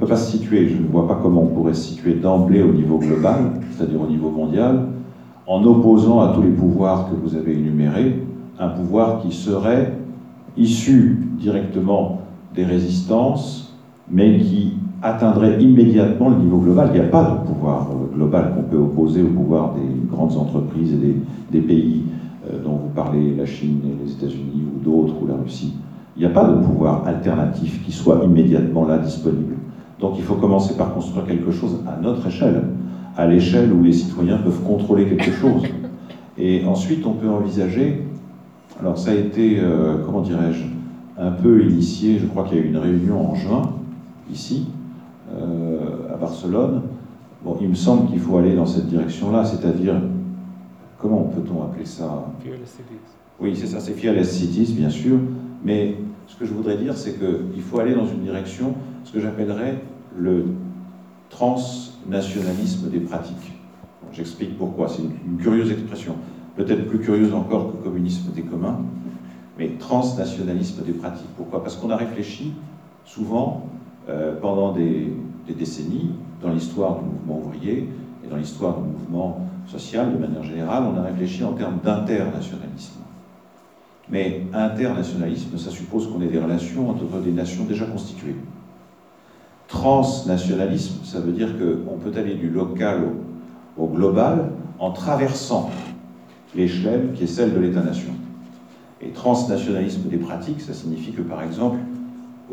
peut 0.00 0.06
pas 0.06 0.16
se 0.16 0.38
situer, 0.38 0.68
je 0.68 0.82
ne 0.82 0.88
vois 0.88 1.06
pas 1.06 1.18
comment 1.22 1.42
on 1.42 1.48
pourrait 1.48 1.74
se 1.74 1.90
situer 1.90 2.14
d'emblée 2.14 2.62
au 2.62 2.72
niveau 2.72 2.98
global, 2.98 3.60
c'est-à-dire 3.70 4.00
au 4.00 4.06
niveau 4.06 4.30
mondial, 4.30 4.86
en 5.46 5.62
opposant 5.64 6.20
à 6.20 6.32
tous 6.34 6.42
les 6.42 6.50
pouvoirs 6.50 7.10
que 7.10 7.14
vous 7.14 7.36
avez 7.36 7.52
énumérés, 7.52 8.22
un 8.60 8.68
pouvoir 8.68 9.20
qui 9.20 9.32
serait 9.32 9.94
issu 10.56 11.18
directement 11.38 12.20
des 12.54 12.64
résistances, 12.64 13.74
mais 14.10 14.38
qui 14.38 14.74
atteindrait 15.02 15.62
immédiatement 15.62 16.28
le 16.28 16.36
niveau 16.36 16.58
global. 16.58 16.90
Il 16.92 17.00
n'y 17.00 17.06
a 17.06 17.08
pas 17.08 17.40
de 17.42 17.46
pouvoir 17.48 17.88
global 18.14 18.52
qu'on 18.54 18.62
peut 18.62 18.76
opposer 18.76 19.22
au 19.22 19.28
pouvoir 19.28 19.74
des 19.74 20.06
grandes 20.10 20.36
entreprises 20.36 20.92
et 20.92 20.96
des, 20.96 21.16
des 21.50 21.60
pays 21.60 22.02
euh, 22.50 22.62
dont 22.62 22.74
vous 22.74 22.90
parlez, 22.94 23.34
la 23.34 23.46
Chine 23.46 23.80
et 23.84 24.04
les 24.04 24.12
États-Unis 24.12 24.62
ou 24.76 24.84
d'autres, 24.84 25.14
ou 25.22 25.26
la 25.26 25.36
Russie. 25.42 25.74
Il 26.16 26.20
n'y 26.20 26.26
a 26.26 26.30
pas 26.30 26.44
de 26.44 26.62
pouvoir 26.62 27.06
alternatif 27.06 27.82
qui 27.84 27.92
soit 27.92 28.20
immédiatement 28.24 28.84
là 28.84 28.98
disponible. 28.98 29.54
Donc 30.00 30.14
il 30.18 30.22
faut 30.22 30.34
commencer 30.34 30.76
par 30.76 30.92
construire 30.92 31.24
quelque 31.26 31.50
chose 31.50 31.78
à 31.86 31.98
notre 32.00 32.26
échelle, 32.26 32.62
à 33.16 33.26
l'échelle 33.26 33.72
où 33.72 33.82
les 33.82 33.92
citoyens 33.92 34.38
peuvent 34.38 34.62
contrôler 34.62 35.06
quelque 35.06 35.30
chose. 35.30 35.62
Et 36.36 36.64
ensuite, 36.64 37.06
on 37.06 37.12
peut 37.12 37.28
envisager, 37.28 38.02
alors 38.80 38.96
ça 38.96 39.10
a 39.10 39.14
été, 39.14 39.60
euh, 39.60 39.98
comment 40.04 40.22
dirais-je, 40.22 40.64
un 41.18 41.32
peu 41.32 41.62
initié, 41.64 42.18
je 42.18 42.26
crois 42.26 42.44
qu'il 42.44 42.56
y 42.56 42.60
a 42.60 42.64
eu 42.64 42.68
une 42.68 42.78
réunion 42.78 43.30
en 43.30 43.34
juin, 43.34 43.74
ici, 44.32 44.68
euh, 45.32 46.14
à 46.14 46.16
Barcelone. 46.16 46.82
Bon, 47.44 47.58
il 47.60 47.68
me 47.68 47.74
semble 47.74 48.08
qu'il 48.08 48.20
faut 48.20 48.38
aller 48.38 48.54
dans 48.54 48.64
cette 48.64 48.86
direction-là, 48.86 49.44
c'est-à-dire, 49.44 50.00
comment 50.98 51.24
peut-on 51.24 51.62
appeler 51.62 51.84
ça? 51.84 52.26
Oui, 53.38 53.54
c'est 53.54 53.66
ça, 53.66 53.80
c'est 53.80 53.92
Fearless 53.92 54.30
Cities, 54.30 54.72
bien 54.72 54.90
sûr, 54.90 55.18
mais 55.62 55.96
ce 56.26 56.36
que 56.36 56.46
je 56.46 56.54
voudrais 56.54 56.78
dire, 56.78 56.96
c'est 56.96 57.18
qu'il 57.18 57.62
faut 57.62 57.80
aller 57.80 57.94
dans 57.94 58.06
une 58.06 58.20
direction, 58.20 58.74
ce 59.04 59.12
que 59.12 59.20
j'appellerais 59.20 59.82
le 60.16 60.46
transnationalisme 61.28 62.88
des 62.88 63.00
pratiques. 63.00 63.52
J'explique 64.12 64.56
pourquoi. 64.56 64.88
C'est 64.88 65.02
une, 65.02 65.12
une, 65.32 65.36
curieuse 65.36 65.70
expression, 65.70 66.16
peut-être 66.64 66.86
plus 66.88 66.98
curieuse 66.98 67.34
encore 67.34 67.72
que 67.72 67.76
communisme 67.84 68.32
des 68.32 68.42
communs, 68.42 68.80
mais 69.58 69.70
transnationalisme 69.78 70.84
des 70.84 70.92
pratiques. 70.92 71.30
Pourquoi? 71.36 71.62
Parce 71.62 71.76
qu'on 71.76 71.90
a 71.90 71.96
réfléchi 71.96 72.52
souvent 73.04 73.66
euh, 74.08 74.34
pendant 74.40 74.72
des, 74.72 75.12
décennies 75.58 76.12
dans 76.40 76.50
l'histoire 76.50 77.00
du 77.00 77.06
mouvement 77.06 77.40
ouvrier 77.44 77.88
et 78.24 78.28
dans 78.28 78.36
l'histoire 78.36 78.76
du 78.78 78.88
mouvement 78.88 79.48
social 79.66 80.12
de 80.12 80.18
manière 80.18 80.44
générale, 80.44 80.84
on 80.84 80.96
a 80.96 81.02
réfléchi 81.02 81.42
en 81.42 81.54
termes 81.54 81.80
d'internationalisme. 81.82 83.00
Mais 84.08 84.46
internationalisme, 84.52 85.58
ça 85.58 85.70
suppose 85.70 86.08
qu'on 86.08 86.20
ait 86.22 86.28
des 86.28 86.38
relations 86.38 86.88
entre 86.88 87.18
des 87.18 87.32
nations 87.32 87.64
déjà 87.64 87.84
constituées. 87.84 88.36
Transnationalisme, 89.66 91.04
ça 91.04 91.18
veut 91.18 91.32
dire 91.32 91.48
qu'on 91.58 91.96
peut 91.96 92.16
aller 92.16 92.34
du 92.34 92.48
local 92.48 93.02
au 93.76 93.88
global 93.88 94.52
en 94.78 94.92
traversant 94.92 95.70
l'échelle 96.54 97.12
qui 97.14 97.24
est 97.24 97.28
celle 97.28 97.54
de 97.54 97.60
l'État-nation. 97.60 98.12
Et 99.00 99.10
transnationalisme 99.10 100.08
des 100.08 100.18
pratiques, 100.18 100.60
ça 100.60 100.74
signifie 100.74 101.12
que 101.12 101.22
par 101.22 101.42
exemple, 101.42 101.78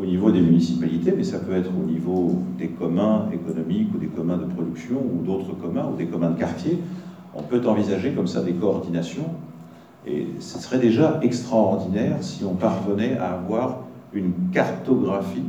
au 0.00 0.04
niveau 0.04 0.30
des 0.30 0.40
municipalités, 0.40 1.12
mais 1.16 1.24
ça 1.24 1.38
peut 1.38 1.54
être 1.54 1.70
au 1.76 1.84
niveau 1.84 2.40
des 2.56 2.68
communs 2.68 3.28
économiques 3.32 3.88
ou 3.94 3.98
des 3.98 4.06
communs 4.06 4.36
de 4.36 4.44
production 4.44 4.96
ou 4.96 5.24
d'autres 5.24 5.52
communs 5.54 5.88
ou 5.92 5.96
des 5.96 6.06
communs 6.06 6.30
de 6.30 6.38
quartier, 6.38 6.78
on 7.34 7.42
peut 7.42 7.60
envisager 7.66 8.12
comme 8.12 8.28
ça 8.28 8.40
des 8.40 8.52
coordinations. 8.52 9.30
Et 10.06 10.28
ce 10.38 10.58
serait 10.58 10.78
déjà 10.78 11.18
extraordinaire 11.22 12.16
si 12.20 12.44
on 12.44 12.54
parvenait 12.54 13.18
à 13.18 13.32
avoir 13.32 13.80
une 14.12 14.32
cartographie 14.52 15.42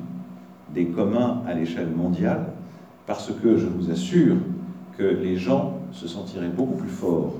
des 0.73 0.85
communs 0.85 1.41
à 1.47 1.53
l'échelle 1.53 1.89
mondiale, 1.89 2.47
parce 3.05 3.31
que 3.31 3.57
je 3.57 3.67
vous 3.67 3.91
assure 3.91 4.35
que 4.97 5.03
les 5.03 5.37
gens 5.37 5.73
se 5.91 6.07
sentiraient 6.07 6.49
beaucoup 6.49 6.75
plus 6.75 6.89
forts 6.89 7.35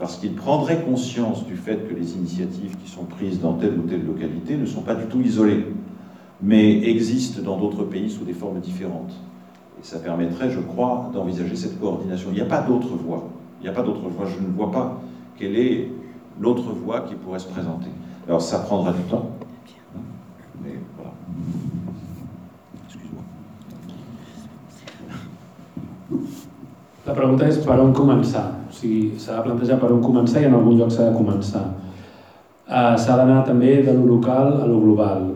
parce 0.00 0.16
qu'ils 0.16 0.34
prendraient 0.34 0.82
conscience 0.82 1.44
du 1.44 1.56
fait 1.56 1.86
que 1.86 1.94
les 1.94 2.14
initiatives 2.14 2.74
qui 2.82 2.90
sont 2.90 3.04
prises 3.04 3.38
dans 3.38 3.52
telle 3.52 3.78
ou 3.78 3.82
telle 3.82 4.04
localité 4.04 4.56
ne 4.56 4.64
sont 4.64 4.80
pas 4.80 4.94
du 4.94 5.04
tout 5.04 5.20
isolées, 5.20 5.66
mais 6.40 6.88
existent 6.88 7.42
dans 7.42 7.58
d'autres 7.58 7.84
pays 7.84 8.10
sous 8.10 8.24
des 8.24 8.32
formes 8.32 8.60
différentes. 8.60 9.12
Et 9.78 9.84
ça 9.84 9.98
permettrait, 9.98 10.50
je 10.50 10.60
crois, 10.60 11.10
d'envisager 11.12 11.54
cette 11.54 11.78
coordination. 11.78 12.30
Il 12.32 12.36
n'y 12.36 12.40
a 12.40 12.46
pas 12.46 12.62
d'autre 12.62 12.88
voie. 12.96 13.28
Il 13.60 13.64
n'y 13.64 13.68
a 13.68 13.72
pas 13.72 13.82
d'autre 13.82 14.08
voie. 14.08 14.24
Je 14.26 14.40
ne 14.42 14.50
vois 14.50 14.70
pas 14.72 15.02
quelle 15.36 15.54
est 15.54 15.90
l'autre 16.40 16.72
voie 16.72 17.02
qui 17.02 17.14
pourrait 17.14 17.38
se 17.38 17.48
présenter. 17.48 17.90
Alors 18.26 18.40
ça 18.40 18.60
prendra 18.60 18.92
du 18.94 19.02
temps. 19.02 19.28
Mais 20.64 20.76
voilà. 20.96 21.12
Excuse-moi. 22.86 23.22
La 27.06 27.12
pregunta 27.12 27.48
és 27.48 27.58
per 27.58 27.80
on 27.80 27.92
començar? 27.92 28.59
Sigui, 28.80 29.18
s'ha 29.20 29.36
de 29.36 29.42
plantejar 29.44 29.76
per 29.76 29.90
on 29.92 30.00
començar 30.00 30.40
i 30.40 30.46
en 30.48 30.54
algun 30.56 30.78
lloc 30.78 30.92
s'ha 30.94 31.10
de 31.10 31.16
començar. 31.18 31.66
Uh, 32.64 32.94
s'ha 32.96 33.16
d'anar 33.18 33.42
també 33.44 33.74
de 33.84 33.92
lo 33.92 34.06
local 34.08 34.54
a 34.62 34.68
lo 34.70 34.78
global. 34.80 35.26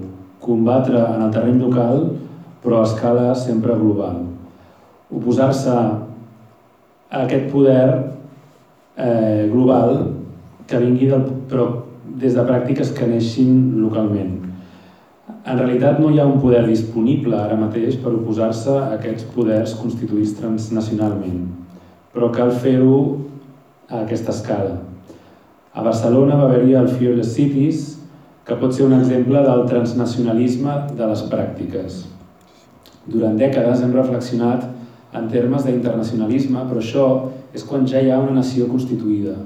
Combatre 0.40 1.02
en 1.02 1.26
el 1.26 1.32
terreny 1.34 1.58
local, 1.60 2.06
però 2.64 2.80
a 2.80 2.86
escala 2.88 3.34
sempre 3.36 3.76
global. 3.76 4.22
Oposar-se 5.12 5.74
a 5.74 7.20
aquest 7.24 7.50
poder 7.52 8.14
eh, 8.96 9.48
global 9.52 9.92
que 10.66 10.80
vingui 10.80 11.10
del, 11.10 11.26
però 11.50 11.66
des 12.16 12.34
de 12.34 12.44
pràctiques 12.48 12.94
que 12.96 13.06
neixin 13.10 13.82
localment. 13.82 14.32
En 15.44 15.60
realitat 15.60 16.00
no 16.00 16.08
hi 16.10 16.20
ha 16.20 16.26
un 16.26 16.40
poder 16.40 16.64
disponible 16.66 17.36
ara 17.36 17.60
mateix 17.60 18.00
per 18.00 18.14
oposar-se 18.16 18.72
a 18.72 18.94
aquests 18.96 19.28
poders 19.36 19.76
constituïts 19.76 20.32
transnacionalment, 20.40 21.44
però 22.16 22.32
cal 22.32 22.52
fer-ho 22.64 22.96
a 23.88 24.02
aquesta 24.04 24.32
escala. 24.32 24.78
A 25.74 25.82
Barcelona 25.82 26.36
va 26.38 26.48
haver-hi 26.48 26.76
el 26.78 26.88
Fearless 26.88 27.34
Cities, 27.34 27.84
que 28.44 28.56
pot 28.60 28.74
ser 28.76 28.84
un 28.86 28.94
exemple 28.98 29.40
del 29.42 29.64
transnacionalisme 29.66 30.74
de 30.96 31.08
les 31.08 31.22
pràctiques. 31.32 32.02
Durant 33.08 33.36
dècades 33.40 33.82
hem 33.82 33.94
reflexionat 33.96 34.68
en 35.16 35.28
termes 35.32 35.64
d'internacionalisme, 35.64 36.62
però 36.68 36.82
això 36.82 37.06
és 37.56 37.64
quan 37.64 37.86
ja 37.88 38.02
hi 38.02 38.10
ha 38.12 38.20
una 38.20 38.36
nació 38.36 38.68
constituïda. 38.68 39.36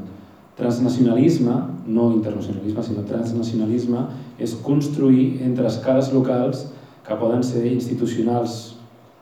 Transnacionalisme, 0.58 1.54
no 1.86 2.10
internacionalisme, 2.16 2.82
sinó 2.82 3.04
transnacionalisme, 3.06 4.04
és 4.38 4.56
construir 4.64 5.38
entre 5.46 5.68
escales 5.70 6.10
locals 6.12 6.66
que 7.06 7.16
poden 7.16 7.44
ser 7.46 7.64
institucionals, 7.70 8.58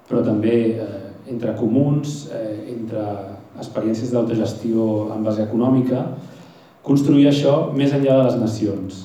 però 0.08 0.24
també 0.24 0.56
eh, 0.80 0.86
entre 1.30 1.54
comuns, 1.58 2.26
eh, 2.32 2.72
entre 2.72 3.35
experiències 3.58 4.12
d'autogestió 4.12 5.08
en 5.14 5.26
base 5.26 5.44
econòmica, 5.44 6.06
construir 6.86 7.26
això 7.28 7.56
més 7.74 7.92
enllà 7.92 8.20
de 8.20 8.24
les 8.28 8.40
nacions. 8.40 9.04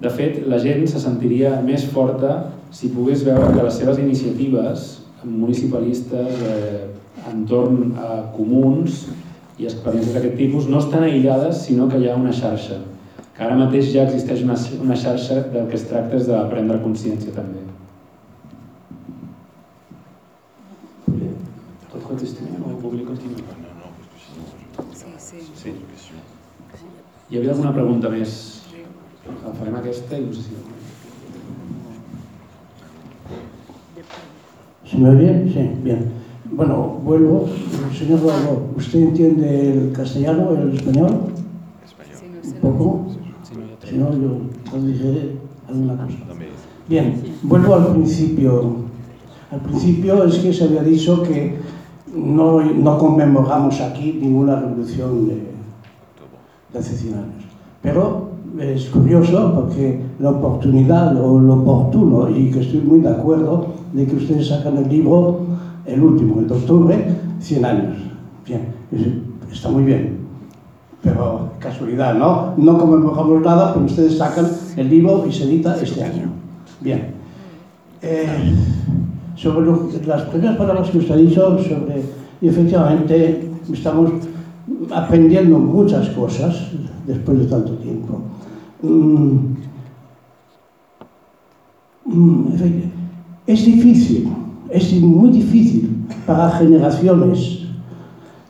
De 0.00 0.10
fet, 0.14 0.40
la 0.48 0.60
gent 0.62 0.86
se 0.88 1.00
sentiria 1.02 1.56
més 1.64 1.84
forta 1.92 2.36
si 2.72 2.92
pogués 2.94 3.24
veure 3.26 3.50
que 3.52 3.64
les 3.66 3.76
seves 3.76 3.98
iniciatives 4.00 4.86
municipalistes 5.24 6.44
eh, 6.46 6.86
entorn 7.32 7.96
a 8.00 8.22
comuns 8.36 9.02
i 9.60 9.66
experiències 9.68 10.14
d'aquest 10.16 10.38
tipus 10.38 10.68
no 10.72 10.80
estan 10.80 11.04
aïllades, 11.04 11.66
sinó 11.66 11.88
que 11.90 12.00
hi 12.00 12.08
ha 12.08 12.16
una 12.16 12.32
xarxa, 12.32 12.78
que 13.36 13.44
ara 13.44 13.58
mateix 13.58 13.90
ja 13.92 14.06
existeix 14.06 14.46
una, 14.46 14.56
una 14.80 14.96
xarxa 14.96 15.42
del 15.52 15.68
que 15.68 15.76
es 15.76 15.84
tracta 15.90 16.16
és 16.16 16.30
de 16.30 16.38
prendre 16.54 16.80
consciència 16.86 17.34
també. 17.36 17.66
Pot 21.90 22.06
contestar 22.06 22.49
Hi 27.30 27.36
havia 27.38 27.52
alguna 27.52 27.70
pregunta 27.70 28.08
més? 28.10 28.30
La 29.22 29.52
farem 29.54 29.74
aquesta 29.78 30.16
i 30.18 30.24
no 30.24 30.32
sé 30.34 30.40
si... 30.48 30.56
¿Se 34.90 34.98
me 34.98 35.10
oye? 35.10 35.28
Sí, 35.52 35.66
bien. 35.84 36.08
Bueno, 36.50 36.98
vuelvo. 37.04 37.44
Señor 37.96 38.22
Rodolfo, 38.22 38.72
¿usted 38.76 38.98
entiende 39.02 39.74
el 39.74 39.92
castellano, 39.92 40.50
el 40.56 40.74
español? 40.74 41.30
Sé. 41.86 42.56
¿Un 42.56 42.60
poco? 42.62 43.06
Si 43.84 43.96
no, 43.96 44.10
yo 44.10 44.40
traduciré 44.68 45.36
alguna 45.68 46.04
cosa. 46.04 46.18
Bien, 46.88 47.14
vuelvo 47.44 47.76
al 47.76 47.92
principio. 47.92 48.74
Al 49.52 49.60
principio 49.60 50.24
es 50.24 50.36
que 50.38 50.52
se 50.52 50.64
había 50.64 50.82
dicho 50.82 51.22
que 51.22 51.60
no, 52.12 52.60
no 52.60 52.98
conmemoramos 52.98 53.80
aquí 53.80 54.18
ninguna 54.20 54.58
revolución 54.58 55.28
de, 55.28 55.59
de 56.72 56.78
hace 56.78 56.94
100 56.96 57.14
años. 57.14 57.44
Pero 57.82 58.30
es 58.58 58.86
curioso 58.90 59.52
porque 59.54 60.00
la 60.18 60.30
oportunidad 60.30 61.16
o 61.22 61.38
lo 61.40 61.54
oportuno, 61.54 62.28
y 62.30 62.50
que 62.50 62.60
estoy 62.60 62.80
muy 62.80 63.00
de 63.00 63.08
acuerdo, 63.08 63.66
de 63.92 64.06
que 64.06 64.16
ustedes 64.16 64.48
sacan 64.48 64.76
el 64.78 64.88
libro, 64.88 65.40
el 65.86 66.02
último, 66.02 66.40
el 66.40 66.48
de 66.48 66.54
octubre, 66.54 67.04
100 67.40 67.64
años. 67.64 67.96
Bien, 68.46 68.62
es- 68.92 69.52
está 69.52 69.68
muy 69.70 69.84
bien. 69.84 70.18
Pero 71.02 71.48
casualidad, 71.58 72.14
¿no? 72.14 72.52
No 72.58 72.78
conmemoramos 72.78 73.40
nada, 73.42 73.72
pero 73.72 73.86
ustedes 73.86 74.18
sacan 74.18 74.46
el 74.76 74.90
libro 74.90 75.24
y 75.26 75.32
se 75.32 75.44
edita 75.44 75.74
este 75.80 76.02
año. 76.04 76.28
Bien. 76.80 77.14
Eh, 78.02 78.26
sobre 79.34 79.64
lo- 79.66 79.88
las 80.06 80.22
primeras 80.24 80.56
palabras 80.56 80.90
que 80.90 80.98
usted 80.98 81.14
ha 81.14 81.16
dicho, 81.16 81.58
sobre, 81.58 82.02
y 82.42 82.48
efectivamente 82.48 83.48
estamos 83.72 84.10
aprendiendo 84.92 85.58
muchas 85.58 86.08
cosas 86.10 86.68
después 87.06 87.38
de 87.38 87.46
tanto 87.46 87.72
tiempo. 87.74 88.20
Mm, 88.82 89.54
mm, 92.04 92.46
es 93.46 93.64
difícil, 93.64 94.28
es 94.68 94.92
muy 95.00 95.30
difícil 95.30 96.06
para 96.26 96.50
generaciones 96.52 97.60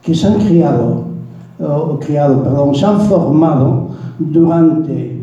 que 0.02 0.14
se 0.14 0.26
han 0.26 0.38
criado, 0.40 1.04
o 1.58 1.98
criado, 1.98 2.42
perdón, 2.42 2.74
se 2.74 2.86
han 2.86 3.00
formado 3.00 3.90
durante 4.18 5.22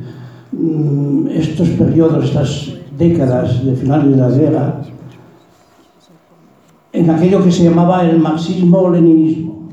mm, 0.52 1.27
estos 1.30 1.69
periodos, 1.69 2.26
estas 2.26 2.73
décadas 2.98 3.64
de 3.64 3.76
final 3.76 4.11
de 4.11 4.18
la 4.18 4.30
guerra, 4.30 4.81
en 6.94 7.10
aquello 7.10 7.44
que 7.44 7.52
se 7.52 7.64
llamaba 7.64 8.03
el 8.03 8.19
marxismo-leninismo. 8.19 9.69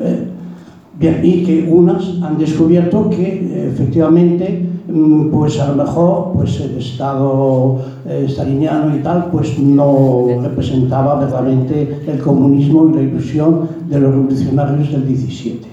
Eh, 0.00 0.28
Y 1.02 1.42
que 1.44 1.68
unas 1.68 2.22
han 2.22 2.38
descubierto 2.38 3.10
que 3.10 3.22
eh, 3.24 3.70
efectivamente, 3.72 4.64
mm, 4.88 5.30
pues 5.30 5.58
a 5.58 5.68
lo 5.74 5.82
mejor, 5.82 6.32
pues 6.34 6.60
el 6.60 6.78
Estado 6.78 7.78
eh, 8.06 8.26
staliniano 8.28 8.94
y 8.96 9.00
tal, 9.00 9.26
pues 9.32 9.58
no 9.58 10.26
representaba 10.42 11.18
verdaderamente 11.18 12.02
el 12.06 12.18
comunismo 12.20 12.88
y 12.90 12.94
la 12.94 13.02
ilusión 13.02 13.68
de 13.88 13.98
los 13.98 14.12
revolucionarios 14.12 14.92
del 14.92 15.06
17, 15.08 15.66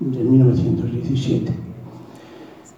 de 0.00 0.24
1917. 0.24 1.52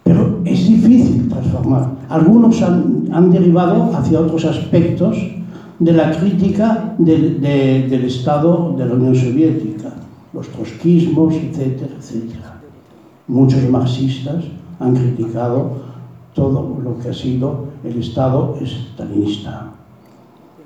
Pero 0.05 0.39
es 0.45 0.69
difícil 0.69 1.29
transformar. 1.29 1.91
Algunos 2.09 2.63
han, 2.63 3.09
han 3.11 3.33
derivado 3.33 3.91
hacia 3.93 4.21
otros 4.21 4.45
aspectos 4.45 5.17
de 5.81 5.93
la 5.93 6.13
crítica 6.13 6.95
del, 6.99 7.41
de- 7.41 7.89
del 7.91 8.05
Estado 8.05 8.75
de 8.79 8.87
la 8.87 8.95
Unión 8.95 9.15
Soviética, 9.17 9.93
los 10.37 10.49
trotskismos, 10.49 11.35
etcétera, 11.35 11.95
etcétera. 11.99 12.61
Muchos 13.27 13.69
marxistas 13.71 14.45
han 14.79 14.95
criticado 14.95 15.71
todo 16.35 16.79
lo 16.85 16.99
que 16.99 17.09
ha 17.09 17.15
sido 17.15 17.65
el 17.83 17.99
Estado 17.99 18.57
estalinista. 18.61 19.73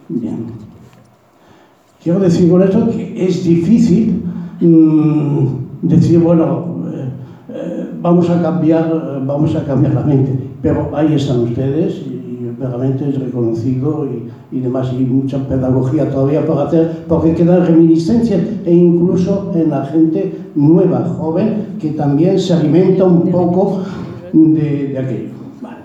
Bien. 0.08 0.46
Quiero 2.02 2.18
decir 2.18 2.50
con 2.50 2.62
esto 2.62 2.90
que 2.90 3.26
es 3.26 3.44
difícil 3.44 4.24
mm, 4.60 5.46
decir, 5.82 6.18
bueno, 6.18 6.64
eh, 6.92 7.08
eh, 7.50 7.90
vamos 8.00 8.28
a 8.28 8.42
cambiar, 8.42 8.90
eh, 8.90 9.22
vamos 9.24 9.54
a 9.54 9.64
cambiar 9.64 9.94
la 9.94 10.02
mente, 10.02 10.36
pero 10.60 10.90
ahí 10.94 11.14
están 11.14 11.40
ustedes 11.40 12.02
verdaderamente 12.60 13.08
es 13.08 13.18
reconocido 13.18 14.06
y, 14.06 14.56
y 14.56 14.60
demás, 14.60 14.92
y 14.92 15.02
mucha 15.02 15.38
pedagogía 15.48 16.10
todavía 16.10 16.44
por 16.44 16.58
hacer, 16.58 17.04
porque 17.08 17.34
quedan 17.34 17.66
reminiscencias 17.66 18.42
e 18.66 18.74
incluso 18.74 19.50
en 19.54 19.70
la 19.70 19.86
gente 19.86 20.36
nueva, 20.54 21.04
joven, 21.18 21.76
que 21.80 21.90
también 21.92 22.38
se 22.38 22.52
alimenta 22.52 23.04
un 23.04 23.30
poco 23.30 23.80
de, 24.32 24.88
de 24.88 24.98
aquello. 24.98 25.30
Vale. 25.62 25.76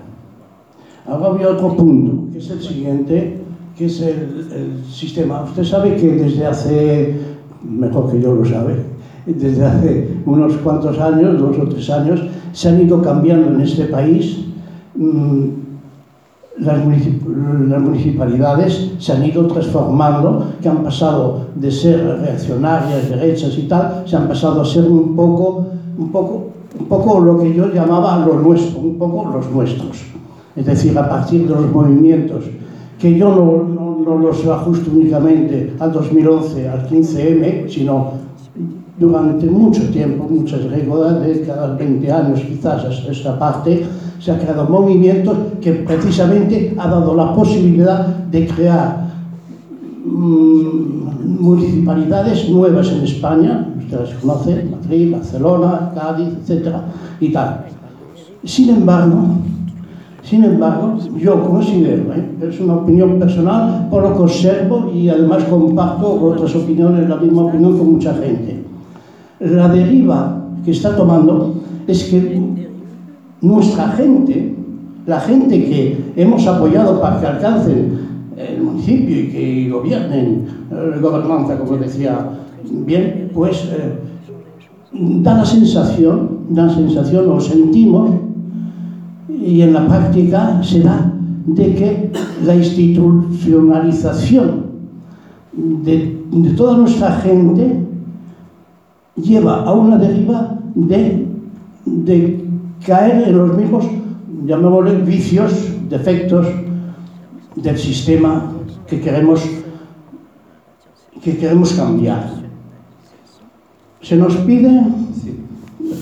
Ahora 1.07 1.27
había 1.27 1.49
otro 1.49 1.76
punto, 1.76 2.31
que 2.34 2.39
es 2.39 2.52
el 2.52 2.61
siguiente, 2.61 3.38
que 3.77 3.85
es 3.85 4.02
el, 4.02 4.47
el 4.53 4.85
sistema. 4.91 5.43
Usted 5.43 5.64
sabe 5.64 5.95
que 5.95 6.11
desde 6.11 6.45
hace, 6.45 7.15
mejor 7.64 8.11
que 8.11 8.22
yo 8.22 8.35
lo 8.35 8.43
sabe, 8.43 8.76
desde 9.26 9.65
hace 9.65 10.10
unos 10.26 10.53
cuantos 10.57 10.99
años, 10.99 11.39
dos 11.39 11.57
o 11.57 11.68
tres 11.68 11.89
años, 11.89 12.22
se 12.52 12.69
han 12.69 12.81
ido 12.81 13.02
cambiando 13.02 13.47
en 13.47 13.61
este 13.61 13.85
país 13.85 14.45
mm, 14.95 15.65
las, 16.57 16.77
las, 16.86 17.82
municipalidades 17.82 18.91
se 18.98 19.11
han 19.11 19.26
ido 19.26 19.45
transformando, 19.48 20.53
que 20.61 20.69
han 20.69 20.84
pasado 20.84 21.48
de 21.56 21.72
ser 21.72 22.19
reaccionarias, 22.22 23.10
derechas 23.10 23.57
y 23.57 23.64
tal, 23.64 24.03
se 24.06 24.15
han 24.15 24.27
pasado 24.27 24.61
a 24.61 24.65
ser 24.65 24.86
un 24.86 25.15
poco, 25.15 25.65
un 25.98 26.11
poco, 26.11 26.48
un 26.80 26.86
poco 26.88 27.19
lo 27.19 27.40
que 27.40 27.53
yo 27.53 27.72
llamaba 27.73 28.26
lo 28.26 28.40
nuestro, 28.40 28.80
un 28.80 28.98
poco 28.98 29.30
los 29.34 29.49
nuestros. 29.52 30.03
Es 30.56 30.65
decir, 30.65 30.98
a 30.98 31.10
partir 31.10 31.48
de 31.48 31.53
los 31.53 31.72
movimientos, 31.72 32.45
que 32.99 33.18
yo 33.18 33.30
no, 33.30 33.64
no, 33.73 33.98
no 34.06 34.18
los 34.18 34.45
ajusto 34.48 34.91
únicamente 34.94 35.73
al 35.80 35.91
2011, 35.91 36.69
al 36.69 36.88
15M, 36.88 37.69
sino 37.69 38.26
durante 38.98 39.45
mucho 39.48 39.90
tiempo, 39.90 40.26
muchas 40.30 40.61
décadas, 40.69 41.77
20 41.77 42.11
años 42.11 42.40
quizás 42.41 42.86
esta 43.10 43.38
parte, 43.38 43.86
se 44.26 44.31
ha 44.31 44.39
creado 44.39 44.65
movimientos 44.68 45.38
que 45.61 45.72
precisamente 45.72 46.73
ha 46.80 46.88
dado 46.88 47.14
la 47.14 47.31
posibilidad 47.35 48.07
de 48.07 48.47
crear 48.47 49.06
mmm, 50.03 51.41
municipalidades 51.41 52.49
nuevas 52.49 52.91
en 52.91 53.03
España, 53.03 53.68
ustedes 53.77 54.15
conocen, 54.15 54.72
Madrid, 54.72 55.11
Barcelona, 55.11 55.91
Cádiz, 55.93 56.30
etc. 56.49 56.76
y 57.19 57.31
tal. 57.31 57.65
Sin 58.43 58.69
embargo, 58.69 59.27
sin 60.23 60.43
embargo, 60.43 60.97
yo 61.19 61.47
considero, 61.47 62.11
¿eh? 62.11 62.27
es 62.49 62.60
una 62.60 62.77
opinión 62.77 63.19
personal, 63.19 63.88
por 63.91 64.02
lo 64.02 64.15
que 64.15 64.23
observo 64.23 64.91
y 64.91 65.07
además 65.07 65.43
comparto 65.43 66.19
otras 66.19 66.56
opiniones, 66.56 67.07
la 67.07 67.18
misma 67.18 67.43
opinión 67.43 67.77
con 67.77 67.93
mucha 67.93 68.15
gente. 68.15 68.64
La 69.39 69.69
deriva 69.69 70.41
que 70.65 70.72
está 70.72 70.95
tomando 70.95 71.53
es 71.85 72.06
que 72.06 72.65
nuestra 73.46 73.90
gente, 73.90 74.56
la 75.06 75.20
gente 75.20 75.66
que 75.66 76.14
hemos 76.16 76.48
apoyado 76.48 77.00
para 77.00 77.20
que 77.20 77.28
alcancen 77.28 78.00
el 78.38 78.60
municipio 78.62 79.20
y 79.20 79.28
que 79.28 79.70
gobiernen 79.70 80.48
la 80.70 80.98
gobernanza, 80.98 81.58
como 81.58 81.78
decía. 81.78 82.32
Bien, 82.68 83.30
pues 83.34 83.70
eh, 83.72 84.00
da 84.92 85.36
la 85.36 85.46
sensación, 85.46 86.40
da 86.50 86.66
la 86.66 86.74
sensación, 86.74 87.28
lo 87.28 87.40
sentimos, 87.40 88.10
y 89.30 89.62
en 89.62 89.72
la 89.74 89.88
práctica 89.88 90.62
se 90.64 90.82
da 90.82 91.14
de 91.46 91.76
que 91.76 92.12
la 92.44 92.56
institucionalización 92.56 94.66
de, 95.54 96.18
toda 96.58 96.78
nuestra 96.78 97.12
gente 97.18 97.82
lleva 99.16 99.64
a 99.64 99.74
una 99.74 99.98
deriva 99.98 100.58
de, 100.74 101.28
de 101.86 102.45
caer 102.86 103.28
en 103.28 103.38
los 103.38 103.56
mismos, 103.57 103.86
llamémosle, 104.45 104.98
vicios, 104.98 105.52
defectos 105.90 106.48
del 107.56 107.78
sistema 107.78 108.52
que 108.88 108.99
queremos, 109.02 109.44
que 111.24 111.38
queremos 111.38 111.74
cambiar. 111.74 112.30
Se 114.02 114.16
nos 114.16 114.36
pide, 114.38 114.70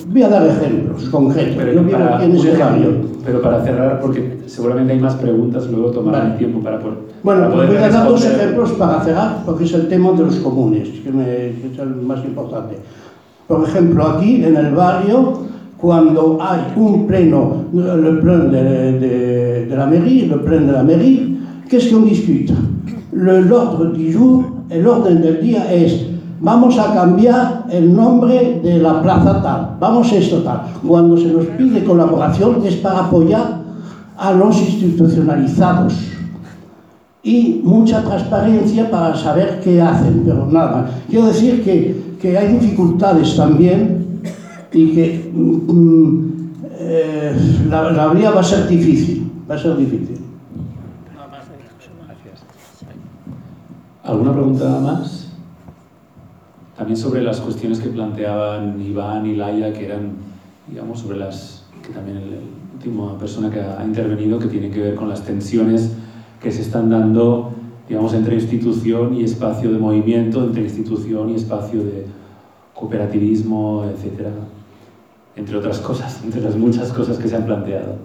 voy 0.07 0.23
a 0.23 0.30
dar 0.30 0.45
ejemplos 0.47 1.03
concretos, 1.10 1.55
pero, 1.57 1.73
yo 1.73 1.84
vivo 1.84 1.97
para, 1.97 2.10
barrio. 2.18 3.14
Pero 3.23 3.41
para 3.41 3.64
cerrar, 3.64 4.01
porque 4.01 4.39
seguramente 4.47 4.91
hay 4.93 4.99
más 4.99 5.15
preguntas, 5.15 5.69
luego 5.72 5.91
tomarán 5.91 6.23
Vale. 6.30 6.38
tiempo 6.38 6.60
para, 6.60 6.80
por, 6.80 6.97
Bueno, 7.23 7.41
para 7.43 7.53
pues 7.53 7.68
poder 7.68 7.80
voy 7.80 7.89
a 7.89 7.93
dar 7.93 8.07
dos 8.10 8.26
ejemplos 8.26 8.72
para 8.73 9.01
cerrar, 9.05 9.43
porque 9.45 9.64
es 9.64 9.73
el 9.73 9.88
tema 9.88 10.11
de 10.11 10.23
los 10.23 10.35
comunes, 10.38 10.89
que, 10.89 11.11
me- 11.11 11.26
que 11.61 11.69
es 11.72 11.80
el 11.80 11.95
más 11.95 12.23
importante. 12.26 12.77
Por 13.47 13.64
ejemplo, 13.68 14.05
aquí 14.05 14.43
en 14.43 14.57
el 14.57 14.73
barrio, 14.76 15.52
cuando 15.84 16.38
hay 16.39 16.61
un 16.77 17.05
pleno, 17.07 17.65
le 17.73 18.11
pleno 18.22 18.45
de, 18.45 18.64
de- 19.03 19.65
de 19.65 19.76
la 19.76 19.85
mairie, 19.85 20.27
le 20.27 20.38
pleno 20.38 20.68
de 20.68 20.72
la 20.72 20.81
mairie, 20.84 21.38
qu'est-ce 21.68 21.89
qu'on 21.93 22.05
discute 22.05 22.53
L'ordre 23.11 23.91
du 23.93 24.10
jour, 24.14 24.45
el 24.69 24.88
orden 24.88 25.22
del 25.22 25.41
día 25.41 25.72
es, 25.73 26.05
vamos 26.39 26.80
a 26.80 26.93
cambiar 26.93 27.65
el 27.69 27.93
nombre 27.93 28.61
de 28.64 28.77
la 28.80 29.01
plaza 29.01 29.41
tal, 29.43 29.76
vamos 29.81 30.10
a 30.14 30.15
esto 30.15 30.38
tal. 30.38 30.61
Cuando 30.88 31.18
se 31.18 31.27
nos 31.27 31.45
pide 31.57 31.84
colaboración 31.84 32.61
es 32.65 32.76
para 32.77 32.99
apoyar 33.01 33.60
a 34.18 34.31
los 34.31 34.57
institucionalizados 34.61 35.95
y 37.23 37.60
mucha 37.64 38.01
transparencia 38.03 38.89
para 38.89 39.15
saber 39.18 39.60
qué 39.61 39.81
hacen, 39.81 40.23
pero 40.26 40.47
nada. 40.49 40.89
Quiero 41.10 41.27
decir 41.27 41.61
que, 41.61 42.15
que 42.22 42.38
hay 42.38 42.53
dificultades 42.53 43.35
también 43.35 44.02
y 44.73 44.93
que 44.93 45.31
mm, 45.33 46.29
eh, 46.79 47.35
la, 47.69 47.91
la 47.91 48.13
vía 48.13 48.31
va 48.31 48.41
a 48.41 48.43
ser 48.43 48.67
difícil, 48.67 49.31
va 49.49 49.55
a 49.55 49.57
ser 49.57 49.77
difícil. 49.77 50.17
¿Alguna 54.03 54.33
pregunta 54.33 54.79
más? 54.79 55.29
También 56.75 56.97
sobre 56.97 57.21
las 57.21 57.39
cuestiones 57.39 57.79
que 57.79 57.89
planteaban 57.89 58.81
Iván 58.81 59.25
y 59.25 59.35
Laia, 59.35 59.71
que 59.71 59.85
eran, 59.85 60.11
digamos, 60.67 60.99
sobre 60.99 61.17
las 61.17 61.63
que 61.81 61.93
también 61.93 62.17
el 62.17 62.39
última 62.73 63.17
persona 63.17 63.49
que 63.49 63.61
ha 63.61 63.83
intervenido, 63.85 64.39
que 64.39 64.47
tienen 64.47 64.71
que 64.71 64.81
ver 64.81 64.95
con 64.95 65.07
las 65.07 65.23
tensiones 65.23 65.95
que 66.41 66.51
se 66.51 66.61
están 66.61 66.89
dando, 66.89 67.51
digamos, 67.87 68.13
entre 68.13 68.35
institución 68.35 69.13
y 69.13 69.23
espacio 69.23 69.71
de 69.71 69.79
movimiento, 69.79 70.43
entre 70.43 70.63
institución 70.63 71.29
y 71.29 71.35
espacio 71.35 71.83
de 71.83 72.05
cooperativismo, 72.73 73.85
etcétera, 73.85 74.31
entre 75.35 75.57
otras 75.57 75.80
cosas, 75.80 76.23
entre 76.23 76.41
las 76.41 76.55
muchas 76.55 76.91
cosas 76.91 77.18
que 77.18 77.27
se 77.27 77.35
han 77.35 77.45
planteado. 77.45 77.95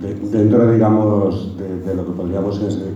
De- 0.00 0.14
dentro, 0.14 0.70
digamos, 0.72 1.56
de, 1.58 1.94
lo 1.94 2.04
que 2.06 2.12
podríamos 2.12 2.60
es, 2.62 2.74
eh, 2.76 2.94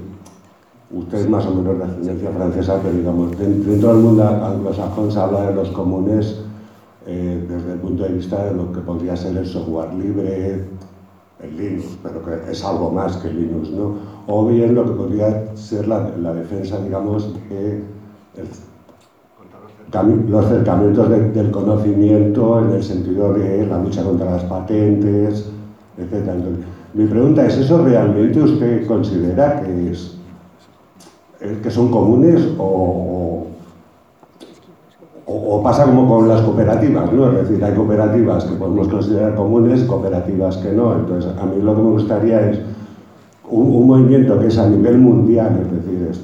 usted 0.93 1.29
más 1.29 1.45
o 1.47 1.55
menos 1.55 1.79
de 1.79 1.85
ascendencia 1.85 2.31
francesa, 2.31 2.79
pero 2.83 2.95
digamos, 2.95 3.37
den- 3.39 3.65
dentro 3.65 3.89
del 3.95 4.03
mundo 4.03 4.25
anglosajón 4.25 5.11
se 5.11 5.19
habla 5.19 5.47
de 5.49 5.55
los 5.55 5.69
comunes 5.71 6.41
eh, 7.07 7.45
desde 7.49 7.73
el 7.73 7.79
punto 7.81 8.05
de 8.05 8.11
vista 8.13 8.45
de 8.45 8.55
lo 8.55 8.73
que 8.73 8.81
podría 8.81 9.17
ser 9.17 9.37
el 9.37 9.47
software 9.47 9.93
libre, 9.95 10.65
el 11.41 11.57
Linux, 11.57 11.85
pero 12.03 12.23
que 12.25 12.53
es 12.53 12.65
algo 12.65 12.91
más 12.93 13.17
que 13.17 13.33
Linux, 13.33 13.71
¿no? 13.71 14.12
O 14.27 14.47
bien 14.47 14.75
lo 14.75 14.85
que 14.85 14.93
podría 14.93 15.57
ser 15.57 15.89
la, 15.89 16.11
la 16.21 16.33
defensa, 16.35 16.79
digamos, 16.83 17.33
de 17.51 17.83
el 18.37 18.47
los 20.31 20.47
acercamientos 20.47 21.11
de- 21.11 21.31
del 21.33 21.51
conocimiento 21.51 22.61
en 22.61 22.71
el 22.71 22.83
sentido 22.83 23.35
de 23.35 23.67
la 23.67 23.79
lucha 23.79 24.03
contra 24.03 24.31
las 24.31 24.45
patentes, 24.45 25.51
etc. 25.99 26.13
Entonces, 26.35 26.65
mi 26.95 27.05
pregunta 27.07 27.47
es, 27.47 27.59
¿eso 27.59 27.85
realmente 27.85 28.41
usted 28.41 28.87
considera 28.87 29.61
que, 29.63 29.91
es, 29.91 30.17
eh, 31.41 31.59
que 31.63 31.71
son 31.71 31.91
comunes 31.91 32.41
o, 32.59 33.45
o- 35.27 35.57
o 35.57 35.63
pasa 35.63 35.85
como 35.85 36.09
con 36.09 36.29
las 36.29 36.41
cooperativas? 36.41 37.13
¿no? 37.13 37.31
Es 37.33 37.49
decir, 37.49 37.63
hay 37.63 37.75
cooperativas 37.75 38.45
que 38.45 38.55
podemos 38.55 38.89
considerar 38.89 39.35
comunes 39.35 39.83
cooperativas 39.85 40.57
que 40.59 40.73
no. 40.73 40.95
Entonces, 40.95 41.31
a 41.39 41.45
mí 41.45 41.61
lo 41.61 41.77
que 41.77 41.83
me 41.83 41.91
gustaría 41.91 42.51
es 42.51 42.59
un, 43.53 43.67
un 43.77 43.87
movimiento 43.87 44.39
que 44.39 44.47
es 44.47 44.59
a 44.59 44.69
nivel 44.69 44.99
mundial, 44.99 45.61
es 45.63 45.71
decir, 45.85 46.09
es 46.11 46.21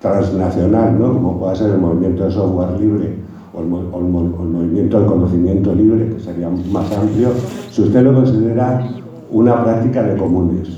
transnacional, 0.00 0.98
¿no? 0.98 1.14
como 1.14 1.38
pueda 1.38 1.54
ser 1.54 1.70
el 1.70 1.78
movimiento 1.78 2.24
de 2.24 2.30
software 2.32 2.78
libre 2.80 3.14
o 3.54 3.60
el, 3.60 3.66
mo- 3.66 3.84
o 3.92 3.98
el 3.98 4.04
mo- 4.04 4.34
o 4.38 4.42
el 4.42 4.48
movimiento 4.50 4.98
del 4.98 5.06
conocimiento 5.06 5.74
libre, 5.74 6.14
que 6.14 6.20
sería 6.20 6.50
más 6.50 6.90
amplio, 6.92 7.30
si 7.70 7.82
usted 7.82 8.02
lo 8.02 8.12
considera 8.14 8.86
una 9.30 9.64
práctica 9.64 10.02
de 10.02 10.16
comunes. 10.16 10.68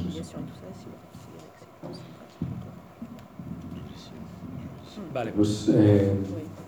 Vale, 5.15 5.33
pues 5.33 5.71
eh, 5.73 6.13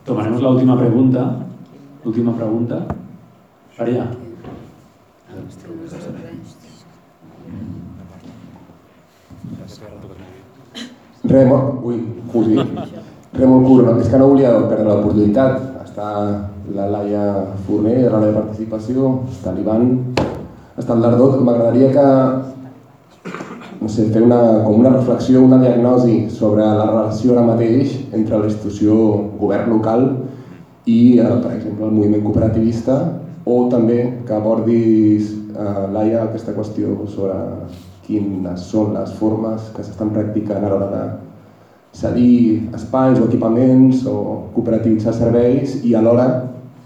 tomaremos 0.05 0.41
la 0.43 0.49
última 0.51 0.79
pregunta. 0.79 1.37
Última 2.05 2.35
pregunta. 2.35 2.87
María. 3.79 4.11
Re, 11.29 11.45
molt, 11.45 11.81
ui, 11.85 11.99
Juli, 12.33 12.57
re 13.35 13.47
molt 13.47 13.67
curt, 13.67 13.89
és 14.01 14.09
que 14.09 14.21
no 14.21 14.31
volia 14.33 14.55
perdre 14.69 14.87
l'oportunitat. 14.87 15.59
Està 15.85 16.13
la 16.75 16.87
Laia 16.93 17.25
Forner, 17.67 17.97
de 18.05 18.13
la 18.13 18.21
meva 18.23 18.45
participació, 18.45 19.17
està 19.33 19.53
l'Ivan, 19.57 19.89
està 20.79 20.95
el 20.95 21.03
Lardó, 21.03 21.33
m'agradaria 21.43 21.91
que 21.93 22.07
no 23.81 23.89
sé, 23.89 24.09
fer 24.13 24.23
una, 24.27 24.39
com 24.65 24.81
una 24.81 24.93
reflexió, 24.95 25.43
una 25.43 25.59
diagnosi 25.63 26.29
sobre 26.35 26.65
la 26.65 26.87
relació 26.87 27.35
ara 27.35 27.45
mateix 27.47 27.95
entre 28.13 28.41
la 28.41 28.49
institució 28.51 28.95
govern 29.39 29.71
local 29.77 30.07
i, 30.85 31.19
eh, 31.19 31.29
per 31.43 31.55
exemple, 31.55 31.87
el 31.87 31.95
moviment 31.95 32.25
cooperativista 32.27 32.99
o 33.49 33.61
també 33.73 34.01
que 34.27 34.35
abordis, 34.35 35.31
eh, 35.55 35.85
Laia, 35.95 36.25
aquesta 36.25 36.55
qüestió 36.57 36.97
sobre 37.07 37.37
quines 38.09 38.67
són 38.73 38.95
les 38.97 39.13
formes 39.21 39.71
que 39.77 39.85
s'estan 39.85 40.11
practicant 40.17 40.65
a 40.65 40.73
l'hora 40.73 40.89
de 40.93 41.03
cedir 41.99 42.69
espais 42.77 43.21
o 43.21 43.27
equipaments 43.29 44.05
o 44.09 44.19
cooperativitzar 44.55 45.15
serveis 45.17 45.79
i 45.85 45.95
alhora 45.95 46.29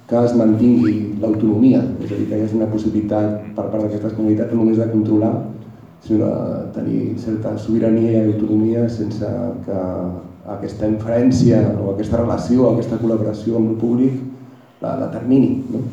que 0.08 0.18
es 0.18 0.34
mantingui 0.36 0.96
l'autonomia, 1.22 1.80
és 2.02 2.10
a 2.10 2.18
dir, 2.18 2.26
que 2.28 2.36
hi 2.36 2.44
hagi 2.44 2.58
una 2.58 2.68
possibilitat 2.68 3.54
per 3.56 3.68
part 3.70 3.80
d'aquestes 3.84 4.12
comunitats 4.18 4.52
no 4.52 4.60
només 4.60 4.80
de 4.82 4.90
controlar, 4.90 5.32
sinó 6.04 6.26
de 6.26 6.60
tenir 6.74 7.00
certa 7.22 7.54
sobirania 7.56 8.24
i 8.24 8.32
autonomia 8.34 8.88
sense 8.90 9.28
que 9.64 9.78
aquesta 10.56 10.88
inferència 10.90 11.62
o 11.78 11.92
aquesta 11.94 12.18
relació, 12.20 12.72
aquesta 12.72 12.98
col·laboració 13.00 13.56
amb 13.56 13.72
el 13.72 13.78
públic 13.80 14.18
la 14.82 14.96
determini. 15.04 15.62
No? 15.70 15.84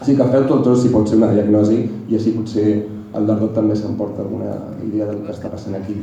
Així 0.00 0.16
que 0.16 0.28
feu 0.32 0.46
tots 0.48 0.64
dos 0.64 0.80
si 0.82 0.90
pot 0.94 1.08
ser 1.08 1.18
una 1.20 1.28
diagnosi 1.34 1.82
i 2.08 2.16
així 2.16 2.32
potser 2.32 2.70
el 3.14 3.26
Dardot 3.26 3.54
també 3.54 3.76
s'emporta 3.76 4.22
alguna 4.22 4.54
idea 4.86 5.06
del 5.10 5.22
que 5.24 5.34
està 5.34 5.50
passant 5.50 5.74
aquí. 5.78 5.96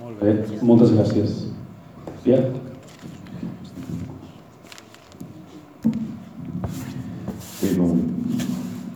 Molt 0.00 0.22
bé, 0.22 0.34
moltes 0.62 0.92
gràcies. 0.94 1.38
Pierre? 2.24 2.50
Oui, 7.62 7.74
bon, 7.76 7.98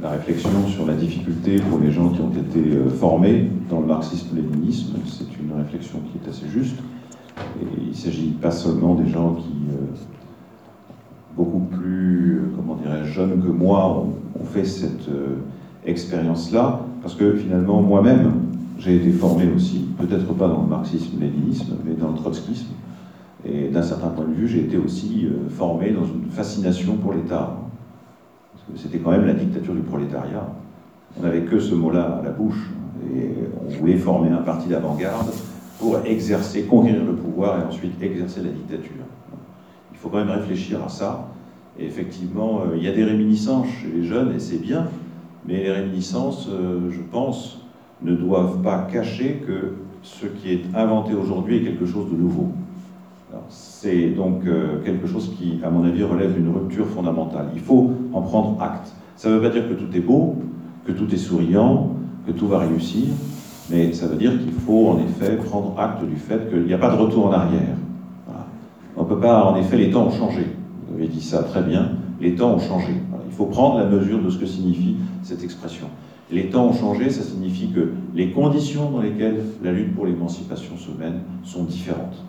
la 0.02 0.10
réflexion 0.10 0.68
sur 0.68 0.86
la 0.86 0.94
difficulté 0.94 1.56
pour 1.68 1.78
les 1.80 1.92
gens 1.92 2.10
qui 2.10 2.20
ont 2.20 2.30
été 2.30 2.60
euh, 2.60 2.88
formés 2.88 3.50
dans 3.68 3.80
le 3.80 3.86
marxisme-léninisme, 3.86 4.96
c'est 5.06 5.36
une 5.40 5.52
réflexion 5.56 5.98
qui 6.10 6.18
est 6.18 6.30
assez 6.30 6.48
juste. 6.48 6.76
Et 7.60 7.66
il 7.82 7.88
ne 7.88 7.94
s'agit 7.94 8.30
pas 8.30 8.50
seulement 8.50 8.94
des 8.94 9.08
gens 9.08 9.34
qui, 9.34 9.52
euh, 9.70 9.94
beaucoup 11.36 11.60
plus, 11.60 12.36
euh, 12.36 12.52
comment 12.56 12.76
dirais 12.76 13.04
jeunes 13.04 13.42
que 13.42 13.48
moi, 13.48 13.98
ont, 13.98 14.14
fait 14.44 14.64
cette 14.64 15.08
expérience-là, 15.84 16.80
parce 17.02 17.14
que 17.14 17.34
finalement, 17.34 17.82
moi-même, 17.82 18.32
j'ai 18.78 18.96
été 18.96 19.10
formé 19.10 19.48
aussi, 19.54 19.86
peut-être 19.98 20.32
pas 20.34 20.48
dans 20.48 20.62
le 20.62 20.68
marxisme-léninisme, 20.68 21.76
mais 21.84 21.94
dans 21.94 22.10
le 22.10 22.16
trotskisme. 22.16 22.72
Et 23.46 23.68
d'un 23.68 23.82
certain 23.82 24.08
point 24.08 24.24
de 24.24 24.32
vue, 24.32 24.48
j'ai 24.48 24.60
été 24.60 24.78
aussi 24.78 25.28
formé 25.50 25.92
dans 25.92 26.04
une 26.04 26.30
fascination 26.30 26.96
pour 26.96 27.12
l'État 27.12 27.56
c'était 28.76 28.98
quand 28.98 29.10
même 29.10 29.26
la 29.26 29.34
dictature 29.34 29.74
du 29.74 29.82
prolétariat. 29.82 30.46
On 31.18 31.22
n'avait 31.22 31.42
que 31.42 31.58
ce 31.60 31.74
mot-là 31.74 32.20
à 32.20 32.22
la 32.24 32.30
bouche, 32.30 32.70
et 33.14 33.30
on 33.64 33.70
voulait 33.78 33.96
former 33.96 34.30
un 34.30 34.42
parti 34.42 34.68
d'avant-garde 34.68 35.30
pour 35.78 35.98
exercer, 36.04 36.62
conquérir 36.62 37.04
le 37.04 37.14
pouvoir 37.14 37.60
et 37.60 37.64
ensuite 37.64 38.00
exercer 38.02 38.42
la 38.42 38.50
dictature. 38.50 39.04
Il 39.92 39.98
faut 39.98 40.08
quand 40.08 40.18
même 40.18 40.30
réfléchir 40.30 40.82
à 40.84 40.88
ça. 40.88 41.28
Et 41.78 41.86
effectivement, 41.86 42.60
euh, 42.60 42.76
il 42.76 42.84
y 42.84 42.88
a 42.88 42.92
des 42.92 43.04
réminiscences 43.04 43.66
chez 43.80 43.88
les 43.88 44.04
jeunes, 44.04 44.32
et 44.34 44.38
c'est 44.38 44.60
bien, 44.60 44.86
mais 45.46 45.62
les 45.62 45.72
réminiscences, 45.72 46.48
euh, 46.48 46.90
je 46.90 47.00
pense, 47.00 47.60
ne 48.02 48.14
doivent 48.14 48.62
pas 48.62 48.86
cacher 48.92 49.42
que 49.46 49.74
ce 50.02 50.26
qui 50.26 50.52
est 50.52 50.62
inventé 50.74 51.14
aujourd'hui 51.14 51.56
est 51.56 51.62
quelque 51.62 51.86
chose 51.86 52.10
de 52.10 52.16
nouveau. 52.16 52.48
C'est 53.48 54.10
donc 54.10 54.46
euh, 54.46 54.80
quelque 54.84 55.08
chose 55.08 55.34
qui, 55.36 55.58
à 55.64 55.70
mon 55.70 55.84
avis, 55.84 56.04
relève 56.04 56.34
d'une 56.34 56.54
rupture 56.54 56.86
fondamentale. 56.86 57.48
Il 57.54 57.60
faut 57.60 57.90
en 58.12 58.22
prendre 58.22 58.62
acte. 58.62 58.92
Ça 59.16 59.28
ne 59.28 59.34
veut 59.34 59.42
pas 59.42 59.50
dire 59.50 59.68
que 59.68 59.74
tout 59.74 59.88
est 59.96 60.00
beau, 60.00 60.36
que 60.86 60.92
tout 60.92 61.12
est 61.12 61.18
souriant, 61.18 61.90
que 62.26 62.32
tout 62.32 62.46
va 62.46 62.58
réussir, 62.58 63.06
mais 63.70 63.92
ça 63.92 64.06
veut 64.06 64.16
dire 64.16 64.38
qu'il 64.38 64.52
faut 64.52 64.88
en 64.88 64.98
effet 64.98 65.36
prendre 65.36 65.74
acte 65.78 66.04
du 66.04 66.16
fait 66.16 66.48
qu'il 66.48 66.64
n'y 66.64 66.74
a 66.74 66.78
pas 66.78 66.90
de 66.90 67.00
retour 67.00 67.26
en 67.26 67.32
arrière. 67.32 67.76
On 68.96 69.02
ne 69.02 69.08
peut 69.08 69.18
pas, 69.18 69.44
en 69.44 69.56
effet, 69.56 69.76
les 69.76 69.90
temps 69.90 70.06
ont 70.06 70.12
changé. 70.12 70.46
Vous 70.94 71.00
avez 71.00 71.08
dit 71.08 71.20
ça 71.20 71.42
très 71.42 71.62
bien, 71.62 71.90
les 72.20 72.36
temps 72.36 72.54
ont 72.54 72.60
changé. 72.60 72.92
Il 73.26 73.32
faut 73.32 73.46
prendre 73.46 73.78
la 73.78 73.86
mesure 73.86 74.22
de 74.22 74.30
ce 74.30 74.38
que 74.38 74.46
signifie 74.46 74.94
cette 75.24 75.42
expression. 75.42 75.88
Les 76.30 76.50
temps 76.50 76.68
ont 76.68 76.72
changé, 76.72 77.10
ça 77.10 77.24
signifie 77.24 77.70
que 77.70 77.90
les 78.14 78.30
conditions 78.30 78.90
dans 78.90 79.00
lesquelles 79.00 79.40
la 79.64 79.72
lutte 79.72 79.92
pour 79.94 80.06
l'émancipation 80.06 80.76
se 80.76 80.90
mène 80.96 81.20
sont 81.42 81.64
différentes. 81.64 82.22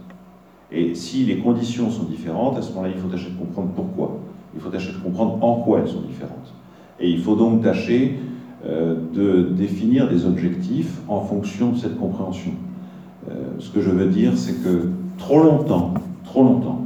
Et 0.72 0.96
si 0.96 1.26
les 1.26 1.38
conditions 1.38 1.92
sont 1.92 2.06
différentes, 2.06 2.58
à 2.58 2.64
ce 2.64 2.70
moment-là, 2.74 2.92
il 2.96 3.00
faut 3.00 3.08
tâcher 3.08 3.30
de 3.30 3.38
comprendre 3.38 3.70
pourquoi. 3.76 4.20
Il 4.56 4.62
faut 4.62 4.70
tâcher 4.70 4.94
de 4.94 4.98
comprendre 4.98 5.38
en 5.44 5.62
quoi 5.62 5.82
elles 5.82 5.88
sont 5.88 6.02
différentes. 6.02 6.54
Et 7.00 7.08
il 7.08 7.20
faut 7.20 7.36
donc 7.36 7.62
tâcher 7.62 8.18
euh, 8.66 8.96
de 9.14 9.44
définir 9.44 10.10
des 10.10 10.26
objectifs 10.26 11.02
en 11.08 11.22
fonction 11.22 11.72
de 11.72 11.78
cette 11.78 12.00
compréhension. 12.00 12.54
Euh, 13.30 13.34
ce 13.60 13.70
que 13.70 13.80
je 13.80 13.92
veux 13.92 14.08
dire, 14.08 14.32
c'est 14.36 14.64
que 14.64 14.90
trop 15.20 15.44
longtemps, 15.44 15.94
trop 16.24 16.44
longtemps, 16.44 16.85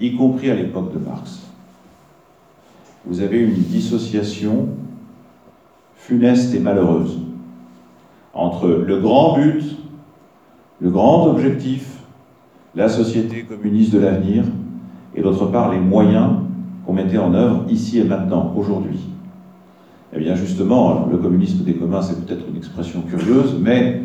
y 0.00 0.16
compris 0.16 0.50
à 0.50 0.54
l'époque 0.54 0.92
de 0.92 0.98
Marx, 0.98 1.46
vous 3.06 3.20
avez 3.20 3.40
une 3.40 3.54
dissociation 3.54 4.68
funeste 5.96 6.54
et 6.54 6.60
malheureuse 6.60 7.18
entre 8.34 8.68
le 8.68 9.00
grand 9.00 9.36
but, 9.36 9.62
le 10.80 10.90
grand 10.90 11.26
objectif 11.26 11.98
la 12.78 12.88
société 12.88 13.42
communiste 13.42 13.92
de 13.92 13.98
l'avenir, 13.98 14.44
et 15.14 15.20
d'autre 15.20 15.46
part 15.46 15.72
les 15.72 15.80
moyens 15.80 16.30
qu'on 16.86 16.92
mettait 16.92 17.18
en 17.18 17.34
œuvre 17.34 17.64
ici 17.68 17.98
et 17.98 18.04
maintenant, 18.04 18.52
aujourd'hui. 18.56 19.00
Eh 20.14 20.18
bien 20.20 20.34
justement, 20.36 21.06
le 21.10 21.18
communisme 21.18 21.64
des 21.64 21.74
communs, 21.74 22.02
c'est 22.02 22.24
peut-être 22.24 22.46
une 22.48 22.56
expression 22.56 23.02
curieuse, 23.02 23.56
mais 23.60 24.02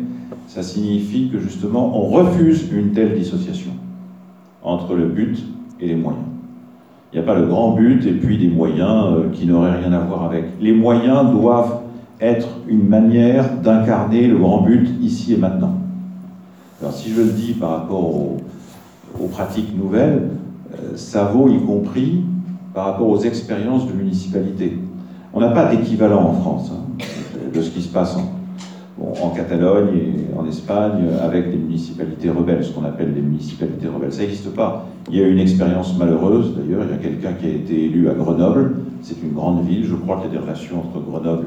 ça 0.48 0.62
signifie 0.62 1.30
que 1.30 1.38
justement, 1.38 1.96
on 1.96 2.08
refuse 2.08 2.68
une 2.72 2.92
telle 2.92 3.16
dissociation 3.16 3.70
entre 4.62 4.94
le 4.94 5.06
but 5.06 5.38
et 5.80 5.86
les 5.88 5.94
moyens. 5.94 6.24
Il 7.12 7.18
n'y 7.18 7.22
a 7.22 7.26
pas 7.26 7.38
le 7.38 7.46
grand 7.46 7.72
but 7.72 8.04
et 8.06 8.12
puis 8.12 8.38
des 8.38 8.48
moyens 8.48 9.06
euh, 9.06 9.30
qui 9.32 9.46
n'auraient 9.46 9.76
rien 9.76 9.92
à 9.92 10.00
voir 10.00 10.24
avec. 10.24 10.44
Les 10.60 10.72
moyens 10.72 11.30
doivent 11.30 11.80
être 12.20 12.48
une 12.66 12.88
manière 12.88 13.56
d'incarner 13.60 14.26
le 14.26 14.38
grand 14.38 14.62
but 14.62 14.88
ici 15.00 15.34
et 15.34 15.36
maintenant. 15.36 15.74
Alors 16.80 16.92
si 16.92 17.10
je 17.10 17.20
le 17.20 17.30
dis 17.30 17.52
par 17.52 17.70
rapport 17.70 18.04
au, 18.04 18.36
aux 19.20 19.26
pratiques 19.28 19.76
nouvelles, 19.76 20.30
euh, 20.74 20.96
ça 20.96 21.24
vaut 21.24 21.48
y 21.48 21.58
compris 21.58 22.22
par 22.72 22.86
rapport 22.86 23.08
aux 23.08 23.20
expériences 23.20 23.86
de 23.86 23.92
municipalité. 23.92 24.76
On 25.32 25.40
n'a 25.40 25.50
pas 25.50 25.66
d'équivalent 25.66 26.22
en 26.22 26.32
France 26.32 26.72
hein, 26.72 27.04
de 27.52 27.62
ce 27.62 27.70
qui 27.70 27.82
se 27.82 27.88
passe 27.88 28.16
en, 28.16 28.32
Catalogne 29.34 29.96
et 29.96 30.38
en 30.38 30.46
Espagne 30.46 31.04
avec 31.22 31.46
les 31.46 31.56
municipalités 31.56 32.30
rebelles, 32.30 32.64
ce 32.64 32.72
qu'on 32.72 32.84
appelle 32.84 33.12
les 33.14 33.20
municipalités 33.20 33.88
rebelles. 33.88 34.12
Ça 34.12 34.22
n'existe 34.22 34.54
pas. 34.54 34.86
Il 35.10 35.16
y 35.16 35.22
a 35.22 35.26
eu 35.26 35.32
une 35.32 35.40
expérience 35.40 35.96
malheureuse, 35.98 36.54
d'ailleurs, 36.56 36.84
il 36.84 36.90
y 36.90 36.94
a 36.94 37.02
quelqu'un 37.02 37.32
qui 37.32 37.46
a 37.46 37.50
été 37.50 37.84
élu 37.84 38.08
à 38.08 38.14
Grenoble, 38.14 38.76
c'est 39.02 39.20
une 39.22 39.32
grande 39.32 39.66
ville, 39.66 39.84
je 39.84 39.94
crois 39.94 40.16
qu'il 40.16 40.26
y 40.26 40.28
a 40.28 40.32
des 40.32 40.38
relations 40.38 40.78
entre 40.78 41.00
Grenoble 41.04 41.46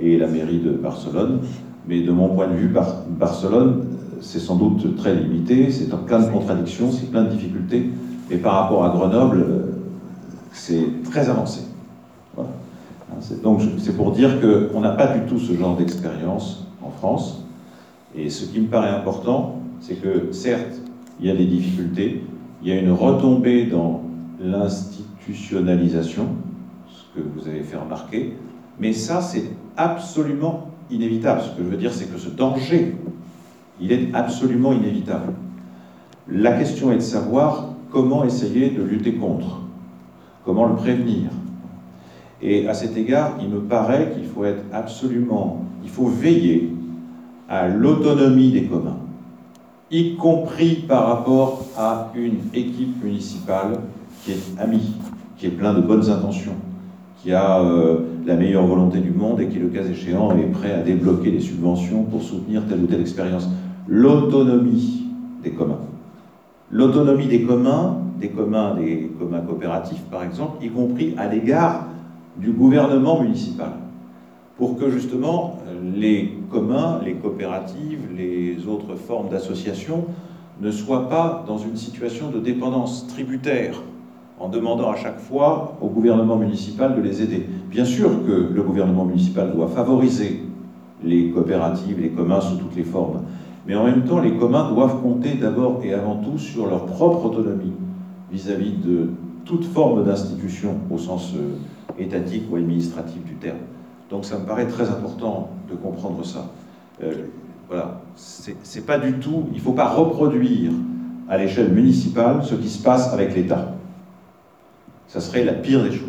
et 0.00 0.18
la 0.18 0.26
mairie 0.26 0.58
de 0.58 0.72
Barcelone, 0.72 1.40
mais 1.88 2.00
de 2.00 2.10
mon 2.10 2.28
point 2.30 2.48
de 2.48 2.54
vue, 2.54 2.74
Barcelone 3.18 3.84
c'est 4.20 4.38
sans 4.38 4.56
doute 4.56 4.96
très 4.96 5.14
limité, 5.14 5.70
c'est 5.70 5.88
plein 6.06 6.20
de 6.20 6.30
contradictions, 6.30 6.90
c'est 6.90 7.10
plein 7.10 7.24
de 7.24 7.30
difficultés, 7.30 7.90
mais 8.30 8.36
par 8.38 8.54
rapport 8.54 8.84
à 8.84 8.88
Grenoble, 8.90 9.40
euh, 9.40 9.72
c'est 10.52 10.84
très 11.10 11.28
avancé. 11.28 11.60
Voilà. 12.34 12.50
Donc 13.42 13.60
c'est 13.78 13.96
pour 13.96 14.12
dire 14.12 14.40
qu'on 14.40 14.80
n'a 14.80 14.90
pas 14.90 15.06
du 15.06 15.20
tout 15.26 15.38
ce 15.38 15.52
genre 15.54 15.76
d'expérience 15.76 16.65
en 16.65 16.65
France, 16.96 17.44
et 18.14 18.30
ce 18.30 18.46
qui 18.46 18.60
me 18.60 18.68
paraît 18.68 18.90
important, 18.90 19.60
c'est 19.80 19.96
que 19.96 20.32
certes, 20.32 20.80
il 21.20 21.26
y 21.26 21.30
a 21.30 21.36
des 21.36 21.46
difficultés, 21.46 22.22
il 22.62 22.68
y 22.68 22.72
a 22.72 22.80
une 22.80 22.92
retombée 22.92 23.66
dans 23.66 24.02
l'institutionnalisation, 24.40 26.28
ce 26.88 27.18
que 27.18 27.24
vous 27.24 27.48
avez 27.48 27.62
fait 27.62 27.76
remarquer, 27.76 28.34
mais 28.78 28.92
ça 28.92 29.20
c'est 29.20 29.44
absolument 29.76 30.68
inévitable. 30.90 31.42
Ce 31.42 31.56
que 31.56 31.64
je 31.64 31.68
veux 31.68 31.76
dire, 31.76 31.92
c'est 31.92 32.10
que 32.12 32.18
ce 32.18 32.28
danger 32.28 32.96
il 33.80 33.92
est 33.92 34.14
absolument 34.14 34.72
inévitable. 34.72 35.34
La 36.28 36.52
question 36.52 36.92
est 36.92 36.96
de 36.96 37.00
savoir 37.00 37.74
comment 37.90 38.24
essayer 38.24 38.70
de 38.70 38.82
lutter 38.82 39.14
contre, 39.14 39.60
comment 40.44 40.66
le 40.66 40.74
prévenir. 40.74 41.30
Et 42.42 42.68
à 42.68 42.74
cet 42.74 42.96
égard, 42.96 43.38
il 43.40 43.48
me 43.48 43.60
paraît 43.60 44.12
qu'il 44.14 44.26
faut 44.26 44.44
être 44.44 44.64
absolument, 44.72 45.64
il 45.82 45.90
faut 45.90 46.06
veiller 46.06 46.75
à 47.48 47.68
l'autonomie 47.68 48.50
des 48.50 48.64
communs, 48.64 48.98
y 49.90 50.16
compris 50.16 50.84
par 50.88 51.06
rapport 51.06 51.64
à 51.76 52.10
une 52.14 52.38
équipe 52.54 53.02
municipale 53.02 53.78
qui 54.24 54.32
est 54.32 54.60
amie, 54.60 54.94
qui 55.36 55.46
est 55.46 55.50
plein 55.50 55.74
de 55.74 55.80
bonnes 55.80 56.10
intentions, 56.10 56.56
qui 57.22 57.32
a 57.32 57.60
euh, 57.60 58.00
la 58.26 58.34
meilleure 58.34 58.66
volonté 58.66 58.98
du 58.98 59.10
monde 59.10 59.40
et 59.40 59.46
qui, 59.46 59.58
le 59.58 59.68
cas 59.68 59.84
échéant, 59.84 60.36
est 60.36 60.50
prêt 60.50 60.72
à 60.72 60.82
débloquer 60.82 61.30
des 61.30 61.40
subventions 61.40 62.02
pour 62.04 62.22
soutenir 62.22 62.66
telle 62.66 62.82
ou 62.82 62.86
telle 62.86 63.00
expérience 63.00 63.48
l'autonomie 63.88 65.04
des 65.42 65.50
communs. 65.50 65.80
L'autonomie 66.70 67.26
des 67.26 67.42
communs, 67.42 67.98
des 68.20 68.30
communs, 68.30 68.74
des 68.74 69.10
communs 69.18 69.40
coopératifs 69.40 70.02
par 70.10 70.24
exemple, 70.24 70.64
y 70.64 70.68
compris 70.68 71.14
à 71.16 71.28
l'égard 71.28 71.86
du 72.36 72.50
gouvernement 72.50 73.22
municipal, 73.22 73.70
pour 74.56 74.78
que 74.78 74.90
justement 74.90 75.58
les 75.94 76.38
communs, 76.50 77.00
les 77.04 77.14
coopératives, 77.14 78.08
les 78.16 78.66
autres 78.66 78.94
formes 78.94 79.28
d'association 79.28 80.06
ne 80.60 80.70
soient 80.70 81.08
pas 81.08 81.44
dans 81.46 81.58
une 81.58 81.76
situation 81.76 82.30
de 82.30 82.40
dépendance 82.40 83.06
tributaire 83.08 83.82
en 84.38 84.48
demandant 84.48 84.90
à 84.90 84.96
chaque 84.96 85.18
fois 85.18 85.76
au 85.80 85.88
gouvernement 85.88 86.36
municipal 86.36 86.96
de 86.96 87.02
les 87.02 87.22
aider. 87.22 87.46
Bien 87.70 87.84
sûr 87.84 88.10
que 88.26 88.50
le 88.52 88.62
gouvernement 88.62 89.04
municipal 89.04 89.52
doit 89.54 89.68
favoriser 89.68 90.42
les 91.02 91.30
coopératives, 91.30 92.00
les 92.00 92.10
communs 92.10 92.40
sous 92.40 92.56
toutes 92.56 92.76
les 92.76 92.84
formes, 92.84 93.22
mais 93.66 93.74
en 93.74 93.84
même 93.84 94.04
temps, 94.04 94.20
les 94.20 94.34
communs 94.36 94.70
doivent 94.70 95.02
compter 95.02 95.34
d'abord 95.34 95.80
et 95.82 95.92
avant 95.92 96.16
tout 96.16 96.38
sur 96.38 96.66
leur 96.66 96.86
propre 96.86 97.26
autonomie, 97.26 97.72
vis-à-vis 98.30 98.72
de 98.72 99.10
toute 99.44 99.64
forme 99.64 100.04
d'institution 100.04 100.76
au 100.90 100.98
sens 100.98 101.34
euh, 101.34 101.56
étatique 101.98 102.44
ou 102.50 102.56
administratif 102.56 103.24
du 103.24 103.34
terme. 103.34 103.58
Donc 104.10 104.24
ça 104.24 104.38
me 104.38 104.46
paraît 104.46 104.66
très 104.66 104.88
important 104.88 105.50
de 105.70 105.74
comprendre 105.74 106.24
ça. 106.24 106.46
Euh, 107.02 107.26
voilà, 107.68 108.00
c'est 108.14 108.86
pas 108.86 108.98
du 108.98 109.14
tout, 109.14 109.46
il 109.50 109.56
ne 109.56 109.60
faut 109.60 109.72
pas 109.72 109.88
reproduire 109.88 110.70
à 111.28 111.36
l'échelle 111.36 111.72
municipale 111.72 112.44
ce 112.44 112.54
qui 112.54 112.68
se 112.68 112.82
passe 112.82 113.12
avec 113.12 113.34
l'État. 113.34 113.74
Ça 115.08 115.20
serait 115.20 115.44
la 115.44 115.54
pire 115.54 115.82
des 115.82 115.90
choses. 115.90 116.08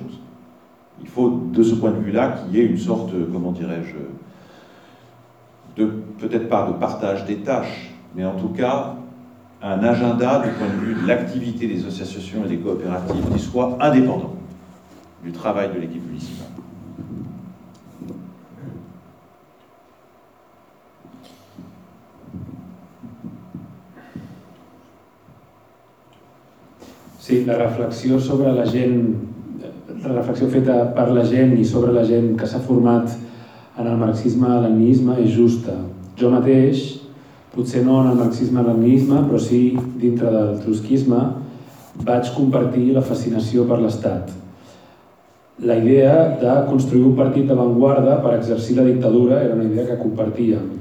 Il 1.02 1.08
faut, 1.08 1.30
de 1.52 1.64
ce 1.64 1.76
point 1.76 1.92
de 1.92 2.00
vue-là, 2.00 2.30
qu'il 2.30 2.56
y 2.56 2.62
ait 2.62 2.66
une 2.66 2.78
sorte, 2.78 3.12
comment 3.32 3.52
dirais-je, 3.52 3.96
de 5.82 5.92
peut-être 6.20 6.50
pas 6.50 6.68
de 6.68 6.74
partage 6.74 7.26
des 7.26 7.38
tâches, 7.38 7.92
mais 8.16 8.26
en 8.26 8.36
tout 8.36 8.50
cas 8.50 8.96
un 9.62 9.84
agenda 9.84 10.40
du 10.40 10.52
point 10.52 10.68
de 10.68 10.86
vue 10.86 11.02
de 11.02 11.08
l'activité 11.08 11.68
des 11.68 11.86
associations 11.86 12.46
et 12.46 12.48
des 12.48 12.58
coopératives 12.58 13.26
qui 13.34 13.40
soit 13.40 13.78
indépendant 13.80 14.36
du 15.24 15.32
travail 15.32 15.70
de 15.74 15.80
l'équipe 15.80 16.06
municipale. 16.06 16.57
Sí, 27.28 27.44
la 27.44 27.56
reflexió 27.56 28.22
sobre 28.22 28.54
la 28.54 28.66
gent, 28.66 29.02
la 30.00 30.14
reflexió 30.14 30.48
feta 30.48 30.78
per 30.96 31.10
la 31.12 31.26
gent 31.28 31.58
i 31.60 31.66
sobre 31.68 31.92
la 31.92 32.06
gent 32.08 32.30
que 32.40 32.48
s'ha 32.48 32.62
format 32.64 33.12
en 33.76 33.90
el 33.92 33.98
marxisme-leninisme 34.00 35.18
és 35.26 35.34
justa. 35.36 35.74
Jo 36.16 36.30
mateix, 36.32 36.86
potser 37.52 37.82
no 37.84 37.98
en 38.00 38.14
el 38.14 38.22
marxisme-leninisme, 38.22 39.26
però 39.28 39.42
sí 39.44 39.60
dintre 40.00 40.32
del 40.32 40.54
trotskisme, 40.62 41.20
vaig 42.08 42.32
compartir 42.38 42.94
la 42.96 43.04
fascinació 43.04 43.68
per 43.68 43.82
l'Estat. 43.82 44.32
La 45.68 45.76
idea 45.84 46.14
de 46.40 46.54
construir 46.70 47.10
un 47.10 47.18
partit 47.20 47.52
d'avantguarda 47.52 48.22
per 48.24 48.38
exercir 48.38 48.78
la 48.78 48.86
dictadura 48.88 49.42
era 49.42 49.58
una 49.58 49.68
idea 49.68 49.84
que 49.90 50.00
compartíem. 50.00 50.72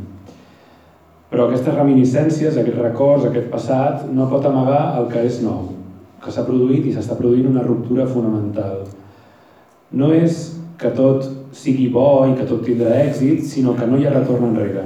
Però 1.27 1.48
aquestes 1.48 1.74
reminiscències, 1.74 2.55
aquest 2.55 2.78
records, 2.78 3.27
aquest 3.27 3.51
passat, 3.51 4.06
no 4.14 4.31
pot 4.31 4.47
amagar 4.47 4.85
el 5.01 5.10
que 5.10 5.27
és 5.27 5.43
nou 5.43 5.74
que 6.22 6.32
s'ha 6.32 6.44
produït 6.47 6.86
i 6.86 6.94
s'està 6.94 7.16
produint 7.18 7.48
una 7.51 7.64
ruptura 7.64 8.06
fonamental. 8.10 8.84
No 9.93 10.12
és 10.14 10.56
que 10.80 10.90
tot 10.97 11.26
sigui 11.56 11.88
bo 11.93 12.26
i 12.28 12.34
que 12.36 12.47
tot 12.48 12.64
tindrà 12.66 12.97
èxit, 13.06 13.44
sinó 13.48 13.74
que 13.76 13.86
no 13.88 13.98
hi 13.98 14.06
ha 14.06 14.14
retorn 14.14 14.51
enrere. 14.51 14.84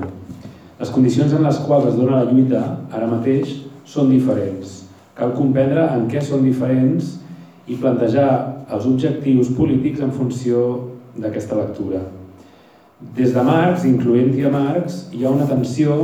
Les 0.81 0.93
condicions 0.95 1.33
en 1.37 1.43
les 1.45 1.59
quals 1.67 1.91
es 1.91 1.99
dona 1.99 2.23
la 2.23 2.31
lluita 2.31 2.63
ara 2.95 3.09
mateix 3.11 3.57
són 3.85 4.13
diferents. 4.13 4.85
Cal 5.19 5.35
comprendre 5.37 5.89
en 5.97 6.07
què 6.09 6.23
són 6.25 6.47
diferents 6.47 7.17
i 7.69 7.77
plantejar 7.77 8.31
els 8.71 8.87
objectius 8.89 9.51
polítics 9.57 10.01
en 10.05 10.15
funció 10.15 10.63
d'aquesta 11.19 11.59
lectura. 11.59 12.01
Des 13.17 13.35
de 13.35 13.43
Marx, 13.45 13.85
incloent-hi 13.89 14.45
a 14.45 14.53
Marx, 14.53 15.07
hi 15.13 15.25
ha 15.25 15.33
una 15.33 15.49
tensió 15.49 15.97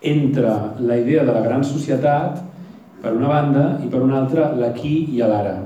entre 0.00 0.52
la 0.80 0.96
idea 0.96 1.24
de 1.24 1.32
la 1.32 1.42
gran 1.44 1.64
societat 1.64 2.40
per 3.00 3.14
una 3.16 3.28
banda, 3.28 3.64
i 3.84 3.88
per 3.88 4.02
una 4.04 4.20
altra 4.20 4.50
l'aquí 4.56 5.10
i 5.14 5.20
l'ara. 5.20 5.56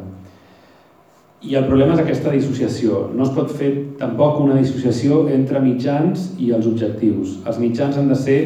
I 1.44 1.59
el 1.59 1.66
problema 1.69 1.93
és 1.93 2.01
aquesta 2.01 2.32
dissociació. 2.32 3.02
No 3.12 3.27
es 3.27 3.32
pot 3.36 3.51
fer 3.52 3.70
tampoc 4.01 4.39
una 4.40 4.56
dissociació 4.56 5.27
entre 5.32 5.61
mitjans 5.61 6.31
i 6.40 6.52
els 6.56 6.69
objectius. 6.70 7.40
Els 7.44 7.59
mitjans 7.61 7.98
han 8.01 8.09
de 8.09 8.16
ser 8.16 8.39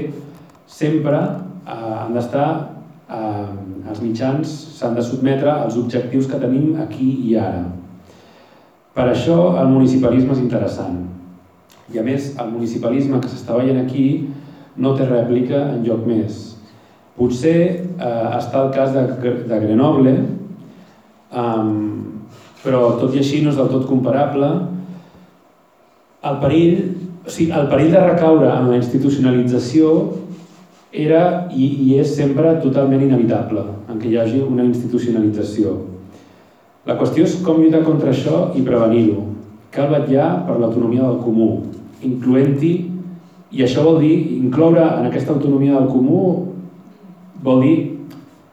sempre, 0.66 1.20
eh, 1.62 1.94
han 2.00 2.16
d'estar, 2.16 2.48
eh, 3.08 3.46
els 3.88 4.02
mitjans 4.02 4.48
s'han 4.78 4.96
de 4.96 5.02
sotmetre 5.02 5.50
als 5.52 5.76
objectius 5.76 6.26
que 6.26 6.40
tenim 6.42 6.80
aquí 6.82 7.08
i 7.30 7.36
ara. 7.36 7.64
Per 8.94 9.06
això 9.06 9.60
el 9.60 9.68
municipalisme 9.68 10.32
és 10.32 10.42
interessant. 10.42 11.06
I 11.94 11.98
a 11.98 12.02
més, 12.02 12.34
el 12.36 12.50
municipalisme 12.50 13.20
que 13.20 13.28
s'està 13.28 13.56
veient 13.56 13.78
aquí 13.78 14.28
no 14.76 14.96
té 14.96 15.06
rèplica 15.06 15.68
en 15.70 15.84
lloc 15.86 16.04
més 16.06 16.57
Potser 17.18 17.58
eh, 17.98 18.26
està 18.38 18.62
el 18.62 18.70
cas 18.74 18.92
de, 18.94 19.02
de 19.50 19.60
Grenoble, 19.64 20.14
um, 21.34 21.72
però 22.62 22.92
tot 23.00 23.16
i 23.16 23.22
així 23.22 23.42
no 23.42 23.50
és 23.50 23.58
del 23.58 23.70
tot 23.72 23.88
comparable. 23.90 24.48
El 26.28 26.38
perill, 26.42 26.78
o 27.26 27.30
sigui, 27.30 27.50
el 27.58 27.68
perill 27.72 27.90
de 27.94 28.04
recaure 28.04 28.50
en 28.52 28.70
la 28.70 28.78
institucionalització 28.78 29.92
era 30.92 31.48
i, 31.52 31.66
i 31.88 31.98
és 32.00 32.14
sempre 32.16 32.54
totalment 32.62 33.02
inevitable 33.04 33.64
en 33.90 33.98
què 34.00 34.10
hi 34.10 34.18
hagi 34.20 34.42
una 34.44 34.64
institucionalització. 34.64 35.74
La 36.88 36.96
qüestió 36.96 37.26
és 37.26 37.34
com 37.44 37.58
lluitar 37.60 37.82
contra 37.84 38.14
això 38.14 38.48
i 38.56 38.62
prevenir-ho. 38.64 39.26
Cal 39.74 39.90
vetllar 39.92 40.46
per 40.46 40.56
l'autonomia 40.56 41.04
del 41.04 41.18
comú, 41.20 41.48
incloent-hi, 42.06 42.72
i 43.52 43.64
això 43.64 43.84
vol 43.84 43.98
dir 44.00 44.14
incloure 44.38 44.84
en 44.84 45.08
aquesta 45.08 45.34
autonomia 45.34 45.74
del 45.76 45.90
comú 45.92 46.22
Vol 47.44 47.62
dir, 47.62 47.76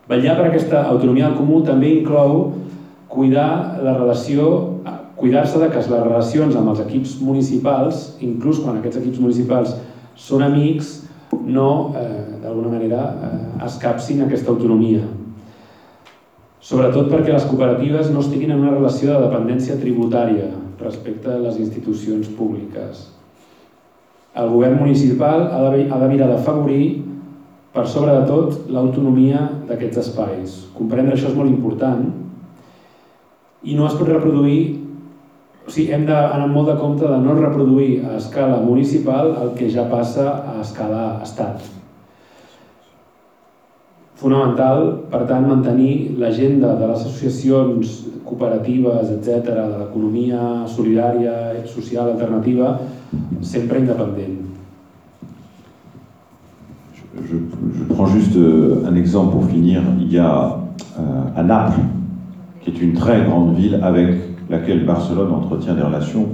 vetllar 0.09 0.35
per 0.37 0.49
aquesta 0.49 0.83
autonomia 0.91 1.29
del 1.29 1.39
comú 1.39 1.63
també 1.65 1.89
inclou 1.95 2.53
cuidar 3.09 3.79
la 3.81 3.95
relació, 3.97 4.51
cuidar-se 5.15 5.59
de 5.61 5.69
que 5.71 5.81
les 5.81 5.89
relacions 5.89 6.55
amb 6.59 6.73
els 6.73 6.83
equips 6.83 7.17
municipals, 7.23 8.05
inclús 8.21 8.59
quan 8.61 8.77
aquests 8.79 9.01
equips 9.01 9.21
municipals 9.23 9.75
són 10.15 10.43
amics, 10.45 10.99
no, 11.45 11.93
eh, 11.97 12.39
d'alguna 12.43 12.75
manera, 12.75 13.01
eh, 13.23 13.65
escapsin 13.65 14.21
aquesta 14.25 14.51
autonomia. 14.51 15.01
Sobretot 16.59 17.09
perquè 17.11 17.33
les 17.33 17.45
cooperatives 17.45 18.11
no 18.11 18.21
estiguin 18.23 18.51
en 18.51 18.61
una 18.63 18.73
relació 18.73 19.11
de 19.11 19.27
dependència 19.27 19.79
tributària 19.81 20.47
respecte 20.79 21.29
a 21.31 21.41
les 21.41 21.59
institucions 21.61 22.27
públiques. 22.37 23.11
El 24.35 24.49
govern 24.49 24.79
municipal 24.79 25.45
ha 25.51 25.69
de, 25.69 25.85
ha 25.89 25.99
de 25.99 26.07
mirar 26.11 26.27
d'afavorir 26.27 27.03
per 27.75 27.83
sobre 27.91 28.13
de 28.15 28.23
tot 28.29 28.69
l'autonomia 28.71 29.41
d'aquests 29.67 29.99
espais. 30.05 30.55
Comprendre 30.77 31.17
això 31.17 31.27
és 31.27 31.35
molt 31.35 31.51
important 31.51 32.05
i 33.65 33.75
no 33.75 33.87
es 33.89 33.95
pot 33.99 34.07
reproduir, 34.07 34.79
o 35.65 35.73
sigui, 35.73 35.91
hem 35.91 36.05
d'anar 36.07 36.47
molt 36.47 36.69
de 36.71 36.77
compte 36.79 37.07
de 37.09 37.17
no 37.19 37.35
reproduir 37.35 38.05
a 38.05 38.15
escala 38.19 38.61
municipal 38.63 39.33
el 39.41 39.55
que 39.57 39.67
ja 39.73 39.89
passa 39.91 40.29
a 40.53 40.59
escala 40.61 41.17
estat. 41.25 41.65
Fonamental, 44.15 44.85
per 45.11 45.25
tant, 45.27 45.43
mantenir 45.49 46.15
l'agenda 46.21 46.77
de 46.79 46.87
les 46.87 47.01
associacions 47.01 47.97
cooperatives, 48.23 49.11
etc., 49.17 49.51
de 49.51 49.67
l'economia 49.81 50.63
solidària, 50.71 51.35
social, 51.67 52.13
alternativa, 52.13 52.77
sempre 53.43 53.83
independent. 53.83 54.54
Je, 57.23 57.93
prends 57.93 58.07
juste 58.07 58.35
euh, 58.35 58.83
un 58.87 58.95
exemple 58.95 59.31
pour 59.31 59.45
finir. 59.45 59.81
Il 59.99 60.11
y 60.11 60.17
a 60.17 60.59
euh, 60.99 61.01
à 61.35 61.43
Naples, 61.43 61.81
qui 62.61 62.71
est 62.71 62.81
une 62.81 62.93
très 62.93 63.23
grande 63.25 63.55
ville 63.55 63.79
avec 63.81 64.15
laquelle 64.49 64.85
Barcelone 64.85 65.31
entretient 65.31 65.75
des 65.75 65.81
relations, 65.81 66.27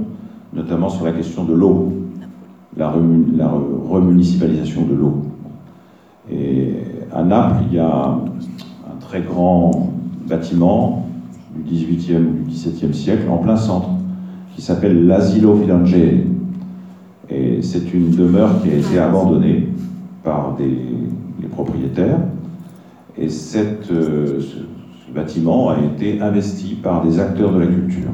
notamment 0.52 0.88
sur 0.88 1.04
la 1.04 1.12
question 1.12 1.44
de 1.44 1.54
l'eau, 1.54 1.92
la, 2.76 2.92
remunicipalisation 3.88 4.82
de 4.86 4.94
l'eau. 4.94 5.22
Et 6.30 6.74
à 7.12 7.22
Naples, 7.22 7.64
il 7.70 7.76
y 7.76 7.78
a 7.78 8.08
un 8.08 9.00
très 9.00 9.20
grand 9.20 9.92
bâtiment 10.28 11.06
du 11.54 11.74
18e 11.74 12.16
ou 12.16 12.48
du 12.48 12.54
17e 12.54 12.92
siècle 12.92 13.28
en 13.30 13.38
plein 13.38 13.56
centre 13.56 13.88
qui 14.54 14.62
s'appelle 14.62 15.06
l'Asilo 15.06 15.56
Filangere. 15.56 16.26
Et 17.28 17.62
c'est 17.62 17.92
une 17.94 18.10
demeure 18.10 18.62
qui 18.62 18.70
a 18.70 18.74
été 18.74 18.98
abandonnée 18.98 19.68
par 20.22 20.54
des, 20.54 20.86
les 21.40 21.48
propriétaires. 21.48 22.18
Et 23.18 23.26
euh, 23.26 24.40
ce, 24.40 25.12
bâtiment 25.12 25.68
a 25.68 25.78
été 25.78 26.20
investi 26.22 26.74
par 26.74 27.04
des 27.04 27.20
acteurs 27.20 27.52
de 27.52 27.58
la 27.58 27.66
culture 27.66 28.10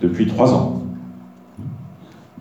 depuis 0.00 0.26
trois 0.26 0.52
ans. 0.52 0.82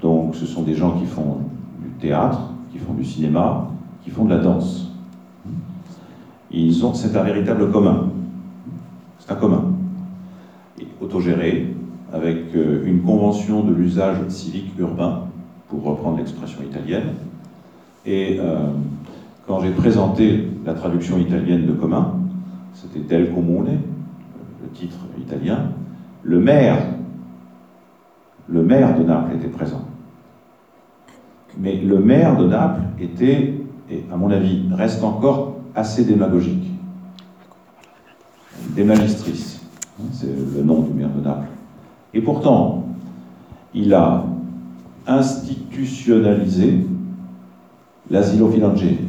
Donc 0.02 0.36
ce 0.36 0.46
sont 0.46 0.64
des 0.64 0.74
gens 0.74 0.98
qui 0.98 1.06
font 1.06 1.38
du 1.82 1.90
théâtre, 2.00 2.40
qui 2.72 2.80
font 2.80 2.94
du 2.94 3.06
cinéma, 3.06 3.70
qui 4.04 4.10
font 4.10 4.26
de 4.26 4.32
la 4.32 4.40
danse. 4.40 4.92
Ils 6.50 6.84
ont, 6.86 6.94
c'est 6.94 7.16
un 7.16 7.24
véritable 7.24 7.72
commun. 7.72 8.10
C'est 9.20 9.32
un 9.32 9.36
commun. 9.36 9.66
Autogéré, 11.00 11.76
avec 12.12 12.56
euh, 12.56 12.84
une 12.86 13.02
convention 13.02 13.64
de 13.64 13.74
l'usage 13.74 14.18
civique 14.30 14.72
urbain, 14.80 15.28
pour 15.70 15.84
reprendre 15.84 16.18
l'expression 16.18 16.62
italienne, 16.64 17.14
et 18.06 18.38
euh, 18.40 18.68
quand 19.48 19.62
j'ai 19.62 19.72
présenté 19.72 20.48
la 20.66 20.74
traduction 20.74 21.18
italienne 21.18 21.66
de 21.66 21.74
commun, 21.74 22.16
c'était 22.74 23.00
Del 23.00 23.34
Comune, 23.34 23.80
le 24.62 24.70
titre 24.74 24.98
italien, 25.20 25.72
le 26.24 26.40
maire, 26.40 26.80
le 28.48 28.62
maire 28.62 28.98
de 28.98 29.04
Naples 29.04 29.36
était 29.36 29.48
présent. 29.48 29.86
Mais 31.58 31.78
le 31.78 32.00
maire 32.00 32.38
de 32.38 32.48
Naples 32.48 32.82
était, 33.00 33.54
et 33.90 34.04
à 34.12 34.18
mon 34.18 34.32
avis, 34.32 34.64
reste 34.72 35.04
encore 35.04 35.58
assez 35.76 36.04
démagogique. 36.04 36.72
des 38.76 38.84
Magistris, 38.84 39.62
c'est 40.12 40.28
le 40.28 40.64
nom 40.64 40.82
du 40.82 40.94
maire 40.94 41.10
de 41.10 41.22
Naples. 41.22 41.48
Et 42.14 42.22
pourtant, 42.22 42.86
il 43.74 43.94
a 43.94 44.26
institutionnalisé 45.08 46.86
l'asilo 48.14 48.48
filangeli. 48.48 49.00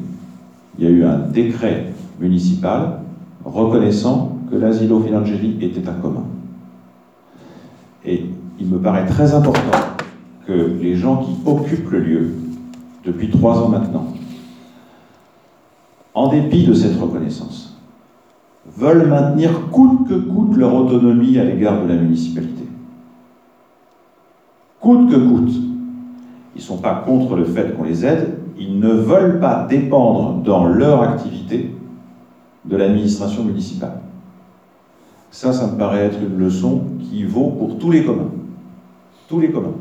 Il 0.78 0.84
y 0.84 0.86
a 0.86 0.90
eu 0.90 1.04
un 1.04 1.18
décret 1.18 1.92
municipal 2.18 3.00
reconnaissant 3.44 4.38
que 4.50 4.56
l'asilo 4.56 5.00
filangeli 5.00 5.58
était 5.60 5.86
un 5.88 5.92
commun. 5.92 6.24
Et 8.04 8.24
il 8.58 8.66
me 8.66 8.78
paraît 8.78 9.06
très 9.06 9.34
important 9.34 9.78
que 10.46 10.52
les 10.52 10.96
gens 10.96 11.18
qui 11.18 11.36
occupent 11.46 11.90
le 11.90 12.00
lieu, 12.00 12.34
depuis 13.04 13.28
trois 13.28 13.58
ans 13.62 13.68
maintenant, 13.68 14.06
en 16.14 16.28
dépit 16.28 16.64
de 16.66 16.72
cette 16.72 16.98
reconnaissance, 16.98 17.76
veulent 18.66 19.08
maintenir 19.08 19.68
coûte 19.70 20.08
que 20.08 20.14
coûte 20.14 20.56
leur 20.56 20.74
autonomie 20.74 21.38
à 21.38 21.44
l'égard 21.44 21.82
de 21.82 21.88
la 21.88 21.96
municipalité. 21.96 22.64
Coûte 24.80 25.10
que 25.10 25.16
coûte. 25.16 25.52
Ils 26.56 26.58
ne 26.58 26.62
sont 26.62 26.78
pas 26.78 27.02
contre 27.06 27.36
le 27.36 27.44
fait 27.44 27.76
qu'on 27.76 27.84
les 27.84 28.06
aide, 28.06 28.43
ils 28.58 28.78
ne 28.78 28.92
veulent 28.92 29.40
pas 29.40 29.66
dépendre 29.68 30.42
dans 30.42 30.66
leur 30.66 31.02
activité 31.02 31.74
de 32.64 32.76
l'administration 32.76 33.44
municipale. 33.44 34.00
Ça, 35.30 35.52
ça 35.52 35.66
me 35.66 35.76
paraît 35.76 36.06
être 36.06 36.18
une 36.22 36.38
leçon 36.38 36.84
qui 37.00 37.24
vaut 37.24 37.50
pour 37.50 37.78
tous 37.78 37.90
les 37.90 38.04
communs. 38.04 38.30
Tous 39.28 39.40
les 39.40 39.50
communs. 39.50 39.74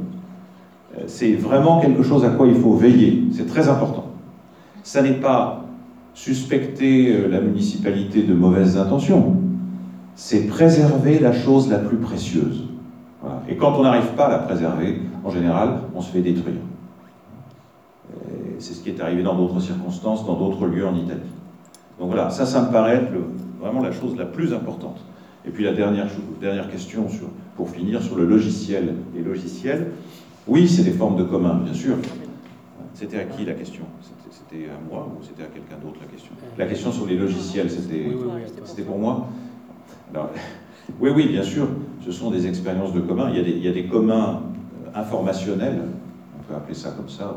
Euh, 0.98 1.04
c'est 1.08 1.34
vraiment 1.34 1.80
quelque 1.80 2.04
chose 2.04 2.26
à 2.26 2.30
quoi 2.30 2.48
il 2.48 2.56
faut 2.56 2.74
veiller. 2.74 3.26
C'est 3.32 3.46
très 3.46 3.70
important. 3.70 4.06
Ça 4.82 5.02
n'est 5.02 5.20
pas 5.20 5.64
suspecter 6.14 7.16
euh, 7.16 7.28
la 7.28 7.40
municipalité 7.40 8.24
de 8.24 8.34
mauvaises 8.34 8.78
intentions. 8.78 9.38
C'est 10.16 10.48
préserver 10.48 11.20
la 11.20 11.34
chose 11.34 11.70
la 11.70 11.80
plus 11.80 11.98
précieuse. 11.98 12.66
Et 13.48 13.56
quand 13.56 13.74
on 13.78 13.84
n'arrive 13.84 14.14
pas 14.18 14.26
à 14.26 14.32
la 14.32 14.40
préserver, 14.40 15.02
en 15.24 15.30
général, 15.30 15.80
on 15.96 16.02
se 16.02 16.12
fait 16.12 16.22
détruire. 16.22 16.58
C'est 18.60 18.74
ce 18.74 18.82
qui 18.82 18.90
est 18.90 19.02
arrivé 19.02 19.24
dans 19.24 19.36
d'autres 19.36 19.60
circonstances, 19.60 20.26
dans 20.26 20.36
d'autres 20.36 20.66
lieux 20.66 20.88
en 20.88 20.96
Italie. 20.96 21.20
Donc 22.00 22.08
voilà, 22.08 22.30
ça, 22.30 22.46
ça 22.46 22.62
me 22.62 22.72
paraît 22.72 22.96
être 22.96 23.12
vraiment 23.60 23.82
la 23.82 23.92
chose 23.92 24.16
la 24.18 24.26
plus 24.26 24.54
importante. 24.54 25.02
Et 25.46 25.50
puis 25.50 25.64
la 25.64 25.74
dernière, 25.74 26.08
dernière 26.40 26.70
question, 26.70 27.10
sur, 27.10 27.28
pour 27.58 27.70
finir, 27.70 28.02
sur 28.02 28.16
le 28.16 28.26
logiciel. 28.26 28.96
Les 29.16 29.22
logiciels, 29.22 29.92
oui, 30.48 30.68
c'est 30.68 30.84
des 30.84 30.92
formes 30.92 31.18
de 31.18 31.24
commun, 31.24 31.56
bien 31.64 31.74
sûr. 31.74 31.96
C'était 32.94 33.20
à 33.20 33.24
qui 33.26 33.44
la 33.44 33.54
question? 33.54 33.84
C'était 34.32 34.66
à 34.66 34.78
moi 34.90 35.10
ou 35.12 35.24
c'était 35.24 35.44
à 35.44 35.48
quelqu'un 35.48 35.76
d'autre 35.84 36.00
la 36.00 36.08
question? 36.08 36.32
La 36.58 36.66
question 36.66 36.92
sur 36.92 37.06
les 37.06 37.18
logiciels, 37.18 37.70
c'était 37.70 38.84
pour 38.84 38.98
moi? 38.98 39.28
Alors, 40.14 40.30
Oui, 41.00 41.12
oui, 41.16 41.28
bien 41.28 41.44
sûr, 41.44 41.68
ce 42.06 42.12
sont 42.12 42.30
des 42.30 42.48
expériences 42.48 42.94
de 42.94 43.00
commun. 43.00 43.30
Il 43.30 43.38
y 43.38 43.40
a 43.40 43.44
des, 43.44 43.52
il 43.52 43.64
y 43.64 43.68
a 43.68 43.72
des 43.72 43.86
communs 43.86 44.42
euh, 44.86 45.00
informationnels, 45.00 45.82
on 46.38 46.44
peut 46.44 46.56
appeler 46.56 46.76
ça 46.76 46.92
comme 46.92 47.10
ça, 47.10 47.24
euh, 47.24 47.34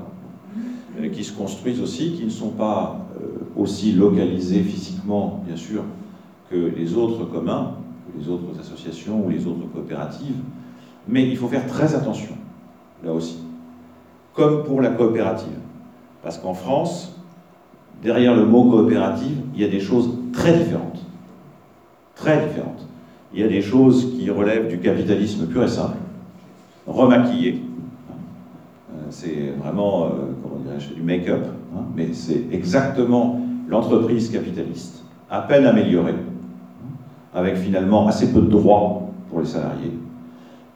qui 1.13 1.25
se 1.25 1.33
construisent 1.33 1.81
aussi, 1.81 2.13
qui 2.13 2.25
ne 2.25 2.31
sont 2.31 2.51
pas 2.51 3.07
euh, 3.21 3.27
aussi 3.57 3.93
localisés 3.93 4.63
physiquement, 4.63 5.43
bien 5.47 5.57
sûr, 5.57 5.83
que 6.51 6.57
les 6.57 6.95
autres 6.95 7.25
communs, 7.25 7.73
que 8.07 8.21
les 8.21 8.29
autres 8.29 8.59
associations 8.59 9.25
ou 9.25 9.31
les 9.31 9.47
autres 9.47 9.67
coopératives. 9.73 10.37
Mais 11.09 11.29
il 11.29 11.37
faut 11.37 11.49
faire 11.49 11.67
très 11.67 11.95
attention, 11.95 12.35
là 13.05 13.13
aussi, 13.13 13.39
comme 14.35 14.65
pour 14.65 14.81
la 14.81 14.91
coopérative. 14.91 15.59
Parce 16.23 16.39
qu'en 16.39 16.55
France, 16.55 17.17
derrière 18.03 18.35
le 18.35 18.45
mot 18.45 18.65
coopérative, 18.71 19.39
il 19.55 19.61
y 19.61 19.65
a 19.65 19.69
des 19.69 19.81
choses 19.81 20.11
très 20.33 20.57
différentes. 20.59 21.05
Très 22.15 22.47
différentes. 22.47 22.87
Il 23.33 23.41
y 23.41 23.45
a 23.45 23.49
des 23.49 23.63
choses 23.63 24.17
qui 24.17 24.31
relèvent 24.31 24.69
du 24.69 24.79
capitalisme 24.79 25.47
pur 25.47 25.63
et 25.63 25.69
simple, 25.69 25.99
remaquillé. 26.87 27.63
C'est 29.11 29.53
vraiment, 29.63 30.11
dirais-je, 30.59 30.95
du 30.95 31.03
make-up, 31.03 31.47
hein, 31.75 31.83
mais 31.97 32.09
c'est 32.13 32.45
exactement 32.53 33.41
l'entreprise 33.69 34.31
capitaliste, 34.31 35.05
à 35.31 35.43
peine 35.43 35.67
améliorée, 35.67 36.15
avec 37.35 37.57
finalement 37.57 38.07
assez 38.07 38.33
peu 38.33 38.41
de 38.41 38.49
droits 38.49 39.09
pour 39.29 39.41
les 39.41 39.47
salariés. 39.47 39.93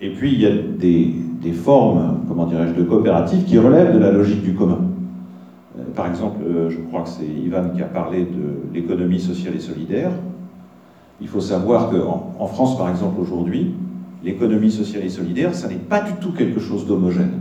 Et 0.00 0.10
puis 0.10 0.32
il 0.32 0.40
y 0.40 0.46
a 0.46 0.50
des, 0.50 1.14
des 1.40 1.52
formes, 1.52 2.20
comment 2.28 2.46
dirais-je, 2.46 2.74
de 2.74 2.82
coopératives 2.82 3.44
qui 3.44 3.58
relèvent 3.58 3.94
de 3.94 3.98
la 3.98 4.10
logique 4.10 4.42
du 4.42 4.54
commun. 4.54 4.78
Par 5.94 6.06
exemple, 6.06 6.40
je 6.68 6.76
crois 6.88 7.02
que 7.02 7.08
c'est 7.08 7.26
Ivan 7.26 7.70
qui 7.74 7.82
a 7.82 7.86
parlé 7.86 8.24
de 8.24 8.74
l'économie 8.74 9.20
sociale 9.20 9.54
et 9.56 9.60
solidaire. 9.60 10.10
Il 11.20 11.28
faut 11.28 11.40
savoir 11.40 11.90
qu'en 11.90 12.32
en 12.38 12.46
France, 12.46 12.76
par 12.76 12.90
exemple, 12.90 13.20
aujourd'hui, 13.20 13.74
l'économie 14.24 14.70
sociale 14.70 15.04
et 15.04 15.08
solidaire, 15.08 15.54
ça 15.54 15.68
n'est 15.68 15.74
pas 15.76 16.00
du 16.00 16.12
tout 16.20 16.32
quelque 16.32 16.60
chose 16.60 16.86
d'homogène. 16.86 17.32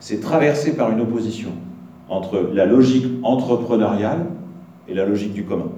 C'est 0.00 0.20
traversé 0.20 0.76
par 0.76 0.90
une 0.90 1.00
opposition 1.00 1.50
entre 2.08 2.50
la 2.52 2.66
logique 2.66 3.06
entrepreneuriale 3.22 4.26
et 4.88 4.94
la 4.94 5.04
logique 5.04 5.32
du 5.32 5.44
commun. 5.44 5.70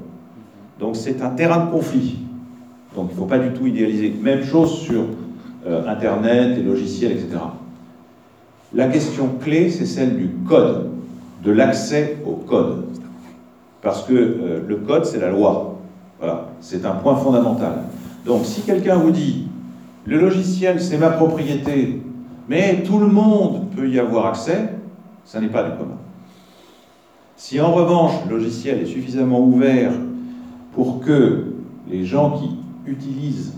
Donc 0.81 0.97
c'est 0.97 1.23
un 1.23 1.31
terrain 1.31 1.67
de 1.67 1.71
conflit. 1.71 2.19
Donc 2.95 3.09
il 3.11 3.15
ne 3.15 3.19
faut 3.19 3.27
pas 3.27 3.39
du 3.39 3.53
tout 3.53 3.67
idéaliser. 3.67 4.15
Même 4.21 4.45
chose 4.45 4.79
sur 4.79 5.05
euh, 5.67 5.89
Internet, 5.89 6.57
les 6.57 6.63
logiciels, 6.63 7.13
etc. 7.13 7.39
La 8.75 8.89
question 8.89 9.31
clé, 9.41 9.71
c'est 9.71 9.87
celle 9.87 10.17
du 10.17 10.29
code, 10.47 10.91
de 11.43 11.51
l'accès 11.51 12.19
au 12.27 12.33
code. 12.33 12.85
Parce 13.81 14.03
que 14.03 14.13
euh, 14.13 14.61
le 14.67 14.77
code, 14.77 15.05
c'est 15.05 15.21
la 15.21 15.31
loi. 15.31 15.79
Voilà, 16.19 16.49
c'est 16.61 16.85
un 16.85 16.93
point 16.93 17.17
fondamental. 17.17 17.85
Donc 18.27 18.45
si 18.45 18.63
quelqu'un 18.63 18.97
vous 18.97 19.11
dit, 19.11 19.47
le 20.05 20.19
logiciel 20.21 20.81
c'est 20.81 20.99
ma 20.99 21.11
propriété, 21.11 22.03
mais 22.49 22.83
tout 22.83 22.99
le 22.99 23.07
monde 23.07 23.71
peut 23.77 23.89
y 23.89 23.99
avoir 23.99 24.27
accès, 24.27 24.75
ça 25.25 25.41
n'est 25.41 25.49
pas 25.49 25.63
du 25.65 25.77
commun. 25.77 25.99
Si 27.37 27.61
en 27.61 27.73
revanche 27.73 28.13
le 28.29 28.37
logiciel 28.37 28.81
est 28.81 28.87
suffisamment 28.87 29.41
ouvert 29.41 29.93
pour 30.73 31.01
que 31.01 31.45
les 31.89 32.05
gens 32.05 32.39
qui 32.39 32.51
utilisent 32.91 33.55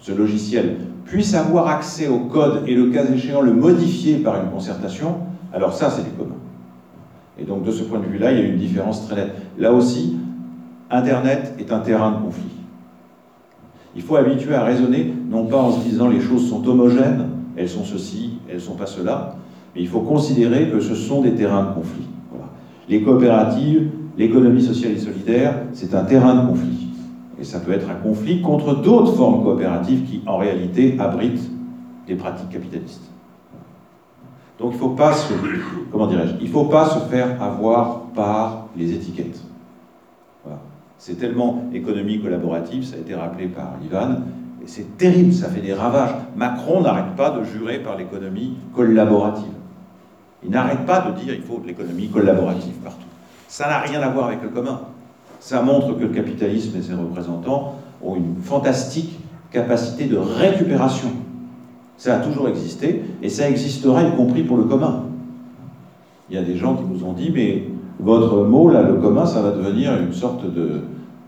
ce 0.00 0.12
logiciel 0.12 0.76
puissent 1.04 1.34
avoir 1.34 1.68
accès 1.68 2.08
au 2.08 2.18
code 2.20 2.64
et 2.66 2.74
le 2.74 2.90
cas 2.90 3.04
échéant 3.04 3.40
le 3.40 3.52
modifier 3.52 4.16
par 4.18 4.42
une 4.42 4.50
concertation, 4.50 5.16
alors 5.52 5.72
ça 5.72 5.90
c'est 5.90 6.04
du 6.04 6.10
commun. 6.10 6.36
Et 7.38 7.44
donc 7.44 7.64
de 7.64 7.70
ce 7.70 7.82
point 7.82 7.98
de 7.98 8.04
vue-là, 8.06 8.32
il 8.32 8.38
y 8.38 8.42
a 8.42 8.44
une 8.44 8.58
différence 8.58 9.06
très 9.08 9.16
nette. 9.16 9.34
Là 9.58 9.72
aussi, 9.72 10.16
Internet 10.90 11.54
est 11.58 11.72
un 11.72 11.80
terrain 11.80 12.12
de 12.12 12.24
conflit. 12.24 12.50
Il 13.96 14.02
faut 14.02 14.16
habituer 14.16 14.54
à 14.54 14.64
raisonner, 14.64 15.12
non 15.28 15.46
pas 15.46 15.58
en 15.58 15.72
se 15.72 15.80
disant 15.80 16.08
les 16.08 16.20
choses 16.20 16.48
sont 16.48 16.66
homogènes, 16.68 17.26
elles 17.62 17.68
sont 17.68 17.84
ceci, 17.84 18.34
elles 18.48 18.56
ne 18.56 18.60
sont 18.60 18.74
pas 18.74 18.86
cela, 18.86 19.36
mais 19.74 19.80
il 19.80 19.88
faut 19.88 20.00
considérer 20.00 20.68
que 20.68 20.80
ce 20.80 20.94
sont 20.94 21.22
des 21.22 21.34
terrains 21.34 21.64
de 21.64 21.74
conflit. 21.74 22.06
Les 22.88 23.02
coopératives, 23.02 23.90
l'économie 24.18 24.62
sociale 24.62 24.92
et 24.92 24.98
solidaire, 24.98 25.62
c'est 25.72 25.94
un 25.94 26.04
terrain 26.04 26.42
de 26.42 26.48
conflit. 26.48 26.88
Et 27.40 27.44
ça 27.44 27.60
peut 27.60 27.72
être 27.72 27.88
un 27.88 27.94
conflit 27.94 28.42
contre 28.42 28.82
d'autres 28.82 29.14
formes 29.14 29.42
coopératives 29.42 30.02
qui, 30.04 30.22
en 30.26 30.36
réalité, 30.36 30.96
abritent 30.98 31.50
des 32.06 32.14
pratiques 32.16 32.50
capitalistes. 32.50 33.10
Donc 34.58 34.72
il 34.72 34.74
ne 34.74 34.80
faut 34.80 34.90
pas 34.90 35.12
se, 35.12 35.32
comment 35.90 36.06
dirais-je, 36.06 36.34
il 36.40 36.48
faut 36.48 36.64
pas 36.64 36.86
se 36.86 36.98
faire 37.08 37.42
avoir 37.42 38.02
par 38.14 38.66
les 38.76 38.92
étiquettes. 38.92 39.42
C'est 40.98 41.18
tellement 41.18 41.64
économie 41.72 42.20
collaborative, 42.20 42.84
ça 42.84 42.94
a 42.96 42.98
été 42.98 43.14
rappelé 43.14 43.46
par 43.46 43.74
Ivan, 43.84 44.18
c'est 44.66 44.96
terrible, 44.96 45.32
ça 45.32 45.48
fait 45.48 45.60
des 45.60 45.74
ravages. 45.74 46.14
Macron 46.36 46.82
n'arrête 46.82 47.16
pas 47.16 47.30
de 47.30 47.44
jurer 47.44 47.78
par 47.78 47.96
l'économie 47.96 48.54
collaborative. 48.74 49.52
Il 50.44 50.50
n'arrête 50.50 50.84
pas 50.86 51.00
de 51.00 51.20
dire 51.20 51.34
qu'il 51.34 51.42
faut 51.42 51.58
de 51.58 51.66
l'économie 51.66 52.08
collaborative 52.08 52.74
partout. 52.84 53.06
Ça 53.48 53.68
n'a 53.68 53.78
rien 53.80 54.00
à 54.00 54.08
voir 54.08 54.28
avec 54.28 54.42
le 54.42 54.48
commun. 54.48 54.80
Ça 55.40 55.62
montre 55.62 55.96
que 55.96 56.02
le 56.02 56.08
capitalisme 56.08 56.76
et 56.76 56.82
ses 56.82 56.94
représentants 56.94 57.76
ont 58.02 58.16
une 58.16 58.36
fantastique 58.42 59.18
capacité 59.50 60.06
de 60.06 60.16
récupération. 60.16 61.10
Ça 61.96 62.16
a 62.16 62.18
toujours 62.20 62.48
existé, 62.48 63.04
et 63.22 63.28
ça 63.28 63.48
existera 63.48 64.02
y 64.02 64.16
compris 64.16 64.42
pour 64.42 64.56
le 64.56 64.64
commun. 64.64 65.04
Il 66.30 66.36
y 66.36 66.38
a 66.38 66.42
des 66.42 66.56
gens 66.56 66.74
qui 66.76 66.84
nous 66.84 67.04
ont 67.04 67.12
dit, 67.12 67.30
mais 67.32 67.64
votre 68.00 68.44
mot, 68.44 68.68
là, 68.70 68.82
le 68.82 68.94
commun, 68.94 69.26
ça 69.26 69.42
va 69.42 69.50
devenir 69.50 70.00
une 70.00 70.12
sorte 70.12 70.52
de, 70.52 70.80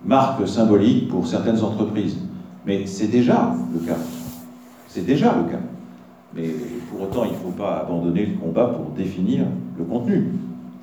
marque 0.04 0.46
symbolique 0.46 1.08
pour 1.08 1.26
certaines 1.26 1.62
entreprises. 1.62 2.18
Mais 2.66 2.86
c'est 2.86 3.08
déjà 3.08 3.54
le 3.72 3.80
cas. 3.80 3.98
C'est 4.88 5.04
déjà 5.04 5.34
le 5.36 5.50
cas. 5.50 5.60
Mais 6.34 6.48
pour 6.90 7.02
autant, 7.02 7.24
il 7.24 7.32
ne 7.32 7.36
faut 7.36 7.50
pas 7.50 7.80
abandonner 7.80 8.26
le 8.26 8.36
combat 8.36 8.66
pour 8.66 8.90
définir 8.96 9.44
le 9.78 9.84
contenu. 9.84 10.32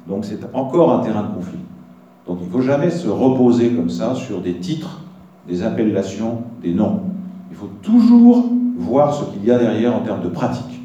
Donc 0.08 0.26
c'est 0.26 0.40
encore 0.54 0.94
un 0.94 1.00
terrain 1.04 1.24
de 1.24 1.36
conflit. 1.36 1.60
Donc 2.28 2.38
il 2.42 2.48
ne 2.48 2.52
faut 2.52 2.62
jamais 2.62 2.90
se 2.90 3.08
reposer 3.08 3.72
comme 3.72 3.90
ça 3.90 4.16
sur 4.16 4.42
des 4.42 4.56
titres, 4.56 5.02
des 5.48 5.64
appellations, 5.64 6.44
des 6.62 6.74
noms. 6.74 7.02
Il 7.50 7.58
faut 7.58 7.70
toujours 7.82 8.46
voir 8.78 9.14
ce 9.14 9.26
qu'il 9.26 9.44
y 9.46 9.52
a 9.52 9.58
derrière 9.58 9.96
en 9.96 10.02
termes 10.02 10.22
de 10.22 10.30
pratique. 10.30 10.82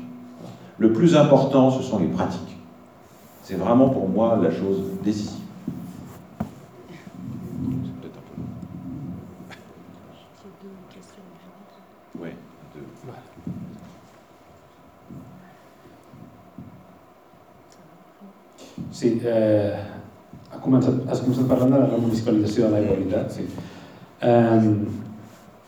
Le 0.78 0.92
plus 0.92 1.16
important, 1.16 1.70
ce 1.70 1.82
sont 1.82 1.98
les 1.98 2.08
pratiques. 2.08 2.56
C'est 3.42 3.56
vraiment 3.56 3.88
pour 3.88 4.08
moi 4.08 4.38
la 4.42 4.50
chose 4.50 4.82
décisive. 5.04 5.35
Eh, 19.04 19.76
ha 20.52 20.60
començat, 20.62 21.02
has 21.10 21.20
començat 21.20 21.48
parlant 21.50 21.74
de 21.74 21.80
la 21.80 22.00
municipalització 22.00 22.66
de 22.66 22.74
l'aigua, 22.74 22.96
veritat? 22.96 23.32
Sí. 23.32 23.44
Eh, 24.20 24.60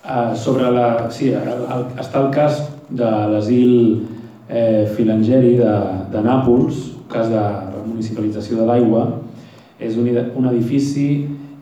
eh, 0.04 0.36
sobre 0.36 0.70
la... 0.72 0.88
Sí, 1.12 1.32
el, 1.36 1.64
el, 1.76 1.84
està 2.00 2.22
el 2.24 2.30
cas 2.34 2.62
de 2.88 3.10
l'asil 3.34 3.74
eh, 4.48 4.86
Filangeri 4.96 5.56
de, 5.60 5.74
de 6.12 6.22
Nàpols, 6.24 6.80
cas 7.12 7.28
de 7.32 7.44
municipalització 7.88 8.62
de 8.62 8.68
l'aigua, 8.68 9.04
és 9.78 9.96
un, 10.00 10.08
un 10.40 10.48
edifici 10.50 11.08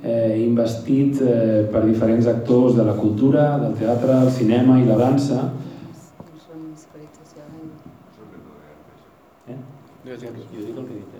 eh, 0.03 0.39
investit 0.45 1.21
eh, 1.21 1.67
per 1.73 1.85
diferents 1.85 2.31
actors 2.31 2.77
de 2.79 2.87
la 2.87 2.95
cultura, 2.95 3.57
del 3.63 3.75
teatre, 3.81 4.23
el 4.23 4.33
cinema 4.33 4.79
i 4.81 4.87
la 4.89 5.01
dansa. 5.03 5.51
Eh? 9.51 9.61
Jo 10.07 10.23
dic 10.23 10.31
el 10.31 10.85
que 10.87 10.93
he 10.93 10.99
dit. 11.03 11.16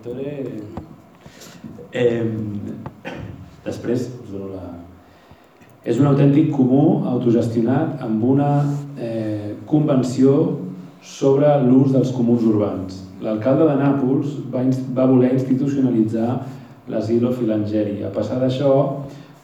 Traditore... 0.00 0.62
Eh, 1.92 2.24
després 3.64 4.06
us 4.22 4.30
dono 4.30 4.54
la... 4.54 4.68
És 5.84 5.98
un 6.00 6.08
autèntic 6.08 6.50
comú 6.54 7.02
autogestionat 7.08 8.00
amb 8.04 8.24
una 8.24 8.50
eh, 8.96 9.56
convenció 9.68 10.36
sobre 11.04 11.50
l'ús 11.64 11.92
dels 11.92 12.12
comuns 12.16 12.46
urbans. 12.48 13.02
L'alcalde 13.20 13.66
de 13.68 13.76
Nàpols 13.80 14.38
va, 14.52 14.62
va 14.96 15.08
voler 15.10 15.34
institucionalitzar 15.34 16.38
l'asilo 16.92 17.32
Filangeri. 17.36 17.98
A 18.04 18.12
passar 18.14 18.40
d'això, 18.40 18.72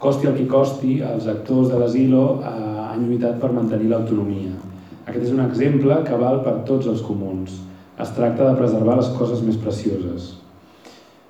costi 0.00 0.30
el 0.30 0.38
que 0.38 0.48
costi, 0.48 1.00
els 1.04 1.28
actors 1.32 1.68
de 1.72 1.82
l'asilo 1.82 2.24
eh, 2.40 2.56
han 2.86 3.04
lluitat 3.04 3.36
per 3.42 3.52
mantenir 3.52 3.92
l'autonomia. 3.92 4.56
Aquest 5.04 5.28
és 5.28 5.36
un 5.36 5.44
exemple 5.44 6.00
que 6.08 6.24
val 6.24 6.40
per 6.48 6.62
tots 6.68 6.88
els 6.88 7.04
comuns. 7.04 7.60
Es 8.00 8.16
tracta 8.16 8.48
de 8.48 8.56
preservar 8.56 8.96
les 8.96 9.12
coses 9.20 9.44
més 9.44 9.60
precioses. 9.60 10.34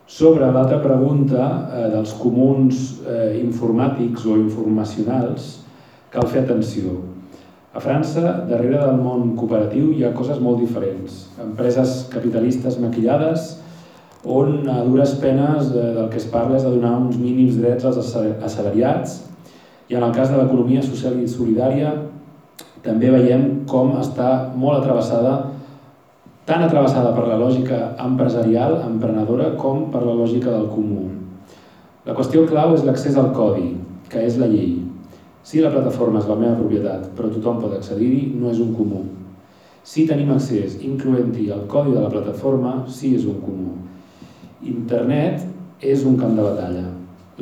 Sobre 0.07 0.47
l'altra 0.55 0.79
pregunta 0.79 1.45
eh, 1.75 1.87
dels 1.91 2.13
comuns 2.21 3.01
eh, 3.03 3.41
informàtics 3.41 4.23
o 4.31 4.37
informacionals, 4.39 5.49
cal 6.15 6.29
fer 6.31 6.45
atenció. 6.45 7.01
A 7.75 7.83
França, 7.83 8.23
darrere 8.47 8.79
del 8.79 9.01
món 9.03 9.33
cooperatiu, 9.35 9.91
hi 9.91 10.05
ha 10.07 10.15
coses 10.15 10.39
molt 10.39 10.63
diferents. 10.63 11.25
Empreses 11.43 12.05
capitalistes 12.13 12.79
maquillades, 12.79 13.57
on 14.23 14.71
a 14.71 14.79
dures 14.87 15.17
penes 15.19 15.73
eh, 15.75 15.91
del 15.99 16.07
que 16.15 16.23
es 16.23 16.29
parla 16.31 16.61
és 16.61 16.69
de 16.69 16.71
donar 16.77 16.95
uns 17.01 17.19
mínims 17.19 17.59
drets 17.59 17.91
als 17.91 17.99
assalariats, 17.99 19.25
i 19.91 19.99
en 19.99 20.07
el 20.07 20.15
cas 20.15 20.31
de 20.31 20.39
l'economia 20.39 20.87
social 20.87 21.19
i 21.19 21.27
solidària 21.31 21.97
també 22.87 23.11
veiem 23.11 23.67
com 23.67 23.97
està 23.99 24.53
molt 24.55 24.85
atrevessada 24.85 25.35
tan 26.47 26.63
atrevessada 26.63 27.11
per 27.11 27.27
la 27.27 27.37
lògica 27.41 27.97
empresarial, 28.05 28.79
emprenedora, 28.87 29.51
com 29.59 29.89
per 29.91 30.05
la 30.07 30.15
lògica 30.15 30.53
del 30.53 30.69
comú. 30.71 31.09
La 32.07 32.15
qüestió 32.15 32.45
clau 32.47 32.77
és 32.77 32.85
l'accés 32.87 33.19
al 33.19 33.33
codi, 33.35 33.73
que 34.09 34.23
és 34.23 34.39
la 34.39 34.47
llei. 34.47 34.77
Si 35.43 35.59
la 35.63 35.73
plataforma 35.75 36.23
és 36.23 36.29
la 36.31 36.39
meva 36.39 36.55
propietat, 36.61 37.09
però 37.19 37.33
tothom 37.35 37.59
pot 37.63 37.75
accedir-hi, 37.75 38.37
no 38.39 38.53
és 38.55 38.63
un 38.63 38.71
comú. 38.79 39.03
Si 39.87 40.07
tenim 40.07 40.31
accés, 40.35 40.79
incloent-hi 40.87 41.49
el 41.51 41.67
codi 41.71 41.97
de 41.97 42.07
la 42.07 42.15
plataforma, 42.15 42.79
sí 42.87 43.17
és 43.19 43.27
un 43.27 43.43
comú. 43.43 43.75
Internet 44.63 45.43
és 45.83 46.07
un 46.07 46.15
camp 46.19 46.39
de 46.39 46.47
batalla. 46.47 46.87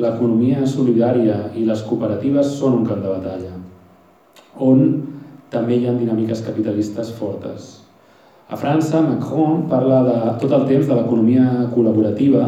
L'economia 0.01 0.65
solidària 0.65 1.37
i 1.53 1.69
les 1.69 1.85
cooperatives 1.85 2.57
són 2.57 2.81
un 2.81 2.89
camp 2.89 3.05
de 3.05 3.13
batalla, 3.13 3.53
on 4.59 4.85
també 5.53 5.77
hi 5.77 5.87
ha 5.87 5.95
dinàmiques 5.95 6.41
capitalistes 6.43 7.13
fortes 7.15 7.84
a 8.49 8.55
França, 8.57 9.01
Macron 9.01 9.65
parla 9.69 10.03
de, 10.05 10.17
tot 10.41 10.51
el 10.53 10.67
temps 10.69 10.85
de 10.85 10.93
l'economia 10.93 11.45
col·laborativa 11.73 12.43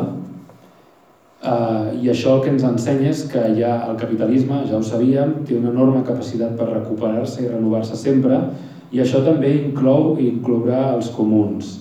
eh, 1.42 1.88
i 2.04 2.12
això 2.14 2.36
el 2.36 2.44
que 2.44 2.52
ens 2.54 2.66
ensenya 2.68 3.10
és 3.10 3.24
que 3.32 3.42
ja 3.58 3.74
el 3.90 3.98
capitalisme, 3.98 4.62
ja 4.70 4.78
ho 4.78 4.86
sabíem, 4.86 5.40
té 5.48 5.58
una 5.58 5.74
enorme 5.74 6.04
capacitat 6.06 6.54
per 6.60 6.70
recuperar-se 6.70 7.44
i 7.44 7.50
renovar-se 7.50 7.98
sempre 7.98 8.40
i 8.94 9.02
això 9.02 9.24
també 9.26 9.52
inclou 9.58 10.16
i 10.22 10.30
inclourà 10.30 10.94
els 10.94 11.10
comuns. 11.16 11.80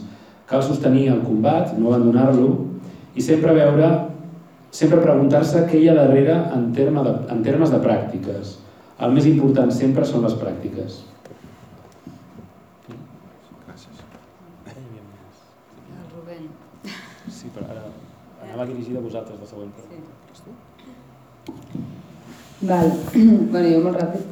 Cal 0.48 0.62
sostenir 0.64 1.10
el 1.12 1.20
combat, 1.26 1.74
no 1.76 1.92
abandonar-lo 1.92 2.54
i 3.16 3.24
sempre 3.24 3.54
veure, 3.56 3.90
sempre 4.74 5.02
preguntar-se 5.02 5.66
què 5.68 5.80
hi 5.80 5.90
ha 5.90 5.98
darrere 5.98 6.38
en, 6.56 6.70
terme 6.74 7.04
de, 7.04 7.12
en 7.34 7.44
termes 7.44 7.72
de 7.74 7.82
pràctiques. 7.84 8.56
El 8.96 9.12
més 9.12 9.28
important 9.28 9.68
sempre 9.74 10.08
són 10.08 10.24
les 10.24 10.34
pràctiques. 10.40 11.02
Anava 18.56 18.72
dirigida 18.72 18.98
a 18.98 19.02
vosaltres, 19.02 19.38
la 19.40 19.46
següent 19.46 19.72
pregunta. 19.76 20.10
Sí. 20.32 20.50
Val. 22.62 22.90
bueno, 23.52 23.68
jo 23.68 23.82
molt 23.84 23.98
ràpid, 24.00 24.24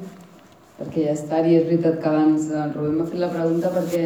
perquè 0.78 1.04
ja 1.08 1.12
està, 1.12 1.42
i 1.44 1.58
és 1.58 1.66
veritat 1.68 2.00
que 2.00 2.08
abans 2.08 2.48
el 2.48 2.72
Rubén 2.72 2.96
m'ha 2.96 3.08
fet 3.10 3.20
la 3.20 3.32
pregunta 3.34 3.72
perquè 3.74 4.02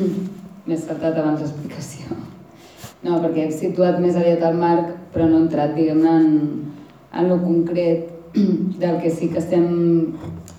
m'he 0.68 0.78
saltat 0.78 1.18
abans 1.18 1.42
l'explicació. 1.42 2.14
No, 3.02 3.18
perquè 3.18 3.48
he 3.48 3.52
situat 3.56 3.98
més 3.98 4.16
aviat 4.20 4.46
el 4.46 4.58
marc, 4.60 4.94
però 5.10 5.26
no 5.26 5.40
he 5.40 5.44
entrat, 5.48 5.74
diguem-ne, 5.74 6.16
en, 6.22 6.26
en 7.10 7.30
lo 7.32 7.40
concret 7.42 8.06
del 8.82 9.00
que 9.02 9.10
sí 9.10 9.32
que 9.34 9.42
estem 9.42 9.70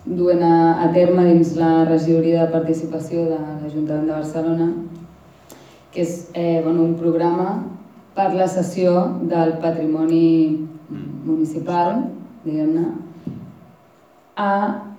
duent 0.04 0.44
a, 0.44 0.82
a 0.84 0.92
terme 0.92 1.30
dins 1.30 1.56
la 1.56 1.86
regidoria 1.88 2.44
de 2.44 2.56
participació 2.60 3.30
de 3.30 3.38
l'Ajuntament 3.40 4.10
de 4.10 4.18
Barcelona, 4.18 4.74
que 5.94 6.04
és 6.04 6.26
eh, 6.34 6.60
bueno, 6.66 6.84
un 6.84 6.98
programa 7.00 7.62
per 8.22 8.36
la 8.38 8.48
cessió 8.48 8.92
del 9.26 9.56
patrimoni 9.62 10.68
municipal, 11.26 12.04
diguem-ne, 12.44 12.84
a 14.38 14.52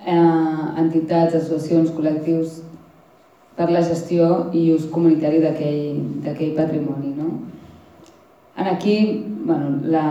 eh, 0.05 0.81
entitats, 0.81 1.37
associacions, 1.39 1.93
col·lectius 1.95 2.59
per 3.55 3.69
la 3.71 3.83
gestió 3.85 4.49
i 4.51 4.65
ús 4.75 4.89
comunitari 4.91 5.39
d'aquell 5.39 6.53
patrimoni. 6.57 7.13
No? 7.15 7.31
En 8.59 8.69
aquí, 8.73 8.97
bueno, 9.47 9.79
la, 9.95 10.05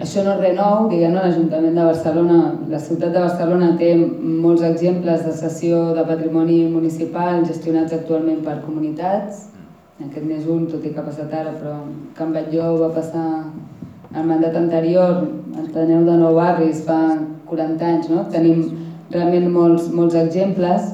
això 0.00 0.24
no 0.24 0.38
és 0.38 0.40
res 0.40 0.56
nou, 0.56 0.88
diguem-ne, 0.88 1.20
l'Ajuntament 1.20 1.76
de 1.76 1.88
Barcelona, 1.92 2.38
la 2.72 2.80
ciutat 2.80 3.12
de 3.12 3.26
Barcelona 3.26 3.74
té 3.80 3.92
molts 3.98 4.64
exemples 4.64 5.26
de 5.28 5.36
cessió 5.36 5.90
de 5.98 6.08
patrimoni 6.08 6.62
municipal 6.72 7.44
gestionats 7.44 7.92
actualment 7.92 8.40
per 8.46 8.62
comunitats, 8.64 9.50
aquest 10.02 10.24
n'és 10.26 10.46
un, 10.50 10.66
tot 10.66 10.82
i 10.82 10.90
que 10.90 10.98
ha 10.98 11.06
passat 11.06 11.30
ara, 11.30 11.52
però 11.54 11.76
Can 12.18 12.32
Batlló 12.34 12.72
va 12.80 12.90
passar 12.96 13.26
el 14.14 14.26
mandat 14.26 14.56
anterior, 14.58 15.22
enteneu 15.54 16.02
de 16.06 16.16
nou 16.18 16.34
barris, 16.34 16.82
fa 16.86 16.98
40 17.46 17.86
anys, 17.90 18.10
no? 18.10 18.24
Tenim 18.32 18.64
realment 19.14 19.46
molts, 19.54 19.86
molts 19.94 20.16
exemples. 20.18 20.92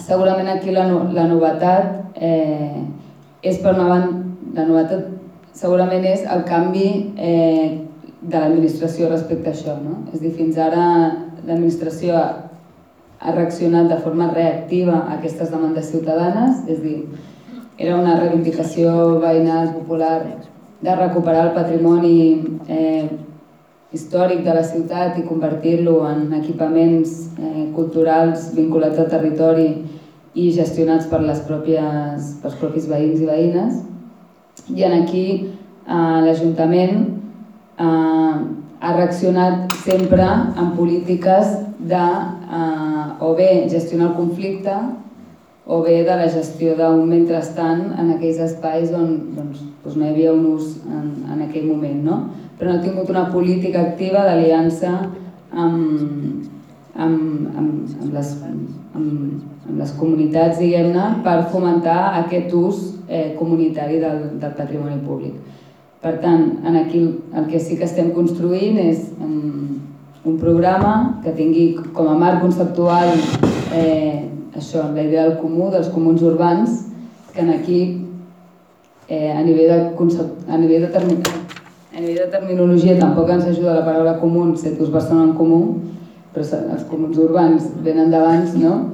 Segurament 0.00 0.48
aquí 0.52 0.72
la, 0.72 0.86
la 1.16 1.26
novetat 1.28 2.16
eh, 2.16 2.80
és 3.44 3.60
per 3.60 3.74
una 3.74 3.88
banda, 3.90 4.22
la 4.56 4.66
novetat 4.68 5.10
segurament 5.54 6.04
és 6.08 6.24
el 6.30 6.44
canvi 6.48 6.88
eh, 7.16 7.84
de 8.24 8.40
l'administració 8.40 9.10
respecte 9.12 9.52
a 9.52 9.54
això. 9.54 9.76
No? 9.82 10.00
És 10.12 10.24
dir, 10.24 10.32
fins 10.36 10.58
ara 10.60 10.86
l'administració 11.44 12.16
ha 12.16 13.36
reaccionat 13.36 13.88
de 13.92 14.00
forma 14.04 14.30
reactiva 14.32 14.96
a 15.02 15.18
aquestes 15.18 15.52
demandes 15.52 15.92
ciutadanes, 15.92 16.64
és 16.68 16.80
dir, 16.82 16.98
era 17.76 17.96
una 17.98 18.18
reivindicació 18.20 19.18
veïnal 19.22 19.72
popular 19.74 20.18
de 20.84 20.94
recuperar 20.94 21.48
el 21.48 21.54
patrimoni 21.56 22.18
eh, 22.68 23.08
històric 23.94 24.44
de 24.44 24.54
la 24.54 24.62
ciutat 24.66 25.18
i 25.18 25.26
convertir-lo 25.26 25.96
en 26.06 26.32
equipaments 26.38 27.14
eh, 27.38 27.66
culturals 27.74 28.52
vinculats 28.54 28.98
al 28.98 29.10
territori 29.10 29.68
i 30.34 30.50
gestionats 30.54 31.06
per 31.10 31.22
les 31.22 31.40
pròpies, 31.46 32.30
pels 32.42 32.56
propis 32.58 32.88
veïns 32.90 33.22
i 33.22 33.28
veïnes. 33.28 33.82
I 34.74 34.86
en 34.86 34.96
aquí 35.02 35.26
eh, 35.42 36.18
l'Ajuntament 36.26 37.06
eh, 37.78 38.34
ha 38.84 38.96
reaccionat 38.96 39.72
sempre 39.82 40.26
en 40.26 40.74
polítiques 40.78 41.56
de 41.78 42.04
eh, 42.04 43.06
o 43.20 43.34
bé 43.34 43.66
gestionar 43.70 44.12
el 44.12 44.18
conflicte 44.18 44.74
o 45.66 45.80
bé 45.82 46.02
de 46.04 46.16
la 46.16 46.28
gestió 46.28 46.74
d'un 46.76 47.06
mentrestant 47.08 47.94
en 47.98 48.10
aquells 48.12 48.40
espais 48.44 48.92
on 48.92 49.14
doncs, 49.36 49.62
doncs 49.84 49.96
no 49.96 50.04
hi 50.04 50.10
havia 50.10 50.34
un 50.36 50.44
ús 50.52 50.74
en, 50.84 51.06
en 51.32 51.44
aquell 51.46 51.70
moment. 51.70 52.02
No? 52.04 52.18
Però 52.58 52.70
no 52.70 52.78
ha 52.78 52.84
tingut 52.84 53.10
una 53.10 53.30
política 53.32 53.80
activa 53.80 54.26
d'aliança 54.26 54.92
amb, 55.50 56.44
amb, 56.94 57.54
amb, 57.56 57.56
amb, 57.56 58.12
les, 58.12 58.34
amb, 58.44 59.00
amb 59.64 59.80
les 59.80 59.94
comunitats, 59.96 60.60
diguem-ne, 60.60 61.08
per 61.24 61.38
fomentar 61.54 61.98
aquest 62.20 62.52
ús 62.54 62.84
eh, 63.08 63.32
comunitari 63.38 64.02
del, 64.04 64.20
del 64.42 64.54
patrimoni 64.58 65.00
públic. 65.06 65.40
Per 66.04 66.18
tant, 66.20 66.44
en 66.68 66.76
aquí 66.76 67.00
el 67.32 67.48
que 67.48 67.58
sí 67.58 67.78
que 67.80 67.88
estem 67.88 68.10
construint 68.12 68.76
és 68.76 69.06
um, 69.24 69.80
un 70.28 70.36
programa 70.36 71.22
que 71.24 71.32
tingui 71.32 71.70
com 71.96 72.10
a 72.12 72.18
marc 72.20 72.42
conceptual 72.44 73.08
eh, 73.72 74.33
això, 74.56 74.84
la 74.94 75.02
idea 75.02 75.28
del 75.28 75.38
comú, 75.38 75.70
dels 75.72 75.88
comuns 75.92 76.22
urbans, 76.22 76.84
que 77.34 77.42
en 77.42 77.50
aquí, 77.50 77.80
eh, 79.08 79.32
a, 79.32 79.42
nivell 79.42 79.70
de 79.72 79.80
concept, 79.98 80.48
a, 80.48 80.58
nivell 80.58 80.86
de 80.86 80.92
termi, 80.94 81.18
a 81.94 82.00
nivell 82.00 82.22
de 82.24 82.30
terminologia 82.30 82.98
tampoc 82.98 83.30
ens 83.30 83.48
ajuda 83.50 83.74
la 83.80 83.84
paraula 83.84 84.18
comú, 84.20 84.46
Cetus 84.56 84.92
Barcelona 84.94 85.30
en 85.30 85.36
comú, 85.38 85.60
però 86.34 86.62
els 86.74 86.86
comuns 86.90 87.18
urbans 87.18 87.70
venen 87.82 88.10
d'abans, 88.10 88.54
no? 88.58 88.90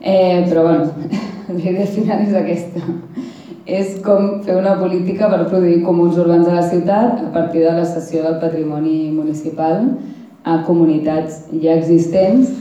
Eh, 0.00 0.44
però 0.48 0.62
bueno, 0.62 0.90
la 1.48 1.60
idea 1.60 1.86
final 1.86 2.24
és 2.26 2.34
aquesta. 2.34 2.82
És 3.64 3.94
com 4.04 4.42
fer 4.44 4.58
una 4.58 4.74
política 4.76 5.30
per 5.32 5.46
produir 5.48 5.78
comuns 5.86 6.18
urbans 6.20 6.50
a 6.50 6.58
la 6.58 6.66
ciutat 6.68 7.22
a 7.24 7.30
partir 7.32 7.62
de 7.64 7.72
la 7.72 7.86
cessió 7.88 8.22
del 8.22 8.36
patrimoni 8.42 9.08
municipal 9.14 9.86
a 10.44 10.58
comunitats 10.66 11.46
ja 11.62 11.78
existents 11.78 12.52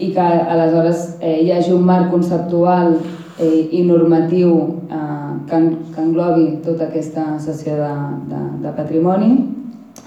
i 0.00 0.10
que 0.16 0.26
aleshores 0.54 1.16
eh, 1.20 1.36
hi 1.44 1.52
hagi 1.52 1.72
un 1.76 1.84
marc 1.84 2.10
conceptual 2.10 2.96
eh, 3.38 3.68
i 3.70 3.84
normatiu 3.84 4.54
eh, 4.88 5.30
que, 5.46 5.60
que 5.94 6.00
englobi 6.02 6.46
tota 6.64 6.88
aquesta 6.88 7.36
cessió 7.38 7.76
de, 7.76 7.94
de, 8.32 8.42
de 8.64 8.74
patrimoni 8.76 9.32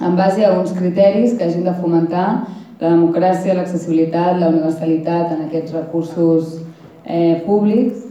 en 0.02 0.16
base 0.18 0.46
a 0.46 0.58
uns 0.60 0.74
criteris 0.74 1.38
que 1.38 1.46
hagin 1.46 1.64
de 1.64 1.74
fomentar 1.78 2.28
la 2.84 2.90
democràcia, 2.90 3.54
l'accessibilitat, 3.56 4.40
la 4.42 4.50
universalitat 4.52 5.32
en 5.32 5.46
aquests 5.46 5.76
recursos 5.76 6.58
eh, 7.06 7.42
públics, 7.46 8.02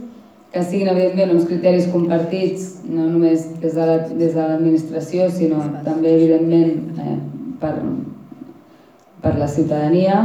que 0.53 0.63
siguin 0.63 0.89
evidentment 0.89 1.33
uns 1.35 1.45
criteris 1.49 1.89
compartits 1.93 2.79
no 2.85 3.05
només 3.09 3.45
des 3.61 3.75
de 3.75 3.85
l'administració, 3.85 5.27
la, 5.27 5.35
sinó 5.35 5.61
també 5.85 6.13
evidentment 6.15 7.01
eh, 7.01 7.17
per, 7.61 7.73
per 9.21 9.35
la 9.37 9.49
ciutadania 9.49 10.19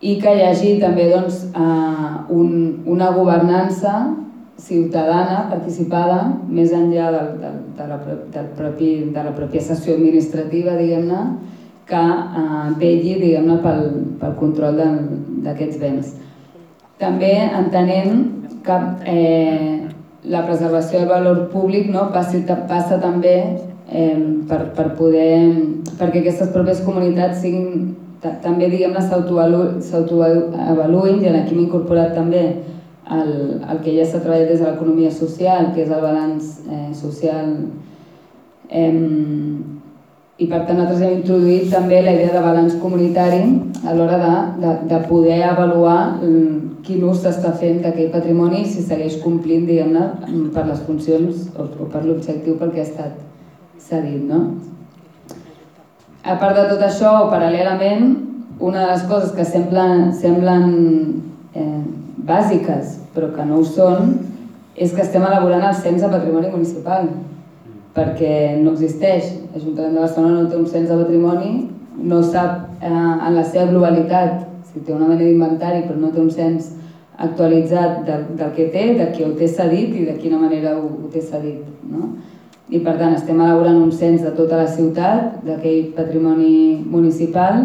i 0.00 0.18
que 0.20 0.32
hi 0.36 0.44
hagi 0.44 0.76
també 0.80 1.08
doncs, 1.10 1.42
eh, 1.56 2.12
un, 2.32 2.82
una 2.86 3.10
governança 3.16 3.96
ciutadana 4.60 5.46
participada 5.50 6.18
més 6.48 6.72
enllà 6.72 7.10
del, 7.14 7.32
del, 7.40 7.58
de, 7.76 7.86
la, 7.90 7.98
del 8.34 8.48
propi, 8.56 8.90
de 9.12 9.24
la 9.24 9.34
pròpia 9.36 9.62
sessió 9.64 9.96
administrativa, 9.96 10.76
diguem-ne, 10.76 11.22
que 11.88 12.02
eh, 12.02 12.62
vetlli 12.80 13.18
diguem-ne 13.22 13.58
pel, 13.64 13.84
pel 14.20 14.38
control 14.40 14.80
d'aquests 15.44 15.80
béns. 15.80 16.14
També 17.00 17.32
entenent 17.46 18.24
que 18.66 18.76
eh, 19.12 19.86
la 20.26 20.42
preservació 20.46 21.00
del 21.00 21.12
valor 21.12 21.46
públic 21.52 21.88
no, 21.92 22.08
passa, 22.12 22.40
passa 22.68 22.98
també 23.00 23.36
eh, 23.44 24.18
per, 24.48 24.62
per 24.76 24.88
poder, 24.98 25.36
perquè 26.00 26.24
aquestes 26.24 26.50
pròpies 26.54 26.82
comunitats 26.84 27.44
siguin 27.44 27.94
també 28.22 28.70
diguem-ne 28.72 29.02
s'autoavaluïn 29.02 31.22
i 31.22 31.28
aquí 31.28 31.54
m'he 31.54 31.66
incorporat 31.66 32.14
també 32.14 32.42
el, 33.10 33.62
el 33.70 33.78
que 33.84 33.94
ja 33.96 34.04
s'ha 34.04 34.22
treballat 34.22 34.48
des 34.50 34.60
de 34.60 34.66
l'economia 34.66 35.10
social, 35.10 35.72
que 35.74 35.82
és 35.84 35.90
el 35.90 36.02
balanç 36.02 36.42
eh, 36.66 36.92
social 36.94 37.46
eh, 38.68 38.92
i 40.36 40.46
per 40.50 40.66
tant 40.66 40.76
nosaltres 40.76 41.04
hem 41.06 41.18
introduït 41.20 41.70
també 41.72 42.02
la 42.02 42.12
idea 42.12 42.32
de 42.34 42.42
balanç 42.44 42.74
comunitari 42.82 43.42
a 43.88 43.94
l'hora 43.96 44.18
de, 44.20 44.32
de, 44.64 44.72
de 44.90 44.98
poder 45.08 45.42
avaluar 45.48 46.20
mm, 46.20 46.82
quin 46.84 47.06
ús 47.08 47.22
s'està 47.24 47.54
fent 47.56 47.80
d'aquell 47.84 48.12
patrimoni 48.12 48.64
si 48.68 48.84
segueix 48.84 49.16
complint 49.22 49.64
diguem-ne 49.68 50.50
per 50.54 50.66
les 50.68 50.82
funcions 50.88 51.46
o, 51.56 51.64
o 51.64 51.88
per 51.92 52.04
l'objectiu 52.04 52.58
pel 52.60 52.74
que 52.74 52.82
ha 52.82 52.88
estat 52.90 53.12
s'ha 53.80 54.02
dit, 54.04 54.22
no? 54.28 54.40
A 56.26 56.34
part 56.40 56.56
de 56.58 56.64
tot 56.66 56.80
això, 56.82 57.10
paral·lelament, 57.30 58.08
una 58.58 58.80
de 58.80 58.86
les 58.90 59.02
coses 59.06 59.30
que 59.36 59.44
semblen, 59.46 60.08
semblen 60.10 60.64
eh, 61.54 61.82
bàsiques, 62.26 62.96
però 63.14 63.28
que 63.36 63.44
no 63.46 63.60
ho 63.60 63.66
són, 63.68 64.16
és 64.74 64.90
que 64.90 65.04
estem 65.04 65.22
elaborant 65.22 65.62
el 65.68 65.76
cens 65.78 66.02
de 66.02 66.10
patrimoni 66.10 66.50
municipal, 66.50 67.06
perquè 67.94 68.56
no 68.58 68.74
existeix. 68.74 69.30
L'Ajuntament 69.54 69.94
de 69.94 70.02
Barcelona 70.02 70.40
no 70.40 70.50
té 70.50 70.58
un 70.58 70.66
cens 70.72 70.90
de 70.90 70.98
patrimoni, 70.98 71.52
no 72.10 72.18
sap 72.26 72.82
eh, 72.82 72.90
en 72.90 73.38
la 73.38 73.44
seva 73.46 73.70
globalitat, 73.70 74.42
si 74.66 74.82
té 74.82 74.96
una 74.96 75.06
mena 75.06 75.22
d'inventari 75.22 75.86
però 75.86 76.00
no 76.00 76.10
té 76.10 76.24
un 76.24 76.32
cens 76.34 76.72
actualitzat 77.22 78.02
del, 78.08 78.26
del 78.36 78.50
que 78.58 78.66
té, 78.74 78.88
de 78.98 79.12
qui 79.14 79.22
ho 79.24 79.30
té 79.38 79.46
cedit 79.48 79.94
i 79.94 80.08
de 80.10 80.18
quina 80.18 80.42
manera 80.42 80.74
ho, 80.74 80.90
ho 80.90 81.12
té 81.14 81.22
cedit. 81.22 81.62
No? 81.86 82.16
I 82.68 82.80
per 82.82 82.96
tant 82.98 83.14
estem 83.14 83.38
elaborant 83.40 83.78
un 83.78 83.92
cens 83.94 84.24
de 84.24 84.32
tota 84.34 84.58
la 84.58 84.66
ciutat, 84.70 85.40
d'aquell 85.46 85.92
patrimoni 85.94 86.82
municipal, 86.82 87.62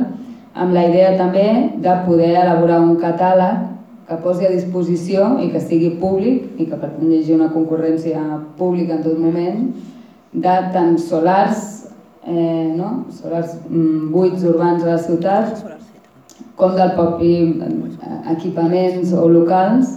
amb 0.54 0.76
la 0.76 0.86
idea 0.90 1.16
també 1.18 1.48
de 1.82 1.96
poder 2.06 2.36
elaborar 2.36 2.82
un 2.84 2.98
catàleg 3.02 3.68
que 4.08 4.18
posi 4.22 4.46
a 4.46 4.52
disposició 4.52 5.38
i 5.42 5.50
que 5.54 5.62
sigui 5.64 5.96
públic 6.02 6.60
i 6.60 6.68
que 6.68 6.78
per 6.78 6.92
tant 6.92 7.14
una 7.36 7.50
concurrència 7.54 8.20
pública 8.58 8.98
en 8.98 9.04
tot 9.06 9.18
moment 9.18 9.70
de 10.34 10.56
tant 10.74 10.98
solars, 11.00 11.88
eh, 12.28 12.72
no? 12.76 13.06
solars 13.10 13.56
mm, 13.70 14.12
buits 14.12 14.44
urbans 14.44 14.84
a 14.84 14.94
la 14.94 15.00
ciutat 15.00 15.64
com 16.60 16.76
del 16.76 16.94
propi 16.98 17.34
eh, 17.64 18.20
equipaments 18.36 19.14
o 19.14 19.28
locals 19.28 19.96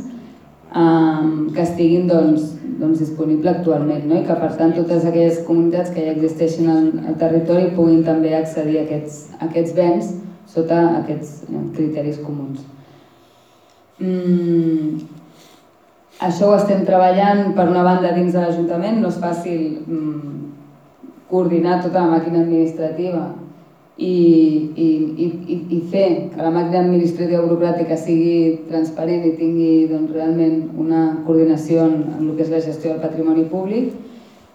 eh, 0.75 1.23
que 1.55 1.63
estiguin 1.63 2.07
doncs, 2.09 2.54
doncs, 2.85 3.01
disponible 3.01 3.51
actualment 3.51 4.05
no? 4.07 4.21
i 4.21 4.27
que 4.29 4.37
per 4.39 4.53
tant 4.59 4.75
totes 4.77 5.07
aquelles 5.09 5.41
comunitats 5.49 5.91
que 5.95 6.05
ja 6.05 6.13
existeixen 6.15 6.71
al, 6.71 6.87
al 7.09 7.19
territori 7.21 7.73
puguin 7.77 8.05
també 8.07 8.35
accedir 8.37 8.79
a 8.81 8.85
aquests, 8.85 9.19
a 9.41 9.49
aquests 9.49 9.75
béns 9.77 10.13
sota 10.55 10.81
aquests 11.01 11.45
eh, 11.49 11.67
criteris 11.75 12.21
comuns. 12.23 12.63
Mm, 13.99 15.01
això 16.29 16.51
ho 16.51 16.59
estem 16.59 16.85
treballant 16.87 17.55
per 17.57 17.69
una 17.71 17.85
banda 17.87 18.13
dins 18.15 18.35
de 18.35 18.43
l'Ajuntament, 18.43 19.01
no 19.01 19.11
és 19.11 19.21
fàcil 19.23 19.65
mm, 19.87 20.45
coordinar 21.31 21.81
tota 21.83 22.05
la 22.05 22.19
màquina 22.19 22.45
administrativa 22.45 23.25
i, 23.97 24.73
i, 24.75 24.87
i, 25.25 25.59
i 25.77 25.81
fer 25.91 26.07
que 26.33 26.43
la 26.43 26.51
màquina 26.51 26.81
administrativa 26.83 27.45
burocràtica 27.45 27.97
sigui 27.99 28.65
transparent 28.67 29.27
i 29.29 29.37
tingui 29.39 29.87
doncs, 29.91 30.11
realment 30.17 30.65
una 30.83 31.03
coordinació 31.27 31.85
en, 31.87 32.01
el 32.19 32.33
que 32.35 32.43
és 32.43 32.51
la 32.51 32.63
gestió 32.65 32.91
del 32.91 33.05
patrimoni 33.05 33.47
públic 33.53 33.93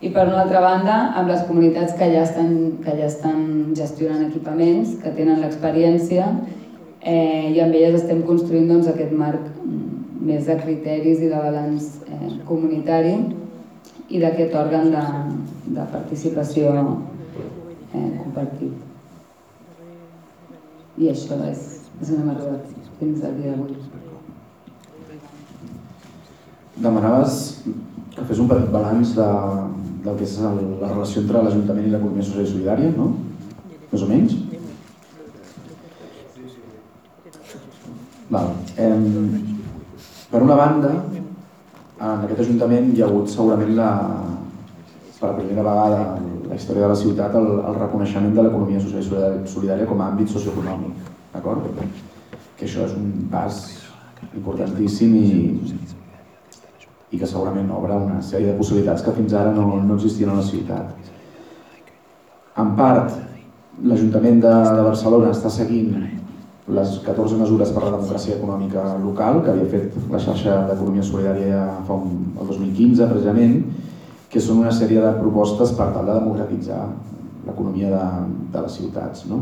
i 0.04 0.12
per 0.12 0.26
una 0.28 0.42
altra 0.44 0.60
banda 0.64 0.98
amb 1.20 1.32
les 1.32 1.46
comunitats 1.48 1.96
que 2.00 2.10
ja 2.12 2.26
estan, 2.28 2.52
que 2.84 2.96
ja 3.00 3.08
estan 3.08 3.72
gestionant 3.80 4.26
equipaments, 4.28 4.98
que 5.00 5.16
tenen 5.16 5.40
l'experiència 5.44 6.28
eh, 7.00 7.52
i 7.56 7.64
amb 7.64 7.76
elles 7.80 8.02
estem 8.02 8.26
construint 8.28 8.68
doncs, 8.68 8.92
aquest 8.92 9.16
marc 9.16 9.48
mm, 9.64 10.20
més 10.28 10.52
de 10.52 10.60
criteris 10.60 11.24
i 11.24 11.32
de 11.32 11.40
balanç 11.40 11.88
eh, 12.12 12.36
comunitari 12.48 13.16
i 14.10 14.20
d'aquest 14.20 14.56
òrgan 14.66 14.92
de, 14.92 15.08
de 15.80 15.90
participació 15.96 16.76
eh, 17.96 18.12
compartit. 18.20 18.89
I 21.00 21.08
això 21.08 21.38
és, 21.48 21.60
és 22.04 22.10
una 22.12 22.26
meravella 22.28 22.60
fins 23.00 23.22
al 23.24 23.38
dia 23.38 23.54
d'avui. 23.54 23.78
Demanaves 26.84 27.38
que 28.16 28.26
fes 28.28 28.42
un 28.44 28.50
petit 28.50 28.68
balanç 28.74 29.14
de, 29.16 29.28
del 30.04 30.18
que 30.20 30.28
és 30.28 30.36
el, 30.44 30.60
la 30.82 30.92
relació 30.92 31.24
entre 31.24 31.44
l'Ajuntament 31.46 31.88
i 31.88 31.94
l'economia 31.94 32.26
social 32.28 32.44
i 32.44 32.52
solidària, 32.52 32.92
no? 32.98 33.14
Més 33.94 34.04
o 34.04 34.10
menys? 34.10 34.36
Val. 38.30 38.52
Eh, 38.76 38.92
per 40.30 40.44
una 40.46 40.60
banda, 40.60 40.92
en 42.00 42.28
aquest 42.28 42.44
Ajuntament 42.44 42.92
hi 42.92 43.06
ha 43.06 43.08
hagut 43.08 43.32
segurament 43.32 43.72
la, 43.80 43.90
per 45.20 45.34
primera 45.36 45.64
vegada 45.66 46.02
la 46.48 46.56
història 46.56 46.86
de 46.86 46.92
la 46.94 46.98
ciutat 46.98 47.36
el, 47.36 47.48
el 47.60 47.78
reconeixement 47.78 48.34
de 48.36 48.46
l'economia 48.46 48.82
social 48.84 49.40
i 49.44 49.52
solidària 49.52 49.88
com 49.90 50.02
a 50.02 50.10
àmbit 50.14 50.32
socioeconòmic, 50.32 51.10
d'acord? 51.34 51.68
Que 52.58 52.68
això 52.68 52.86
és 52.88 52.96
un 52.96 53.28
pas 53.32 53.60
importantíssim 54.36 55.16
i, 55.20 55.32
i 57.12 57.20
que 57.20 57.28
segurament 57.28 57.72
obre 57.76 57.98
una 58.00 58.22
sèrie 58.26 58.52
de 58.52 58.58
possibilitats 58.60 59.04
que 59.04 59.16
fins 59.18 59.36
ara 59.36 59.52
no, 59.56 59.82
no 59.84 59.98
existien 59.98 60.32
a 60.32 60.40
la 60.40 60.46
ciutat. 60.46 61.12
En 62.60 62.74
part, 62.80 63.14
l'Ajuntament 63.84 64.42
de, 64.44 64.56
de 64.80 64.88
Barcelona 64.88 65.34
està 65.36 65.52
seguint 65.52 65.94
les 66.70 66.98
14 67.06 67.38
mesures 67.40 67.72
per 67.74 67.82
a 67.82 67.86
la 67.88 67.98
democràcia 67.98 68.36
econòmica 68.38 68.84
local 69.02 69.40
que 69.44 69.54
havia 69.54 69.70
fet 69.72 69.96
la 70.12 70.20
xarxa 70.22 70.58
d'economia 70.70 71.06
solidària 71.06 71.62
fa 71.88 71.98
un, 71.98 72.20
el 72.36 72.52
2015 72.52 73.08
precisament 73.10 73.56
que 74.30 74.42
són 74.42 74.62
una 74.62 74.74
sèrie 74.76 75.02
de 75.02 75.14
propostes 75.18 75.74
per 75.78 75.90
tal 75.94 76.06
de 76.06 76.18
democratitzar 76.20 76.84
l'economia 77.48 77.90
de, 77.94 78.04
de 78.54 78.64
les 78.66 78.76
ciutats. 78.78 79.26
No? 79.30 79.42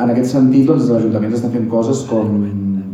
En 0.00 0.08
aquest 0.08 0.32
sentit, 0.32 0.64
doncs, 0.68 0.88
l'Ajuntament 0.88 1.36
està 1.36 1.50
fent 1.52 1.68
coses 1.68 2.06
com 2.08 2.32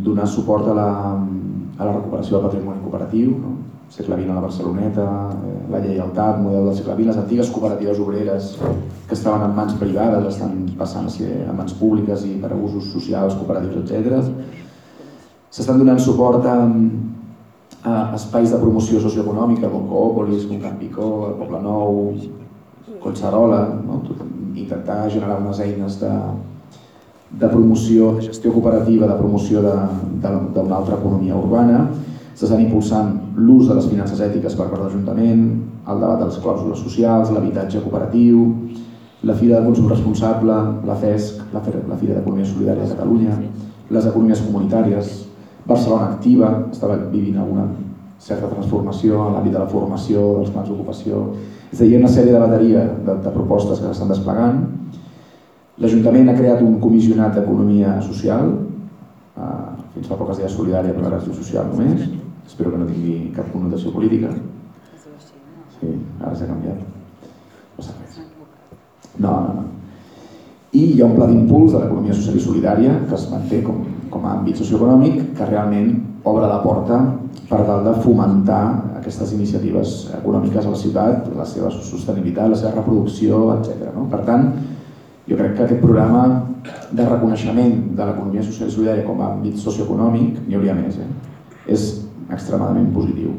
donar 0.03 0.27
suport 0.27 0.67
a 0.67 0.75
la, 0.75 0.89
a 1.15 1.85
la 1.85 1.93
recuperació 1.93 2.37
del 2.37 2.49
patrimoni 2.49 2.83
cooperatiu, 2.83 3.31
no? 3.39 3.55
segle 3.89 4.17
XX 4.17 4.33
a 4.33 4.35
la 4.35 4.43
Barceloneta, 4.43 5.05
eh, 5.47 5.57
la 5.71 5.79
lleialtat, 5.79 6.41
model 6.43 6.67
del 6.67 6.75
segle 6.75 6.97
XX, 6.97 7.07
les 7.07 7.19
antigues 7.21 7.51
cooperatives 7.55 8.01
obreres 8.03 8.49
que 9.07 9.15
estaven 9.15 9.45
en 9.45 9.55
mans 9.55 9.77
privades 9.79 10.27
estan 10.33 10.65
passant 10.79 11.07
a 11.07 11.13
ser 11.13 11.29
en 11.45 11.55
mans 11.55 11.75
públiques 11.79 12.25
i 12.27 12.35
per 12.41 12.51
a 12.51 12.59
usos 12.67 12.91
socials, 12.91 13.37
cooperatius, 13.39 13.79
etc. 13.85 14.19
S'estan 15.55 15.79
donant 15.79 16.03
suport 16.03 16.43
a, 16.45 16.57
eh, 17.87 18.15
espais 18.15 18.51
de 18.51 18.59
promoció 18.61 18.99
socioeconòmica 19.03 19.69
com 19.71 19.87
Coòpolis, 19.89 20.45
com 20.49 20.59
Campicó, 20.61 21.07
el 21.29 21.39
Poble 21.39 21.61
Nou, 21.63 22.11
Collserola, 23.03 23.61
no? 23.85 24.01
intentar 24.57 25.09
generar 25.09 25.39
unes 25.41 25.59
eines 25.63 25.99
de, 26.01 26.11
de 27.39 27.47
promoció, 27.47 28.13
de 28.17 28.27
gestió 28.27 28.51
cooperativa, 28.53 29.07
de 29.07 29.17
promoció 29.19 29.61
d'una 29.61 30.75
altra 30.75 30.97
economia 30.97 31.37
urbana. 31.37 31.85
S'estan 32.37 32.61
impulsant 32.61 33.13
l'ús 33.35 33.69
de 33.69 33.77
les 33.77 33.87
finances 33.89 34.19
ètiques 34.21 34.55
per 34.57 34.67
part 34.67 34.81
de 34.81 34.87
l'Ajuntament, 34.87 35.45
el 35.87 36.01
debat 36.03 36.19
de 36.21 36.27
les 36.29 36.41
clàusules 36.43 36.83
socials, 36.83 37.31
l'habitatge 37.33 37.81
cooperatiu, 37.85 38.43
la 39.23 39.33
Fira 39.33 39.59
de 39.59 39.65
Consum 39.65 39.87
Responsable, 39.89 40.57
la 40.85 40.97
FESC, 41.01 41.47
la 41.53 41.63
Fira 41.63 41.81
d'Economia 42.13 42.45
Solidària 42.45 42.83
de 42.83 42.93
Catalunya, 42.93 43.37
les 43.89 44.05
economies 44.05 44.43
comunitàries, 44.45 45.26
Barcelona 45.67 46.13
Activa, 46.13 46.49
estava 46.71 46.95
vivint 47.11 47.37
alguna 47.37 47.67
certa 48.23 48.47
transformació 48.49 49.19
en 49.25 49.35
l'àmbit 49.35 49.53
de 49.53 49.59
la 49.59 49.69
formació, 49.69 50.23
dels 50.39 50.53
plans 50.53 50.69
d'ocupació. 50.71 51.21
És 51.71 51.81
a 51.81 51.85
dir, 51.85 51.97
una 51.99 52.11
sèrie 52.11 52.33
de 52.33 52.41
bateria 52.41 52.85
de, 53.05 53.17
de 53.25 53.33
propostes 53.33 53.81
que 53.81 53.89
s'estan 53.89 54.13
desplegant. 54.13 54.61
L'Ajuntament 55.77 56.31
ha 56.31 56.37
creat 56.37 56.63
un 56.65 56.79
comissionat 56.81 57.35
d'economia 57.37 57.97
social, 58.01 58.53
eh, 59.37 59.65
fins 59.93 60.07
fa 60.09 60.17
poques 60.17 60.39
dies 60.39 60.55
solidària 60.55 60.95
per 60.95 61.11
la 61.11 61.19
social 61.21 61.67
només, 61.69 62.07
espero 62.47 62.71
que 62.71 62.79
no 62.81 62.87
tingui 62.87 63.17
cap 63.35 63.51
connotació 63.51 63.91
política. 63.93 64.31
Sí, 65.77 65.91
ara 66.23 66.33
s'ha 66.33 66.47
canviat. 66.49 66.79
No 67.77 67.85
sap 67.85 67.99
res. 68.01 68.21
No, 69.19 69.31
no, 69.31 69.53
no. 69.59 69.65
I 70.77 70.83
hi 70.93 71.01
ha 71.01 71.05
un 71.05 71.15
pla 71.15 71.27
d'impuls 71.29 71.73
de 71.73 71.83
l'economia 71.83 72.15
social 72.15 72.37
i 72.37 72.41
solidària 72.41 72.95
que 73.07 73.15
es 73.17 73.27
manté 73.31 73.61
com, 73.65 73.83
com 74.17 74.25
a 74.25 74.33
àmbit 74.39 74.57
socioeconòmic 74.57 75.35
que 75.37 75.45
realment 75.45 75.93
obre 76.27 76.47
la 76.49 76.59
porta 76.63 76.97
per 77.47 77.61
tal 77.67 77.85
de 77.85 77.93
fomentar 78.01 78.63
aquestes 78.97 79.31
iniciatives 79.37 79.93
econòmiques 80.17 80.65
a 80.65 80.73
la 80.73 80.79
ciutat, 80.79 81.29
la 81.37 81.45
seva 81.47 81.69
sostenibilitat, 81.71 82.49
la 82.51 82.57
seva 82.59 82.73
reproducció, 82.75 83.43
etc. 83.55 83.93
No? 83.95 84.07
Per 84.11 84.23
tant, 84.27 84.49
jo 85.27 85.37
crec 85.37 85.55
que 85.55 85.67
aquest 85.67 85.83
programa 85.83 86.23
de 86.91 87.05
reconeixement 87.05 87.77
de 87.95 88.09
l'economia 88.09 88.43
social 88.43 88.71
i 88.71 88.75
solidària 88.75 89.05
com 89.07 89.21
a 89.21 89.29
àmbit 89.35 89.61
socioeconòmic, 89.61 90.41
n'hi 90.47 90.59
hauria 90.59 90.75
més, 90.75 90.99
eh? 90.99 91.07
és 91.71 91.87
extremadament 92.33 92.89
positiu. 92.95 93.35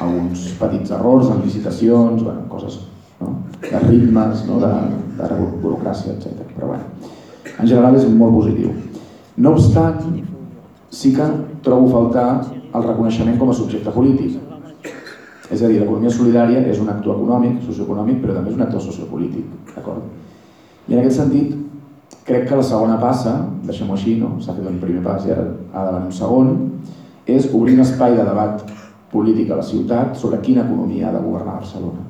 Alguns 0.00 0.48
petits 0.60 0.92
errors 0.92 1.28
en 1.32 1.42
licitacions, 1.44 2.22
bueno, 2.22 2.46
coses 2.52 2.78
no? 3.20 3.34
de 3.60 3.84
ritmes, 3.88 4.46
no? 4.48 4.60
de, 4.62 4.72
de 5.18 5.30
burocràcia, 5.60 6.16
etc. 6.16 6.46
Però 6.54 6.72
bueno, 6.72 7.12
en 7.56 7.66
general 7.66 7.96
és 7.96 8.08
molt 8.12 8.36
positiu. 8.36 8.72
No 9.36 9.52
obstant, 9.52 10.00
sí 10.90 11.12
que 11.12 11.24
trobo 11.62 11.90
faltar 11.92 12.28
el 12.72 12.84
reconeixement 12.86 13.36
com 13.38 13.50
a 13.52 13.56
subjecte 13.56 13.92
polític. 13.92 14.38
És 15.52 15.60
a 15.62 15.68
dir, 15.68 15.78
l'economia 15.78 16.10
solidària 16.10 16.62
és 16.66 16.80
un 16.82 16.88
actor 16.90 17.18
econòmic, 17.18 17.60
socioeconòmic, 17.66 18.22
però 18.22 18.34
també 18.34 18.50
és 18.50 18.56
un 18.56 18.64
actor 18.64 18.82
sociopolític. 18.82 19.44
I 20.86 20.94
en 20.94 21.02
aquest 21.02 21.20
sentit, 21.20 21.52
crec 22.26 22.48
que 22.48 22.58
la 22.58 22.64
segona 22.66 22.96
passa, 23.02 23.36
deixem-ho 23.66 23.94
així, 23.94 24.16
no? 24.18 24.36
s'ha 24.40 24.56
fet 24.56 24.66
un 24.66 24.80
primer 24.82 25.04
pas 25.04 25.26
i 25.26 25.34
ara 25.34 25.44
ha 25.72 25.84
de 25.86 25.92
venir 25.92 26.10
un 26.10 26.16
segon, 26.16 26.52
és 27.26 27.46
obrir 27.52 27.76
un 27.76 27.84
espai 27.84 28.16
de 28.16 28.24
debat 28.26 28.64
polític 29.12 29.50
a 29.50 29.60
la 29.60 29.66
ciutat 29.66 30.16
sobre 30.18 30.40
quina 30.42 30.64
economia 30.64 31.10
ha 31.10 31.14
de 31.14 31.22
governar 31.22 31.60
Barcelona. 31.60 32.02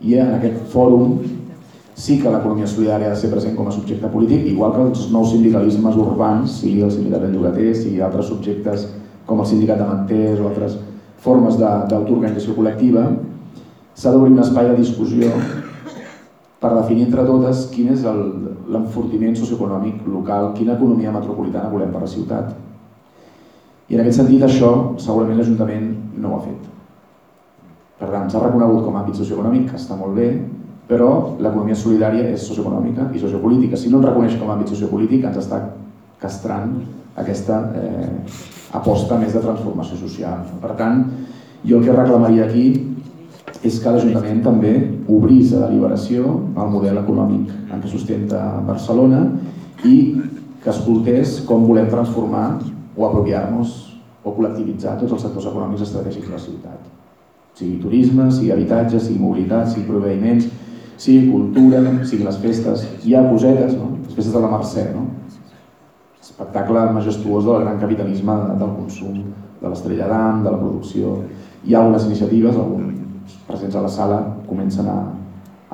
I 0.00 0.18
en 0.22 0.34
aquest 0.36 0.68
fòrum 0.72 1.18
sí 1.98 2.20
que 2.22 2.30
l'economia 2.30 2.66
solidària 2.70 3.08
ha 3.10 3.14
de 3.16 3.18
ser 3.18 3.30
present 3.32 3.56
com 3.58 3.66
a 3.66 3.74
subjecte 3.74 4.06
polític, 4.12 4.44
igual 4.46 4.70
que 4.76 4.82
els 4.86 5.08
nous 5.10 5.32
sindicalismes 5.32 5.96
urbans, 5.98 6.60
sigui 6.60 6.84
el 6.86 6.92
sindicat 6.94 7.24
de 7.24 7.32
llogaters, 7.32 7.80
sigui 7.82 8.02
altres 8.06 8.28
subjectes 8.30 8.84
com 9.26 9.42
el 9.42 9.48
sindicat 9.50 9.80
de 9.82 9.88
manters 9.88 10.38
o 10.38 10.46
altres 10.46 10.76
formes 11.18 11.58
d'autoorganització 11.58 12.54
col·lectiva, 12.54 13.02
s'ha 13.98 14.12
d'obrir 14.14 14.30
un 14.36 14.44
espai 14.44 14.70
de 14.70 14.76
discussió 14.78 15.32
per 16.62 16.70
definir 16.76 17.08
entre 17.08 17.24
totes 17.26 17.64
quin 17.72 17.90
és 17.90 18.06
l'enfortiment 18.06 19.34
socioeconòmic 19.34 20.06
local, 20.06 20.52
quina 20.54 20.76
economia 20.78 21.14
metropolitana 21.14 21.72
volem 21.72 21.90
per 21.90 22.04
la 22.04 22.12
ciutat. 22.14 22.54
I 23.88 23.98
en 23.98 24.04
aquest 24.04 24.20
sentit 24.20 24.44
això 24.46 24.70
segurament 25.02 25.40
l'Ajuntament 25.40 25.90
no 26.14 26.30
ho 26.30 26.38
ha 26.38 26.46
fet. 26.46 26.62
Per 27.98 28.12
tant, 28.12 28.30
s'ha 28.30 28.44
reconegut 28.44 28.84
com 28.86 28.94
a 28.94 29.02
àmbit 29.02 29.18
socioeconòmic, 29.18 29.70
que 29.72 29.78
està 29.80 29.98
molt 29.98 30.14
bé, 30.14 30.28
però 30.88 31.36
l'economia 31.36 31.76
solidària 31.76 32.30
és 32.32 32.46
socioeconòmica 32.48 33.10
i 33.12 33.20
sociopolítica. 33.20 33.76
Si 33.76 33.90
no 33.92 34.00
en 34.00 34.06
reconeix 34.08 34.38
com 34.40 34.48
a 34.48 34.54
àmbit 34.56 34.72
sociopolític, 34.72 35.26
ens 35.28 35.36
està 35.42 35.60
castrant 36.18 36.78
aquesta 37.18 37.58
eh, 37.76 38.08
aposta 38.78 39.18
més 39.20 39.34
de 39.36 39.42
transformació 39.44 39.98
social. 40.00 40.46
Per 40.62 40.72
tant, 40.78 41.04
jo 41.64 41.78
el 41.78 41.84
que 41.84 41.96
reclamaria 41.96 42.46
aquí 42.46 42.70
és 43.64 43.78
que 43.82 43.92
l'Ajuntament 43.92 44.40
també 44.44 44.72
obrís 45.10 45.52
a 45.52 45.64
deliberació 45.66 46.28
el 46.56 46.72
model 46.72 47.00
econòmic 47.00 47.50
en 47.72 47.82
què 47.82 47.90
sustenta 47.90 48.42
Barcelona 48.66 49.24
i 49.88 49.96
que 50.62 50.70
escoltés 50.70 51.40
com 51.48 51.66
volem 51.66 51.88
transformar 51.90 52.60
o 52.96 53.06
apropiar-nos 53.06 53.74
o 54.24 54.34
col·lectivitzar 54.34 54.96
tots 55.00 55.16
els 55.16 55.26
sectors 55.26 55.48
econòmics 55.50 55.84
estratègics 55.86 56.28
de 56.28 56.34
la 56.34 56.40
ciutat. 56.42 56.86
Sigui 57.58 57.78
turisme, 57.82 58.28
sigui 58.30 58.52
habitatge, 58.54 59.00
sigui 59.02 59.20
mobilitat, 59.22 59.70
sigui 59.72 59.86
proveïments, 59.88 60.48
sigui 60.98 61.30
cultura, 61.30 61.80
sigui 62.04 62.26
les 62.26 62.40
festes, 62.42 62.84
hi 63.06 63.14
ha 63.14 63.26
cosetes, 63.30 63.76
no? 63.78 63.92
les 64.02 64.16
festes 64.16 64.34
de 64.34 64.42
la 64.42 64.50
Mercè, 64.50 64.88
no? 64.94 65.06
espectacle 66.20 66.82
majestuós 66.94 67.46
del 67.46 67.62
gran 67.62 67.78
capitalisme 67.80 68.34
del 68.58 68.74
consum, 68.74 69.22
de 69.60 69.68
l'estrella 69.70 70.08
d'am, 70.10 70.42
de 70.44 70.50
la 70.50 70.58
producció. 70.58 71.16
Hi 71.64 71.74
ha 71.74 71.80
algunes 71.82 72.04
iniciatives, 72.06 72.58
alguns 72.58 73.38
presents 73.46 73.78
a 73.78 73.82
la 73.82 73.88
sala 73.90 74.18
comencen 74.48 74.86
a 74.90 74.98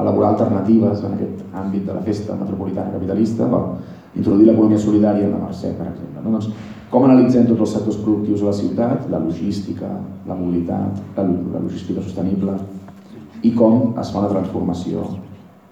elaborar 0.00 0.34
alternatives 0.34 1.02
en 1.04 1.16
aquest 1.16 1.42
àmbit 1.54 1.84
de 1.86 1.96
la 1.96 2.04
festa 2.06 2.36
metropolitana 2.38 2.92
capitalista 2.94 3.48
per 3.50 3.62
introduir 4.14 4.48
l'economia 4.48 4.78
solidària 4.78 5.26
en 5.26 5.36
la 5.36 5.42
Mercè, 5.46 5.74
per 5.78 5.88
exemple. 5.90 6.22
No? 6.22 6.36
Doncs, 6.36 6.48
com 6.90 7.04
analitzem 7.08 7.46
tots 7.48 7.64
els 7.64 7.76
sectors 7.78 8.00
productius 8.04 8.42
a 8.42 8.50
la 8.50 8.56
ciutat, 8.60 9.08
la 9.10 9.20
logística, 9.22 9.88
la 10.28 10.36
mobilitat, 10.38 11.00
la, 11.16 11.24
la 11.26 11.62
logística 11.62 12.02
sostenible, 12.02 12.56
i 13.44 13.52
com 13.56 13.92
es 14.00 14.10
fa 14.14 14.24
la 14.24 14.30
transformació 14.32 15.04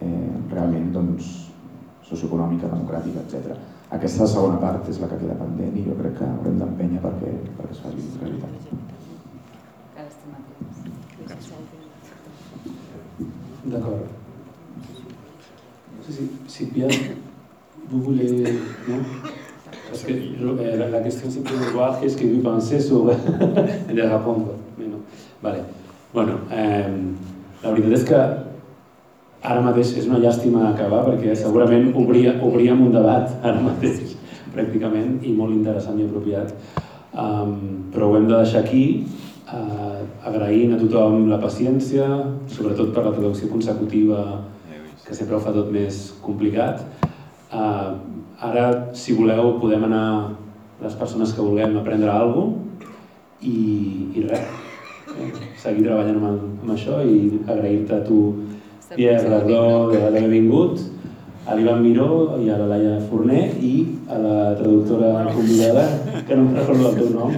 eh, 0.04 0.32
realment 0.52 0.90
doncs, 0.94 1.30
socioeconòmica, 2.08 2.68
democràtica, 2.68 3.22
etc. 3.24 3.56
Aquesta 3.96 4.26
segona 4.28 4.58
part 4.60 4.88
és 4.88 4.98
la 5.00 5.08
que 5.08 5.20
queda 5.20 5.36
pendent 5.40 5.76
i 5.76 5.84
jo 5.86 5.96
crec 5.98 6.18
que 6.18 6.28
haurem 6.28 6.58
d'empènyer 6.60 7.00
perquè, 7.04 7.32
perquè 7.58 7.76
es 7.76 7.82
faci 7.84 8.08
realitat. 8.20 8.52
D'accord. 13.72 14.08
No 15.96 16.04
sé 16.04 16.12
si, 16.12 16.24
que 20.04 20.12
eh, 20.12 20.76
la, 20.76 20.88
la 20.88 21.00
que 22.16 22.26
vous 22.26 22.42
pensez 22.42 22.90
non. 24.88 25.02
Vale. 25.42 25.64
Bueno, 26.12 26.38
eh, 26.50 26.90
la 27.62 27.70
veritat 27.70 27.92
és 27.98 28.06
que 28.08 28.20
ara 29.42 29.62
mateix 29.62 29.92
és 29.98 30.06
una 30.08 30.20
llàstima 30.22 30.68
acabar 30.68 31.02
perquè 31.06 31.34
segurament 31.38 31.90
obria, 31.98 32.36
obríem 32.42 32.82
un 32.86 32.94
debat 32.94 33.30
ara 33.42 33.60
mateix 33.62 34.16
pràcticament 34.54 35.20
i 35.24 35.32
molt 35.34 35.54
interessant 35.54 35.98
i 35.98 36.06
apropiat. 36.06 36.52
Um, 37.12 37.90
però 37.92 38.08
ho 38.08 38.16
hem 38.16 38.26
de 38.28 38.38
deixar 38.38 38.62
aquí, 38.62 39.04
uh, 39.52 40.00
agraint 40.28 40.74
a 40.74 40.80
tothom 40.80 41.26
la 41.30 41.40
paciència, 41.42 42.08
sobretot 42.52 42.92
per 42.94 43.06
la 43.06 43.14
traducció 43.14 43.50
consecutiva 43.52 44.24
que 45.02 45.16
sempre 45.16 45.36
ho 45.36 45.42
fa 45.44 45.54
tot 45.54 45.70
més 45.74 46.04
complicat. 46.24 46.84
Uh, 47.52 47.98
ara, 48.40 48.66
si 48.96 49.16
voleu, 49.18 49.56
podem 49.62 49.86
anar 49.88 50.06
les 50.82 50.94
persones 50.98 51.34
que 51.34 51.44
vulguem 51.44 51.78
aprendre 51.78 52.10
alguna 52.10 52.50
cosa 52.50 52.60
i, 53.42 54.12
i 54.14 54.22
res, 54.22 54.71
seguir 55.62 55.84
treballant 55.86 56.18
amb, 56.18 56.48
amb 56.62 56.74
això 56.74 57.02
i 57.06 57.42
agrair-te 57.46 57.98
a 57.98 58.02
tu, 58.06 58.22
Pierre 58.94 59.28
Lardó, 59.30 59.90
d'haver 59.92 60.26
vingut, 60.28 60.80
a 61.46 61.56
l'Ivan 61.58 61.82
Miró 61.82 62.38
i 62.38 62.50
a 62.52 62.56
la 62.60 62.68
Laia 62.70 62.98
Forner 63.08 63.48
i 63.58 63.72
a 64.06 64.18
la 64.22 64.36
traductora 64.58 65.26
convidada, 65.32 65.86
que 66.28 66.36
no 66.36 66.44
em 66.46 66.54
recordo 66.54 66.90
el 66.90 66.98
teu 67.00 67.10
nom. 67.16 67.34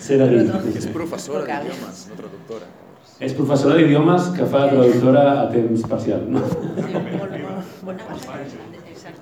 Cera 0.00 0.28
És 0.30 0.88
professora 0.94 1.44
d'idiomes, 1.44 2.06
no 2.10 2.20
traductora. 2.22 2.70
És 3.16 3.34
professora 3.36 3.76
d'idiomes 3.80 4.30
que 4.36 4.48
fa 4.52 4.66
traductora 4.70 5.26
a 5.42 5.44
temps 5.52 5.84
parcial. 5.90 6.24
No? 6.32 6.44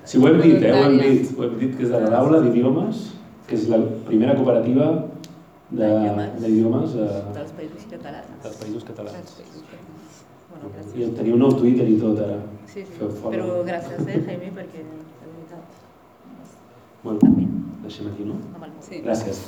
Sí, 0.05 0.17
ho 0.17 0.27
hem 0.29 0.39
dit, 0.41 0.63
eh? 0.63 0.71
ho 0.71 0.85
hem 0.85 0.97
dit, 1.01 1.35
ho 1.35 1.43
hem 1.45 1.59
dit 1.59 1.75
que 1.75 1.85
és 1.85 1.91
de 1.91 2.01
l'aula 2.07 2.39
d'idiomes, 2.45 3.03
que 3.49 3.59
és 3.59 3.67
la 3.69 3.81
primera 4.07 4.35
cooperativa 4.37 4.89
d'idiomes 5.71 6.93
de, 6.93 7.07
dels 7.35 7.51
països 7.57 7.87
catalans. 7.89 8.37
Dels 8.43 8.59
països 8.61 8.83
catalans. 8.87 9.17
Dels 9.17 9.37
països 9.39 9.63
catalans. 9.71 10.21
Bueno, 10.51 10.71
gràcies. 10.75 10.95
I 11.01 11.09
teniu 11.17 11.35
un 11.35 11.43
nou 11.43 11.57
Twitter 11.57 11.87
i 11.89 11.97
tot 11.99 12.21
ara. 12.27 12.37
Sí, 12.69 12.83
sí. 12.83 12.93
Feu 12.99 13.11
follow. 13.21 13.33
Però 13.35 13.63
gràcies, 13.67 14.05
eh, 14.07 14.21
Jaime, 14.29 14.53
perquè 14.59 14.85
de 14.85 15.33
veritat. 15.33 15.83
Bueno, 17.03 17.33
deixem 17.83 18.13
aquí, 18.13 18.29
no? 18.31 18.39
El... 18.61 19.03
Gràcies. 19.09 19.45